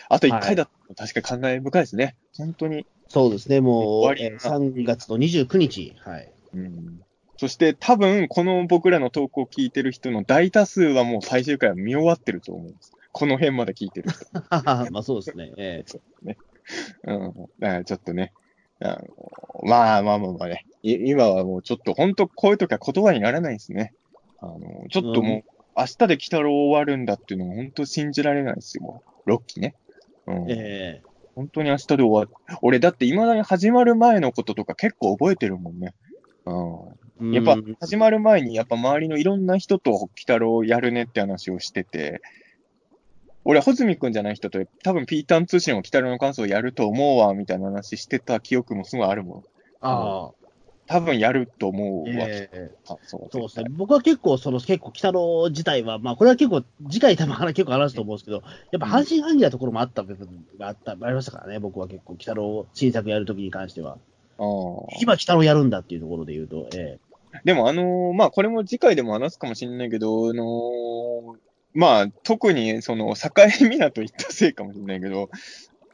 [0.09, 2.15] あと1回だった、確かに考え深いですね。
[2.37, 2.85] 本当に。
[3.15, 5.95] そうですね、もう、えー、3月の29日。
[6.03, 6.29] はい。
[6.53, 7.01] うん。
[7.37, 12.91] そして多分、この僕らの投稿を聞いてる人の大多数はもう最終回は見終わってると思うんです。
[13.13, 14.25] この辺まで聞いてる人。
[14.91, 15.53] まあそうですね。
[15.55, 16.37] えー、そうね。
[17.05, 17.33] うん。
[17.57, 18.33] だからちょっとね、
[18.81, 23.93] あのまあまあまあまあね、今はもうちょっと本当こういう時は言葉にならないですね。
[24.41, 25.43] あの、ちょっともう、
[25.77, 29.31] 明日で鬼太郎終わるんだっていうのも本当信じられないですよ、もう。
[29.31, 29.73] 6期ね。
[30.27, 30.51] うん。
[30.51, 32.57] ええー本当に明日で終わる。
[32.61, 35.93] 俺、だって未だに始まる前のこととか結構覚えてるもんね。
[36.45, 37.33] うん。
[37.33, 42.21] やっぱ、始まる前に、やっぱ周りのいろんな人と鬼太郎やるねって話をしてて、
[43.43, 49.43] 俺、穂積くんじゃない人と、多分ピーターン通信を鬼太郎の感想をやると思うわ、みたいな話してた記憶もすごいあるもん。
[49.81, 50.44] ああ。
[50.87, 52.27] 多分やると思うわ。
[52.27, 53.65] えー、そうそうですね。
[53.71, 63.97] 僕は結構、その結構、北野自体は、まあ、これは結構、次回多分結構話すと思うんですけど、やっぱ半信半疑なところもあった部分があった、ありましたからね、僕は結構、北野新作やるときに関しては。
[65.01, 66.99] 今、北野やるんだっていうところで言うと、え
[67.33, 71.37] えー、でも、あのー、まあ、これも次回でも話すかもしれないけど、あのー、
[71.73, 73.31] まあ、特に、その、境
[73.69, 75.29] 港行ったせいかもしれないけど、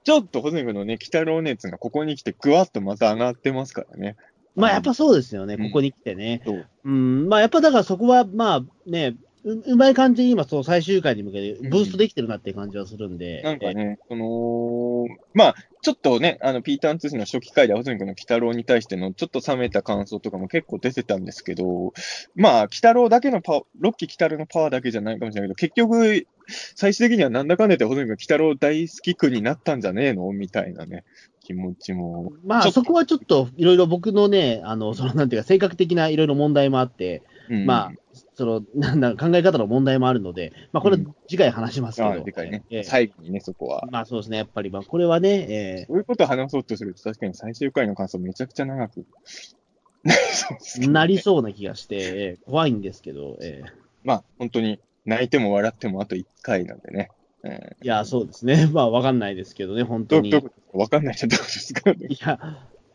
[0.03, 4.15] ちょっと、ホズミ君のね、北郎熱がここに来てぐわっとまた上がってますからね。
[4.55, 6.41] まあやっぱそうですよね、ここに来てね。
[6.83, 6.89] う。
[6.89, 13.39] ん、まあやっぱだからそこは、まあね、ううまい感じに今、その最終回に向けてブーストできてるなっていう感じはするんで。
[13.39, 21.93] うん、なんかね、その、まあ、ちょっとね、あの、ピーターン通信の初期回で、ホズミ君の鬼太郎に対してのちょっと冷めた感想とかも結構出てたんですけど、
[22.35, 26.27] まあ、鬼太郎だけのパワー、6期鬼太郎のパワーだけじゃないかもしれないけど、結局、
[26.75, 30.31] 最終的にはなんだかんだでホズミ君鬼太郎大好き君になったんじゃねえの？
[30.33, 31.03] みたいなね、
[31.41, 32.31] 気持ちも。
[32.45, 37.91] まあ、そこはちょっと、いろいろ僕のね、あの、その、なんていうか、性格的ないろいろ問題もあって、うん、まあ、
[38.35, 40.97] その、なんだ、考え方の問題もあるので、まあ、これ、
[41.27, 42.09] 次回話しますけど。
[42.09, 43.87] うん、次回ね、えー、最後にね、そこは。
[43.91, 44.37] まあ、そうですね。
[44.37, 49.05] やっぱり、まあ、これはね、えー、そういうことを話そうとすると、確かに最終回の感想めちゃくちゃ長く
[50.87, 53.69] なりそうな気がして、えー、怖いんですけど、えー、
[54.03, 57.09] まあ、本当に、泣いても笑ってもあと1回なんでね。
[57.43, 58.67] えー、いや、そうですね。
[58.71, 60.33] まあ、わかんないですけどね、本当に。
[60.73, 62.39] わかんないじゃどうですか、いや、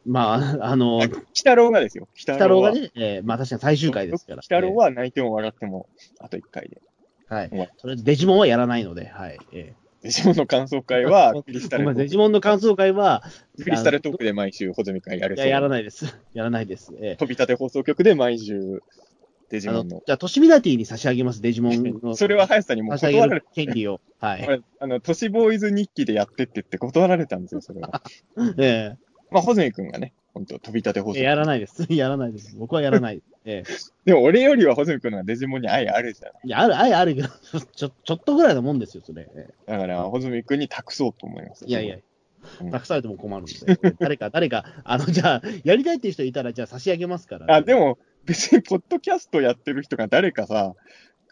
[0.06, 2.08] まあ、あの、鬼太郎がですよ。
[2.14, 4.36] 鬼太郎がね、えー、まあ確かに最終回ですから。
[4.36, 5.88] 鬼太郎は泣いても笑っても、
[6.20, 6.80] あと1回で。
[7.28, 7.50] はい。
[7.50, 9.38] とりあえずデジモンはやらないので、はい。
[9.52, 13.24] えー、デジモンの感想会は、 クリスタルデジモンの感想会は、
[13.62, 16.16] クリスタルトークで毎週、穂積会やるいや、やらないです。
[16.34, 16.94] やらないです。
[17.00, 18.82] えー、飛び立て放送局で毎週、
[19.50, 20.02] デジモンの。
[20.04, 22.14] じゃあ、トシミナティに差し上げます、デジモンの。
[22.16, 23.50] それは林さんにも断られた。
[23.52, 24.00] 権利を。
[24.18, 24.62] はい。
[24.80, 28.02] あの、都市ボーイズ日記でやってって言って断られたんですよ、それは。
[28.58, 28.96] ええ
[29.30, 31.20] まあ、ホズミ君がね、本当飛び立て放送。
[31.20, 31.86] やらないです。
[31.92, 32.56] やらないです。
[32.56, 33.22] 僕はやらない。
[33.44, 33.72] ええ。
[34.04, 36.46] でも、俺よりはホズミ君のデジモンに愛あるじゃん。
[36.46, 37.28] いや、ある、愛あるけど、
[37.74, 39.28] ちょ、ちょっとぐらいのもんですよ、それ。
[39.66, 41.64] だから、ホズミ君に託そうと思います。
[41.66, 41.98] いやいや。
[42.70, 50.74] 託されても困るんで、誰か、誰か、あの、じゃあ、やりたいっていう人いたら、じゃあ差し上げますから、あ、でも、別に、ポッドキャストやってる人が誰かさ、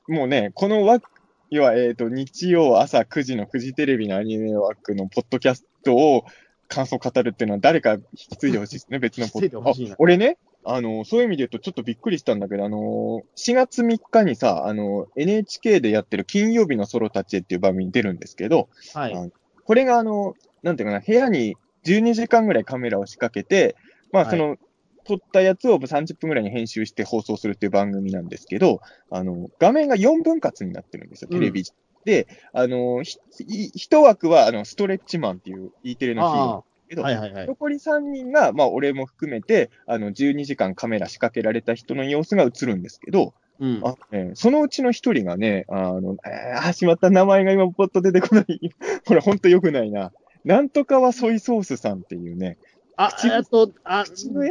[0.09, 1.11] もうね、この枠、
[1.51, 6.25] 要は、えっ、ー、と、日曜朝9時の9時テレビのアニメ枠のポッドキャストを
[6.69, 9.97] 感想語るっていうのは誰か引き継いでほしいですね、 別のポッドキャスト。
[9.99, 19.33] 俺ね、あの、そういう意味で言うとちょっとびっくりしたんだけど、あの、4月3日にさ、あの、NHK でやってる金曜日のソロたちへっていう番組に出るんですけど、はい。
[19.65, 23.77] これがあの、なんていうかな、部屋に12時間ぐらいカメラを仕掛けて、
[24.11, 24.59] まあ、その、はい
[25.05, 31.61] 撮ったやつを30分ぐらいに編集して放送するっていう番組なんですけど、あの、画面が4分割になってるんですよ、テレビ。
[31.61, 31.67] うん、
[32.05, 48.47] で、あの、一枠は、あの、ストレッチマンっていう E テレのヒーけど、はいはいはい、残り3人が、まあ、俺も含めて、あの、12時間カメラ仕掛けられた人の様子が映るんですけど、うん、あね、そのうちの一人がね、あの、えー、あ、しまった名前が今ポッと出てこない。
[49.07, 50.13] ほら、ほんと良くないな。
[50.45, 52.59] なんとかはソイソースさんっていうね。
[52.97, 54.05] あ、えっと、あ、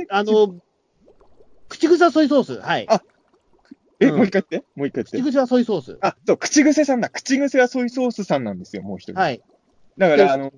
[0.10, 0.56] あの、
[1.70, 2.60] 口癖はソイソース。
[2.60, 2.86] はい。
[2.90, 3.02] あ、
[4.00, 5.18] え、うん、もう一回言ってもう一回言って。
[5.18, 5.98] 口癖はソイソース。
[6.02, 7.10] あ、そう、口癖さんだ。
[7.10, 9.20] 口癖はソイソースさんなんですよ、もう一人。
[9.20, 9.42] はい。
[9.98, 10.52] だから、あの、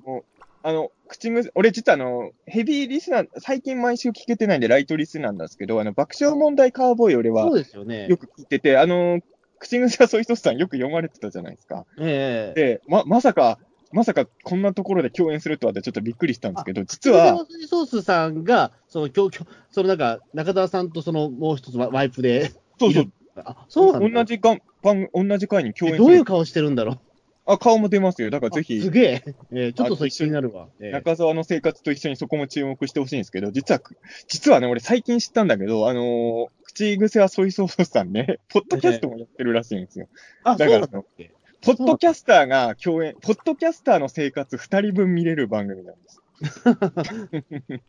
[0.64, 8.08] あの、口癖、俺実はあの、ヘビーリスナー、最近毎週聞けてないんで、ライトリスナーなんですけど、あの、爆笑問題カーボーイ俺はそうですよね。
[8.08, 9.20] よく聞いてて、あの、
[9.60, 11.86] 口癖はソイソースさんよく読まれてたじゃないですか。
[12.00, 13.60] ええで、ま、まさか、
[13.96, 24.10] まさかこんなところで共演するとはってちょっとびっくりしたんですけど、実は、ソースさんが、その、きょきょそのなんか、中澤さんとその、もう一つワワイプで、そうそう、あ、そうなんだ。
[24.10, 26.04] 同じが番同じ回に共演する。
[26.04, 27.00] えどういう顔してるんだろう？
[27.48, 28.32] あ、顔も出ますよ。
[28.32, 29.24] だからぜあひす、げえ。
[29.52, 30.68] えーちょっとそれ気になるわ。
[30.82, 33.82] ええ中澤の生活と一緒にそこも注目してほしいんですけど、実は、
[34.28, 40.08] 実はね、俺最近知ったんだけど、あのー口癖はソイソースさんね、ポッドキャストもやってるらしいんですよ。
[40.44, 41.32] あ、だからそうなんだっけ？
[41.66, 46.22] ポッドキャスターが共演、ポッドキャスターの生活二人分見れる番組なんです。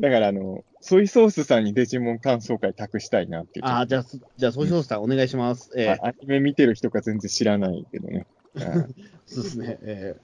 [0.00, 3.66] だから、あの、ソイソースさんにデジモン感想会託したいなっていう。
[3.66, 5.70] あじゃあ、すじゃあ、ソイソースさんお願いします。
[5.76, 8.26] ええまあアニメ見てる人が全然知らないけどね。
[8.54, 8.64] う ん
[9.26, 9.78] そうですね。
[9.82, 10.20] ええ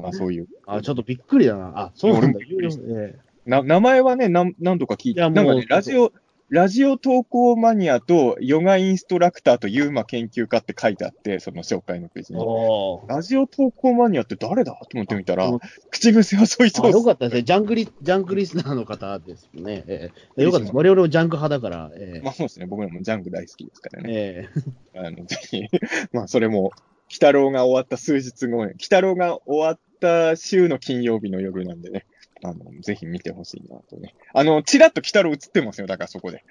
[0.00, 0.48] まあそういう。
[0.66, 1.72] あ、ちょっとびっくりだな。
[1.74, 2.38] あ、そうなんだ。
[2.40, 6.12] ええな、名前はね、何何度か聞いて、なんかね、ラジオ、
[6.50, 12.44] ラジオ投稿マニアとヨガインストラクターと UMA 研究家って書いてあって、その紹介のページに。
[13.06, 15.58] ラジオ投稿マニアって誰だと思ってみたらあ、
[15.90, 16.94] 口癖はソイソース。
[16.94, 17.42] よかったですね。
[17.44, 19.84] ジャンクリ、ジャンクリスナーの方ですね。
[19.86, 20.76] ええよかったです。
[20.76, 21.92] 我々もジャンク派だから。
[21.94, 24.12] ええまあそうですね、僕らもジャンク大好きですからね。
[24.12, 24.48] え
[24.92, 25.62] えあの、ぜひ、
[26.12, 26.72] まあそれも、鬼
[27.14, 32.06] 太郎が終わった数日後に、鬼太郎が終わった週の金曜日の夜なんでね、
[32.42, 34.14] あの、ぜひ見てほしいなとね。
[34.34, 36.44] あの、ちらっと鬼太郎映ってますよ、だからそこで。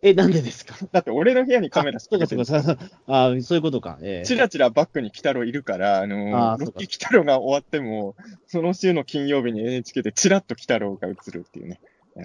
[0.00, 0.76] え、なんでですか？
[0.92, 2.84] だって俺の部屋にカメラ仕てるかそうかそうか。
[3.06, 3.98] あそういうことか。
[4.00, 8.14] ええチラチラバックに鬼太郎いるから、あのあーそうかロッキー鬼太郎が終わっても、
[8.46, 11.80] その週の金曜日に NHK でチラッと鬼太郎が映るっていうね。
[12.16, 12.24] えー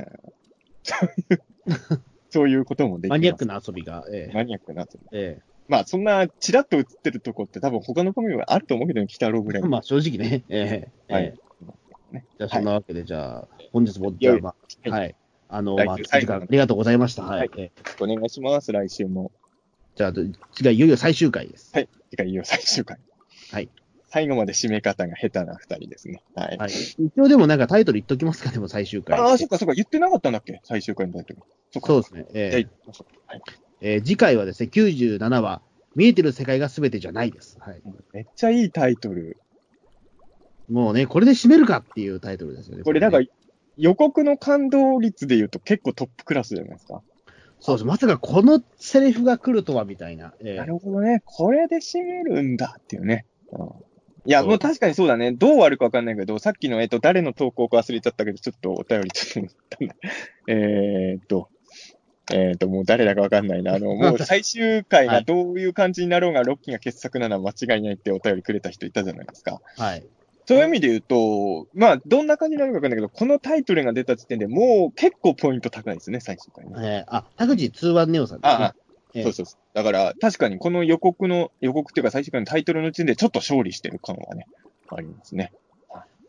[0.86, 1.42] そういう、
[2.30, 3.18] そういうこともできます。
[3.20, 4.06] マニアックな遊びが。
[4.12, 5.08] ええマニアックな遊び。
[5.18, 9.64] えまあ、そんなチラッと映ってるとこって多分他の番組はあると思うけど、鬼太郎ぐらい。
[9.64, 10.44] えまあ、正直ね。
[10.50, 11.40] ええはいええ
[12.14, 15.16] ねじゃあ、そんなわけで、じゃあ、本日も、じゃあ、まあ、はいはい。
[15.50, 17.24] あの、まあ、時間ありがとうございました。
[17.24, 17.52] ははいい。
[17.58, 19.32] ええお願いします、来週も。
[19.96, 21.72] じゃあ、次はいよいよ最終回です。
[21.74, 21.90] はい。
[22.10, 22.98] てか、いよ、最終回。
[23.52, 23.70] はい。
[24.08, 26.22] 最後まで締め方が下手な二人ですね。
[26.36, 26.58] はい。
[26.58, 26.72] はい。
[26.72, 29.18] 一応でもなんかタイトル言っときますか、でも最終回。
[29.20, 30.62] ああ、そっかそっか、言ってなかったんだっけ？
[30.64, 31.40] 最終回のタイトル。
[31.72, 31.80] そ。
[31.82, 32.26] そうですね。
[32.34, 32.68] え
[33.28, 33.42] はい。
[33.82, 35.62] えー次回はですね、97話、
[35.96, 37.58] 見えてる世界が全てじゃないです。
[37.60, 37.82] はい。
[38.14, 39.38] めっちゃいいタイトル。
[40.70, 42.84] もうね、これで締めるかっていうタイトルですよね。
[42.84, 43.28] これなんかね、
[43.78, 47.02] 予告の感動率で言うと結構トップクラスじゃないですか。
[47.60, 47.86] そうです。
[47.86, 50.34] まさかこのセリフが来るとは、みたいな。
[50.42, 51.22] ええなるほどね。
[51.26, 53.26] これで締めるんだっていうね。
[53.52, 53.70] うん
[54.26, 55.34] いや、もう確かにそうだね。
[55.34, 59.78] どう終わるかわかんないけど、さっきの、えっと、誰の投稿か忘れちゃったけど、ちょっとお便りちょっと、
[60.48, 61.50] えーっと、
[62.32, 63.74] えーっと、もう誰だかわかんないな。
[63.74, 69.62] あの、 もう最終回がどういう感じになろうが、ロッキーが傑作なのは間違いないってお便りくれた人いたじゃないですか。
[69.78, 70.06] はい。
[70.46, 76.74] そういう意味で言うと、まあ、どんな感じになるかわかんないけど、このタイトルが出た時点でもう結構ポイント高いですね、最終回ね。
[76.78, 78.64] えー、あ、田口通話ネオさんですね。
[78.66, 78.76] ああ、
[79.14, 79.60] ええそうそうそう。
[79.74, 84.48] だから、確かにこの予告の、予告っていうか最終回のタイトルの時点でちょっと勝利してる感はね、
[84.90, 85.54] ありますね。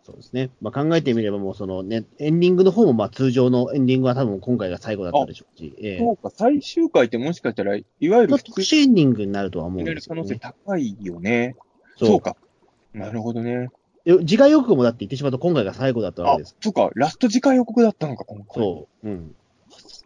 [0.05, 0.51] そうですね。
[0.60, 10.41] まあ、考えてみれば、もうそのね、エンディングの方も、まあ、通常のエンディングは多分今回が最後だったでしょうし、ええそうか、最終回ってもしかしたら、いわゆる特殊エンディングになるとは思うんですけど、る可能性ね。
[10.67, 11.57] 高いよね。
[11.97, 12.36] そうそうか。
[12.93, 13.70] なるほどね。
[14.05, 18.47] よ次回予告もだって言ってしまうと今回が最後だったわあけです。、そうか、ラスト次回予告だったのか、今回。
[18.55, 19.08] そう。
[19.08, 19.34] うん。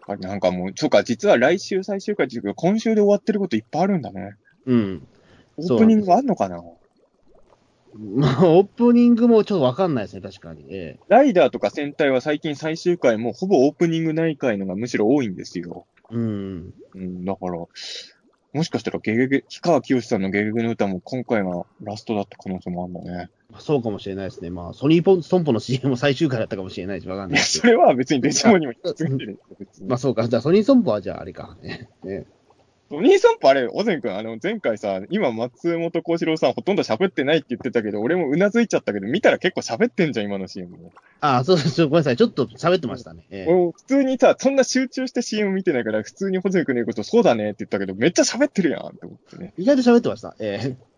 [0.06, 4.36] あなんかもう、そうか、実は来週最終回っていうけど、今週で終わってることいっぱいあるんだね。
[4.66, 5.06] うん。
[5.58, 6.62] オープニングあんのかな？
[7.94, 10.66] まあ、オープニングもちょっとわかんないですね、確かに。
[10.70, 15.86] えライダーとか戦隊は最近最終回もほぼオープニングない回のがむしろ多いんですよ。
[16.12, 16.74] えうん。
[16.94, 17.66] うん、だから、
[18.52, 23.30] もしかしたらゲゲゲ、氷川きよしさんのゲゲゲの歌も今回がラストだった可能性もあるんだね。
[23.50, 24.50] まあそうかもしれないですね。
[24.50, 29.40] まあ、ソニーポン損保の CM も最終回だったかもしれないし、わかんないそれは別にデジモンにも引き継いでる
[29.86, 29.98] まあ、。
[29.98, 30.26] そうか。
[30.26, 31.56] じゃあ、ソニー損保はじゃあ、あれか。
[31.62, 32.26] ねね
[32.90, 40.92] お兄さんぽあれ、小泉君、あの、前回さ、今松本幸四郎さんほとんど喋ってないって言ってたけど、俺もうなずいちゃったけど、見たら結構喋ってんじゃん、今の CM も。
[41.20, 41.84] ああ、そうです。
[41.84, 42.16] ごめんなさい。
[42.16, 43.26] ちょっと喋ってましたね。
[43.30, 49.52] ええ俺普通にさ、そんな集中して CM 見てないから、普通に小泉君の言うこと、そうだねって言ったけど、めっちゃ喋ってるやんって思ってね。
[49.58, 50.34] 意外と喋ってました。
[50.38, 50.88] ええ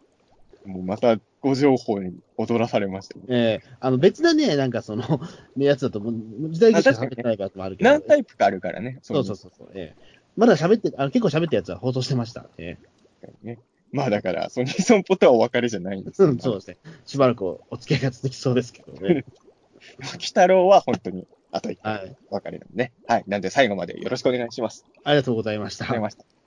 [0.66, 3.22] もうまたご情報に踊らされましたね。
[3.28, 5.20] ええあの別なね、なんかその、
[5.56, 7.90] やつだと、時代劇しか喋ってないやつもあるけど。
[7.90, 8.98] 何タイプかあるからね。
[9.02, 9.68] そうそうそうそう。
[9.74, 12.46] ええまだ喋って、あの結構喋ったやつは放送してました。
[12.58, 12.76] え
[13.42, 13.58] ね。
[13.92, 16.78] まあだから、ソニーソンポとはお別れじゃないんですうん、そうですね。
[17.06, 19.24] しばらくお付き合いが続きそうですけどね。
[20.14, 22.16] 鬼太郎は本当に、あと一回はい。
[22.30, 22.92] お別れなんでね。
[23.06, 23.24] はい。
[23.26, 24.86] なんで最後までよろしくお願いします。
[25.04, 26.18] ありがとうございましたありがとうござい。
[26.18, 26.39] ました。